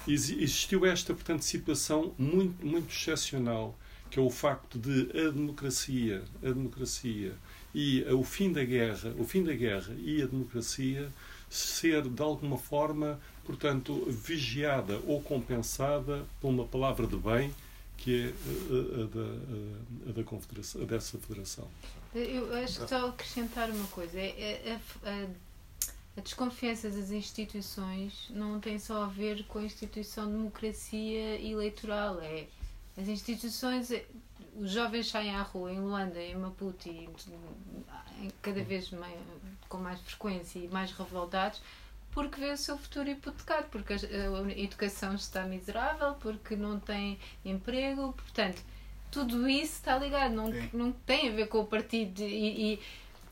existiu 0.05 0.85
esta, 0.85 1.15
situação 1.39 2.13
muito, 2.17 2.65
muito 2.65 2.93
excepcional, 2.93 3.73
que 4.11 4.19
é 4.19 4.21
o 4.21 4.29
facto 4.29 4.77
de 4.77 5.09
a 5.17 5.31
democracia, 5.31 6.23
a 6.43 6.49
democracia 6.49 7.31
e 7.73 8.03
o 8.11 8.23
fim 8.23 8.51
da 8.51 8.63
guerra, 8.65 9.15
o 9.17 9.23
fim 9.23 9.41
da 9.41 9.53
guerra 9.53 9.95
e 9.97 10.21
a 10.21 10.25
democracia 10.25 11.09
ser 11.49 12.01
de 12.01 12.21
alguma 12.21 12.57
forma, 12.57 13.17
portanto, 13.45 14.05
vigiada 14.09 14.99
ou 15.07 15.21
compensada 15.21 16.25
por 16.41 16.49
uma 16.49 16.65
palavra 16.65 17.07
de 17.07 17.15
bem 17.15 17.53
que 18.05 18.21
é 18.21 18.27
a, 18.27 19.01
a, 19.01 19.07
da, 19.07 20.09
a 20.11 20.13
da 20.13 20.23
confederação, 20.23 20.85
dessa 20.85 21.17
federação. 21.17 21.67
Eu 22.13 22.53
acho 22.53 22.81
que 22.81 22.87
só 22.87 23.09
acrescentar 23.09 23.67
uma 23.71 23.87
coisa. 23.87 24.19
É, 24.19 24.29
é, 24.29 24.79
é, 25.03 25.27
a 26.15 26.21
desconfiança 26.21 26.87
das 26.91 27.09
instituições 27.09 28.27
não 28.29 28.59
tem 28.59 28.77
só 28.77 29.05
a 29.05 29.07
ver 29.07 29.43
com 29.47 29.57
a 29.57 29.63
instituição 29.63 30.27
de 30.27 30.33
democracia 30.33 31.41
eleitoral. 31.41 32.19
É, 32.21 32.45
as 32.95 33.07
instituições, 33.07 33.89
os 34.55 34.69
jovens 34.69 35.09
saem 35.09 35.35
à 35.35 35.41
rua 35.41 35.73
em 35.73 35.79
Luanda, 35.79 36.21
em 36.21 36.35
Maputo, 36.35 36.87
e, 36.87 37.09
cada 38.39 38.63
vez 38.63 38.91
mais, 38.91 39.19
com 39.67 39.79
mais 39.79 39.99
frequência 40.01 40.59
e 40.59 40.67
mais 40.67 40.91
revoltados, 40.91 41.59
porque 42.15 42.39
vê 42.39 42.49
o 42.49 42.57
seu 42.57 42.77
futuro 42.77 43.09
hipotecado, 43.09 43.67
porque 43.69 43.93
a, 43.93 44.57
educação 44.57 45.13
está 45.13 45.43
miserável, 45.43 46.13
porque 46.15 46.55
não 46.55 46.79
tem 46.79 47.19
emprego, 47.43 48.13
portanto, 48.13 48.63
tudo 49.11 49.47
isso 49.49 49.73
está 49.73 49.99
ligado, 49.99 50.33
não, 50.33 50.49
não 50.71 50.91
tem 50.93 51.27
a 51.27 51.31
ver 51.33 51.47
com 51.47 51.59
o 51.59 51.65
partido 51.67 52.21
e, 52.21 52.73
e 52.73 52.79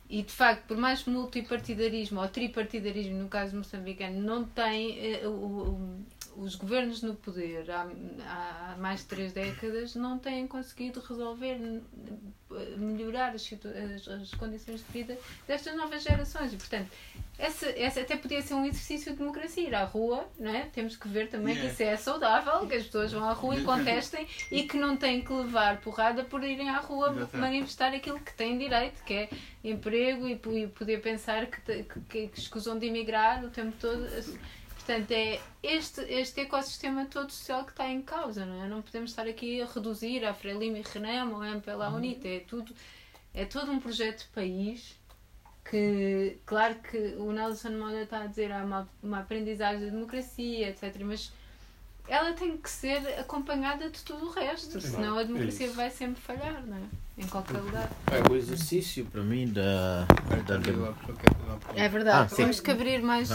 e 0.09 0.21
de 0.21 0.31
facto, 0.31 0.67
por 0.67 0.77
mais 0.77 1.05
multipartidarismo 1.05 2.21
ou 2.21 2.27
tripartidarismo, 2.27 3.17
no 3.17 3.27
caso 3.27 3.55
moçambicano, 3.55 4.21
não 4.21 4.43
tem 4.43 5.23
uh, 5.25 5.29
o, 5.29 6.05
o, 6.35 6.43
os 6.43 6.53
governos 6.53 7.01
no 7.01 7.15
poder 7.15 7.71
há, 7.71 7.87
há, 8.27 8.75
mais 8.77 8.99
de 8.99 9.07
três 9.07 9.33
décadas 9.33 9.95
não 9.95 10.19
têm 10.19 10.45
conseguido 10.45 10.99
resolver, 10.99 11.57
melhorar 12.77 13.33
as, 13.33 13.49
as, 13.95 14.07
as, 14.07 14.31
condições 14.35 14.85
de 14.85 14.91
vida 14.91 15.17
destas 15.47 15.75
novas 15.75 16.03
gerações. 16.03 16.53
E, 16.53 16.57
portanto, 16.57 16.91
essa, 17.37 17.67
essa 17.69 18.01
até 18.01 18.15
podia 18.15 18.41
ser 18.41 18.53
um 18.53 18.65
exercício 18.65 19.11
de 19.11 19.17
democracia, 19.17 19.67
ir 19.67 19.73
à 19.73 19.83
rua, 19.83 20.27
não 20.39 20.53
é? 20.53 20.61
Temos 20.67 20.95
que 20.95 21.07
ver 21.07 21.29
também 21.29 21.55
yeah. 21.55 21.67
que 21.67 21.73
isso 21.73 21.83
é 21.83 21.97
saudável, 21.97 22.67
que 22.67 22.75
as 22.75 22.85
pessoas 22.85 23.11
vão 23.11 23.27
à 23.27 23.33
rua 23.33 23.55
e 23.55 23.63
contestem 23.63 24.27
e 24.51 24.63
que 24.63 24.77
não 24.77 24.95
têm 24.95 25.21
que 25.21 25.33
levar 25.33 25.81
porrada 25.81 26.23
por 26.23 26.43
irem 26.43 26.69
à 26.69 26.77
rua 26.77 27.29
manifestar 27.33 27.93
aquilo 27.93 28.19
que 28.19 28.33
têm 28.33 28.57
direito, 28.57 29.03
que 29.03 29.13
é 29.13 29.29
emprego 29.63 30.27
e, 30.27 30.33
e 30.33 30.67
poder 30.67 31.01
pensar 31.01 31.47
que, 31.47 31.83
que, 31.83 32.27
que 32.27 32.39
escusam 32.39 32.77
de 32.77 32.85
emigrar 32.85 33.43
o 33.43 33.49
tempo 33.49 33.75
todo. 33.79 34.07
Portanto, 34.75 35.11
é 35.11 35.39
este, 35.63 36.01
este 36.01 36.41
ecossistema 36.41 37.05
todo 37.05 37.31
social 37.31 37.63
que 37.63 37.71
está 37.71 37.89
em 37.89 38.01
causa, 38.01 38.45
não 38.45 38.63
é? 38.63 38.67
Não 38.67 38.81
podemos 38.81 39.11
estar 39.11 39.25
aqui 39.25 39.61
a 39.61 39.65
reduzir 39.65 40.25
a 40.25 40.33
Frelimo 40.33 40.77
e 40.77 40.81
Renamo 40.81 41.35
ou 41.35 41.41
a 41.41 41.49
MPLA 41.49 41.89
uhum. 41.89 41.95
UNITA. 41.95 42.27
É, 42.27 42.39
tudo, 42.41 42.75
é 43.33 43.45
todo 43.45 43.71
um 43.71 43.79
projeto 43.79 44.23
de 44.23 44.27
país 44.27 45.01
que, 45.63 46.37
claro 46.45 46.75
que 46.75 47.15
o 47.17 47.31
Nelson 47.31 47.71
Moda 47.71 48.01
está 48.01 48.23
a 48.23 48.27
dizer 48.27 48.51
há 48.51 48.63
uma, 48.63 48.87
uma 49.01 49.19
aprendizagem 49.19 49.85
da 49.85 49.91
democracia, 49.91 50.69
etc. 50.69 50.95
Mas 51.03 51.31
ela 52.07 52.33
tem 52.33 52.57
que 52.57 52.69
ser 52.69 52.97
acompanhada 53.19 53.89
de 53.89 54.01
tudo 54.01 54.25
o 54.25 54.29
resto, 54.29 54.79
senão 54.81 55.17
a 55.17 55.21
é 55.21 55.25
democracia 55.25 55.71
vai 55.71 55.89
sempre 55.89 56.21
falhar, 56.21 56.65
não 56.65 56.77
é? 56.77 56.81
Em 57.15 57.27
qualquer 57.27 57.59
lugar. 57.59 57.89
É 58.11 58.29
o 58.29 58.35
exercício 58.35 59.05
para 59.05 59.21
mim 59.21 59.47
da. 59.47 60.05
da. 60.45 60.55
É 61.75 61.87
verdade, 61.87 62.33
ah, 62.33 62.35
temos 62.35 62.59
que 62.59 62.71
abrir 62.71 63.01
mais 63.03 63.29
uh, 63.29 63.33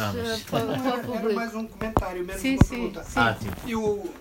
para, 0.50 0.66
para 0.66 0.96
o 0.96 1.04
público. 1.04 1.26
Era 1.26 1.34
mais 1.34 1.54
um 1.54 1.66
comentário, 1.66 2.24
menos 2.24 2.42
sim, 2.42 2.54
uma 2.56 2.64
sim, 2.64 2.70
pergunta. 2.70 3.04
Sim. 3.04 3.20
Ah, 3.20 3.36
sim. 3.40 3.70
Eu, 3.70 4.14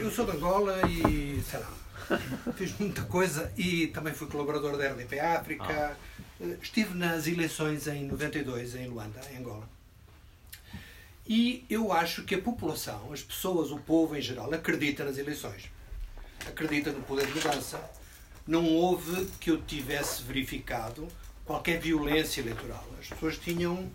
eu 0.00 0.10
sou 0.10 0.26
de 0.26 0.32
Angola 0.32 0.80
e, 0.88 1.40
sei 1.48 1.60
lá, 1.60 1.72
fiz 2.56 2.76
muita 2.78 3.02
coisa 3.02 3.52
e 3.56 3.86
também 3.86 4.12
fui 4.12 4.26
colaborador 4.26 4.76
da 4.76 4.88
RDP 4.88 5.20
África. 5.20 5.64
Ah. 5.64 5.96
Estive 6.60 6.94
nas 6.94 7.26
eleições 7.26 7.86
em 7.86 8.06
92 8.06 8.74
em 8.74 8.86
Luanda, 8.88 9.20
em 9.32 9.38
Angola. 9.38 9.68
E 11.26 11.64
eu 11.68 11.92
acho 11.92 12.22
que 12.22 12.34
a 12.34 12.40
população, 12.40 13.12
as 13.12 13.22
pessoas, 13.22 13.70
o 13.70 13.78
povo 13.78 14.16
em 14.16 14.20
geral, 14.20 14.52
acredita 14.52 15.04
nas 15.04 15.18
eleições. 15.18 15.70
Acredita 16.46 16.92
no 16.92 17.02
poder 17.02 17.26
de 17.26 17.34
mudança. 17.34 17.80
Não 18.46 18.64
houve 18.64 19.26
que 19.40 19.50
eu 19.50 19.60
tivesse 19.62 20.22
verificado 20.22 21.08
qualquer 21.44 21.80
violência 21.80 22.40
eleitoral. 22.40 22.86
As 23.00 23.08
pessoas 23.08 23.38
tinham. 23.38 23.90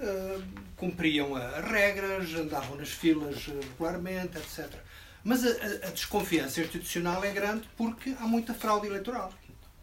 Uh, 0.00 0.42
cumpriam 0.76 1.36
as 1.36 1.64
regras, 1.64 2.34
andavam 2.34 2.76
nas 2.76 2.88
filas 2.88 3.46
regularmente, 3.46 4.36
etc. 4.36 4.68
Mas 5.22 5.44
a, 5.44 5.50
a, 5.86 5.90
desconfiança 5.90 6.60
institucional 6.60 7.22
é 7.22 7.30
grande 7.30 7.68
porque 7.76 8.16
há 8.18 8.26
muita 8.26 8.52
fraude 8.52 8.86
eleitoral. 8.86 9.32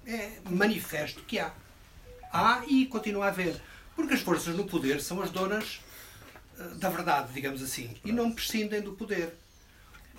É 0.05 0.39
manifesto 0.49 1.21
que 1.23 1.39
há. 1.39 1.53
Há 2.31 2.63
e 2.67 2.85
continua 2.85 3.25
a 3.25 3.29
haver. 3.29 3.59
Porque 3.95 4.13
as 4.13 4.21
forças 4.21 4.55
no 4.55 4.65
poder 4.65 5.01
são 5.01 5.21
as 5.21 5.31
donas 5.31 5.81
da 6.75 6.89
verdade, 6.89 7.33
digamos 7.33 7.61
assim, 7.61 7.95
e 8.03 8.11
não 8.11 8.31
prescindem 8.31 8.81
do 8.81 8.93
poder. 8.93 9.33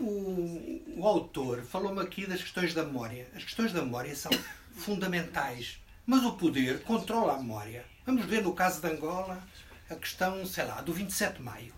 o, 0.01 0.83
o 0.97 1.07
autor 1.07 1.63
falou-me 1.63 2.01
aqui 2.01 2.27
das 2.27 2.41
questões 2.41 2.73
da 2.75 2.85
memória. 2.85 3.29
As 3.35 3.45
questões 3.45 3.73
da 3.73 3.83
memória 3.83 4.15
são 4.15 4.33
fundamentais, 4.77 5.79
mas 6.07 6.25
o 6.25 6.33
poder 6.33 6.83
controla 6.83 7.35
a 7.35 7.39
memória. 7.39 7.85
Vamos 8.07 8.25
ver 8.25 8.43
no 8.43 8.55
caso 8.55 8.81
de 8.81 8.89
Angola 8.89 9.43
a 9.89 9.95
questão, 9.95 10.45
sei 10.47 10.65
lá, 10.65 10.81
do 10.81 10.93
27 10.93 11.37
de 11.37 11.43
maio. 11.43 11.75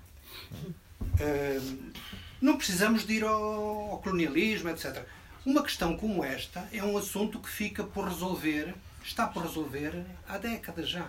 Não 2.41 2.57
precisamos 2.57 3.07
de 3.07 3.15
ir 3.15 3.25
ao, 3.25 3.91
ao 3.91 3.99
colonialismo, 3.99 4.69
etc. 4.69 5.05
Uma 5.45 5.63
questão 5.63 5.97
como 5.97 6.25
esta 6.25 6.69
é 6.73 6.83
um 6.83 6.97
assunto 6.97 7.41
que 7.41 7.49
fica 7.49 7.83
por 7.83 8.07
resolver, 8.07 8.75
está 9.05 9.27
por 9.27 9.43
resolver 9.43 10.05
há 10.29 10.39
décadas 10.39 10.89
já. 10.89 11.09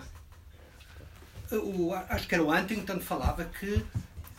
O, 1.52 1.92
acho 1.92 2.26
que 2.26 2.34
era 2.34 2.42
o 2.42 2.52
Huntington 2.52 2.98
que 2.98 3.04
falava 3.04 3.44
que 3.44 3.84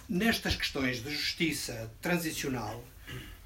nestas 0.09 0.55
questões 0.55 1.03
de 1.03 1.11
justiça 1.11 1.91
transicional 2.01 2.83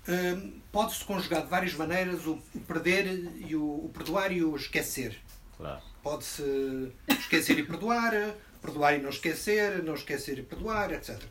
hum, 0.07 0.60
pode-se 0.72 1.03
conjugar 1.03 1.44
de 1.44 1.49
várias 1.49 1.73
maneiras 1.73 2.26
o, 2.26 2.41
perder 2.68 3.31
e 3.48 3.56
o, 3.56 3.86
o, 3.86 3.91
perdoar 3.94 4.31
e 4.31 4.44
o 4.44 4.56
esquecer. 4.56 5.18
Claro. 5.57 5.81
Pode-se 6.02 6.91
esquecer 7.07 7.60
e 7.60 7.64
perdoar, 7.64 8.14
perdoar 8.61 8.95
e 8.95 9.02
não 9.02 9.10
esquecer, 9.10 9.84
não 9.84 9.94
esquecer 9.94 10.40
e 10.40 10.44
perdoar, 10.44 10.91
etc. 10.94 11.22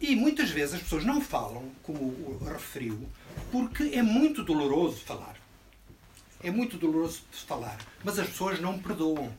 E 0.00 0.14
muitas 0.14 0.50
vezes 0.50 0.76
as 0.76 0.82
pessoas 0.82 1.04
não 1.04 1.20
falam, 1.20 1.72
como 1.82 2.38
referiu, 2.46 3.08
porque 3.50 3.90
é 3.94 4.02
muito 4.02 4.44
doloroso 4.44 5.00
falar. 5.00 5.37
É 6.42 6.50
muito 6.50 6.76
doloroso 6.76 7.22
falar. 7.32 7.78
Mas 8.04 8.18
as 8.18 8.28
pessoas 8.28 8.60
não 8.60 8.78
perdoam. 8.78 9.34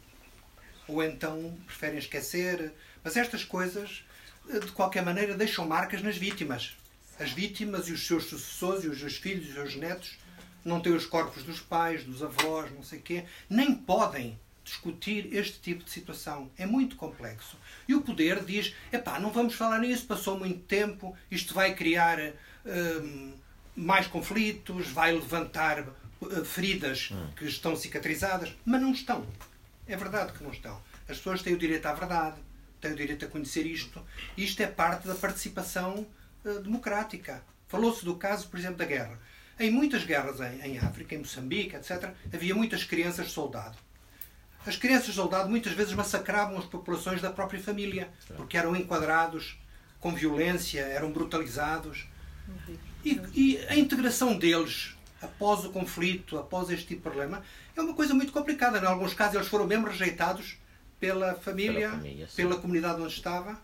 Ou 0.87 1.01
então 1.03 1.57
preferem 1.65 1.97
esquecer. 1.97 2.73
Mas 3.03 3.15
estas 3.15 3.43
coisas, 3.43 4.03
de 4.47 4.71
qualquer 4.71 5.03
maneira, 5.03 5.35
deixam 5.35 5.67
marcas 5.67 6.01
nas 6.01 6.17
vítimas. 6.17 6.75
As 7.19 7.31
vítimas 7.31 7.87
e 7.87 7.93
os 7.93 8.05
seus 8.05 8.25
sucessores, 8.25 8.83
e 8.83 8.87
os 8.87 8.99
seus 8.99 9.15
filhos 9.15 9.45
e 9.45 9.49
os 9.49 9.55
seus 9.55 9.75
netos, 9.75 10.17
não 10.63 10.79
têm 10.81 10.93
os 10.93 11.05
corpos 11.05 11.43
dos 11.43 11.59
pais, 11.59 12.03
dos 12.03 12.21
avós, 12.21 12.71
não 12.71 12.83
sei 12.83 12.99
o 12.99 13.01
quê, 13.01 13.25
nem 13.49 13.73
podem 13.73 14.37
discutir 14.63 15.33
este 15.33 15.59
tipo 15.59 15.83
de 15.83 15.89
situação. 15.89 16.49
É 16.57 16.65
muito 16.65 16.95
complexo. 16.95 17.57
E 17.87 17.95
o 17.95 18.01
poder 18.01 18.43
diz: 18.43 18.73
epá, 18.91 19.19
não 19.19 19.31
vamos 19.31 19.55
falar 19.55 19.79
nisso, 19.79 20.05
passou 20.05 20.37
muito 20.37 20.61
tempo, 20.65 21.17
isto 21.31 21.53
vai 21.53 21.73
criar 21.73 22.19
hum, 22.65 23.33
mais 23.75 24.07
conflitos, 24.07 24.87
vai 24.87 25.11
levantar 25.11 25.85
feridas 26.45 27.09
hum. 27.11 27.27
que 27.35 27.45
estão 27.45 27.75
cicatrizadas, 27.75 28.55
mas 28.65 28.81
não 28.81 28.91
estão. 28.91 29.25
É 29.87 29.95
verdade 29.95 30.33
que 30.33 30.43
não 30.43 30.51
estão. 30.51 30.81
As 31.07 31.17
pessoas 31.17 31.41
têm 31.41 31.53
o 31.53 31.57
direito 31.57 31.85
à 31.85 31.93
verdade, 31.93 32.37
têm 32.79 32.91
o 32.91 32.95
direito 32.95 33.25
a 33.25 33.27
conhecer 33.27 33.65
isto. 33.65 34.01
Isto 34.37 34.61
é 34.61 34.67
parte 34.67 35.07
da 35.07 35.15
participação 35.15 36.05
uh, 36.45 36.59
democrática. 36.59 37.43
Falou-se 37.67 38.05
do 38.05 38.15
caso, 38.15 38.47
por 38.47 38.59
exemplo, 38.59 38.77
da 38.77 38.85
guerra. 38.85 39.19
Em 39.59 39.71
muitas 39.71 40.03
guerras 40.03 40.39
em, 40.39 40.61
em 40.61 40.77
África, 40.77 41.15
em 41.15 41.19
Moçambique, 41.19 41.75
etc., 41.75 42.11
havia 42.33 42.55
muitas 42.55 42.83
crianças 42.83 43.31
soldado. 43.31 43.77
As 44.65 44.75
crianças 44.75 45.07
de 45.07 45.13
soldado 45.13 45.49
muitas 45.49 45.73
vezes 45.73 45.93
massacravam 45.93 46.57
as 46.57 46.65
populações 46.65 47.21
da 47.21 47.31
própria 47.31 47.59
família, 47.59 48.09
porque 48.35 48.57
eram 48.57 48.75
enquadrados 48.75 49.57
com 49.99 50.13
violência, 50.13 50.81
eram 50.81 51.11
brutalizados. 51.11 52.07
E, 53.03 53.21
e, 53.33 53.57
a 53.67 53.75
integração 53.75 54.37
deles 54.37 54.95
após 55.21 55.65
o 55.65 55.69
conflito, 55.69 56.37
após 56.37 56.69
este 56.69 56.87
tipo 56.87 57.01
de 57.01 57.09
problema, 57.09 57.43
é 57.75 57.81
uma 57.81 57.93
coisa 57.93 58.13
muito 58.13 58.31
complicada. 58.31 58.79
Em 58.79 58.85
alguns 58.85 59.13
casos 59.13 59.35
eles 59.35 59.47
foram 59.47 59.67
mesmo 59.67 59.87
rejeitados 59.87 60.57
pela 60.99 61.35
família, 61.35 61.89
pela, 61.89 61.91
família, 61.91 62.27
pela 62.35 62.57
comunidade 62.57 63.01
onde 63.01 63.13
estava. 63.13 63.59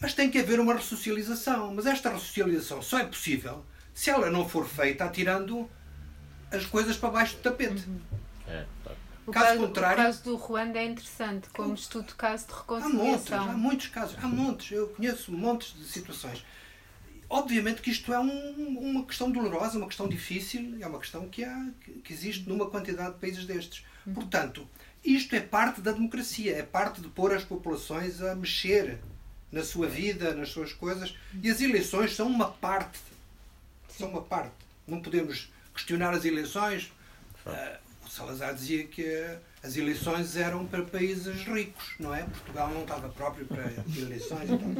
Mas 0.00 0.14
tem 0.14 0.30
que 0.30 0.38
haver 0.38 0.58
uma 0.58 0.74
ressocialização. 0.74 1.74
Mas 1.74 1.86
esta 1.86 2.10
ressocialização 2.10 2.80
só 2.80 2.98
é 2.98 3.04
possível 3.04 3.64
se 3.92 4.10
ela 4.10 4.30
não 4.30 4.48
for 4.48 4.66
feita 4.66 5.04
atirando 5.04 5.68
as 6.50 6.64
coisas 6.64 6.96
para 6.96 7.10
baixo 7.10 7.36
do 7.36 7.42
tapete. 7.42 7.86
Uhum. 7.86 8.00
É, 8.46 8.64
tá. 8.82 8.92
O 9.26 9.32
caso, 9.32 9.46
caso 9.46 9.60
contrário. 9.60 10.02
O 10.02 10.06
caso 10.06 10.24
do 10.24 10.36
Ruanda 10.36 10.78
é 10.78 10.86
interessante, 10.86 11.48
como 11.50 11.74
estudo 11.74 12.06
de 12.06 12.14
caso 12.14 12.46
de 12.46 12.54
reconciliação. 12.54 12.98
Há 12.98 13.10
montes, 13.10 13.32
há 13.32 13.58
muitos 13.58 13.86
casos, 13.88 14.16
há 14.20 14.26
montes. 14.26 14.72
Eu 14.72 14.88
conheço 14.88 15.30
montes 15.32 15.74
de 15.74 15.84
situações. 15.84 16.44
Obviamente 17.32 17.80
que 17.80 17.90
isto 17.92 18.12
é 18.12 18.18
um, 18.18 18.78
uma 18.78 19.04
questão 19.04 19.30
dolorosa, 19.30 19.78
uma 19.78 19.86
questão 19.86 20.08
difícil, 20.08 20.76
é 20.80 20.86
uma 20.86 20.98
questão 20.98 21.28
que, 21.28 21.44
há, 21.44 21.70
que 22.02 22.12
existe 22.12 22.48
numa 22.48 22.68
quantidade 22.68 23.14
de 23.14 23.20
países 23.20 23.46
destes. 23.46 23.84
Uhum. 24.04 24.14
Portanto, 24.14 24.68
isto 25.04 25.36
é 25.36 25.40
parte 25.40 25.80
da 25.80 25.92
democracia, 25.92 26.56
é 26.56 26.64
parte 26.64 27.00
de 27.00 27.06
pôr 27.06 27.32
as 27.32 27.44
populações 27.44 28.20
a 28.20 28.34
mexer 28.34 28.98
na 29.52 29.62
sua 29.62 29.86
vida, 29.86 30.34
nas 30.34 30.48
suas 30.48 30.72
coisas. 30.72 31.14
E 31.40 31.48
as 31.48 31.60
eleições 31.60 32.16
são 32.16 32.26
uma 32.26 32.50
parte. 32.50 32.98
São 33.88 34.10
uma 34.10 34.22
parte. 34.22 34.52
Não 34.84 35.00
podemos 35.00 35.52
questionar 35.72 36.12
as 36.12 36.24
eleições. 36.24 36.92
Uh, 37.46 37.89
Salazar 38.10 38.52
dizia 38.54 38.84
que 38.84 39.06
as 39.62 39.76
eleições 39.76 40.36
eram 40.36 40.66
para 40.66 40.82
países 40.82 41.44
ricos, 41.44 41.94
não 41.98 42.12
é? 42.12 42.24
Portugal 42.24 42.68
não 42.70 42.82
estava 42.82 43.08
próprio 43.08 43.46
para 43.46 43.62
eleições. 43.96 44.50
Então. 44.50 44.74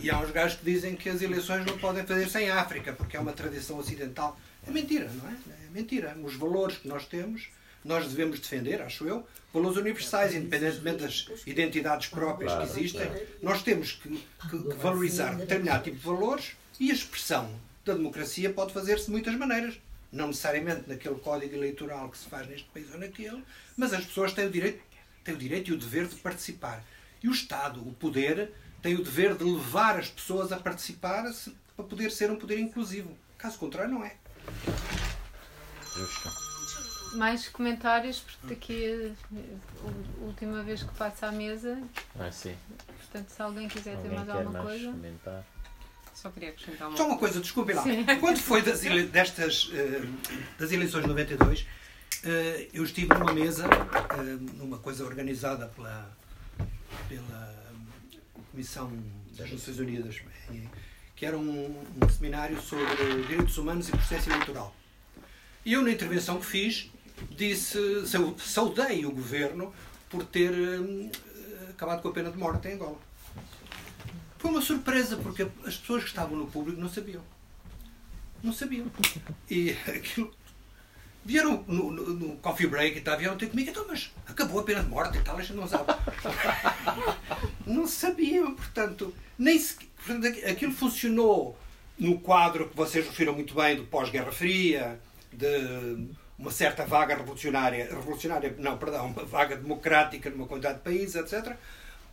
E 0.00 0.08
há 0.08 0.20
uns 0.20 0.30
gajos 0.30 0.58
que 0.58 0.64
dizem 0.64 0.94
que 0.94 1.08
as 1.08 1.20
eleições 1.20 1.66
não 1.66 1.76
podem 1.78 2.06
fazer 2.06 2.28
sem 2.28 2.48
África, 2.48 2.92
porque 2.92 3.16
é 3.16 3.20
uma 3.20 3.32
tradição 3.32 3.76
ocidental. 3.76 4.38
É 4.64 4.70
mentira, 4.70 5.10
não 5.12 5.28
é? 5.28 5.32
É 5.32 5.70
mentira. 5.70 6.16
Os 6.22 6.36
valores 6.36 6.76
que 6.76 6.86
nós 6.86 7.06
temos, 7.06 7.48
nós 7.84 8.06
devemos 8.06 8.38
defender, 8.38 8.80
acho 8.82 9.04
eu, 9.04 9.26
valores 9.52 9.76
universais, 9.76 10.32
independentemente 10.32 11.02
das 11.02 11.26
identidades 11.44 12.06
próprias 12.06 12.54
que 12.54 12.78
existem. 12.78 13.10
Nós 13.42 13.64
temos 13.64 13.92
que, 13.92 14.10
que, 14.48 14.58
que 14.62 14.76
valorizar 14.76 15.34
determinado 15.34 15.82
tipo 15.82 15.96
de 15.96 16.04
valores 16.04 16.52
e 16.78 16.92
a 16.92 16.94
expressão 16.94 17.50
da 17.84 17.94
democracia 17.94 18.52
pode 18.52 18.72
fazer-se 18.72 19.06
de 19.06 19.10
muitas 19.10 19.34
maneiras 19.34 19.80
não 20.12 20.28
necessariamente 20.28 20.88
naquele 20.88 21.16
código 21.16 21.54
eleitoral 21.54 22.08
que 22.08 22.18
se 22.18 22.28
faz 22.28 22.46
neste 22.48 22.68
país 22.68 22.90
ou 22.92 22.98
naquele, 22.98 23.44
mas 23.76 23.92
as 23.92 24.04
pessoas 24.04 24.32
têm 24.32 24.46
o 24.46 24.50
direito, 24.50 24.82
têm 25.22 25.34
o 25.34 25.38
direito 25.38 25.70
e 25.70 25.74
o 25.74 25.78
dever 25.78 26.06
de 26.06 26.16
participar. 26.16 26.82
E 27.22 27.28
o 27.28 27.32
Estado, 27.32 27.80
o 27.86 27.92
poder, 27.92 28.52
tem 28.82 28.94
o 28.94 29.04
dever 29.04 29.36
de 29.36 29.44
levar 29.44 29.98
as 29.98 30.08
pessoas 30.08 30.52
a 30.52 30.56
participar 30.56 31.24
para 31.76 31.84
poder 31.84 32.10
ser 32.10 32.30
um 32.30 32.36
poder 32.36 32.58
inclusivo. 32.58 33.16
Caso 33.38 33.58
contrário, 33.58 33.92
não 33.92 34.04
é. 34.04 34.16
Mais 37.14 37.48
comentários, 37.48 38.20
porque 38.20 38.46
daqui 38.46 39.14
a 39.84 40.24
última 40.24 40.62
vez 40.62 40.82
que 40.82 40.94
passa 40.94 41.26
à 41.26 41.32
mesa. 41.32 41.82
Ah, 42.18 42.30
sim. 42.30 42.56
Portanto, 42.98 43.28
se 43.28 43.42
alguém 43.42 43.68
quiser 43.68 43.96
alguém 43.96 44.10
ter 44.10 44.16
mais 44.16 44.28
alguma 44.28 44.52
mais 44.52 44.64
coisa. 44.64 44.92
Comentar. 44.92 45.44
Só 46.20 46.30
queria 46.30 46.50
acrescentar 46.50 46.88
uma 46.88 46.96
Só 46.98 47.06
uma 47.06 47.16
coisa, 47.16 47.40
desculpe 47.40 47.72
lá. 47.72 47.82
Sim. 47.82 48.04
Quando 48.20 48.38
foi 48.38 48.60
das, 48.60 48.84
ele... 48.84 49.04
destas, 49.04 49.68
uh, 49.68 50.06
das 50.58 50.70
eleições 50.70 51.00
de 51.00 51.08
92, 51.08 51.60
uh, 51.62 51.66
eh, 52.24 52.68
eu 52.74 52.84
estive 52.84 53.14
numa 53.14 53.32
mesa, 53.32 53.66
uh, 53.66 54.56
numa 54.58 54.76
coisa 54.76 55.02
organizada 55.02 55.68
pela, 55.68 56.14
pela 57.08 57.74
Comissão 58.50 58.92
das 59.34 59.50
Nações 59.50 59.78
Unidas, 59.78 60.20
que 61.16 61.24
era 61.24 61.38
um, 61.38 61.86
um 62.02 62.08
seminário 62.10 62.60
sobre 62.60 63.22
direitos 63.26 63.56
humanos 63.56 63.88
e 63.88 63.92
processo 63.92 64.28
eleitoral. 64.28 64.76
E 65.64 65.72
eu, 65.72 65.80
na 65.80 65.90
intervenção 65.90 66.38
que 66.38 66.44
fiz, 66.44 66.90
disse, 67.30 67.78
saudei 68.38 69.06
o 69.06 69.10
governo 69.10 69.72
por 70.10 70.22
ter 70.24 70.52
acabado 71.70 72.02
com 72.02 72.08
a 72.08 72.12
pena 72.12 72.30
de 72.30 72.36
morte 72.36 72.68
em 72.68 72.74
Angola. 72.74 73.09
Foi 74.40 74.50
uma 74.50 74.62
surpresa, 74.62 75.18
porque 75.18 75.46
as 75.66 75.76
pessoas 75.76 76.02
que 76.02 76.08
estavam 76.08 76.34
no 76.34 76.46
público 76.46 76.80
não 76.80 76.88
sabiam. 76.88 77.22
Não 78.42 78.54
sabiam. 78.54 78.86
E 79.50 79.72
aquilo. 79.86 80.34
Vieram 81.22 81.62
no, 81.68 81.90
no, 81.90 82.14
no 82.14 82.36
coffee 82.38 82.66
break 82.66 82.96
e 82.96 83.00
tal, 83.02 83.18
vieram 83.18 83.36
ter 83.36 83.50
comigo, 83.50 83.68
então, 83.68 83.84
mas 83.86 84.10
acabou 84.26 84.60
a 84.60 84.62
pena 84.62 84.82
de 84.82 84.88
morte 84.88 85.18
e 85.18 85.20
tal, 85.20 85.36
a 85.36 85.42
gente 85.42 85.52
não 85.52 85.68
sabe. 85.68 85.92
não 87.66 87.86
sabiam, 87.86 88.54
portanto, 88.54 89.14
nem 89.38 89.58
se, 89.58 89.74
portanto, 89.74 90.26
aquilo 90.48 90.72
funcionou 90.72 91.58
no 91.98 92.18
quadro 92.18 92.70
que 92.70 92.74
vocês 92.74 93.04
referiram 93.04 93.34
muito 93.34 93.54
bem 93.54 93.76
do 93.76 93.84
pós-Guerra 93.84 94.32
Fria, 94.32 94.98
de 95.30 96.08
uma 96.38 96.50
certa 96.50 96.86
vaga 96.86 97.14
revolucionária, 97.14 97.84
revolucionária, 97.84 98.56
não, 98.58 98.78
perdão, 98.78 99.08
uma 99.08 99.24
vaga 99.26 99.54
democrática 99.54 100.30
numa 100.30 100.46
quantidade 100.46 100.78
de 100.78 100.84
países, 100.84 101.16
etc 101.16 101.58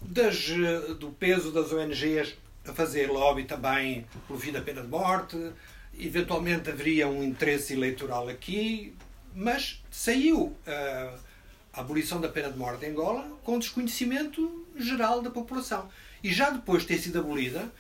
das, 0.02 0.50
eh, 0.50 0.94
do 0.94 1.10
peso 1.12 1.52
das 1.52 1.72
ONGs 1.72 2.36
a 2.68 2.74
fazer 2.74 3.08
lobby 3.08 3.44
também 3.46 4.06
pelo 4.28 4.40
fim 4.40 4.52
da 4.52 4.62
pena 4.62 4.82
de 4.82 4.88
morte. 4.88 5.38
Eventualmente 5.98 6.70
haveria 6.70 7.08
um 7.08 7.24
interesse 7.24 7.74
eleitoral 7.74 8.28
aqui, 8.28 8.94
mas 9.34 9.82
saiu 9.90 10.56
a, 10.66 11.16
a 11.74 11.82
abolição 11.82 12.22
da 12.22 12.30
pena 12.30 12.52
de 12.52 12.58
morte 12.58 12.86
em 12.86 12.90
Angola 12.90 13.28
com 13.44 13.58
desconhecimento 13.58 14.66
geral 14.76 15.22
da 15.22 15.30
população. 15.30 15.90
E 16.24 16.32
já 16.32 16.50
depois 16.50 16.84
de 16.84 16.90
ter 16.90 17.00
sido 17.00 17.20
abolida, 17.20 17.72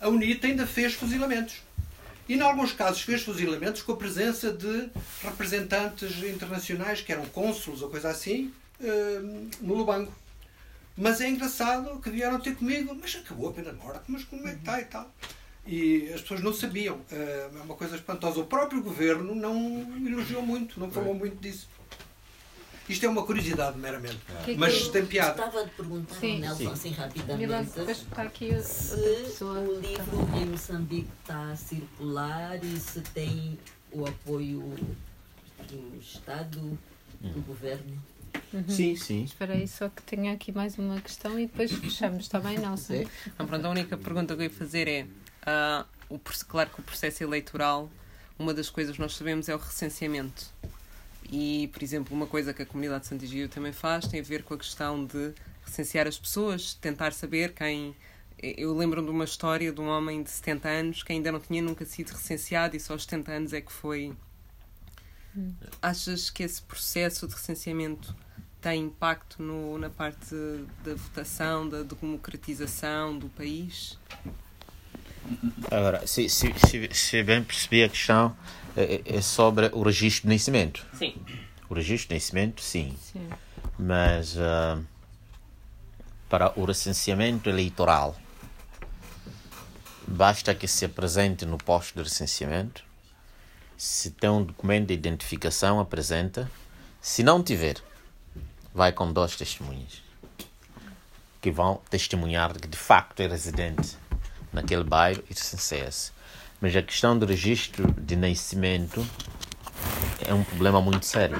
a 0.00 0.08
UNITA 0.08 0.48
ainda 0.48 0.66
fez 0.66 0.94
fuzilamentos. 0.94 1.62
E, 2.28 2.34
em 2.34 2.40
alguns 2.40 2.72
casos, 2.72 3.02
fez 3.02 3.22
fuzilamentos 3.22 3.82
com 3.82 3.92
a 3.92 3.96
presença 3.96 4.50
de 4.50 4.88
representantes 5.22 6.22
internacionais, 6.22 7.00
que 7.00 7.12
eram 7.12 7.26
cônsulos 7.26 7.82
ou 7.82 7.90
coisa 7.90 8.08
assim, 8.08 8.52
eh, 8.82 9.20
no 9.60 9.74
Lubango. 9.74 10.12
Mas 10.96 11.20
é 11.20 11.28
engraçado 11.28 11.98
que 12.00 12.10
vieram 12.10 12.38
ter 12.38 12.54
comigo, 12.56 12.96
mas 13.00 13.16
acabou 13.16 13.48
a 13.48 13.52
pena 13.52 13.72
de 13.72 13.78
morte, 13.78 14.04
mas 14.08 14.24
como 14.24 14.46
é 14.46 14.52
que 14.52 14.58
está 14.58 14.80
e 14.80 14.84
tal? 14.84 15.12
E 15.66 16.12
as 16.12 16.20
pessoas 16.20 16.40
não 16.40 16.52
sabiam. 16.52 17.00
É 17.10 17.48
uma 17.64 17.74
coisa 17.74 17.96
espantosa. 17.96 18.40
O 18.40 18.46
próprio 18.46 18.82
governo 18.82 19.34
não 19.34 19.56
elogiou 20.06 20.42
muito, 20.42 20.78
não 20.78 20.90
falou 20.90 21.14
muito 21.14 21.36
disso. 21.36 21.68
Isto 22.88 23.06
é 23.06 23.08
uma 23.08 23.24
curiosidade, 23.24 23.78
meramente. 23.78 24.18
É. 24.46 24.54
Mas 24.56 24.88
tem 24.88 25.06
piada. 25.06 25.30
Estava 25.30 25.62
a 25.62 25.68
perguntar 25.68 26.16
Sim. 26.16 26.34
ao 26.34 26.40
Nelson, 26.40 26.70
assim, 26.70 26.90
rapidamente, 26.90 27.80
está 27.90 28.22
aqui 28.22 28.62
se 28.62 29.42
o 29.42 29.80
livro 29.80 30.28
em 30.36 30.46
Moçambique 30.46 31.08
está 31.22 31.50
a 31.50 31.56
circular 31.56 32.62
e 32.62 32.78
se 32.78 33.00
tem 33.00 33.58
o 33.90 34.06
apoio 34.06 34.76
do 35.66 35.98
Estado, 35.98 36.78
do 37.20 37.38
hum. 37.38 37.42
Governo. 37.46 38.02
Uhum. 38.52 38.68
Sim, 38.68 38.96
sim. 38.96 39.24
Espera 39.24 39.54
aí, 39.54 39.66
só 39.66 39.88
que 39.88 40.02
tenho 40.02 40.32
aqui 40.32 40.52
mais 40.52 40.78
uma 40.78 41.00
questão 41.00 41.38
e 41.38 41.46
depois 41.46 41.72
fechamos, 41.72 42.24
está 42.24 42.38
bem, 42.38 42.58
Nelson? 42.58 43.04
Então, 43.26 43.46
pronto, 43.46 43.66
a 43.66 43.70
única 43.70 43.96
pergunta 43.96 44.34
que 44.34 44.42
eu 44.42 44.44
ia 44.44 44.50
fazer 44.50 44.86
é: 44.86 45.02
uh, 45.02 45.84
o, 46.08 46.18
claro 46.46 46.70
que 46.70 46.80
o 46.80 46.82
processo 46.82 47.22
eleitoral, 47.24 47.90
uma 48.38 48.54
das 48.54 48.70
coisas 48.70 48.94
que 48.94 49.02
nós 49.02 49.14
sabemos 49.16 49.48
é 49.48 49.54
o 49.54 49.58
recenseamento. 49.58 50.52
E, 51.30 51.68
por 51.72 51.82
exemplo, 51.82 52.14
uma 52.14 52.26
coisa 52.26 52.52
que 52.52 52.62
a 52.62 52.66
comunidade 52.66 53.02
de 53.02 53.08
Santigio 53.08 53.48
também 53.48 53.72
faz 53.72 54.06
tem 54.06 54.20
a 54.20 54.22
ver 54.22 54.44
com 54.44 54.54
a 54.54 54.58
questão 54.58 55.04
de 55.04 55.32
recensear 55.64 56.06
as 56.06 56.18
pessoas, 56.18 56.74
tentar 56.74 57.12
saber 57.12 57.54
quem. 57.54 57.96
Eu 58.40 58.76
lembro 58.76 59.02
de 59.02 59.10
uma 59.10 59.24
história 59.24 59.72
de 59.72 59.80
um 59.80 59.88
homem 59.88 60.22
de 60.22 60.30
70 60.30 60.68
anos 60.68 61.02
que 61.02 61.12
ainda 61.12 61.32
não 61.32 61.40
tinha 61.40 61.62
nunca 61.62 61.84
sido 61.84 62.10
recenseado 62.10 62.76
e 62.76 62.80
só 62.80 62.92
aos 62.92 63.04
70 63.04 63.32
anos 63.32 63.52
é 63.52 63.60
que 63.60 63.72
foi. 63.72 64.14
Hum. 65.36 65.54
Achas 65.80 66.30
que 66.30 66.42
esse 66.42 66.60
processo 66.62 67.26
de 67.26 67.34
recenseamento 67.34 68.14
tem 68.64 68.84
impacto 68.84 69.42
no, 69.42 69.76
na 69.76 69.90
parte 69.90 70.34
da 70.82 70.94
votação, 70.94 71.68
da 71.68 71.82
democratização 71.82 73.18
do 73.18 73.28
país? 73.28 73.98
Agora, 75.70 76.06
se, 76.06 76.30
se, 76.30 76.50
se, 76.66 76.88
se 76.90 77.22
bem 77.22 77.44
percebi 77.44 77.84
a 77.84 77.90
questão, 77.90 78.34
é, 78.74 79.02
é, 79.06 79.16
é, 79.16 79.20
sobre 79.20 79.66
o 79.74 79.82
registro 79.82 80.22
de 80.22 80.34
nascimento. 80.34 80.86
Sim. 80.94 81.14
O 81.68 81.74
registro 81.74 82.08
de 82.08 82.14
nascimento, 82.14 82.62
sim. 82.62 82.96
sim. 82.98 83.28
Mas 83.78 84.34
uh, 84.34 84.82
para 86.30 86.58
o 86.58 86.64
recenseamento 86.64 87.50
eleitoral, 87.50 88.16
basta 90.08 90.54
que 90.54 90.66
se 90.66 90.86
apresente 90.86 91.44
no 91.44 91.58
posto 91.58 91.96
de 91.96 92.02
recenseamento. 92.02 92.82
Se 93.76 94.10
tem 94.12 94.30
um 94.30 94.42
documento 94.42 94.86
de 94.86 94.94
identificação, 94.94 95.78
apresenta. 95.80 96.50
Se 97.02 97.22
não 97.22 97.42
tiver, 97.42 97.76
vai 98.74 98.92
com 98.92 99.12
dois 99.12 99.36
testemunhas 99.36 100.02
que 101.40 101.50
vão 101.50 101.80
testemunhar 101.90 102.58
que 102.58 102.66
de 102.66 102.76
facto 102.78 103.20
é 103.20 103.26
residente 103.26 103.98
naquele 104.50 104.82
bairro 104.82 105.22
e 105.28 105.34
recenseia-se. 105.34 106.10
Mas 106.58 106.74
a 106.74 106.80
questão 106.80 107.18
do 107.18 107.26
registro 107.26 107.92
de 108.00 108.16
nascimento 108.16 109.06
é 110.26 110.32
um 110.32 110.42
problema 110.42 110.80
muito 110.80 111.04
sério. 111.04 111.36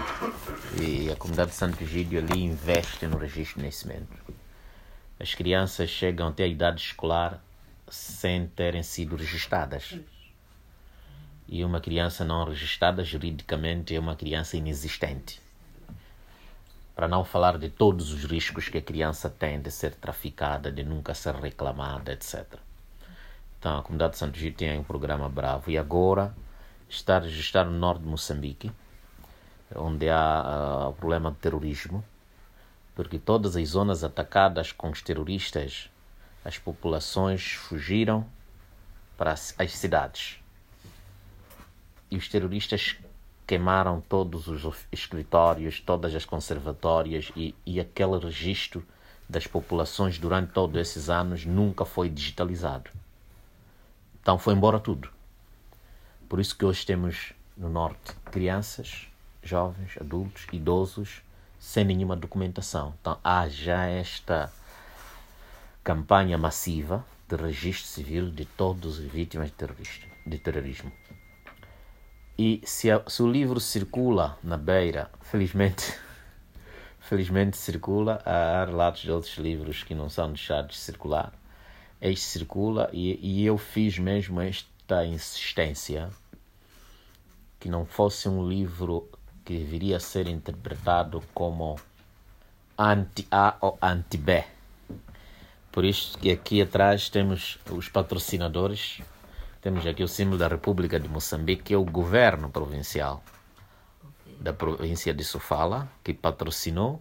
E 0.78 1.10
a 1.10 1.16
comunidade 1.16 1.52
de 1.52 1.56
Santo 1.56 1.82
Egídio 1.82 2.18
ali 2.18 2.42
investe 2.42 3.06
no 3.06 3.16
registro 3.16 3.60
de 3.60 3.64
nascimento. 3.64 4.14
As 5.18 5.34
crianças 5.34 5.88
chegam 5.88 6.28
até 6.28 6.44
a 6.44 6.48
idade 6.48 6.82
escolar 6.82 7.42
sem 7.88 8.46
terem 8.48 8.82
sido 8.82 9.16
registradas. 9.16 9.98
E 11.48 11.64
uma 11.64 11.80
criança 11.80 12.26
não 12.26 12.44
registrada 12.44 13.02
juridicamente 13.02 13.96
é 13.96 13.98
uma 13.98 14.16
criança 14.16 14.58
inexistente. 14.58 15.43
Para 16.94 17.08
não 17.08 17.24
falar 17.24 17.58
de 17.58 17.68
todos 17.68 18.12
os 18.12 18.24
riscos 18.24 18.68
que 18.68 18.78
a 18.78 18.82
criança 18.82 19.28
tem 19.28 19.60
de 19.60 19.70
ser 19.70 19.94
traficada, 19.94 20.70
de 20.70 20.84
nunca 20.84 21.12
ser 21.12 21.34
reclamada, 21.34 22.12
etc. 22.12 22.44
Então, 23.58 23.78
a 23.78 23.82
comunidade 23.82 24.12
de 24.12 24.18
Santo 24.18 24.38
Gil 24.38 24.52
tem 24.52 24.78
um 24.78 24.84
programa 24.84 25.28
bravo 25.28 25.70
e 25.70 25.78
agora 25.78 26.34
está 26.88 27.64
no 27.64 27.72
norte 27.72 28.02
de 28.02 28.08
Moçambique, 28.08 28.70
onde 29.74 30.08
há 30.08 30.84
uh, 30.86 30.90
o 30.90 30.92
problema 30.92 31.30
de 31.30 31.38
terrorismo, 31.38 32.04
porque 32.94 33.18
todas 33.18 33.56
as 33.56 33.70
zonas 33.70 34.04
atacadas 34.04 34.70
com 34.70 34.90
os 34.90 35.02
terroristas, 35.02 35.90
as 36.44 36.58
populações 36.58 37.52
fugiram 37.52 38.26
para 39.16 39.32
as 39.32 39.54
cidades. 39.68 40.38
E 42.10 42.16
os 42.16 42.28
terroristas 42.28 42.96
queimaram 43.46 44.00
todos 44.00 44.48
os 44.48 44.86
escritórios, 44.90 45.80
todas 45.80 46.14
as 46.14 46.24
conservatórias 46.24 47.30
e, 47.36 47.54
e 47.66 47.78
aquele 47.78 48.18
registro 48.18 48.84
das 49.28 49.46
populações 49.46 50.18
durante 50.18 50.52
todos 50.52 50.80
esses 50.80 51.08
anos 51.10 51.44
nunca 51.44 51.84
foi 51.84 52.08
digitalizado. 52.08 52.90
Então 54.20 54.38
foi 54.38 54.54
embora 54.54 54.78
tudo. 54.78 55.08
Por 56.28 56.40
isso 56.40 56.56
que 56.56 56.64
hoje 56.64 56.84
temos 56.86 57.32
no 57.56 57.68
Norte 57.68 58.14
crianças, 58.30 59.06
jovens, 59.42 59.96
adultos, 60.00 60.46
idosos, 60.52 61.22
sem 61.58 61.84
nenhuma 61.84 62.16
documentação. 62.16 62.94
Então 63.00 63.18
há 63.22 63.48
já 63.48 63.86
esta 63.86 64.52
campanha 65.82 66.38
massiva 66.38 67.04
de 67.28 67.36
registro 67.36 67.86
civil 67.86 68.30
de 68.30 68.44
todas 68.44 68.98
as 68.98 69.04
vítimas 69.04 69.50
de 70.26 70.38
terrorismo. 70.38 70.90
E 72.38 72.60
se, 72.64 72.90
a, 72.90 73.02
se, 73.06 73.22
o 73.22 73.30
livro 73.30 73.60
circula 73.60 74.36
na 74.42 74.56
beira, 74.56 75.10
felizmente, 75.20 75.94
felizmente 77.00 77.56
circula, 77.56 78.20
há 78.24 78.64
relatos 78.64 79.02
de 79.02 79.10
outros 79.12 79.36
livros 79.36 79.82
que 79.82 79.94
não 79.94 80.08
são 80.08 80.28
deixados 80.28 80.76
de 80.76 80.80
circular 80.82 81.32
este 82.04 82.26
circula 82.26 82.90
e, 82.92 83.18
e 83.22 83.46
eu 83.46 83.56
fiz 83.56 83.98
mesmo 83.98 84.38
esta 84.38 85.06
insistência 85.06 86.10
que 87.58 87.68
não 87.68 87.86
fosse 87.86 88.28
um 88.28 88.46
livro 88.46 89.08
que 89.42 89.56
viria 89.64 89.96
a 89.96 90.00
ser 90.00 90.28
interpretado 90.28 91.22
como 91.32 91.80
anti-A 92.78 93.56
ou 93.58 93.78
anti-B. 93.80 94.44
Por 95.72 95.84
isso 95.84 96.18
que 96.18 96.30
aqui 96.30 96.60
atrás 96.60 97.08
temos 97.08 97.58
os 97.70 97.88
patrocinadores. 97.88 99.00
Temos 99.64 99.86
aqui 99.86 100.02
o 100.02 100.08
símbolo 100.08 100.36
da 100.36 100.46
República 100.46 101.00
de 101.00 101.08
Moçambique, 101.08 101.62
que 101.62 101.72
é 101.72 101.76
o 101.78 101.86
governo 101.86 102.50
provincial 102.50 103.24
da 104.38 104.52
província 104.52 105.14
de 105.14 105.24
Sofala, 105.24 105.88
que 106.04 106.12
patrocinou. 106.12 107.00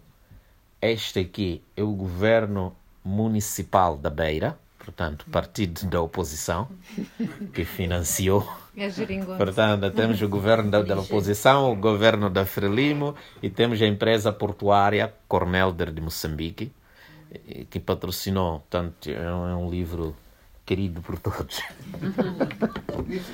Este 0.82 1.20
aqui 1.20 1.62
é 1.76 1.84
o 1.84 1.92
governo 1.92 2.74
municipal 3.04 3.98
da 3.98 4.10
Beira, 4.10 4.58
portanto, 4.80 5.26
partido 5.30 5.86
da 5.88 6.00
oposição, 6.00 6.70
que 7.54 7.66
financiou. 7.66 8.50
É 8.78 8.88
portanto, 9.38 9.92
temos 9.92 10.22
o 10.22 10.30
governo 10.30 10.72
da, 10.72 10.82
da, 10.84 11.02
oposição, 11.02 11.70
o 11.70 11.76
governo 11.76 12.30
da 12.30 12.46
Frelimo 12.46 13.14
e 13.42 13.50
temos 13.50 13.82
a 13.82 13.86
empresa 13.86 14.32
portuária 14.32 15.14
Cornelder 15.28 15.92
de 15.92 16.00
Moçambique, 16.00 16.72
que 17.70 17.82
patrocinou. 17.82 18.62
Portanto, 18.62 19.10
é 19.10 19.34
um, 19.34 19.68
é 19.68 19.70
livro 19.70 20.16
querido 20.74 21.04
por 21.04 21.20
todos. 21.20 21.62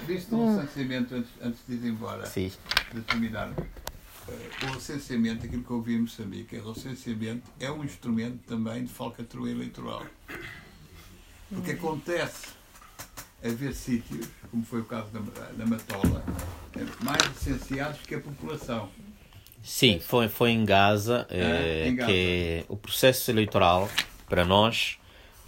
Visto 0.06 0.36
um 0.36 0.57
recenseamento 0.57 1.16
antes, 1.16 1.32
antes 1.41 1.60
de 1.66 1.76
ir 1.76 1.90
embora, 1.90 2.26
Sim. 2.26 2.52
de 2.94 3.02
terminar. 3.02 3.53
Eh, 4.28 4.66
o 4.66 4.74
recenseamento, 4.74 5.45
aquilo 5.45 5.64
que 5.64 5.72
eu 5.72 5.78
ouvi 5.78 5.95
em 5.95 6.02
Moçambique, 6.02 6.57
o 6.57 6.74
recenseamento 6.74 7.49
é 7.57 7.72
um 7.72 7.82
instrumento 7.86 8.40
também 8.45 8.84
de 8.84 8.91
falcatrua 8.91 9.49
eleitoral. 9.49 10.06
Porque 11.49 11.72
acontece 11.72 12.48
haver 13.41 13.74
sítios, 13.74 14.28
como 14.52 14.66
foi 14.66 14.82
o 14.82 14.86
caso 14.86 15.10
da, 15.11 15.22
da 15.52 15.66
Matola, 15.66 16.26
mais 17.02 17.22
licenciados 17.24 18.02
que 18.02 18.16
a 18.16 18.20
população. 18.20 18.90
Sim, 19.64 20.02
foi, 20.02 20.28
foi 20.28 20.52
em 20.52 20.66
Gaza, 20.66 21.26
é, 21.30 21.88
em 21.88 21.95
Gaza. 21.95 22.11
que 22.11 22.66
o 22.68 22.76
processo 22.76 23.32
eleitoral, 23.32 23.90
para 24.28 24.44
nós, 24.44 24.99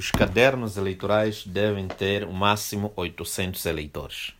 os 0.02 0.10
cadernos 0.10 0.78
eleitorais 0.78 1.46
devem 1.46 1.88
ter 1.88 2.24
o 2.24 2.34
máximo 2.34 2.92
800 2.96 3.64
eleitores 3.68 4.34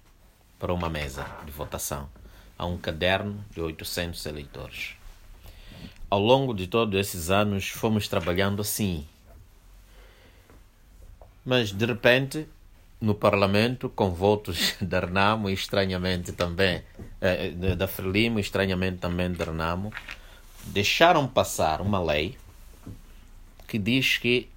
para 0.58 0.74
uma 0.74 0.90
mesa 0.90 1.24
de 1.46 1.52
votação. 1.52 2.10
Há 2.58 2.66
um 2.66 2.80
caderno 2.80 3.46
de 3.52 3.62
800 3.62 4.26
eleitores. 4.26 4.96
Ao 6.10 6.20
longo 6.20 6.56
de 6.56 6.66
todos 6.66 7.00
esses 7.00 7.30
anos, 7.30 7.68
fomos 7.68 8.08
trabalhando 8.08 8.60
assim, 8.60 9.06
mas 11.46 11.72
de 11.72 11.86
repente, 11.86 12.48
no 13.00 13.14
Parlamento, 13.14 13.88
com 13.88 14.10
votos 14.10 14.74
da 14.82 15.02
Renamo 15.02 15.48
e 15.48 15.54
estranhamente 15.54 16.32
também 16.32 16.82
eh, 17.22 17.52
da 17.76 17.88
Frelimo, 17.88 18.40
estranhamente 18.40 18.98
também 18.98 19.32
da 19.32 19.46
Renamo, 19.46 19.94
deixaram 20.66 21.28
passar 21.28 21.82
uma 21.82 22.02
lei 22.02 22.36
que 23.68 23.78
diz 23.78 24.18
que 24.18 24.50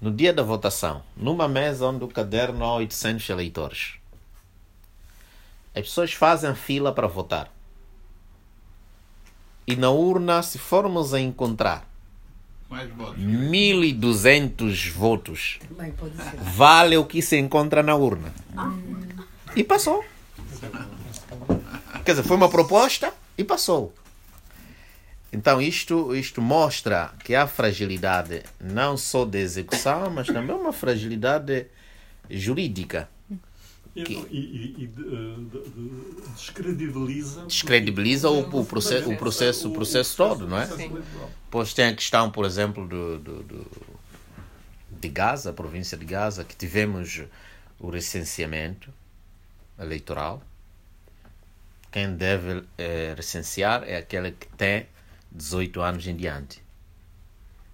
no 0.00 0.10
dia 0.10 0.32
da 0.32 0.42
votação, 0.42 1.02
numa 1.16 1.48
mesa 1.48 1.86
onde 1.86 2.04
o 2.04 2.08
caderno 2.08 2.64
há 2.64 2.74
800 2.76 3.28
eleitores, 3.30 3.94
as 5.74 5.82
pessoas 5.82 6.12
fazem 6.12 6.54
fila 6.54 6.92
para 6.92 7.06
votar. 7.06 7.50
E 9.66 9.74
na 9.74 9.90
urna, 9.90 10.42
se 10.42 10.58
formos 10.58 11.14
a 11.14 11.20
encontrar 11.20 11.88
1.200 12.70 14.90
votos. 14.90 15.58
Vale 16.42 16.96
o 16.96 17.04
que 17.04 17.22
se 17.22 17.38
encontra 17.38 17.82
na 17.82 17.94
urna. 17.94 18.34
E 19.54 19.62
passou. 19.62 20.04
Quer 22.04 22.12
dizer, 22.12 22.24
foi 22.24 22.36
uma 22.36 22.48
proposta 22.48 23.12
e 23.38 23.44
passou. 23.44 23.94
Então, 25.34 25.60
isto, 25.60 26.14
isto 26.14 26.40
mostra 26.40 27.12
que 27.24 27.34
há 27.34 27.44
fragilidade 27.48 28.44
não 28.60 28.96
só 28.96 29.24
de 29.24 29.38
execução, 29.38 30.08
mas 30.08 30.28
também 30.28 30.54
uma 30.54 30.72
fragilidade 30.72 31.66
jurídica. 32.30 33.08
E, 33.96 34.02
e, 34.02 34.74
e 34.78 34.86
de, 34.86 36.32
descredibiliza. 36.36 37.46
Descredibiliza 37.46 38.30
o, 38.30 38.60
o, 38.60 38.64
processo, 38.64 39.10
o, 39.10 39.16
processo, 39.16 39.68
o 39.68 39.72
processo 39.72 40.16
todo, 40.16 40.46
não 40.46 40.56
é? 40.56 40.68
Pois 41.50 41.74
tem 41.74 41.86
a 41.86 41.94
questão, 41.94 42.30
por 42.30 42.44
exemplo, 42.44 42.86
do, 42.86 43.18
do, 43.18 43.42
do, 43.42 43.66
de 45.00 45.08
Gaza, 45.08 45.50
a 45.50 45.52
província 45.52 45.98
de 45.98 46.04
Gaza, 46.04 46.44
que 46.44 46.54
tivemos 46.54 47.22
o 47.80 47.90
recenseamento 47.90 48.88
eleitoral. 49.80 50.40
Quem 51.90 52.14
deve 52.14 52.62
é, 52.78 53.14
recensear 53.16 53.82
é 53.84 53.96
aquele 53.96 54.30
que 54.30 54.46
tem 54.56 54.86
18 55.34 55.80
anos 55.80 56.06
em 56.06 56.16
diante. 56.16 56.62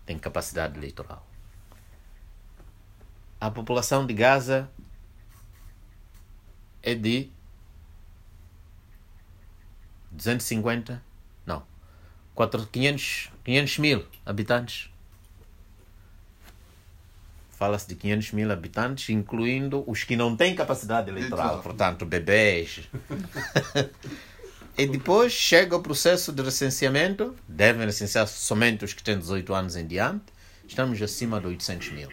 Tem 0.07 0.19
capacidade 0.19 0.79
eleitoral. 0.79 1.27
A 3.39 3.51
população 3.51 4.07
de 4.07 4.15
Gaza 4.15 4.71
é 6.83 6.95
de 6.95 7.31
250, 10.11 11.03
não, 11.47 11.63
4, 12.35 12.67
500, 12.67 13.31
500 13.45 13.79
mil 13.79 14.07
habitantes. 14.25 14.91
Fala-se 17.51 17.87
de 17.89 17.95
500 17.95 18.33
mil 18.33 18.51
habitantes, 18.51 19.11
incluindo 19.11 19.85
os 19.87 20.03
que 20.03 20.17
não 20.17 20.35
têm 20.35 20.55
capacidade 20.55 21.11
eleitoral, 21.11 21.63
portanto, 21.63 22.07
bebês. 22.07 22.89
e 24.77 24.87
depois 24.87 25.33
chega 25.33 25.77
o 25.77 25.83
processo 25.83 26.33
de 26.33 26.43
recenseamento, 26.43 27.35
devem 27.47 27.87
recensear 27.87 28.27
somente 28.27 28.85
os 28.85 28.93
que 28.93 29.03
têm 29.03 29.19
18 29.19 29.55
anos 29.55 29.77
em 29.77 29.87
diante, 29.87 30.25
estamos 30.67 31.01
acima 31.03 31.41
de 31.41 31.47
800 31.49 31.93
mil. 31.93 32.09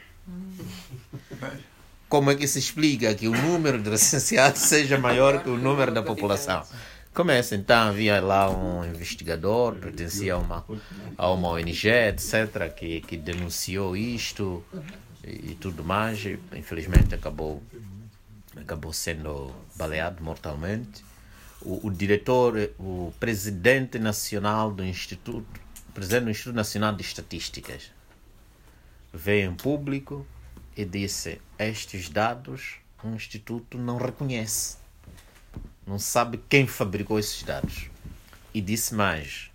Como 2.10 2.32
é 2.32 2.36
que 2.36 2.48
se 2.48 2.60
explica 2.60 3.14
que 3.14 3.28
o 3.28 3.32
número 3.32 3.82
de 3.82 3.90
recenseados 3.90 4.62
seja 4.68 4.98
maior 4.98 5.44
que 5.44 5.50
o 5.50 5.58
número 5.58 5.92
da 5.92 6.02
população? 6.02 6.64
Começa 7.14 7.56
então, 7.56 7.90
havia 7.90 8.22
lá 8.22 8.50
um 8.50 8.86
investigador, 8.86 9.76
pertencia 9.76 10.36
a 10.36 10.38
uma, 10.38 10.66
a 11.18 11.32
uma 11.32 11.50
ONG, 11.50 11.88
etc., 11.88 12.72
que, 12.76 13.02
que 13.02 13.18
denunciou 13.18 13.98
isto 13.98 14.64
e, 15.24 15.52
e 15.52 15.58
tudo 15.60 15.84
mais. 15.84 16.24
E, 16.24 16.40
infelizmente 16.56 17.16
acabou, 17.16 17.64
acabou 18.56 18.94
sendo 18.94 19.52
baleado 19.76 20.24
mortalmente. 20.24 21.04
O, 21.62 21.88
o 21.88 21.92
diretor, 21.92 22.72
o 22.80 23.14
presidente 23.20 23.98
nacional 24.00 24.72
do 24.72 24.84
Instituto, 24.84 25.60
presidente 25.94 26.24
do 26.26 26.32
Instituto 26.32 26.56
Nacional 26.56 26.94
de 26.94 27.02
Estatísticas, 27.02 27.92
veio 29.14 29.52
em 29.52 29.56
público 29.56 30.26
e 30.76 30.86
disse: 30.86 31.42
Estes 31.58 32.10
dados 32.10 32.76
o 33.04 33.10
Instituto 33.10 33.78
não 33.78 33.98
reconhece, 33.98 34.78
não 35.86 36.00
sabe 36.00 36.40
quem 36.50 36.68
fabricou 36.68 37.20
esses 37.20 37.44
dados. 37.44 37.90
E 38.54 38.62
disse 38.62 38.94
mais: 38.94 39.52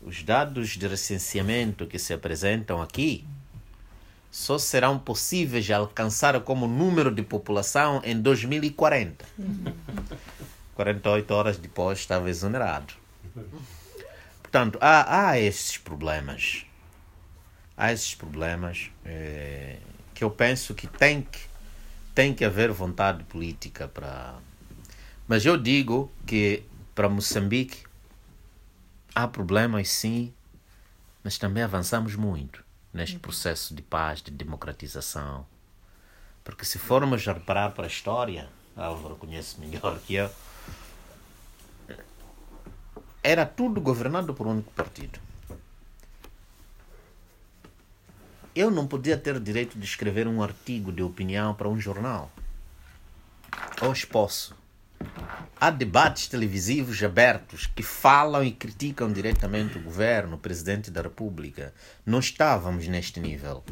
os 0.00 0.22
dados 0.22 0.70
de 0.70 0.86
recenseamento 0.86 1.86
que 1.86 1.98
se 1.98 2.12
apresentam 2.12 2.80
aqui 2.80 3.24
só 4.30 4.58
serão 4.58 4.98
possíveis 4.98 5.64
de 5.64 5.72
alcançar 5.72 6.38
como 6.40 6.66
número 6.66 7.10
de 7.10 7.22
população 7.22 8.00
em 8.04 8.20
2040. 8.20 9.24
48 10.78 11.34
horas 11.34 11.56
depois 11.56 11.98
estava 11.98 12.30
exonerado. 12.30 12.94
Portanto, 14.40 14.78
há, 14.80 15.30
há 15.30 15.40
esses 15.40 15.76
problemas. 15.76 16.64
Há 17.76 17.92
esses 17.92 18.14
problemas. 18.14 18.88
Eh, 19.04 19.78
que 20.14 20.22
eu 20.22 20.30
penso 20.30 20.76
que 20.76 20.86
tem 20.86 21.22
que, 21.22 21.40
tem 22.14 22.32
que 22.32 22.44
haver 22.44 22.70
vontade 22.70 23.24
política 23.24 23.88
para. 23.88 24.36
Mas 25.26 25.44
eu 25.44 25.56
digo 25.56 26.12
que 26.24 26.62
para 26.94 27.08
Moçambique 27.08 27.82
há 29.12 29.26
problemas 29.26 29.88
sim, 29.88 30.32
mas 31.24 31.38
também 31.38 31.64
avançamos 31.64 32.14
muito 32.14 32.64
neste 32.94 33.18
processo 33.18 33.74
de 33.74 33.82
paz, 33.82 34.22
de 34.22 34.30
democratização. 34.30 35.44
Porque 36.44 36.64
se 36.64 36.78
formos 36.78 37.26
a 37.26 37.32
reparar 37.32 37.72
para 37.72 37.84
a 37.84 37.88
história, 37.88 38.48
Álvaro 38.76 39.16
conhece 39.16 39.58
melhor 39.58 39.98
que 40.06 40.14
eu, 40.14 40.30
era 43.30 43.44
tudo 43.44 43.80
governado 43.80 44.32
por 44.32 44.46
um 44.46 44.52
único 44.52 44.72
partido. 44.72 45.20
eu 48.58 48.72
não 48.72 48.88
podia 48.88 49.16
ter 49.16 49.38
direito 49.38 49.78
de 49.78 49.84
escrever 49.84 50.26
um 50.26 50.42
artigo 50.42 50.90
de 50.90 51.00
opinião 51.00 51.54
para 51.54 51.68
um 51.68 51.78
jornal. 51.78 52.28
Hoje 53.80 54.04
posso. 54.04 54.52
Há 55.60 55.70
debates 55.70 56.26
televisivos 56.26 57.00
abertos 57.04 57.66
que 57.68 57.84
falam 57.84 58.42
e 58.42 58.50
criticam 58.50 59.12
diretamente 59.12 59.78
o 59.78 59.82
governo, 59.82 60.34
o 60.34 60.40
presidente 60.40 60.90
da 60.90 61.02
República. 61.02 61.72
Não 62.04 62.18
estávamos 62.18 62.88
neste 62.88 63.20
nível. 63.20 63.62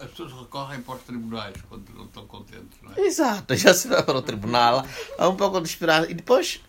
As 0.00 0.10
pessoas 0.10 0.32
recorrem 0.32 0.82
para 0.82 0.96
os 0.96 1.02
tribunais 1.02 1.54
quando 1.68 1.88
não 1.94 2.06
estão 2.06 2.26
contentes, 2.26 2.78
não 2.82 2.92
é? 2.92 3.00
Exato, 3.00 3.54
já 3.54 3.72
se 3.72 3.86
vai 3.86 4.02
para 4.02 4.18
o 4.18 4.22
tribunal. 4.22 4.84
Há 5.16 5.28
um 5.28 5.36
pouco 5.36 5.60
de 5.60 5.68
esperança. 5.68 6.10
E 6.10 6.14
depois 6.14 6.60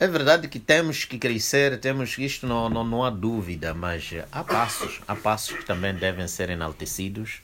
é 0.00 0.06
verdade 0.06 0.48
que 0.48 0.58
temos 0.58 1.04
que 1.04 1.18
crescer, 1.18 1.78
temos 1.78 2.14
que 2.14 2.24
isto 2.24 2.46
não, 2.46 2.70
não, 2.70 2.82
não 2.82 3.04
há 3.04 3.10
dúvida, 3.10 3.74
mas 3.74 4.10
há 4.32 4.42
passos, 4.42 5.02
há 5.06 5.14
passos 5.14 5.58
que 5.58 5.64
também 5.66 5.94
devem 5.94 6.26
ser 6.26 6.48
enaltecidos 6.48 7.42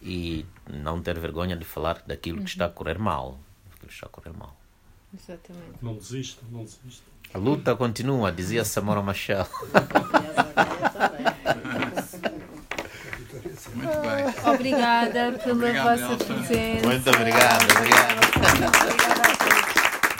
e 0.00 0.46
não 0.68 1.02
ter 1.02 1.18
vergonha 1.18 1.54
de 1.54 1.66
falar 1.66 2.02
daquilo 2.06 2.42
que 2.42 2.48
está 2.48 2.64
a 2.64 2.70
correr 2.70 2.98
mal. 2.98 3.38
Que 3.78 3.92
está 3.92 4.06
a 4.06 4.08
correr 4.08 4.32
mal. 4.34 4.56
Exatamente. 5.12 5.76
Não 5.82 5.94
desista, 5.94 6.42
não 6.50 6.64
desista. 6.64 7.04
A 7.34 7.38
luta 7.38 7.76
continua, 7.76 8.32
dizia 8.32 8.64
Samora 8.64 9.02
Machel. 9.02 9.46
Muito 13.74 14.00
bem. 14.00 14.52
Obrigada 14.54 15.32
pela 15.32 15.52
Obrigado, 15.52 16.00
vossa 16.00 16.24
presença. 16.24 16.86
Muito 16.86 17.10
obrigado, 17.10 17.62
obrigado. 17.70 18.20
Obrigada. 18.36 19.41